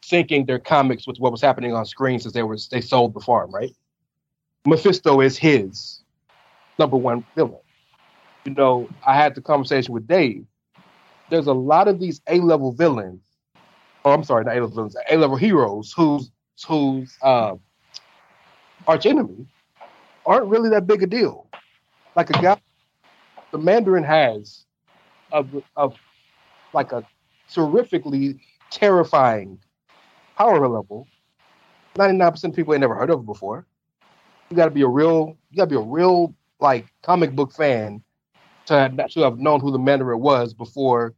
syncing 0.03 0.45
their 0.45 0.59
comics 0.59 1.07
with 1.07 1.17
what 1.17 1.31
was 1.31 1.41
happening 1.41 1.73
on 1.73 1.85
screen 1.85 2.19
since 2.19 2.33
they 2.33 2.43
were 2.43 2.57
they 2.69 2.81
sold 2.81 3.13
the 3.13 3.19
farm, 3.19 3.51
right? 3.51 3.75
Mephisto 4.67 5.21
is 5.21 5.37
his 5.37 6.01
number 6.77 6.97
one 6.97 7.25
villain. 7.35 7.59
You 8.45 8.53
know, 8.53 8.89
I 9.05 9.15
had 9.15 9.35
the 9.35 9.41
conversation 9.41 9.93
with 9.93 10.07
Dave. 10.07 10.45
There's 11.29 11.47
a 11.47 11.53
lot 11.53 11.87
of 11.87 11.99
these 11.99 12.21
A 12.27 12.39
level 12.39 12.71
villains. 12.71 13.21
Oh, 14.03 14.11
I'm 14.11 14.23
sorry, 14.23 14.45
not 14.45 14.55
A 14.55 14.61
level 14.61 14.75
villains, 14.75 14.95
A 15.09 15.17
level 15.17 15.35
heroes 15.35 15.93
whose 15.93 16.31
whose 16.67 17.17
uh, 17.21 17.55
arch 18.87 19.05
enemy 19.05 19.45
aren't 20.25 20.47
really 20.47 20.69
that 20.69 20.87
big 20.87 21.03
a 21.03 21.07
deal. 21.07 21.47
Like 22.15 22.29
a 22.29 22.41
guy, 22.41 22.57
the 23.51 23.57
Mandarin 23.57 24.03
has 24.03 24.65
of 25.31 25.49
of 25.75 25.95
like 26.73 26.91
a 26.91 27.03
terrifically 27.51 28.39
terrifying 28.69 29.59
power 30.37 30.67
level. 30.67 31.07
Ninety 31.97 32.17
nine 32.17 32.31
percent 32.31 32.53
of 32.53 32.55
people 32.55 32.73
ain't 32.73 32.81
never 32.81 32.95
heard 32.95 33.09
of 33.09 33.21
it 33.21 33.25
before. 33.25 33.65
You 34.49 34.55
got 34.55 34.65
to 34.65 34.71
be 34.71 34.83
a 34.83 34.87
real, 34.87 35.37
you 35.49 35.57
got 35.57 35.63
to 35.65 35.69
be 35.69 35.75
a 35.75 35.79
real 35.79 36.35
like 36.59 36.85
comic 37.03 37.33
book 37.35 37.53
fan 37.53 38.01
to 38.65 38.73
have, 38.73 39.09
to 39.11 39.21
have 39.21 39.39
known 39.39 39.59
who 39.59 39.71
the 39.71 39.79
Mandarin 39.79 40.19
was 40.19 40.53
before 40.53 41.13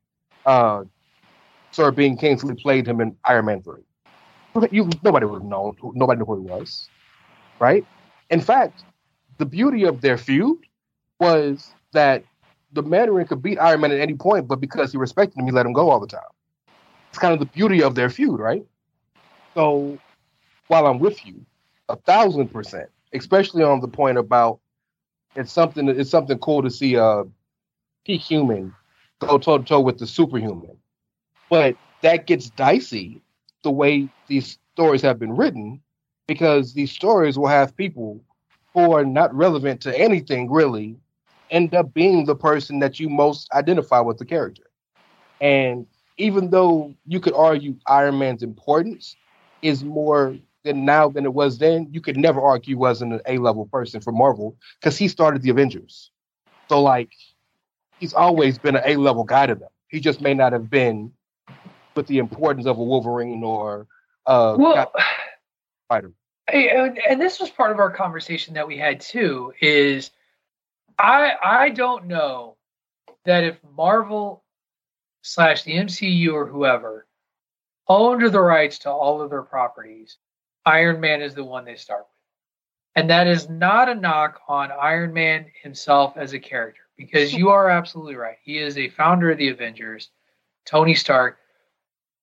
uh, 0.45 0.83
Sir 1.71 1.91
Ben 1.91 2.17
Kingsley 2.17 2.55
played 2.55 2.87
him 2.87 3.01
in 3.01 3.15
Iron 3.25 3.45
Man 3.45 3.61
three. 3.61 3.81
You 4.71 4.89
nobody 5.03 5.25
would 5.25 5.41
have 5.41 5.49
known. 5.49 5.75
Nobody 5.93 6.19
knew 6.19 6.25
who 6.25 6.41
he 6.41 6.49
was, 6.49 6.89
right? 7.59 7.85
In 8.31 8.41
fact, 8.41 8.83
the 9.37 9.45
beauty 9.45 9.83
of 9.83 10.01
their 10.01 10.17
feud 10.17 10.57
was 11.19 11.73
that 11.93 12.23
the 12.73 12.81
Mandarin 12.81 13.27
could 13.27 13.41
beat 13.41 13.59
Iron 13.59 13.81
Man 13.81 13.91
at 13.91 13.99
any 13.99 14.15
point, 14.15 14.47
but 14.47 14.59
because 14.59 14.91
he 14.91 14.97
respected 14.97 15.39
him, 15.39 15.45
he 15.45 15.51
let 15.51 15.65
him 15.65 15.73
go 15.73 15.89
all 15.89 15.99
the 15.99 16.07
time. 16.07 16.21
It's 17.09 17.19
kind 17.19 17.33
of 17.33 17.39
the 17.39 17.45
beauty 17.45 17.83
of 17.83 17.95
their 17.95 18.09
feud, 18.09 18.39
right? 18.39 18.65
So 19.53 19.99
while 20.67 20.87
I'm 20.87 20.99
with 20.99 21.25
you, 21.25 21.45
a 21.89 21.95
thousand 21.95 22.49
percent, 22.49 22.89
especially 23.13 23.63
on 23.63 23.79
the 23.79 23.87
point 23.87 24.17
about 24.17 24.59
it's 25.37 25.51
something 25.51 25.87
it's 25.87 26.09
something 26.09 26.37
cool 26.39 26.63
to 26.63 26.69
see 26.69 26.97
uh, 26.97 27.03
a 27.03 27.25
peak 28.05 28.21
human 28.21 28.73
go 29.19 29.37
toe 29.37 29.59
to 29.59 29.63
toe 29.63 29.79
with 29.79 29.99
the 29.99 30.07
superhuman. 30.07 30.77
But 31.49 31.77
that 32.01 32.27
gets 32.27 32.49
dicey 32.49 33.21
the 33.63 33.71
way 33.71 34.09
these 34.27 34.57
stories 34.73 35.01
have 35.01 35.19
been 35.19 35.35
written 35.35 35.81
because 36.27 36.73
these 36.73 36.91
stories 36.91 37.37
will 37.37 37.47
have 37.47 37.77
people 37.77 38.21
who 38.73 38.91
are 38.91 39.05
not 39.05 39.33
relevant 39.33 39.81
to 39.81 39.97
anything 39.97 40.51
really 40.51 40.95
end 41.49 41.73
up 41.73 41.93
being 41.93 42.25
the 42.25 42.35
person 42.35 42.79
that 42.79 42.99
you 42.99 43.09
most 43.09 43.51
identify 43.53 43.99
with 43.99 44.17
the 44.17 44.25
character. 44.25 44.63
And 45.39 45.87
even 46.17 46.49
though 46.49 46.93
you 47.05 47.19
could 47.19 47.33
argue 47.33 47.75
Iron 47.87 48.19
Man's 48.19 48.43
importance 48.43 49.15
is 49.61 49.83
more 49.83 50.37
than 50.63 50.85
now 50.85 51.09
than 51.09 51.25
it 51.25 51.33
was 51.33 51.57
then, 51.57 51.87
you 51.91 52.01
could 52.01 52.17
never 52.17 52.41
argue 52.41 52.71
he 52.71 52.75
wasn't 52.75 53.13
an 53.13 53.21
A 53.27 53.37
level 53.37 53.65
person 53.65 54.01
for 54.01 54.11
Marvel 54.11 54.57
because 54.79 54.97
he 54.97 55.07
started 55.07 55.41
the 55.41 55.49
Avengers. 55.49 56.11
So 56.69 56.81
like 56.81 57.11
he's 57.99 58.13
always 58.13 58.57
been 58.57 58.75
an 58.75 58.83
A 58.85 58.95
level 58.97 59.23
guy 59.23 59.47
to 59.47 59.55
them. 59.55 59.69
He 59.87 59.99
just 59.99 60.21
may 60.21 60.33
not 60.33 60.53
have 60.53 60.69
been 60.69 61.11
with 61.95 62.07
the 62.07 62.19
importance 62.19 62.65
of 62.65 62.77
a 62.77 62.83
Wolverine 62.83 63.43
or 63.43 63.87
uh 64.25 64.55
well, 64.57 64.91
Spider. 65.85 66.11
And, 66.51 66.97
and 67.09 67.21
this 67.21 67.39
was 67.39 67.49
part 67.49 67.71
of 67.71 67.79
our 67.79 67.91
conversation 67.91 68.53
that 68.53 68.67
we 68.67 68.77
had 68.77 69.01
too. 69.01 69.53
Is 69.61 70.11
I 70.99 71.33
I 71.43 71.69
don't 71.69 72.07
know 72.07 72.57
that 73.25 73.43
if 73.43 73.57
Marvel 73.75 74.43
slash 75.21 75.63
the 75.63 75.73
MCU 75.73 76.33
or 76.33 76.45
whoever 76.45 77.05
owned 77.87 78.21
the 78.31 78.41
rights 78.41 78.79
to 78.79 78.89
all 78.89 79.21
of 79.21 79.29
their 79.29 79.43
properties, 79.43 80.17
Iron 80.67 80.99
Man 80.99 81.21
is 81.21 81.33
the 81.33 81.43
one 81.43 81.65
they 81.65 81.75
start 81.75 82.01
with. 82.01 83.01
And 83.01 83.09
that 83.09 83.27
is 83.27 83.49
not 83.49 83.89
a 83.89 83.95
knock 83.95 84.41
on 84.47 84.71
Iron 84.71 85.13
Man 85.13 85.45
himself 85.61 86.17
as 86.17 86.33
a 86.33 86.39
character, 86.39 86.81
because 86.97 87.33
you 87.33 87.49
are 87.49 87.69
absolutely 87.69 88.15
right. 88.15 88.37
He 88.43 88.57
is 88.57 88.77
a 88.77 88.89
founder 88.89 89.31
of 89.31 89.37
the 89.37 89.49
Avengers. 89.49 90.09
Tony 90.65 90.93
Stark 90.93 91.39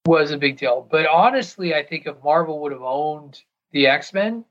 was 0.06 0.30
a 0.30 0.38
big 0.38 0.58
deal. 0.58 0.86
But 0.90 1.06
honestly, 1.06 1.74
I 1.74 1.82
think 1.82 2.06
if 2.06 2.22
Marvel 2.22 2.60
would 2.60 2.72
have 2.72 2.82
owned 2.82 3.40
the 3.72 3.86
X 3.86 4.12
Men, 4.12 4.44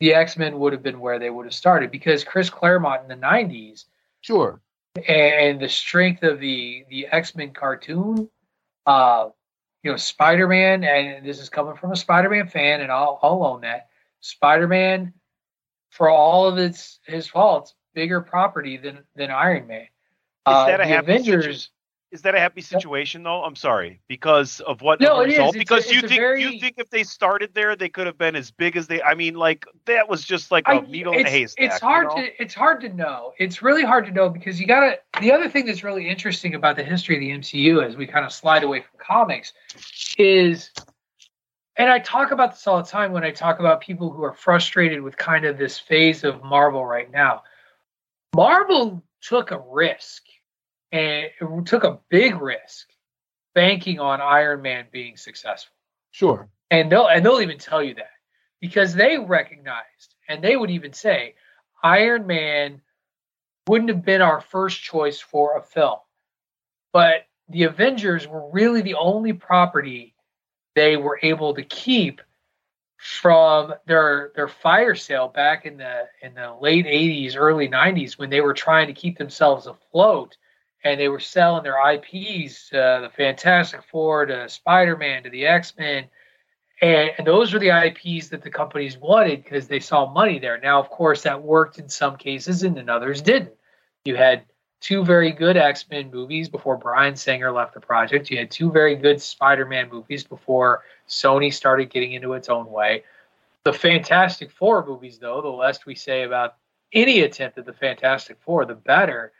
the 0.00 0.14
X 0.14 0.36
Men 0.36 0.58
would 0.58 0.72
have 0.72 0.82
been 0.82 1.00
where 1.00 1.18
they 1.18 1.30
would 1.30 1.46
have 1.46 1.54
started 1.54 1.90
because 1.90 2.24
Chris 2.24 2.50
Claremont 2.50 3.02
in 3.02 3.08
the 3.08 3.26
90s. 3.26 3.84
Sure 4.20 4.60
and 5.08 5.60
the 5.60 5.68
strength 5.68 6.22
of 6.22 6.40
the 6.40 6.84
the 6.88 7.06
X 7.06 7.34
Men 7.34 7.52
cartoon. 7.52 8.28
Uh, 8.86 9.28
you 9.82 9.90
know, 9.90 9.96
Spider 9.96 10.46
Man, 10.46 10.84
and 10.84 11.26
this 11.26 11.40
is 11.40 11.48
coming 11.48 11.74
from 11.74 11.92
a 11.92 11.96
Spider 11.96 12.30
Man 12.30 12.46
fan, 12.46 12.80
and 12.80 12.92
I'll, 12.92 13.18
I'll 13.22 13.44
own 13.44 13.62
that. 13.62 13.88
Spider 14.20 14.68
Man, 14.68 15.12
for 15.90 16.08
all 16.08 16.46
of 16.46 16.58
its 16.58 17.00
his 17.06 17.26
faults, 17.26 17.74
bigger 17.94 18.20
property 18.20 18.76
than 18.76 19.00
than 19.16 19.30
Iron 19.30 19.66
Man. 19.66 19.86
Uh, 20.46 20.76
the 20.76 20.98
Avengers. 20.98 21.70
Is 22.12 22.20
that 22.22 22.34
a 22.34 22.38
happy 22.38 22.60
situation 22.60 23.22
though? 23.22 23.42
I'm 23.42 23.56
sorry 23.56 23.98
because 24.06 24.60
of 24.60 24.82
what 24.82 25.00
no, 25.00 25.20
it 25.20 25.28
result? 25.28 25.56
Is. 25.56 25.58
Because 25.58 25.84
it's 25.84 25.94
you 25.94 26.00
think 26.02 26.20
very... 26.20 26.42
you 26.42 26.60
think 26.60 26.74
if 26.76 26.90
they 26.90 27.04
started 27.04 27.54
there, 27.54 27.74
they 27.74 27.88
could 27.88 28.06
have 28.06 28.18
been 28.18 28.36
as 28.36 28.50
big 28.50 28.76
as 28.76 28.86
they. 28.86 29.02
I 29.02 29.14
mean, 29.14 29.34
like 29.34 29.64
that 29.86 30.10
was 30.10 30.22
just 30.22 30.50
like 30.50 30.64
a 30.66 30.82
needle 30.82 31.14
in 31.14 31.26
a 31.26 31.30
haystack. 31.30 31.64
It's 31.64 31.80
hard 31.80 32.08
you 32.10 32.22
know? 32.22 32.28
to 32.28 32.42
it's 32.42 32.54
hard 32.54 32.82
to 32.82 32.90
know. 32.90 33.32
It's 33.38 33.62
really 33.62 33.82
hard 33.82 34.04
to 34.04 34.12
know 34.12 34.28
because 34.28 34.60
you 34.60 34.66
gotta. 34.66 34.98
The 35.22 35.32
other 35.32 35.48
thing 35.48 35.64
that's 35.64 35.82
really 35.82 36.06
interesting 36.06 36.54
about 36.54 36.76
the 36.76 36.84
history 36.84 37.16
of 37.16 37.20
the 37.20 37.30
MCU 37.30 37.82
as 37.82 37.96
we 37.96 38.06
kind 38.06 38.26
of 38.26 38.32
slide 38.32 38.62
away 38.62 38.82
from 38.82 39.00
comics 39.00 39.54
is, 40.18 40.70
and 41.78 41.88
I 41.88 41.98
talk 41.98 42.30
about 42.30 42.50
this 42.50 42.66
all 42.66 42.76
the 42.76 42.90
time 42.90 43.12
when 43.12 43.24
I 43.24 43.30
talk 43.30 43.58
about 43.58 43.80
people 43.80 44.10
who 44.10 44.22
are 44.22 44.34
frustrated 44.34 45.00
with 45.00 45.16
kind 45.16 45.46
of 45.46 45.56
this 45.56 45.78
phase 45.78 46.24
of 46.24 46.44
Marvel 46.44 46.84
right 46.84 47.10
now. 47.10 47.42
Marvel 48.36 49.02
took 49.22 49.50
a 49.50 49.58
risk 49.58 50.24
and 50.92 51.26
it 51.40 51.66
took 51.66 51.84
a 51.84 51.98
big 52.10 52.40
risk 52.40 52.88
banking 53.54 53.98
on 53.98 54.20
Iron 54.20 54.62
Man 54.62 54.86
being 54.92 55.16
successful. 55.16 55.74
Sure. 56.10 56.48
And 56.70 56.92
they'll 56.92 57.08
and 57.08 57.24
they'll 57.24 57.40
even 57.40 57.58
tell 57.58 57.82
you 57.82 57.94
that 57.94 58.10
because 58.60 58.94
they 58.94 59.18
recognized 59.18 60.14
and 60.28 60.42
they 60.42 60.56
would 60.56 60.70
even 60.70 60.92
say 60.92 61.34
Iron 61.82 62.26
Man 62.26 62.80
wouldn't 63.66 63.90
have 63.90 64.04
been 64.04 64.22
our 64.22 64.40
first 64.40 64.82
choice 64.82 65.20
for 65.20 65.56
a 65.56 65.62
film. 65.62 65.98
But 66.92 67.26
the 67.48 67.64
Avengers 67.64 68.26
were 68.26 68.50
really 68.50 68.82
the 68.82 68.94
only 68.94 69.32
property 69.32 70.14
they 70.74 70.96
were 70.96 71.18
able 71.22 71.54
to 71.54 71.62
keep 71.62 72.20
from 72.96 73.74
their 73.86 74.30
their 74.36 74.48
fire 74.48 74.94
sale 74.94 75.28
back 75.28 75.66
in 75.66 75.76
the 75.76 76.04
in 76.22 76.34
the 76.34 76.54
late 76.60 76.86
80s 76.86 77.34
early 77.36 77.68
90s 77.68 78.16
when 78.16 78.30
they 78.30 78.40
were 78.40 78.54
trying 78.54 78.86
to 78.86 78.92
keep 78.92 79.18
themselves 79.18 79.66
afloat 79.66 80.36
and 80.84 80.98
they 80.98 81.08
were 81.08 81.20
selling 81.20 81.62
their 81.62 81.78
IPs, 81.92 82.72
uh, 82.72 83.00
the 83.00 83.10
Fantastic 83.16 83.82
Four 83.84 84.26
to 84.26 84.48
Spider 84.48 84.96
Man 84.96 85.22
to 85.22 85.30
the 85.30 85.46
X 85.46 85.74
Men. 85.78 86.04
And, 86.80 87.12
and, 87.16 87.26
those 87.26 87.52
were 87.52 87.60
the 87.60 87.68
IPs 87.68 88.28
that 88.28 88.42
the 88.42 88.50
companies 88.50 88.98
wanted 88.98 89.44
because 89.44 89.68
they 89.68 89.78
saw 89.78 90.10
money 90.10 90.40
there. 90.40 90.58
Now, 90.58 90.80
of 90.80 90.90
course, 90.90 91.22
that 91.22 91.40
worked 91.40 91.78
in 91.78 91.88
some 91.88 92.16
cases 92.16 92.64
and 92.64 92.76
in 92.76 92.88
others 92.88 93.22
didn't. 93.22 93.52
You 94.04 94.16
had 94.16 94.42
two 94.80 95.04
very 95.04 95.30
good 95.30 95.56
X 95.56 95.86
Men 95.90 96.10
movies 96.10 96.48
before 96.48 96.76
Bryan 96.76 97.14
Singer 97.14 97.52
left 97.52 97.74
the 97.74 97.80
project. 97.80 98.30
You 98.30 98.38
had 98.38 98.50
two 98.50 98.70
very 98.72 98.96
good 98.96 99.22
Spider 99.22 99.64
Man 99.64 99.88
movies 99.90 100.24
before 100.24 100.82
Sony 101.08 101.52
started 101.52 101.90
getting 101.90 102.12
into 102.12 102.32
its 102.32 102.48
own 102.48 102.68
way. 102.68 103.04
The 103.64 103.72
Fantastic 103.72 104.50
Four 104.50 104.84
movies, 104.84 105.18
though, 105.18 105.40
the 105.40 105.48
less 105.48 105.86
we 105.86 105.94
say 105.94 106.24
about 106.24 106.56
any 106.92 107.20
attempt 107.20 107.58
at 107.58 107.64
the 107.64 107.72
Fantastic 107.72 108.38
Four, 108.40 108.64
the 108.64 108.74
better. 108.74 109.32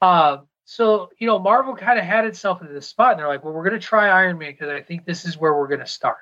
Um, 0.00 0.46
so, 0.70 1.10
you 1.18 1.26
know, 1.26 1.40
Marvel 1.40 1.74
kind 1.74 1.98
of 1.98 2.04
had 2.04 2.24
itself 2.26 2.60
into 2.60 2.72
this 2.72 2.86
spot, 2.86 3.10
and 3.10 3.18
they're 3.18 3.26
like, 3.26 3.42
well, 3.42 3.52
we're 3.52 3.68
going 3.68 3.80
to 3.80 3.84
try 3.84 4.08
Iron 4.08 4.38
Man 4.38 4.52
because 4.52 4.68
I 4.68 4.80
think 4.80 5.04
this 5.04 5.24
is 5.24 5.36
where 5.36 5.52
we're 5.52 5.66
going 5.66 5.80
to 5.80 5.86
start. 5.86 6.18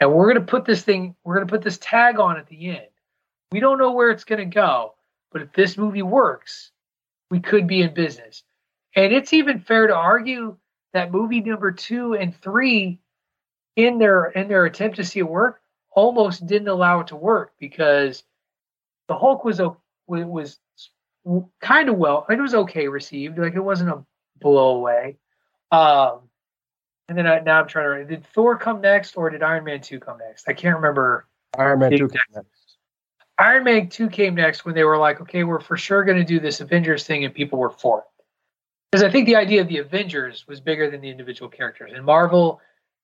And 0.00 0.10
we're 0.10 0.32
going 0.32 0.42
to 0.42 0.50
put 0.50 0.64
this 0.64 0.80
thing, 0.80 1.14
we're 1.22 1.34
going 1.34 1.46
to 1.46 1.50
put 1.52 1.60
this 1.60 1.76
tag 1.76 2.18
on 2.18 2.38
at 2.38 2.46
the 2.46 2.70
end. 2.70 2.86
We 3.52 3.60
don't 3.60 3.76
know 3.76 3.92
where 3.92 4.10
it's 4.10 4.24
going 4.24 4.38
to 4.38 4.46
go, 4.46 4.94
but 5.30 5.42
if 5.42 5.52
this 5.52 5.76
movie 5.76 6.00
works, 6.00 6.70
we 7.30 7.40
could 7.40 7.66
be 7.66 7.82
in 7.82 7.92
business. 7.92 8.42
And 8.96 9.12
it's 9.12 9.34
even 9.34 9.60
fair 9.60 9.86
to 9.86 9.94
argue 9.94 10.56
that 10.94 11.12
movie 11.12 11.42
number 11.42 11.70
two 11.70 12.14
and 12.14 12.34
three, 12.34 13.00
in 13.76 13.98
their 13.98 14.30
in 14.30 14.48
their 14.48 14.64
attempt 14.64 14.96
to 14.96 15.04
see 15.04 15.18
it 15.18 15.28
work, 15.28 15.60
almost 15.90 16.46
didn't 16.46 16.68
allow 16.68 17.00
it 17.00 17.08
to 17.08 17.16
work 17.16 17.52
because 17.60 18.24
the 19.08 19.14
Hulk 19.14 19.44
was 19.44 19.60
a 19.60 19.76
was 20.06 20.58
kind 21.60 21.88
of 21.88 21.96
well. 21.96 22.26
It 22.28 22.40
was 22.40 22.54
okay 22.54 22.88
received. 22.88 23.38
Like 23.38 23.54
it 23.54 23.60
wasn't 23.60 23.90
a 23.90 24.04
blow 24.40 24.76
away. 24.76 25.16
Um, 25.70 26.20
and 27.08 27.18
then 27.18 27.26
I, 27.26 27.40
now 27.40 27.60
I'm 27.60 27.68
trying 27.68 28.00
to. 28.00 28.04
Did 28.04 28.26
Thor 28.26 28.56
come 28.56 28.80
next, 28.80 29.16
or 29.16 29.30
did 29.30 29.42
Iron 29.42 29.64
Man 29.64 29.80
two 29.80 30.00
come 30.00 30.18
next? 30.18 30.48
I 30.48 30.52
can't 30.52 30.76
remember. 30.76 31.26
Iron 31.58 31.80
Man 31.80 31.90
two 31.90 32.08
came 32.08 32.20
next. 32.34 32.76
Iron 33.38 33.64
Man 33.64 33.88
two 33.88 34.08
came 34.08 34.34
next 34.34 34.64
when 34.64 34.74
they 34.74 34.84
were 34.84 34.98
like, 34.98 35.20
okay, 35.20 35.44
we're 35.44 35.60
for 35.60 35.76
sure 35.76 36.04
going 36.04 36.18
to 36.18 36.24
do 36.24 36.40
this 36.40 36.60
Avengers 36.60 37.04
thing, 37.04 37.24
and 37.24 37.34
people 37.34 37.58
were 37.58 37.70
for 37.70 38.00
it. 38.00 38.04
Because 38.90 39.02
I 39.02 39.10
think 39.10 39.26
the 39.26 39.36
idea 39.36 39.60
of 39.60 39.68
the 39.68 39.78
Avengers 39.78 40.46
was 40.46 40.60
bigger 40.60 40.90
than 40.90 41.00
the 41.00 41.10
individual 41.10 41.48
characters, 41.48 41.92
and 41.94 42.04
Marvel 42.04 42.60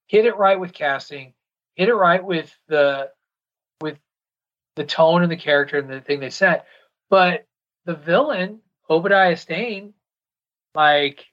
hit 0.06 0.24
it 0.24 0.36
right 0.36 0.58
with 0.58 0.72
casting, 0.72 1.34
hit 1.74 1.88
it 1.88 1.94
right 1.94 2.24
with 2.24 2.56
the 2.68 3.10
with 3.80 3.98
the 4.76 4.84
tone 4.84 5.22
and 5.22 5.30
the 5.30 5.36
character 5.36 5.78
and 5.78 5.90
the 5.90 6.00
thing 6.00 6.20
they 6.20 6.30
said. 6.30 6.62
But 7.10 7.46
the 7.84 7.94
villain, 7.94 8.60
Obadiah 8.88 9.36
Stane, 9.36 9.94
like 10.74 11.26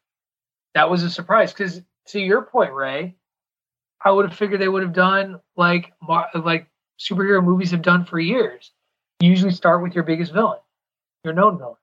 that 0.74 0.90
was 0.90 1.03
a 1.03 1.10
surprise. 1.10 1.53
Because 1.53 1.82
to 2.07 2.19
your 2.19 2.44
point, 2.44 2.74
Ray, 2.74 3.15
I 4.03 4.11
would 4.11 4.26
have 4.26 4.38
figured 4.38 4.61
they 4.61 4.68
would 4.68 4.84
have 4.84 4.94
done 4.94 5.40
like 5.56 5.94
like 6.07 6.68
superhero 6.99 7.44
movies 7.44 7.72
have 7.72 7.82
done 7.82 8.06
for 8.06 8.19
years. 8.19 8.72
You 9.19 9.30
usually 9.30 9.52
start 9.52 9.82
with 9.82 9.95
your 9.95 10.03
biggest 10.03 10.32
villain, 10.32 10.60
your 11.24 11.34
known 11.34 11.57
villain. 11.57 11.76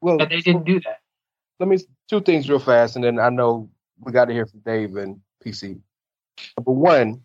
Well, 0.00 0.20
and 0.20 0.30
they 0.30 0.40
didn't 0.40 0.64
do 0.64 0.80
that. 0.80 1.00
Let 1.58 1.68
me 1.68 1.78
two 2.08 2.20
things 2.20 2.48
real 2.48 2.58
fast, 2.58 2.96
and 2.96 3.04
then 3.04 3.18
I 3.18 3.30
know 3.30 3.70
we 4.00 4.12
got 4.12 4.26
to 4.26 4.34
hear 4.34 4.46
from 4.46 4.60
Dave 4.60 4.96
and 4.96 5.20
PC. 5.44 5.80
Number 6.58 6.72
one, 6.72 7.22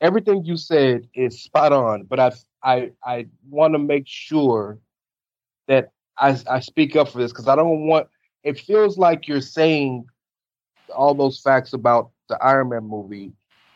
everything 0.00 0.44
you 0.44 0.56
said 0.56 1.08
is 1.14 1.42
spot 1.42 1.72
on, 1.72 2.04
but 2.04 2.20
I 2.20 2.32
I 2.62 2.90
I 3.02 3.26
want 3.48 3.74
to 3.74 3.78
make 3.78 4.04
sure 4.06 4.78
that 5.68 5.92
I, 6.18 6.38
I 6.48 6.60
speak 6.60 6.96
up 6.96 7.08
for 7.08 7.18
this 7.18 7.32
because 7.32 7.48
I 7.48 7.56
don't 7.56 7.86
want. 7.86 8.08
It 8.42 8.58
feels 8.58 8.96
like 8.96 9.26
you're 9.28 9.40
saying 9.40 10.06
all 10.94 11.14
those 11.14 11.40
facts 11.40 11.72
about 11.72 12.10
the 12.28 12.42
Iron 12.42 12.70
Man 12.70 12.84
movie 12.84 13.32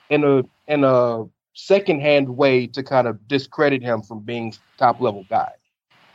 in 0.08 0.24
a 0.24 0.42
in 0.66 0.84
a 0.84 1.24
secondhand 1.54 2.28
way 2.28 2.66
to 2.68 2.82
kind 2.82 3.06
of 3.06 3.26
discredit 3.28 3.82
him 3.82 4.02
from 4.02 4.20
being 4.20 4.54
top 4.78 5.00
level 5.00 5.24
guy. 5.28 5.52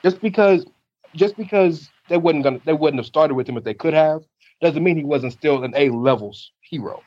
Just 0.03 0.21
because 0.21 0.65
just 1.15 1.37
because 1.37 1.89
they 2.09 2.17
wouldn't 2.17 2.43
gonna 2.43 2.59
they 2.65 2.73
wouldn't 2.73 2.99
have 2.99 3.05
started 3.05 3.35
with 3.35 3.47
him 3.47 3.57
if 3.57 3.63
they 3.63 3.73
could 3.73 3.93
have 3.93 4.23
doesn't 4.61 4.83
mean 4.83 4.97
he 4.97 5.03
wasn't 5.03 5.33
still 5.33 5.63
an 5.63 5.73
A 5.75 5.89
levels 5.89 6.51
hero. 6.61 7.03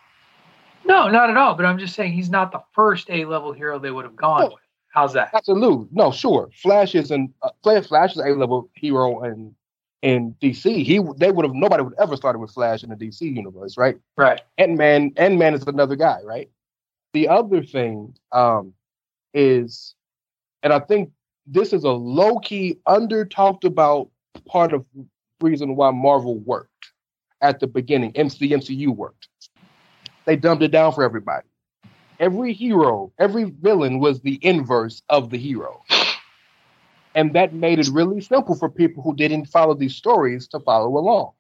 No, 0.85 1.09
not 1.09 1.31
at 1.31 1.37
all. 1.37 1.55
But 1.55 1.67
I'm 1.67 1.79
just 1.79 1.95
saying 1.95 2.13
he's 2.13 2.31
not 2.31 2.53
the 2.53 2.63
first 2.73 3.11
A 3.11 3.25
level 3.25 3.53
hero 3.53 3.79
they 3.79 3.91
would 3.91 4.05
have 4.05 4.17
gone 4.17 4.41
no, 4.41 4.47
with. 4.49 4.68
How's 4.91 5.13
that? 5.13 5.31
Absolutely. 5.35 5.87
No, 5.93 6.11
sure. 6.11 6.51
Flash 6.55 6.95
is 6.95 7.11
an 7.11 7.33
uh, 7.43 7.51
Flash 7.83 8.13
is 8.13 8.19
a 8.19 8.31
level 8.31 8.71
hero 8.75 9.23
in 9.25 9.55
in 10.03 10.35
DC. 10.41 10.85
He 10.85 11.01
they 11.17 11.31
would 11.31 11.45
have 11.45 11.55
nobody 11.55 11.83
would 11.83 11.95
ever 12.01 12.17
started 12.17 12.39
with 12.39 12.51
Flash 12.51 12.83
in 12.83 12.91
the 12.91 12.97
DC 12.97 13.21
universe, 13.21 13.77
right? 13.77 13.97
Right. 14.17 14.41
Ant 14.57 14.77
Man 14.77 15.13
Ant 15.17 15.39
Man 15.39 15.55
is 15.55 15.63
another 15.67 15.97
guy, 15.97 16.21
right? 16.25 16.51
The 17.13 17.29
other 17.29 17.63
thing 17.63 18.15
um, 18.33 18.75
is, 19.35 19.95
and 20.63 20.73
I 20.73 20.81
think 20.81 21.11
this 21.47 21.73
is 21.73 21.85
a 21.85 21.91
low 21.91 22.39
key, 22.39 22.79
under 22.87 23.25
talked 23.25 23.65
about 23.65 24.11
part 24.47 24.73
of 24.73 24.85
reason 25.41 25.77
why 25.77 25.91
Marvel 25.91 26.39
worked 26.39 26.93
at 27.41 27.61
the 27.61 27.67
beginning. 27.67 28.13
MC, 28.17 28.49
the 28.49 28.55
MCU 28.55 28.89
worked. 28.89 29.29
They 30.27 30.37
dumbed 30.37 30.63
it 30.63 30.71
down 30.71 30.93
for 30.93 31.03
everybody. 31.03 31.47
Every 32.21 32.53
hero, 32.53 33.13
every 33.19 33.45
villain 33.45 34.01
was 34.01 34.21
the 34.21 34.39
inverse 34.43 35.03
of 35.09 35.31
the 35.31 35.39
hero. 35.39 35.83
And 37.15 37.33
that 37.35 37.53
made 37.53 37.79
it 37.79 37.89
really 37.93 38.21
simple 38.21 38.55
for 38.55 38.69
people 38.69 39.03
who 39.03 39.15
didn't 39.15 39.47
follow 39.47 39.75
these 39.75 39.97
stories 39.97 40.49
to 40.49 40.61
follow 40.61 40.99
along. 40.99 41.33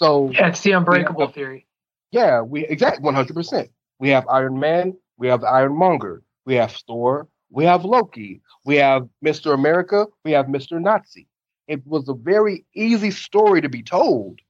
So 0.00 0.30
yeah, 0.30 0.48
it's 0.48 0.60
the 0.60 0.72
unbreakable 0.72 1.26
have, 1.26 1.34
theory. 1.34 1.66
Yeah, 2.10 2.40
we 2.42 2.66
exactly 2.66 3.02
one 3.02 3.14
hundred 3.14 3.34
percent. 3.34 3.70
We 3.98 4.08
have 4.10 4.26
Iron 4.28 4.58
Man, 4.58 4.96
we 5.16 5.28
have 5.28 5.40
the 5.40 5.48
Ironmonger, 5.48 6.22
we 6.46 6.54
have 6.54 6.72
Thor, 6.86 7.28
we 7.50 7.64
have 7.64 7.84
Loki, 7.84 8.40
we 8.64 8.76
have 8.76 9.08
Mister 9.20 9.52
America, 9.52 10.06
we 10.24 10.32
have 10.32 10.48
Mister 10.48 10.80
Nazi. 10.80 11.26
It 11.66 11.86
was 11.86 12.08
a 12.08 12.14
very 12.14 12.64
easy 12.74 13.10
story 13.10 13.60
to 13.60 13.68
be 13.68 13.82
told, 13.82 14.40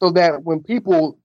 so 0.00 0.10
that 0.10 0.44
when 0.44 0.62
people 0.62 1.18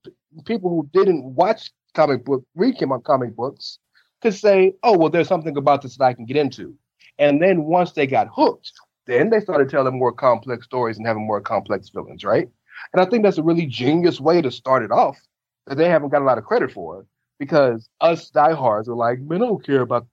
people 0.46 0.70
who 0.70 0.90
didn't 0.94 1.24
watch 1.24 1.72
comic 1.98 2.24
book 2.24 2.44
read 2.56 2.78
comic 3.04 3.36
books 3.36 3.80
could 4.22 4.34
say, 4.34 4.74
"Oh, 4.84 4.98
well, 4.98 5.10
there's 5.10 5.28
something 5.28 5.58
about 5.58 5.82
this 5.82 5.98
that 5.98 6.06
I 6.06 6.14
can 6.14 6.26
get 6.26 6.38
into." 6.38 6.76
And 7.20 7.42
then 7.42 7.64
once 7.64 7.92
they 7.92 8.08
got 8.08 8.28
hooked, 8.32 8.72
then 9.08 9.30
they 9.30 9.40
started 9.40 9.70
telling 9.70 9.98
more 9.98 10.12
complex 10.12 10.66
stories 10.66 10.98
and 10.98 11.08
having 11.08 11.26
more 11.26 11.42
complex 11.42 11.90
villains, 11.90 12.24
right? 12.24 12.48
And 12.94 13.02
I 13.02 13.06
think 13.06 13.24
that's 13.24 13.40
a 13.40 13.44
really 13.44 13.66
genius 13.66 14.20
way 14.20 14.42
to 14.42 14.52
start 14.52 14.84
it 14.84 14.92
off 14.92 15.18
that 15.66 15.76
they 15.76 15.90
haven't 15.90 16.10
got 16.10 16.22
a 16.22 16.26
lot 16.26 16.38
of 16.38 16.46
credit 16.46 16.72
for 16.72 17.06
because 17.40 17.90
us 18.02 18.30
diehards 18.30 18.88
are 18.88 18.96
like, 18.96 19.20
we 19.22 19.38
don't 19.38 19.66
care 19.66 19.82
about 19.82 20.08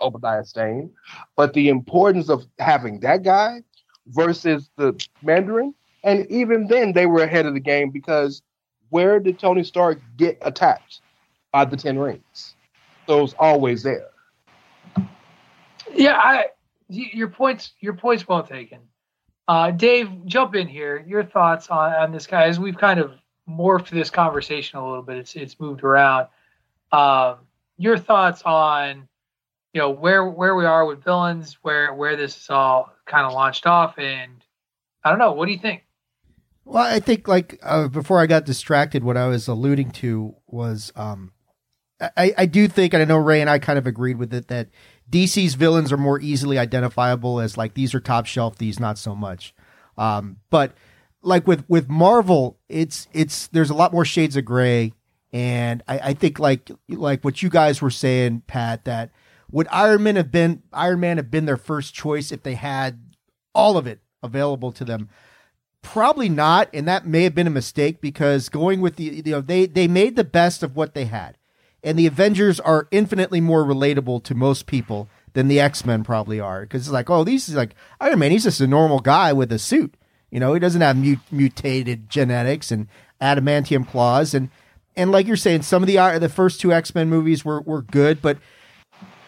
Obadiah 0.00 0.44
Stane. 0.44 0.90
But 1.36 1.54
the 1.54 1.68
importance 1.68 2.28
of 2.28 2.46
having 2.58 3.00
that 3.00 3.22
guy 3.22 3.62
versus 4.08 4.70
the 4.76 4.88
Mandarin, 5.22 5.74
and 6.04 6.26
even 6.30 6.66
then 6.68 6.92
they 6.92 7.06
were 7.06 7.22
ahead 7.22 7.46
of 7.46 7.54
the 7.54 7.60
game 7.60 7.90
because 7.90 8.42
where 8.90 9.20
did 9.20 9.38
Tony 9.38 9.64
Stark 9.64 10.00
get 10.16 10.38
attacked? 10.42 11.00
By 11.52 11.64
the 11.64 11.76
Ten 11.76 11.98
Rings. 11.98 12.54
So 13.06 13.24
it 13.24 13.34
always 13.38 13.82
there. 13.82 14.10
Yeah, 15.92 16.16
I 16.16 16.46
your 16.88 17.28
points 17.28 17.72
your 17.80 17.94
points 17.94 18.26
well 18.26 18.42
taken. 18.42 18.80
Uh, 19.48 19.72
Dave, 19.72 20.26
jump 20.26 20.54
in 20.54 20.68
here. 20.68 21.04
Your 21.06 21.24
thoughts 21.24 21.68
on, 21.68 21.92
on 21.92 22.12
this 22.12 22.26
guy 22.26 22.44
as 22.44 22.60
we've 22.60 22.78
kind 22.78 23.00
of 23.00 23.12
morphed 23.48 23.88
this 23.88 24.10
conversation 24.10 24.78
a 24.78 24.86
little 24.86 25.02
bit. 25.02 25.16
It's 25.18 25.34
it's 25.34 25.58
moved 25.58 25.82
around. 25.82 26.28
Um, 26.92 27.38
your 27.76 27.98
thoughts 27.98 28.42
on 28.44 29.08
you 29.72 29.80
know 29.80 29.90
where 29.90 30.24
where 30.24 30.54
we 30.54 30.64
are 30.64 30.84
with 30.84 31.02
villains, 31.02 31.58
where 31.62 31.92
where 31.94 32.16
this 32.16 32.36
is 32.36 32.50
all 32.50 32.92
kind 33.06 33.26
of 33.26 33.32
launched 33.32 33.66
off, 33.66 33.98
and 33.98 34.44
I 35.04 35.10
don't 35.10 35.18
know. 35.18 35.32
What 35.32 35.46
do 35.46 35.52
you 35.52 35.58
think? 35.58 35.84
Well, 36.64 36.84
I 36.84 37.00
think 37.00 37.26
like 37.26 37.58
uh, 37.62 37.88
before 37.88 38.20
I 38.20 38.26
got 38.26 38.44
distracted, 38.44 39.02
what 39.02 39.16
I 39.16 39.26
was 39.26 39.48
alluding 39.48 39.90
to 39.92 40.36
was 40.46 40.92
um, 40.94 41.32
I, 42.00 42.34
I 42.38 42.46
do 42.46 42.66
think, 42.68 42.94
and 42.94 43.02
I 43.02 43.06
know 43.06 43.18
Ray 43.18 43.40
and 43.40 43.50
I 43.50 43.58
kind 43.58 43.78
of 43.78 43.86
agreed 43.86 44.18
with 44.18 44.32
it 44.32 44.48
that 44.48 44.68
DC's 45.10 45.54
villains 45.54 45.92
are 45.92 45.96
more 45.96 46.20
easily 46.20 46.58
identifiable 46.58 47.40
as 47.40 47.56
like 47.56 47.74
these 47.74 47.94
are 47.94 48.00
top 48.00 48.26
shelf, 48.26 48.56
these 48.56 48.80
not 48.80 48.98
so 48.98 49.14
much. 49.14 49.54
Um, 49.98 50.36
but 50.50 50.72
like 51.22 51.46
with 51.46 51.64
with 51.68 51.88
Marvel, 51.88 52.58
it's 52.68 53.08
it's 53.12 53.48
there's 53.48 53.70
a 53.70 53.74
lot 53.74 53.92
more 53.92 54.04
shades 54.04 54.36
of 54.36 54.44
gray, 54.44 54.92
and 55.32 55.82
I, 55.86 55.98
I 55.98 56.14
think 56.14 56.38
like 56.38 56.70
like 56.88 57.24
what 57.24 57.42
you 57.42 57.48
guys 57.48 57.82
were 57.82 57.90
saying, 57.90 58.44
Pat, 58.46 58.84
that 58.84 59.10
would 59.50 59.68
Iron 59.70 60.04
Man 60.04 60.16
have 60.16 60.30
been 60.30 60.62
Iron 60.72 61.00
Man 61.00 61.16
have 61.16 61.30
been 61.30 61.44
their 61.44 61.56
first 61.56 61.94
choice 61.94 62.32
if 62.32 62.42
they 62.42 62.54
had 62.54 63.00
all 63.54 63.76
of 63.76 63.86
it 63.86 64.00
available 64.22 64.72
to 64.72 64.84
them? 64.84 65.08
Probably 65.82 66.28
not, 66.28 66.68
and 66.72 66.86
that 66.86 67.06
may 67.06 67.24
have 67.24 67.34
been 67.34 67.46
a 67.46 67.50
mistake 67.50 68.00
because 68.00 68.48
going 68.48 68.80
with 68.80 68.96
the 68.96 69.22
you 69.24 69.32
know 69.32 69.40
they 69.40 69.66
they 69.66 69.88
made 69.88 70.16
the 70.16 70.24
best 70.24 70.62
of 70.62 70.76
what 70.76 70.94
they 70.94 71.06
had, 71.06 71.36
and 71.82 71.98
the 71.98 72.06
Avengers 72.06 72.60
are 72.60 72.88
infinitely 72.90 73.40
more 73.40 73.64
relatable 73.64 74.22
to 74.24 74.34
most 74.34 74.66
people 74.66 75.08
than 75.32 75.48
the 75.48 75.60
X 75.60 75.84
Men 75.84 76.04
probably 76.04 76.40
are. 76.40 76.62
Because 76.62 76.82
it's 76.82 76.92
like 76.92 77.10
oh 77.10 77.24
these 77.24 77.48
is 77.48 77.54
like 77.54 77.74
Iron 78.00 78.18
Man 78.18 78.30
he's 78.30 78.44
just 78.44 78.60
a 78.60 78.66
normal 78.66 79.00
guy 79.00 79.32
with 79.32 79.52
a 79.52 79.58
suit. 79.58 79.94
You 80.30 80.38
know, 80.38 80.54
he 80.54 80.60
doesn't 80.60 80.80
have 80.80 80.96
mut- 80.96 81.18
mutated 81.30 82.08
genetics 82.08 82.70
and 82.70 82.88
adamantium 83.20 83.88
claws, 83.88 84.34
and 84.34 84.48
and 84.96 85.10
like 85.12 85.26
you're 85.26 85.36
saying, 85.36 85.62
some 85.62 85.82
of 85.82 85.86
the 85.86 85.98
uh, 85.98 86.18
the 86.18 86.28
first 86.28 86.60
two 86.60 86.72
X 86.72 86.94
Men 86.94 87.08
movies 87.08 87.44
were 87.44 87.60
were 87.60 87.82
good, 87.82 88.22
but 88.22 88.38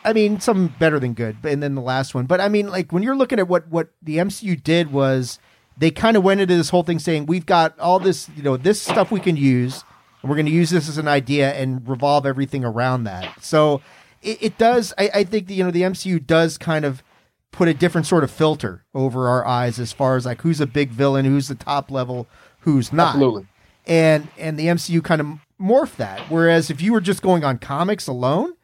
I 0.05 0.13
mean, 0.13 0.41
some 0.41 0.69
better 0.79 0.99
than 0.99 1.15
good, 1.15 1.37
and 1.45 1.63
then 1.63 1.75
the 1.75 1.81
last 1.81 2.15
one. 2.15 2.27
But 2.27 2.41
I 2.41 2.49
mean, 2.49 2.69
like 2.69 2.93
when 2.93 3.03
you're 3.03 3.17
looking 3.17 3.39
at 3.39 3.49
what 3.49 3.69
what 3.69 3.89
the 4.03 4.19
MCU 4.19 4.63
did 4.63 4.93
was 4.93 5.39
they 5.77 5.91
kind 5.91 6.17
of 6.17 6.23
went 6.23 6.41
into 6.41 6.57
this 6.57 6.69
whole 6.69 6.83
thing 6.83 6.99
saying 6.99 7.27
we've 7.27 7.47
got 7.47 7.79
all 7.79 7.99
this, 7.99 8.29
you 8.37 8.43
know, 8.43 8.57
this 8.57 8.81
stuff 8.81 9.11
we 9.11 9.21
can 9.21 9.37
use, 9.37 9.85
and 10.23 10.31
we're 10.31 10.37
going 10.37 10.47
to 10.47 10.53
use 10.53 10.71
this 10.71 10.89
as 10.89 10.99
an 10.99 11.09
idea 11.09 11.53
and 11.53 11.87
revolve 11.87 12.25
everything 12.25 12.65
around 12.65 13.05
that. 13.05 13.43
So 13.43 13.83
it, 14.23 14.43
it 14.43 14.59
does. 14.59 14.95
I, 14.97 15.11
I 15.15 15.25
think 15.25 15.49
the, 15.49 15.55
you 15.55 15.65
know 15.65 15.71
the 15.71 15.83
MCU 15.83 16.25
does 16.25 16.57
kind 16.57 16.85
of 16.85 17.03
put 17.51 17.69
a 17.69 17.75
different 17.75 18.07
sort 18.07 18.25
of 18.25 18.31
filter 18.31 18.85
over 18.95 19.29
our 19.29 19.47
eyes 19.47 19.79
as 19.79 19.93
far 19.93 20.17
as 20.17 20.25
like 20.25 20.41
who's 20.43 20.61
a 20.61 20.67
big 20.67 20.91
villain, 20.91 21.25
who's 21.25 21.49
the 21.49 21.55
top 21.55 21.91
level, 21.91 22.27
who's 22.61 22.93
not. 22.93 23.15
Absolutely. 23.15 23.47
And 23.87 24.29
and 24.39 24.59
the 24.59 24.67
MCU 24.67 25.03
kind 25.03 25.21
of 25.21 25.27
morph 25.61 25.97
that. 25.97 26.21
Whereas 26.31 26.71
if 26.71 26.81
you 26.81 26.93
were 26.93 27.01
just 27.01 27.23
going 27.23 27.45
on 27.45 27.59
comics 27.59 28.07
alone, 28.07 28.55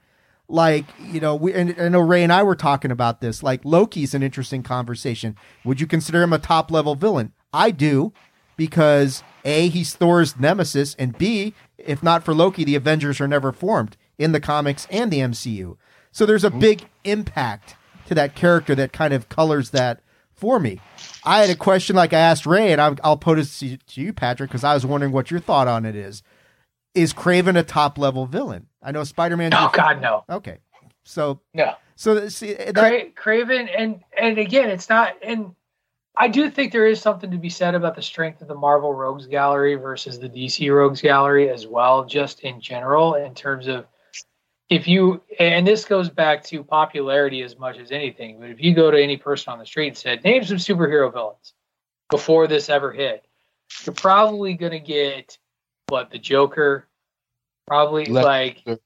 like 0.49 0.87
you 1.01 1.21
know, 1.21 1.35
we 1.35 1.53
and 1.53 1.75
I 1.79 1.89
know 1.89 2.01
Ray 2.01 2.23
and 2.23 2.33
I 2.33 2.43
were 2.43 2.57
talking 2.57 2.91
about 2.91 3.21
this. 3.21 3.43
Like 3.43 3.65
Loki's 3.65 4.15
an 4.15 4.23
interesting 4.23 4.63
conversation. 4.63 5.37
Would 5.65 5.81
you 5.81 5.87
consider 5.87 6.23
him 6.23 6.33
a 6.33 6.39
top 6.39 6.71
level 6.71 6.95
villain? 6.95 7.33
I 7.53 7.71
do, 7.71 8.13
because 8.57 9.23
a 9.49 9.69
he's 9.69 9.95
Thor's 9.95 10.39
nemesis, 10.39 10.95
and 10.99 11.17
b 11.17 11.55
if 11.79 12.03
not 12.03 12.23
for 12.23 12.35
Loki, 12.35 12.65
the 12.65 12.75
Avengers 12.75 13.21
are 13.21 13.29
never 13.29 13.51
formed 13.51 13.97
in 14.19 14.33
the 14.33 14.41
comics 14.41 14.87
and 14.91 15.11
the 15.11 15.21
MCU. 15.21 15.77
So 16.13 16.27
there's 16.27 16.45
a 16.45 16.51
mm-hmm. 16.51 16.59
big 16.59 16.89
impact 17.05 17.77
to 18.07 18.15
that 18.15 18.35
character 18.35 18.75
that 18.75 18.93
kind 18.93 19.15
of 19.15 19.29
colors 19.29 19.71
that 19.71 20.01
for 20.33 20.61
me. 20.61 20.81
I 21.25 21.41
had 21.41 21.51
a 21.51 21.57
question 21.57 21.97
like 21.97 22.13
I 22.13 22.19
asked 22.19 22.47
Ray, 22.47 22.73
and 22.73 22.81
I'll, 22.81 22.97
I'll 23.03 23.17
put 23.17 23.39
it 23.39 23.47
to 23.47 24.01
you, 24.01 24.13
Patrick, 24.13 24.51
because 24.51 24.65
I 24.65 24.75
was 24.75 24.85
wondering 24.85 25.13
what 25.13 25.31
your 25.31 25.41
thought 25.41 25.69
on 25.69 25.85
it 25.85 25.97
is. 25.97 26.23
Is 26.95 27.13
Kraven 27.15 27.57
a 27.59 27.63
top 27.63 27.99
level 27.99 28.27
villain? 28.27 28.67
I 28.83 28.93
know 28.93 29.05
Spider 29.05 29.37
Man. 29.37 29.55
Oh 29.55 29.71
God, 29.73 30.01
no. 30.01 30.25
Okay, 30.29 30.59
so 31.05 31.41
no. 31.55 31.75
So 31.97 32.29
see, 32.29 32.55
that... 32.55 32.75
Cra- 32.75 33.11
Kraven, 33.11 33.69
and 33.77 34.01
and 34.19 34.39
again, 34.39 34.69
it's 34.71 34.89
not. 34.89 35.15
And 35.23 35.55
I 36.21 36.27
do 36.27 36.51
think 36.51 36.73
there 36.73 36.87
is 36.87 37.01
something 37.01 37.31
to 37.31 37.39
be 37.39 37.49
said 37.49 37.77
about 37.77 37.95
the 37.95 38.03
strength 38.03 38.43
of 38.43 38.49
the 38.49 38.55
Marvel 38.55 38.93
Rogues 38.93 39.27
Gallery 39.27 39.77
versus 39.77 40.19
the 40.19 40.29
DC 40.29 40.75
Rogues 40.75 41.01
Gallery 41.01 41.49
as 41.49 41.67
well, 41.67 42.05
just 42.05 42.41
in 42.41 42.61
general, 42.61 43.15
in 43.15 43.35
terms 43.35 43.69
of 43.69 43.87
if 44.69 44.87
you 44.87 45.23
and 45.39 45.67
this 45.67 45.85
goes 45.85 46.11
back 46.11 46.45
to 46.45 46.63
popularity 46.63 47.43
as 47.43 47.59
much 47.59 47.79
as 47.79 47.91
anything 47.91 48.39
but 48.39 48.51
if 48.51 48.61
you 48.61 48.75
go 48.75 48.91
to 48.91 49.03
any 49.03 49.17
person 49.17 49.53
on 49.53 49.59
the 49.59 49.67
street 49.67 49.89
and 49.89 49.97
said 49.97 50.23
name 50.25 50.45
some 50.45 50.59
superhero 50.59 51.13
villains 51.13 51.55
before 52.11 52.47
this 52.47 52.69
ever 52.69 52.93
hit 52.93 53.27
you're 53.87 53.95
probably 53.95 54.55
going 54.55 54.73
to 54.73 54.79
get 54.79 55.39
what 55.89 56.11
the 56.11 56.19
joker 56.19 56.87
probably 57.67 58.05
lex 58.07 58.25
like 58.25 58.65
Luthor. 58.65 58.79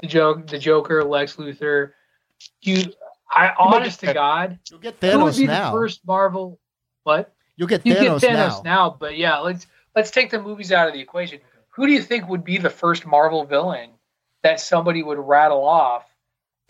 the 0.00 0.06
joke 0.06 0.46
the 0.46 0.58
joker 0.58 1.02
lex 1.02 1.36
luthor 1.36 1.92
you 2.60 2.92
i 3.30 3.52
honest 3.58 4.00
to 4.00 4.12
god 4.12 4.58
you'll 4.70 4.80
get 4.80 5.00
thanos 5.00 5.12
who 5.12 5.24
would 5.24 5.36
be 5.36 5.46
now. 5.46 5.70
the 5.70 5.76
first 5.76 6.06
marvel 6.06 6.60
what 7.04 7.34
you'll 7.56 7.68
get 7.68 7.82
thanos, 7.82 8.02
you 8.02 8.20
get 8.20 8.30
thanos 8.30 8.62
now. 8.64 8.88
now 8.88 8.96
but 8.98 9.16
yeah 9.16 9.38
let's 9.38 9.66
let's 9.94 10.10
take 10.10 10.30
the 10.30 10.40
movies 10.40 10.72
out 10.72 10.88
of 10.88 10.94
the 10.94 11.00
equation 11.00 11.38
who 11.68 11.86
do 11.86 11.92
you 11.92 12.02
think 12.02 12.28
would 12.28 12.44
be 12.44 12.58
the 12.58 12.70
first 12.70 13.06
marvel 13.06 13.44
villain 13.44 13.90
that 14.42 14.60
somebody 14.60 15.02
would 15.02 15.18
rattle 15.18 15.64
off 15.64 16.04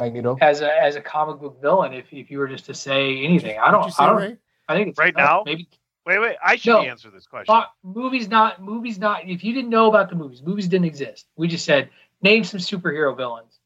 Magneto 0.02 0.36
as 0.40 0.60
a 0.60 0.82
as 0.82 0.96
a 0.96 1.00
comic 1.00 1.40
book 1.40 1.60
villain 1.60 1.92
if, 1.92 2.12
if 2.12 2.30
you 2.30 2.38
were 2.38 2.48
just 2.48 2.66
to 2.66 2.74
say 2.74 3.24
anything. 3.24 3.59
I 3.59 3.70
don't. 3.70 3.92
I 3.98 4.06
don't. 4.06 4.16
Right? 4.16 4.38
I 4.68 4.76
think 4.76 4.98
right 4.98 5.14
now. 5.16 5.42
Maybe. 5.44 5.68
Wait, 6.04 6.18
wait. 6.18 6.36
I 6.44 6.56
should 6.56 6.70
no, 6.70 6.82
answer 6.82 7.10
this 7.10 7.26
question. 7.26 7.54
Uh, 7.54 7.64
movies 7.84 8.28
not 8.28 8.60
movies 8.60 8.98
not. 8.98 9.28
If 9.28 9.44
you 9.44 9.52
didn't 9.52 9.70
know 9.70 9.88
about 9.88 10.10
the 10.10 10.16
movies, 10.16 10.42
movies 10.42 10.66
didn't 10.66 10.86
exist. 10.86 11.26
We 11.36 11.46
just 11.46 11.64
said 11.64 11.90
name 12.22 12.44
some 12.44 12.59
superhero 12.59 13.16
villains. 13.16 13.60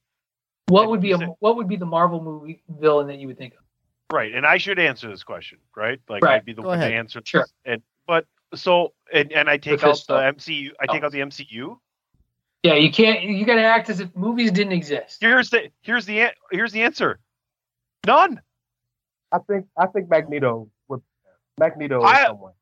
What 0.68 0.90
would 0.90 1.00
be 1.00 1.12
a 1.12 1.18
what 1.18 1.56
would 1.56 1.68
be 1.68 1.76
the 1.76 1.86
Marvel 1.86 2.22
movie 2.22 2.62
villain 2.68 3.06
that 3.06 3.18
you 3.18 3.28
would 3.28 3.38
think 3.38 3.54
of? 3.54 3.60
Right, 4.12 4.32
and 4.34 4.46
I 4.46 4.58
should 4.58 4.78
answer 4.78 5.08
this 5.08 5.24
question, 5.24 5.58
right? 5.76 6.00
Like 6.08 6.22
right. 6.22 6.36
I'd 6.36 6.44
be 6.44 6.52
the 6.52 6.62
Go 6.62 6.68
one 6.68 6.78
ahead. 6.78 6.90
to 6.90 6.96
answer. 6.96 7.20
Sure. 7.24 7.46
And 7.64 7.82
but 8.06 8.26
so 8.54 8.92
and 9.12 9.32
and 9.32 9.50
I 9.50 9.56
take 9.56 9.82
out 9.82 9.96
the 10.06 10.14
MCU. 10.14 10.70
I 10.80 10.86
take 10.92 11.02
oh. 11.02 11.06
out 11.06 11.12
the 11.12 11.20
MCU. 11.20 11.76
Yeah, 12.62 12.74
you 12.74 12.90
can't. 12.90 13.22
You 13.22 13.44
got 13.44 13.56
to 13.56 13.64
act 13.64 13.90
as 13.90 14.00
if 14.00 14.14
movies 14.14 14.50
didn't 14.52 14.72
exist. 14.72 15.18
Here's 15.20 15.50
the 15.50 15.70
here's 15.82 16.06
the 16.06 16.30
here's 16.50 16.72
the 16.72 16.82
answer. 16.82 17.20
None. 18.06 18.40
I 19.32 19.38
think 19.48 19.66
I 19.76 19.86
think 19.86 20.08
Magneto 20.08 20.68
would 20.88 21.02
Magneto 21.58 22.02
I, 22.02 22.26
someone. 22.26 22.52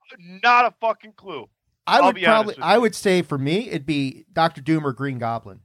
Not 0.42 0.66
a 0.66 0.74
fucking 0.80 1.12
clue. 1.12 1.46
I 1.86 1.98
I'll 1.98 2.06
would 2.06 2.22
probably 2.22 2.56
I 2.60 2.78
would 2.78 2.94
say 2.94 3.22
for 3.22 3.36
me 3.36 3.68
it'd 3.68 3.86
be 3.86 4.24
Doctor 4.32 4.60
Doom 4.60 4.86
or 4.86 4.92
Green 4.92 5.18
Goblin. 5.18 5.60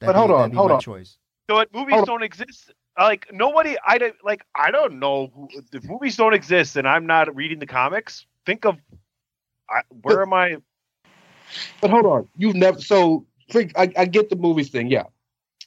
That'd 0.00 0.14
but 0.14 0.18
hold 0.18 0.30
be, 0.30 0.34
on, 0.34 0.52
hold 0.52 0.70
on. 0.70 0.80
Choice. 0.80 1.18
So 1.50 1.56
what 1.56 1.72
movies 1.72 2.02
don't 2.04 2.22
exist. 2.22 2.72
Like 2.98 3.26
nobody, 3.32 3.76
I 3.86 3.98
don't 3.98 4.16
like. 4.24 4.44
I 4.54 4.70
don't 4.70 4.98
know 4.98 5.30
who, 5.34 5.48
if 5.72 5.84
movies 5.84 6.16
don't 6.16 6.32
exist, 6.32 6.76
and 6.76 6.88
I'm 6.88 7.06
not 7.06 7.34
reading 7.34 7.58
the 7.58 7.66
comics. 7.66 8.26
Think 8.46 8.64
of 8.64 8.78
I, 9.68 9.82
where 10.02 10.22
am 10.22 10.32
I? 10.32 10.56
But 11.80 11.90
hold 11.90 12.06
on, 12.06 12.28
you've 12.36 12.56
never. 12.56 12.80
So 12.80 13.26
I, 13.54 13.92
I 13.96 14.04
get 14.06 14.30
the 14.30 14.36
movies 14.36 14.70
thing, 14.70 14.90
yeah, 14.90 15.04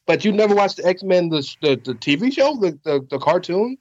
but 0.07 0.25
you 0.25 0.31
never 0.31 0.55
watched 0.55 0.77
the 0.77 0.85
X 0.85 1.03
Men 1.03 1.29
the, 1.29 1.41
the 1.61 1.75
the 1.75 1.93
TV 1.93 2.33
show, 2.33 2.55
the, 2.55 2.79
the 2.83 3.05
the 3.09 3.19
cartoon. 3.19 3.77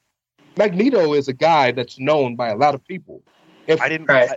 Magneto 0.57 1.15
is 1.15 1.29
a 1.29 1.33
guy 1.33 1.71
that's 1.73 1.99
known 1.99 2.35
by 2.35 2.49
a 2.49 2.57
lot 2.57 2.75
of 2.75 2.85
people. 2.85 3.23
If, 3.69 3.81
I 3.81 3.89
didn't 3.89 4.11
I, 4.11 4.37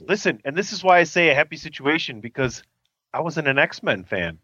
listen, 0.00 0.40
and 0.44 0.56
this 0.56 0.72
is 0.72 0.84
why 0.84 0.98
I 0.98 1.04
say 1.04 1.28
a 1.28 1.34
happy 1.34 1.56
situation 1.56 2.20
because 2.20 2.62
I 3.12 3.20
wasn't 3.20 3.48
an 3.48 3.58
X 3.58 3.82
Men 3.82 4.04
fan. 4.04 4.38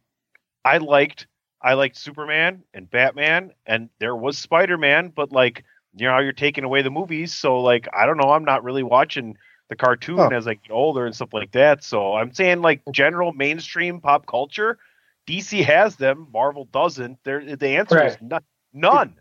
I 0.64 0.78
liked 0.78 1.26
I 1.62 1.74
liked 1.74 1.96
Superman 1.96 2.62
and 2.74 2.90
Batman, 2.90 3.52
and 3.66 3.88
there 3.98 4.16
was 4.16 4.38
Spider 4.38 4.76
Man, 4.76 5.12
but 5.14 5.32
like 5.32 5.64
you 5.94 6.06
know, 6.06 6.18
you're 6.18 6.32
taking 6.32 6.64
away 6.64 6.82
the 6.82 6.90
movies, 6.90 7.34
so 7.34 7.60
like 7.60 7.88
I 7.92 8.06
don't 8.06 8.16
know, 8.16 8.30
I'm 8.30 8.44
not 8.44 8.64
really 8.64 8.82
watching 8.82 9.36
the 9.68 9.76
cartoon 9.76 10.32
as 10.32 10.46
I 10.46 10.54
get 10.54 10.70
older 10.70 11.06
and 11.06 11.14
stuff 11.14 11.32
like 11.32 11.52
that. 11.52 11.82
So 11.82 12.14
I'm 12.14 12.32
saying 12.32 12.60
like 12.60 12.82
general 12.92 13.32
mainstream 13.32 14.00
pop 14.00 14.26
culture, 14.26 14.78
DC 15.26 15.64
has 15.64 15.96
them, 15.96 16.28
Marvel 16.32 16.66
doesn't. 16.66 17.18
There, 17.24 17.56
the 17.56 17.68
answer 17.76 17.96
right. 17.96 18.10
is 18.10 18.16
none. 18.20 18.42
none. 18.72 19.14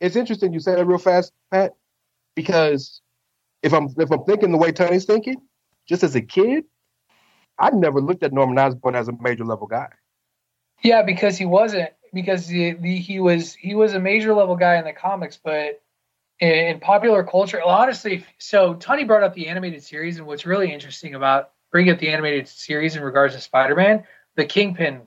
It's 0.00 0.16
interesting 0.16 0.52
you 0.52 0.60
said 0.60 0.78
that 0.78 0.84
real 0.84 0.98
fast, 0.98 1.32
Pat, 1.50 1.72
because 2.34 3.00
if 3.62 3.72
I'm 3.72 3.88
if 3.96 4.10
I'm 4.10 4.24
thinking 4.24 4.52
the 4.52 4.58
way 4.58 4.72
Tony's 4.72 5.04
thinking, 5.04 5.40
just 5.88 6.02
as 6.02 6.14
a 6.14 6.20
kid, 6.20 6.64
I 7.58 7.70
never 7.70 8.00
looked 8.00 8.22
at 8.22 8.32
Norman 8.32 8.58
Osborn 8.58 8.94
as 8.94 9.08
a 9.08 9.12
major 9.20 9.44
level 9.44 9.66
guy. 9.66 9.88
Yeah, 10.82 11.02
because 11.02 11.38
he 11.38 11.46
wasn't 11.46 11.90
because 12.12 12.46
the, 12.46 12.72
the, 12.74 12.96
he 12.96 13.20
was 13.20 13.54
he 13.54 13.74
was 13.74 13.94
a 13.94 14.00
major 14.00 14.34
level 14.34 14.56
guy 14.56 14.76
in 14.76 14.84
the 14.84 14.92
comics, 14.92 15.38
but 15.42 15.82
in, 16.40 16.50
in 16.50 16.80
popular 16.80 17.24
culture, 17.24 17.60
honestly. 17.62 18.24
So 18.38 18.74
Tony 18.74 19.04
brought 19.04 19.22
up 19.22 19.34
the 19.34 19.48
animated 19.48 19.82
series, 19.82 20.18
and 20.18 20.26
what's 20.26 20.46
really 20.46 20.72
interesting 20.72 21.14
about 21.14 21.50
bringing 21.70 21.92
up 21.92 21.98
the 21.98 22.08
animated 22.08 22.46
series 22.46 22.94
in 22.94 23.02
regards 23.02 23.34
to 23.34 23.40
Spider-Man, 23.40 24.04
the 24.36 24.44
Kingpin 24.44 25.02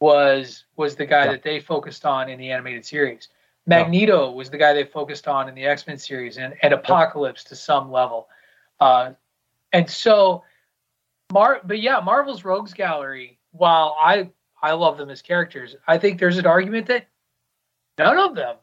was 0.00 0.64
was 0.76 0.96
the 0.96 1.06
guy 1.06 1.24
yeah. 1.24 1.32
that 1.32 1.42
they 1.42 1.60
focused 1.60 2.04
on 2.04 2.28
in 2.28 2.38
the 2.38 2.50
animated 2.50 2.84
series. 2.84 3.28
Magneto 3.66 4.28
yeah. 4.28 4.34
was 4.34 4.48
the 4.48 4.58
guy 4.58 4.72
they 4.72 4.84
focused 4.84 5.26
on 5.26 5.48
in 5.48 5.54
the 5.54 5.64
X 5.64 5.86
Men 5.86 5.98
series, 5.98 6.36
and, 6.38 6.54
and 6.62 6.72
Apocalypse 6.72 7.44
to 7.44 7.56
some 7.56 7.90
level. 7.90 8.28
Uh, 8.78 9.12
and 9.72 9.90
so, 9.90 10.44
Mar, 11.32 11.60
but 11.64 11.80
yeah, 11.80 12.00
Marvel's 12.00 12.44
Rogues 12.44 12.72
Gallery. 12.72 13.38
While 13.52 13.96
I 14.02 14.30
I 14.62 14.72
love 14.72 14.98
them 14.98 15.10
as 15.10 15.22
characters. 15.22 15.76
I 15.86 15.98
think 15.98 16.18
there's 16.18 16.38
an 16.38 16.46
argument 16.46 16.86
that 16.86 17.06
none 17.98 18.18
of 18.18 18.34
them 18.34 18.56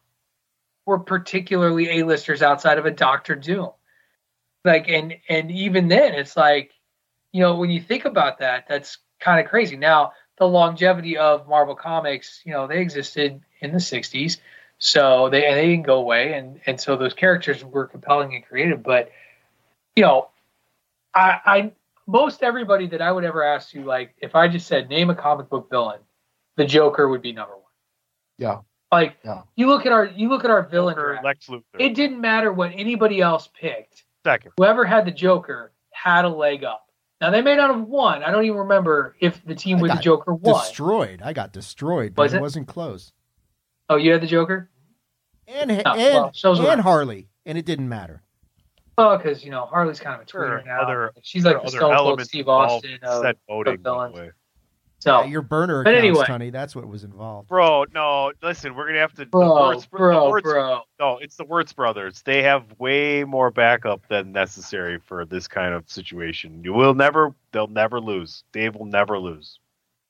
were 0.85 0.99
particularly 0.99 1.99
A-listers 1.99 2.41
outside 2.41 2.77
of 2.77 2.85
a 2.85 2.91
Doctor 2.91 3.35
Doom. 3.35 3.69
Like, 4.65 4.89
and 4.89 5.15
and 5.27 5.51
even 5.51 5.87
then, 5.87 6.13
it's 6.13 6.37
like, 6.37 6.71
you 7.31 7.41
know, 7.41 7.55
when 7.55 7.69
you 7.69 7.81
think 7.81 8.05
about 8.05 8.39
that, 8.39 8.65
that's 8.67 8.97
kind 9.19 9.39
of 9.39 9.49
crazy. 9.49 9.75
Now, 9.75 10.13
the 10.37 10.47
longevity 10.47 11.17
of 11.17 11.47
Marvel 11.47 11.75
Comics, 11.75 12.41
you 12.45 12.53
know, 12.53 12.67
they 12.67 12.81
existed 12.81 13.41
in 13.59 13.71
the 13.71 13.77
'60s, 13.77 14.37
so 14.77 15.29
they 15.29 15.45
and 15.45 15.57
they 15.57 15.67
didn't 15.67 15.85
go 15.85 15.97
away, 15.97 16.33
and 16.33 16.61
and 16.65 16.79
so 16.79 16.95
those 16.95 17.13
characters 17.13 17.63
were 17.63 17.87
compelling 17.87 18.35
and 18.35 18.45
creative. 18.45 18.83
But, 18.83 19.11
you 19.95 20.03
know, 20.03 20.29
I 21.13 21.39
I 21.45 21.71
most 22.07 22.43
everybody 22.43 22.87
that 22.87 23.01
I 23.01 23.11
would 23.11 23.23
ever 23.23 23.43
ask 23.43 23.73
you, 23.73 23.83
like, 23.83 24.15
if 24.21 24.35
I 24.35 24.47
just 24.47 24.67
said 24.67 24.89
name 24.89 25.09
a 25.09 25.15
comic 25.15 25.49
book 25.49 25.69
villain, 25.69 25.99
the 26.57 26.65
Joker 26.65 27.07
would 27.09 27.21
be 27.21 27.33
number 27.33 27.53
one. 27.53 27.63
Yeah. 28.37 28.59
Like 28.91 29.17
yeah. 29.25 29.41
you 29.55 29.67
look 29.67 29.87
at 29.87 29.91
our 29.91 30.05
you 30.05 30.29
look 30.29 30.45
at 30.45 30.51
our 30.51 30.61
villain 30.61 30.95
draft, 30.95 31.23
Lex 31.23 31.47
Luthor. 31.47 31.63
It 31.79 31.95
didn't 31.95 32.21
matter 32.21 32.53
what 32.53 32.71
anybody 32.75 33.21
else 33.21 33.49
picked. 33.59 34.03
Second. 34.23 34.51
Whoever 34.57 34.85
had 34.85 35.05
the 35.05 35.11
Joker 35.11 35.71
had 35.91 36.25
a 36.25 36.29
leg 36.29 36.63
up. 36.63 36.85
Now 37.19 37.31
they 37.31 37.41
may 37.41 37.55
not 37.55 37.73
have 37.73 37.87
won. 37.87 38.23
I 38.23 38.29
don't 38.29 38.45
even 38.45 38.59
remember 38.59 39.15
if 39.19 39.43
the 39.45 39.55
team 39.55 39.79
I 39.79 39.81
with 39.81 39.91
the 39.93 39.97
Joker 39.97 40.35
won. 40.35 40.63
Destroyed. 40.63 41.23
I 41.23 41.33
got 41.33 41.51
destroyed, 41.51 42.13
but 42.13 42.23
Was 42.23 42.33
it? 42.33 42.37
it? 42.37 42.41
wasn't 42.41 42.67
close. 42.67 43.11
Oh, 43.89 43.95
you 43.95 44.11
had 44.11 44.21
the 44.21 44.27
Joker? 44.27 44.69
And 45.47 45.71
oh, 45.71 45.93
and, 45.93 46.31
well, 46.43 46.69
and 46.69 46.81
Harley, 46.81 47.29
and 47.47 47.57
it 47.57 47.65
didn't 47.65 47.89
matter. 47.89 48.21
Well, 48.97 49.17
because 49.17 49.43
you 49.43 49.51
know 49.51 49.65
Harley's 49.65 49.99
kind 49.99 50.15
of 50.15 50.27
a 50.27 50.29
tweener 50.29 50.65
now. 50.65 50.81
Other, 50.81 51.13
She's 51.21 51.45
like 51.45 51.61
the 51.63 51.69
Stone 51.69 51.95
Cold 51.95 52.21
Steve 52.21 52.47
Austin 52.47 52.99
of, 53.01 53.35
voting, 53.47 53.75
of 53.75 53.79
villains. 53.81 54.33
So 54.99 55.21
yeah, 55.21 55.27
your 55.27 55.41
burner 55.41 55.83
but 55.83 55.93
accounts, 55.93 56.07
anyway, 56.07 56.25
Tony, 56.25 56.49
that's 56.49 56.75
what 56.77 56.87
was 56.87 57.03
involved. 57.03 57.49
Bro, 57.49 57.87
no, 57.93 58.31
listen, 58.41 58.73
we're 58.73 58.87
gonna 58.87 58.99
have 58.99 59.13
to. 59.15 59.25
Bro, 59.25 59.67
Wirtz, 59.67 59.85
bro, 59.85 60.29
Wirtz, 60.29 60.43
bro. 60.43 60.81
No, 60.97 61.17
it's 61.17 61.35
the 61.35 61.43
Wirtz 61.43 61.73
brothers. 61.73 62.21
They 62.21 62.41
have 62.43 62.63
way 62.79 63.25
more 63.25 63.51
backup 63.51 64.07
than 64.07 64.31
necessary 64.31 64.99
for 64.99 65.25
this 65.25 65.45
kind 65.45 65.73
of 65.73 65.89
situation. 65.89 66.63
You 66.63 66.71
will 66.71 66.93
never, 66.93 67.35
they'll 67.51 67.67
never 67.67 67.99
lose. 67.99 68.45
Dave 68.53 68.75
will 68.75 68.85
never 68.85 69.19
lose. 69.19 69.59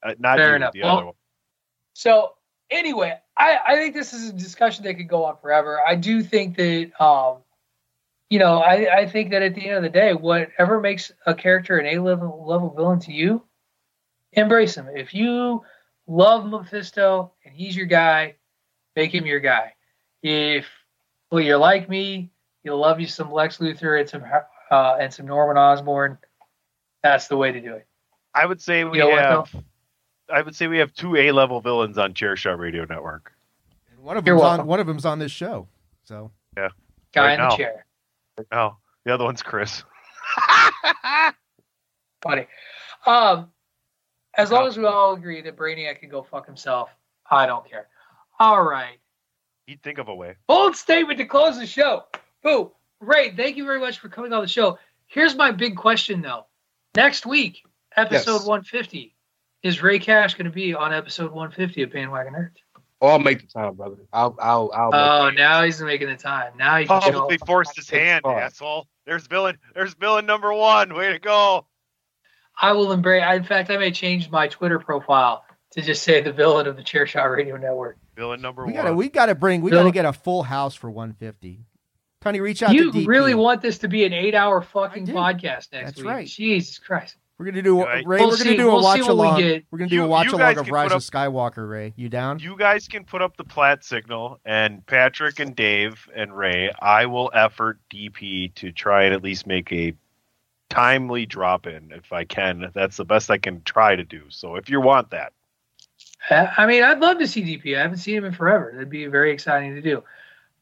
Uh, 0.04 0.14
not 0.20 0.38
Fair 0.38 0.50
you, 0.50 0.56
enough. 0.58 0.74
the 0.74 0.84
well, 0.84 0.96
other 0.98 1.06
one. 1.08 1.16
So 1.94 2.34
anyway, 2.70 3.20
I, 3.36 3.58
I 3.66 3.76
think 3.76 3.96
this 3.96 4.14
is 4.14 4.30
a 4.30 4.34
discussion 4.34 4.84
that 4.84 4.94
could 4.94 5.10
go 5.10 5.26
on 5.26 5.38
forever. 5.42 5.80
I 5.88 5.96
do 5.96 6.22
think 6.22 6.56
that 6.58 6.92
um, 7.00 7.38
you 8.30 8.40
know, 8.40 8.60
I, 8.60 9.02
I 9.02 9.08
think 9.08 9.32
that 9.32 9.42
at 9.42 9.56
the 9.56 9.68
end 9.68 9.78
of 9.78 9.84
the 9.84 9.90
day, 9.90 10.14
whatever 10.14 10.80
makes 10.80 11.12
a 11.26 11.36
character 11.36 11.78
an 11.78 11.86
A 11.86 12.00
level 12.00 12.44
level 12.48 12.74
villain 12.74 13.00
to 13.02 13.12
you, 13.12 13.44
embrace 14.32 14.76
him. 14.76 14.88
If 14.94 15.14
you 15.14 15.64
love 16.08 16.46
Mephisto 16.46 17.32
and 17.46 17.54
he's 17.54 17.76
your 17.76 17.86
guy, 17.86 18.36
make 18.96 19.14
him 19.14 19.26
your 19.26 19.40
guy. 19.40 19.74
If 20.22 20.66
well, 21.32 21.42
you're 21.42 21.58
like 21.58 21.90
me, 21.90 22.32
you'll 22.64 22.80
love 22.80 23.00
you 23.00 23.08
some 23.08 23.32
Lex 23.32 23.58
Luthor 23.58 24.00
and 24.00 24.10
some 24.10 24.24
uh, 24.72 24.98
and 25.00 25.14
some 25.14 25.28
Norman 25.28 25.58
Osborn. 25.58 26.18
That's 27.04 27.28
the 27.28 27.38
way 27.38 27.52
to 27.52 27.62
do 27.62 27.74
it. 27.74 27.86
I 28.34 28.46
would 28.46 28.62
say 28.62 28.84
we 28.84 28.98
you 28.98 29.04
know 29.04 29.16
have. 29.16 29.56
I 30.30 30.42
would 30.42 30.56
say 30.56 30.68
we 30.68 30.78
have 30.80 30.94
two 30.94 31.16
A 31.16 31.32
level 31.32 31.62
villains 31.62 31.98
on 31.98 32.14
Chairshot 32.14 32.58
Radio 32.58 32.86
Network. 32.86 33.34
And 33.92 34.04
one 34.04 34.18
of 34.18 34.26
them's 34.26 34.42
on 34.42 34.66
one 34.66 34.80
of 34.80 34.88
them's 34.88 35.06
on 35.06 35.20
this 35.20 35.32
show. 35.32 35.68
So 36.06 36.32
yeah, 36.58 36.70
guy 37.14 37.26
right 37.26 37.34
in 37.34 37.40
now. 37.40 37.50
the 37.52 37.58
chair. 37.58 37.86
Oh, 38.52 38.78
the 39.06 39.14
other 39.14 39.24
one's 39.24 39.42
Chris. 39.42 39.84
Funny. 42.24 42.48
Um, 43.06 43.50
as 44.36 44.52
long 44.52 44.68
as 44.68 44.78
we 44.78 44.86
all 44.86 45.14
agree 45.14 45.42
that 45.42 45.58
Brainiac 45.58 46.00
can 46.00 46.10
go 46.10 46.24
fuck 46.24 46.46
himself, 46.46 46.90
I 47.30 47.46
don't 47.46 47.70
care. 47.70 47.88
All 48.40 48.64
right. 48.64 48.98
He'd 49.68 49.84
think 49.84 49.98
of 49.98 50.08
a 50.08 50.16
way. 50.16 50.36
Bold 50.48 50.76
statement 50.76 51.20
to 51.20 51.26
close 51.26 51.58
the 51.58 51.68
show. 51.68 52.04
Boo. 52.42 52.72
Ray, 53.00 53.32
thank 53.36 53.58
you 53.58 53.66
very 53.66 53.80
much 53.80 54.00
for 54.00 54.10
coming 54.10 54.34
on 54.34 54.42
the 54.42 54.48
show. 54.48 54.80
Here's 55.08 55.36
my 55.36 55.52
big 55.52 55.76
question, 55.76 56.22
though. 56.22 56.46
Next 56.96 57.26
week, 57.26 57.64
episode 57.96 58.34
yes. 58.34 58.46
150, 58.46 59.16
is 59.62 59.84
Ray 59.84 60.00
Cash 60.00 60.36
going 60.36 60.46
to 60.46 60.52
be 60.52 60.74
on 60.74 60.94
episode 60.94 61.32
150 61.32 61.84
of 61.84 61.92
Bandwagon 61.92 62.34
Nerds? 62.34 62.63
Oh, 63.04 63.10
I'll 63.10 63.20
make 63.20 63.42
the 63.42 63.48
time, 63.48 63.74
brother. 63.74 63.98
I'll, 64.14 64.34
I'll, 64.40 64.72
I'll. 64.74 64.96
Oh, 64.96 65.30
now 65.30 65.62
he's 65.64 65.82
making 65.82 66.08
the 66.08 66.16
time. 66.16 66.54
Now 66.58 66.78
he 66.78 66.86
oh, 66.88 67.02
probably 67.02 67.38
forced 67.38 67.76
his 67.76 67.90
hand, 67.90 68.26
asshole. 68.26 68.88
There's 69.06 69.28
villain. 69.28 69.58
There's 69.76 69.94
villain 69.94 70.26
number 70.26 70.54
one. 70.54 70.94
Way 70.94 71.12
to 71.12 71.20
go. 71.20 71.66
I 72.58 72.72
will 72.72 72.94
embrace. 72.94 73.22
In 73.36 73.44
fact, 73.44 73.70
I 73.70 73.76
may 73.76 73.92
change 73.92 74.32
my 74.32 74.48
Twitter 74.48 74.80
profile 74.80 75.44
to 75.72 75.82
just 75.82 76.04
say 76.04 76.22
the 76.22 76.32
villain 76.32 76.66
of 76.66 76.78
the 76.78 76.82
Chairshot 76.82 77.30
Radio 77.36 77.58
Network. 77.58 77.98
Villain 78.16 78.42
number 78.42 78.66
we 78.66 78.72
one. 78.72 78.82
Gotta, 78.82 78.96
we 78.96 79.10
got 79.10 79.26
to 79.26 79.36
bring. 79.36 79.60
We 79.60 79.72
got 79.72 79.84
to 79.84 79.92
get 79.92 80.06
a 80.06 80.14
full 80.14 80.44
house 80.44 80.74
for 80.74 80.90
150. 80.90 81.60
Tony, 82.22 82.40
reach 82.40 82.64
out. 82.64 82.70
To 82.70 82.76
you 82.76 83.06
really 83.06 83.36
want 83.36 83.62
this 83.62 83.80
to 83.80 83.90
be 83.90 84.06
an 84.06 84.14
eight-hour 84.14 84.62
fucking 84.62 85.08
podcast 85.08 85.74
next 85.74 85.74
That's 85.74 85.98
week? 85.98 86.08
right. 86.08 86.26
Jesus 86.26 86.80
Christ. 86.80 87.18
We're 87.44 87.52
gonna 87.52 87.62
do 87.62 87.86
Ray. 87.86 88.04
We'll 88.06 88.30
we're 88.30 88.38
gonna 88.38 88.56
do 88.56 88.70
a 88.70 88.74
we'll 88.74 88.84
watch 88.84 89.00
along. 89.02 89.38
We 89.42 89.54
are 89.54 89.78
gonna 89.78 89.90
do 89.90 89.96
you, 89.96 90.04
a 90.04 90.08
watch 90.08 90.28
along 90.28 90.58
of 90.60 90.70
Rise 90.70 90.92
up, 90.92 90.98
of 90.98 91.04
Skywalker. 91.04 91.70
Ray, 91.70 91.94
you 91.98 92.08
down? 92.08 92.40
You 92.40 92.56
guys 92.56 92.88
can 92.88 93.04
put 93.04 93.22
up 93.22 93.36
the 93.36 93.44
plat 93.44 93.84
signal, 93.84 94.40
and 94.46 94.86
Patrick 94.86 95.42
and 95.42 95.54
Dave 95.54 96.08
and 96.16 96.38
Ray. 96.38 96.72
I 96.82 97.06
will 97.06 97.30
effort 97.34 97.80
DP 97.90 98.54
to 98.56 98.72
try 98.72 99.04
and 99.04 99.14
at 99.14 99.22
least 99.22 99.46
make 99.46 99.74
a 99.74 99.94
timely 100.70 101.26
drop 101.26 101.68
in 101.68 101.92
if 101.92 102.14
I 102.14 102.24
can. 102.24 102.72
That's 102.74 102.96
the 102.96 103.04
best 103.04 103.30
I 103.30 103.40
can 103.40 103.62
try 103.64 103.98
to 103.98 104.06
do. 104.06 104.22
So 104.30 104.56
if 104.56 104.70
you 104.70 104.80
want 104.80 105.10
that, 105.10 105.34
uh, 106.30 106.48
I 106.58 106.66
mean, 106.66 106.82
I'd 106.82 107.00
love 107.00 107.20
to 107.20 107.28
see 107.28 107.42
DP. 107.42 107.78
I 107.78 107.82
haven't 107.82 107.98
seen 107.98 108.16
him 108.16 108.24
in 108.24 108.32
forever. 108.32 108.72
That'd 108.74 108.90
be 108.90 109.06
very 109.08 109.34
exciting 109.34 109.76
to 109.76 109.82
do. 109.82 110.02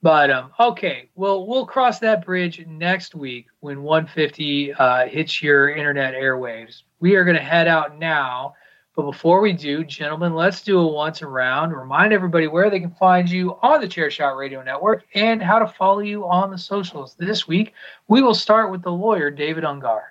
But 0.02 0.32
um, 0.32 0.52
okay, 0.60 1.10
well, 1.15 1.45
we'll 1.45 1.65
cross 1.65 1.99
that 1.99 2.26
bridge 2.26 2.65
next 2.65 3.14
week 3.14 3.48
when 3.60 3.84
150 3.84 4.73
uh, 4.73 5.07
hits 5.07 5.44
your 5.44 5.69
internet 5.69 6.15
airwaves. 6.15 6.84
We 6.99 7.15
are 7.15 7.23
going 7.23 7.38
to 7.38 7.44
head 7.44 7.68
out 7.68 7.99
now. 7.99 8.56
But 8.95 9.03
before 9.03 9.40
we 9.40 9.53
do, 9.53 9.86
gentlemen, 9.86 10.36
let's 10.36 10.61
do 10.64 10.78
a 10.80 10.88
once 10.88 11.22
around. 11.22 11.72
Remind 11.72 12.11
everybody 12.11 12.48
where 12.48 12.69
they 12.69 12.80
can 12.80 12.91
find 12.91 13.30
you 13.30 13.57
on 13.61 13.80
the 13.80 13.88
Chairshot 13.88 14.38
Radio 14.38 14.61
Network 14.64 15.06
and 15.14 15.41
how 15.41 15.60
to 15.60 15.68
follow 15.68 15.99
you 15.99 16.28
on 16.28 16.52
the 16.52 16.57
socials. 16.57 17.15
This 17.18 17.48
week, 17.48 17.73
we 18.10 18.22
will 18.22 18.36
start 18.36 18.69
with 18.69 18.82
the 18.82 18.91
lawyer, 18.91 19.32
David 19.32 19.64
Ungar. 19.64 20.02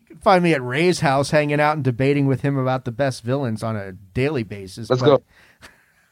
You 0.00 0.16
can 0.16 0.18
find 0.18 0.42
me 0.42 0.52
at 0.52 0.62
Ray's 0.62 1.00
house 1.00 1.30
hanging 1.30 1.60
out 1.60 1.76
and 1.76 1.84
debating 1.84 2.26
with 2.26 2.40
him 2.40 2.56
about 2.56 2.84
the 2.84 2.90
best 2.90 3.22
villains 3.22 3.62
on 3.62 3.76
a 3.76 3.92
daily 3.92 4.42
basis. 4.42 4.90
Let's 4.90 5.02
but... 5.02 5.06
go. 5.18 5.22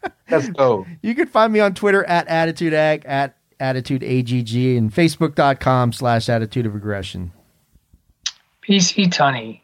Let's 0.30 0.48
go. 0.48 0.86
You 1.02 1.14
can 1.14 1.26
find 1.26 1.52
me 1.52 1.60
on 1.60 1.74
Twitter 1.74 2.04
at 2.04 2.28
AttitudeAg, 2.28 3.02
at 3.06 3.36
AttitudeAGG, 3.60 4.76
and 4.76 4.92
Facebook.com 4.92 5.92
slash 5.92 6.28
Attitude 6.28 6.66
of 6.66 6.74
Aggression. 6.74 7.32
PC 8.68 9.06
Tunney. 9.06 9.60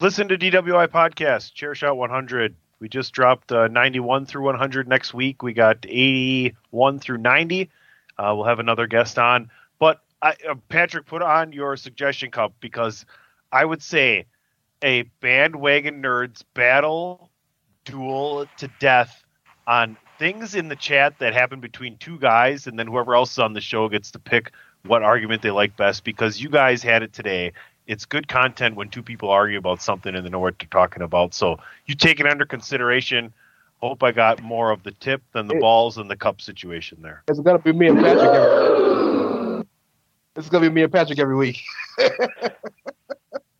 Listen 0.00 0.28
to 0.28 0.38
DWI 0.38 0.88
Podcast, 0.88 1.54
Chair 1.54 1.74
Shot 1.74 1.96
100. 1.96 2.56
We 2.80 2.88
just 2.88 3.12
dropped 3.12 3.52
uh, 3.52 3.68
91 3.68 4.26
through 4.26 4.42
100 4.42 4.88
next 4.88 5.14
week. 5.14 5.42
We 5.42 5.52
got 5.52 5.84
81 5.88 6.98
through 6.98 7.18
90. 7.18 7.70
Uh, 8.18 8.32
we'll 8.34 8.44
have 8.44 8.58
another 8.58 8.86
guest 8.86 9.18
on. 9.18 9.50
But 9.78 10.00
I, 10.20 10.34
uh, 10.48 10.54
Patrick, 10.68 11.06
put 11.06 11.22
on 11.22 11.52
your 11.52 11.76
suggestion 11.76 12.30
cup 12.30 12.54
because 12.60 13.06
I 13.52 13.64
would 13.64 13.82
say 13.82 14.26
a 14.82 15.02
bandwagon 15.20 16.02
nerds 16.02 16.42
battle 16.54 17.30
duel 17.84 18.46
to 18.58 18.68
death 18.80 19.21
on 19.66 19.96
things 20.18 20.54
in 20.54 20.68
the 20.68 20.76
chat 20.76 21.18
that 21.18 21.34
happen 21.34 21.60
between 21.60 21.96
two 21.98 22.18
guys, 22.18 22.66
and 22.66 22.78
then 22.78 22.86
whoever 22.86 23.14
else 23.14 23.32
is 23.32 23.38
on 23.38 23.52
the 23.52 23.60
show 23.60 23.88
gets 23.88 24.10
to 24.12 24.18
pick 24.18 24.52
what 24.84 25.02
argument 25.02 25.42
they 25.42 25.50
like 25.50 25.76
best 25.76 26.04
because 26.04 26.40
you 26.40 26.48
guys 26.48 26.82
had 26.82 27.02
it 27.02 27.12
today. 27.12 27.52
It's 27.86 28.04
good 28.04 28.28
content 28.28 28.76
when 28.76 28.88
two 28.88 29.02
people 29.02 29.30
argue 29.30 29.58
about 29.58 29.82
something 29.82 30.14
and 30.14 30.24
they 30.24 30.30
know 30.30 30.38
what 30.38 30.58
they're 30.58 30.68
talking 30.70 31.02
about. 31.02 31.34
So 31.34 31.58
you 31.86 31.94
take 31.94 32.20
it 32.20 32.26
under 32.26 32.44
consideration. 32.44 33.32
Hope 33.80 34.02
I 34.04 34.12
got 34.12 34.40
more 34.42 34.70
of 34.70 34.84
the 34.84 34.92
tip 34.92 35.22
than 35.32 35.48
the 35.48 35.56
balls 35.56 35.98
and 35.98 36.08
the 36.08 36.16
cup 36.16 36.40
situation 36.40 36.98
there. 37.02 37.24
It's 37.26 37.40
gonna 37.40 37.58
be 37.58 37.72
me 37.72 37.88
and 37.88 37.98
Patrick. 37.98 38.28
Every, 38.28 39.64
it's 40.36 40.48
gonna 40.48 40.68
be 40.68 40.72
me 40.72 40.84
and 40.84 40.92
Patrick 40.92 41.18
every 41.18 41.34
week. 41.34 41.60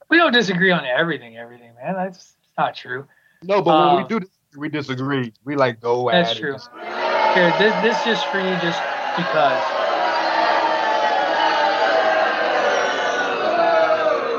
we 0.08 0.16
don't 0.16 0.32
disagree 0.32 0.70
on 0.70 0.84
everything, 0.84 1.36
everything, 1.36 1.74
man. 1.74 1.94
That's 1.94 2.36
not 2.56 2.76
true. 2.76 3.08
No, 3.42 3.60
but 3.62 3.76
when 3.76 3.88
Um, 3.88 4.02
we 4.02 4.20
do, 4.20 4.26
we 4.56 4.68
disagree. 4.68 5.32
We 5.44 5.56
like 5.56 5.80
go 5.80 6.10
at 6.10 6.24
That's 6.24 6.38
it. 6.38 6.40
true. 6.40 6.56
Here, 7.34 7.52
this 7.58 7.74
this 7.82 8.04
just 8.04 8.26
for 8.28 8.38
you, 8.38 8.54
just 8.60 8.80
because. 9.16 9.62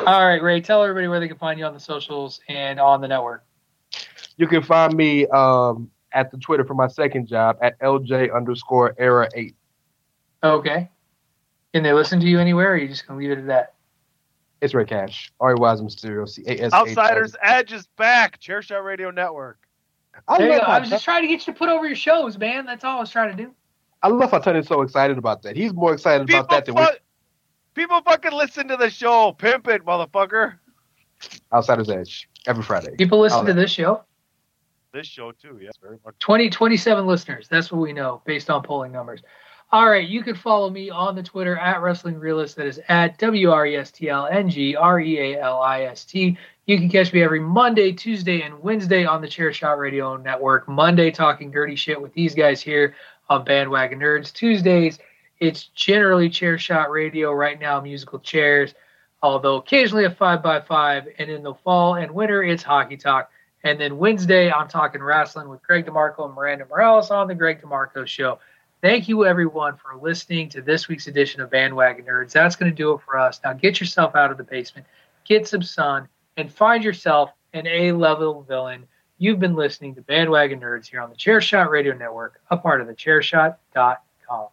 All 0.05 0.25
right, 0.25 0.41
Ray. 0.41 0.59
Tell 0.61 0.83
everybody 0.83 1.07
where 1.07 1.19
they 1.19 1.27
can 1.27 1.37
find 1.37 1.57
you 1.57 1.65
on 1.65 1.73
the 1.73 1.79
socials 1.79 2.41
and 2.49 2.79
on 2.79 3.01
the 3.01 3.07
network. 3.07 3.45
You 4.37 4.47
can 4.47 4.61
find 4.61 4.93
me 4.95 5.25
um, 5.27 5.89
at 6.11 6.29
the 6.29 6.37
Twitter 6.37 6.65
for 6.65 6.73
my 6.73 6.87
second 6.87 7.27
job 7.27 7.57
at 7.61 7.79
LJ 7.79 8.35
underscore 8.35 8.95
era 8.97 9.29
eight. 9.33 9.55
Okay. 10.43 10.89
Can 11.73 11.83
they 11.83 11.93
listen 11.93 12.19
to 12.19 12.27
you 12.27 12.39
anywhere, 12.39 12.71
or 12.71 12.73
are 12.73 12.77
you 12.77 12.87
just 12.87 13.07
gonna 13.07 13.19
leave 13.19 13.31
it 13.31 13.39
at 13.39 13.47
that? 13.47 13.73
It's 14.61 14.73
Ray 14.73 14.85
Cash. 14.85 15.31
Ari 15.39 15.55
Wise 15.55 15.81
Mysterio. 15.81 16.27
C 16.27 16.43
A 16.47 16.51
S 16.51 16.67
H. 16.67 16.73
Outsiders 16.73 17.35
Edge 17.41 17.73
is 17.73 17.87
back. 17.97 18.39
Chair 18.39 18.61
Shot 18.61 18.83
Radio 18.83 19.09
Network. 19.09 19.59
I 20.27 20.37
There 20.37 20.51
you 20.53 20.59
go. 20.59 20.65
I 20.65 20.73
how, 20.73 20.79
was 20.79 20.89
just 20.89 21.03
trying 21.03 21.21
to 21.23 21.27
get 21.27 21.45
you 21.45 21.53
to 21.53 21.57
put 21.57 21.69
over 21.69 21.85
your 21.85 21.95
shows, 21.95 22.37
man. 22.37 22.65
That's 22.65 22.83
all 22.83 22.97
I 22.97 22.99
was 23.01 23.09
trying 23.09 23.35
to 23.35 23.43
do. 23.43 23.53
I 24.01 24.09
love 24.09 24.31
how 24.31 24.39
Tony's 24.39 24.67
so 24.67 24.81
excited 24.81 25.17
about 25.17 25.41
that. 25.43 25.55
He's 25.55 25.73
more 25.73 25.93
excited 25.93 26.27
People, 26.27 26.41
about 26.41 26.49
that 26.49 26.65
than 26.65 26.75
we. 26.75 26.83
fu- 26.83 26.91
people 27.73 28.01
fucking 28.01 28.33
listen 28.33 28.67
to 28.67 28.77
the 28.77 28.89
show. 28.89 29.31
Pimp 29.33 29.67
it, 29.67 29.85
motherfucker. 29.85 30.55
Outsiders 31.53 31.89
Edge 31.89 32.29
every 32.45 32.63
Friday. 32.63 32.95
People 32.97 33.19
listen 33.19 33.39
I'll- 33.39 33.45
to 33.45 33.53
this 33.53 33.71
show. 33.71 34.03
This 34.93 35.07
show 35.07 35.31
too, 35.31 35.57
yes, 35.59 35.73
very 35.81 35.97
much. 36.05 36.13
20, 36.19 36.51
27 36.51 37.07
listeners. 37.07 37.47
That's 37.49 37.71
what 37.71 37.81
we 37.81 37.93
know 37.93 38.21
based 38.25 38.51
on 38.51 38.61
polling 38.61 38.91
numbers. 38.91 39.23
All 39.71 39.89
right, 39.89 40.07
you 40.07 40.21
can 40.21 40.35
follow 40.35 40.69
me 40.69 40.91
on 40.91 41.15
the 41.15 41.23
Twitter 41.23 41.57
at 41.57 41.81
Wrestling 41.81 42.19
Realist. 42.19 42.57
That 42.57 42.67
is 42.67 42.79
at 42.89 43.17
W 43.17 43.49
R 43.49 43.65
E 43.65 43.75
S 43.75 43.89
T 43.89 44.09
L 44.09 44.27
N 44.27 44.47
G 44.51 44.75
R 44.75 44.99
E 44.99 45.33
A 45.33 45.41
L 45.41 45.61
I 45.63 45.83
S 45.85 46.05
T. 46.05 46.37
You 46.65 46.77
can 46.77 46.87
catch 46.87 47.11
me 47.11 47.21
every 47.21 47.41
Monday, 47.41 47.91
Tuesday, 47.91 48.41
and 48.41 48.63
Wednesday 48.63 49.03
on 49.03 49.19
the 49.19 49.27
Chair 49.27 49.51
Shot 49.51 49.77
Radio 49.77 50.15
Network. 50.15 50.65
Monday, 50.65 51.11
talking 51.11 51.51
dirty 51.51 51.75
shit 51.75 52.01
with 52.01 52.13
these 52.13 52.33
guys 52.33 52.61
here 52.61 52.95
on 53.29 53.43
Bandwagon 53.43 53.99
Nerds. 53.99 54.31
Tuesdays, 54.31 54.97
it's 55.41 55.65
generally 55.75 56.29
Chair 56.29 56.57
Shot 56.57 56.89
Radio. 56.89 57.33
Right 57.33 57.59
now, 57.59 57.81
musical 57.81 58.17
chairs, 58.17 58.73
although 59.21 59.57
occasionally 59.57 60.05
a 60.05 60.11
five 60.11 60.41
by 60.41 60.61
five. 60.61 61.05
And 61.17 61.29
in 61.29 61.43
the 61.43 61.53
fall 61.53 61.95
and 61.95 62.09
winter, 62.11 62.41
it's 62.41 62.63
Hockey 62.63 62.95
Talk. 62.95 63.29
And 63.65 63.77
then 63.77 63.97
Wednesday, 63.97 64.49
I'm 64.49 64.69
talking 64.69 65.03
wrestling 65.03 65.49
with 65.49 65.61
Greg 65.63 65.85
DeMarco 65.85 66.27
and 66.27 66.33
Miranda 66.33 66.65
Morales 66.65 67.11
on 67.11 67.27
the 67.27 67.35
Greg 67.35 67.61
DeMarco 67.61 68.07
Show. 68.07 68.39
Thank 68.81 69.09
you, 69.09 69.25
everyone, 69.25 69.75
for 69.75 69.97
listening 70.01 70.47
to 70.49 70.61
this 70.61 70.87
week's 70.87 71.07
edition 71.07 71.41
of 71.41 71.49
Bandwagon 71.49 72.05
Nerds. 72.05 72.31
That's 72.31 72.55
going 72.55 72.71
to 72.71 72.75
do 72.75 72.93
it 72.93 73.01
for 73.03 73.19
us. 73.19 73.41
Now, 73.43 73.51
get 73.51 73.81
yourself 73.81 74.15
out 74.15 74.31
of 74.31 74.37
the 74.37 74.45
basement, 74.45 74.87
get 75.25 75.45
some 75.45 75.61
sun, 75.61 76.07
and 76.37 76.51
find 76.51 76.83
yourself 76.83 77.31
an 77.53 77.67
A 77.67 77.91
level 77.91 78.43
villain. 78.43 78.85
You've 79.17 79.39
been 79.39 79.55
listening 79.55 79.95
to 79.95 80.01
Bandwagon 80.01 80.59
Nerds 80.59 80.87
here 80.87 81.01
on 81.01 81.09
the 81.09 81.15
Chairshot 81.15 81.69
Radio 81.69 81.95
Network, 81.95 82.41
a 82.49 82.57
part 82.57 82.81
of 82.81 82.87
the 82.87 82.93
Chairshot.com. 82.93 84.47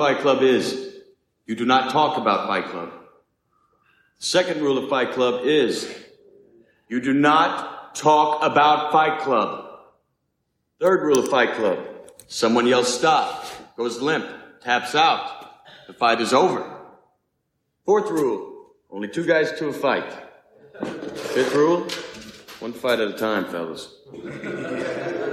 Fight 0.00 0.20
Club 0.20 0.40
is 0.40 0.94
you 1.44 1.54
do 1.54 1.66
not 1.66 1.90
talk 1.90 2.16
about 2.16 2.46
Fight 2.46 2.64
Club. 2.70 2.90
Second 4.16 4.62
rule 4.62 4.78
of 4.78 4.88
Fight 4.88 5.12
Club 5.12 5.44
is 5.44 5.94
you 6.88 7.02
do 7.02 7.12
not 7.12 7.94
talk 7.94 8.42
about 8.42 8.92
Fight 8.92 9.20
Club. 9.20 9.68
Third 10.80 11.02
rule 11.02 11.18
of 11.18 11.28
Fight 11.28 11.52
Club 11.52 11.86
someone 12.28 12.66
yells 12.66 12.90
stop, 12.90 13.44
goes 13.76 14.00
limp, 14.00 14.26
taps 14.62 14.94
out. 14.94 15.52
The 15.86 15.92
fight 15.92 16.22
is 16.22 16.32
over. 16.32 16.64
Fourth 17.84 18.10
rule 18.10 18.70
only 18.90 19.08
two 19.08 19.26
guys 19.26 19.52
to 19.58 19.68
a 19.68 19.72
fight. 19.74 20.10
Fifth 21.34 21.54
rule 21.54 21.86
one 22.60 22.72
fight 22.72 23.00
at 23.00 23.08
a 23.08 23.18
time, 23.18 23.44
fellas. 23.44 23.94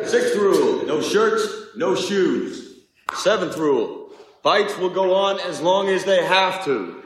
Sixth 0.04 0.36
rule 0.36 0.86
no 0.86 1.02
shirts, 1.02 1.48
no 1.78 1.96
shoes. 1.96 2.84
Seventh 3.14 3.58
rule 3.58 3.97
fights 4.44 4.78
will 4.78 4.90
go 4.90 5.14
on 5.14 5.40
as 5.40 5.62
long 5.62 5.90
as 5.90 6.06
they 6.06 6.24
have 6.24 6.64
to. 6.66 7.04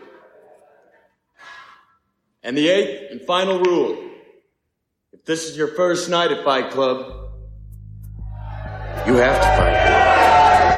And 2.44 2.58
the 2.58 2.70
eighth 2.70 3.12
and 3.12 3.22
final 3.22 3.60
rule 3.60 4.10
if 5.14 5.26
this 5.26 5.48
is 5.48 5.56
your 5.56 5.68
first 5.68 6.10
night 6.10 6.32
at 6.32 6.44
Fight 6.44 6.72
Club, 6.72 7.30
you 9.06 9.16
have 9.16 9.36
to 9.36 9.48
fight. 9.58 10.78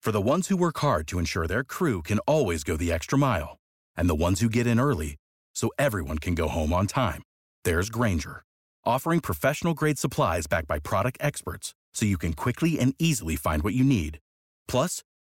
For 0.00 0.10
the 0.10 0.20
ones 0.20 0.48
who 0.48 0.56
work 0.56 0.78
hard 0.78 1.06
to 1.08 1.18
ensure 1.18 1.46
their 1.46 1.62
crew 1.62 2.02
can 2.02 2.18
always 2.20 2.64
go 2.64 2.76
the 2.76 2.90
extra 2.90 3.18
mile, 3.18 3.58
and 3.96 4.08
the 4.08 4.14
ones 4.14 4.40
who 4.40 4.48
get 4.48 4.66
in 4.66 4.80
early 4.80 5.16
so 5.54 5.70
everyone 5.78 6.18
can 6.18 6.34
go 6.34 6.48
home 6.48 6.72
on 6.72 6.86
time, 6.86 7.22
there's 7.64 7.90
Grainger, 7.90 8.42
offering 8.84 9.20
professional 9.20 9.74
grade 9.74 9.98
supplies 9.98 10.46
backed 10.46 10.66
by 10.66 10.78
product 10.78 11.18
experts 11.20 11.74
so 11.92 12.06
you 12.06 12.18
can 12.18 12.32
quickly 12.32 12.78
and 12.78 12.94
easily 12.98 13.36
find 13.36 13.62
what 13.62 13.74
you 13.74 13.84
need. 13.84 14.18
Plus, 14.66 15.02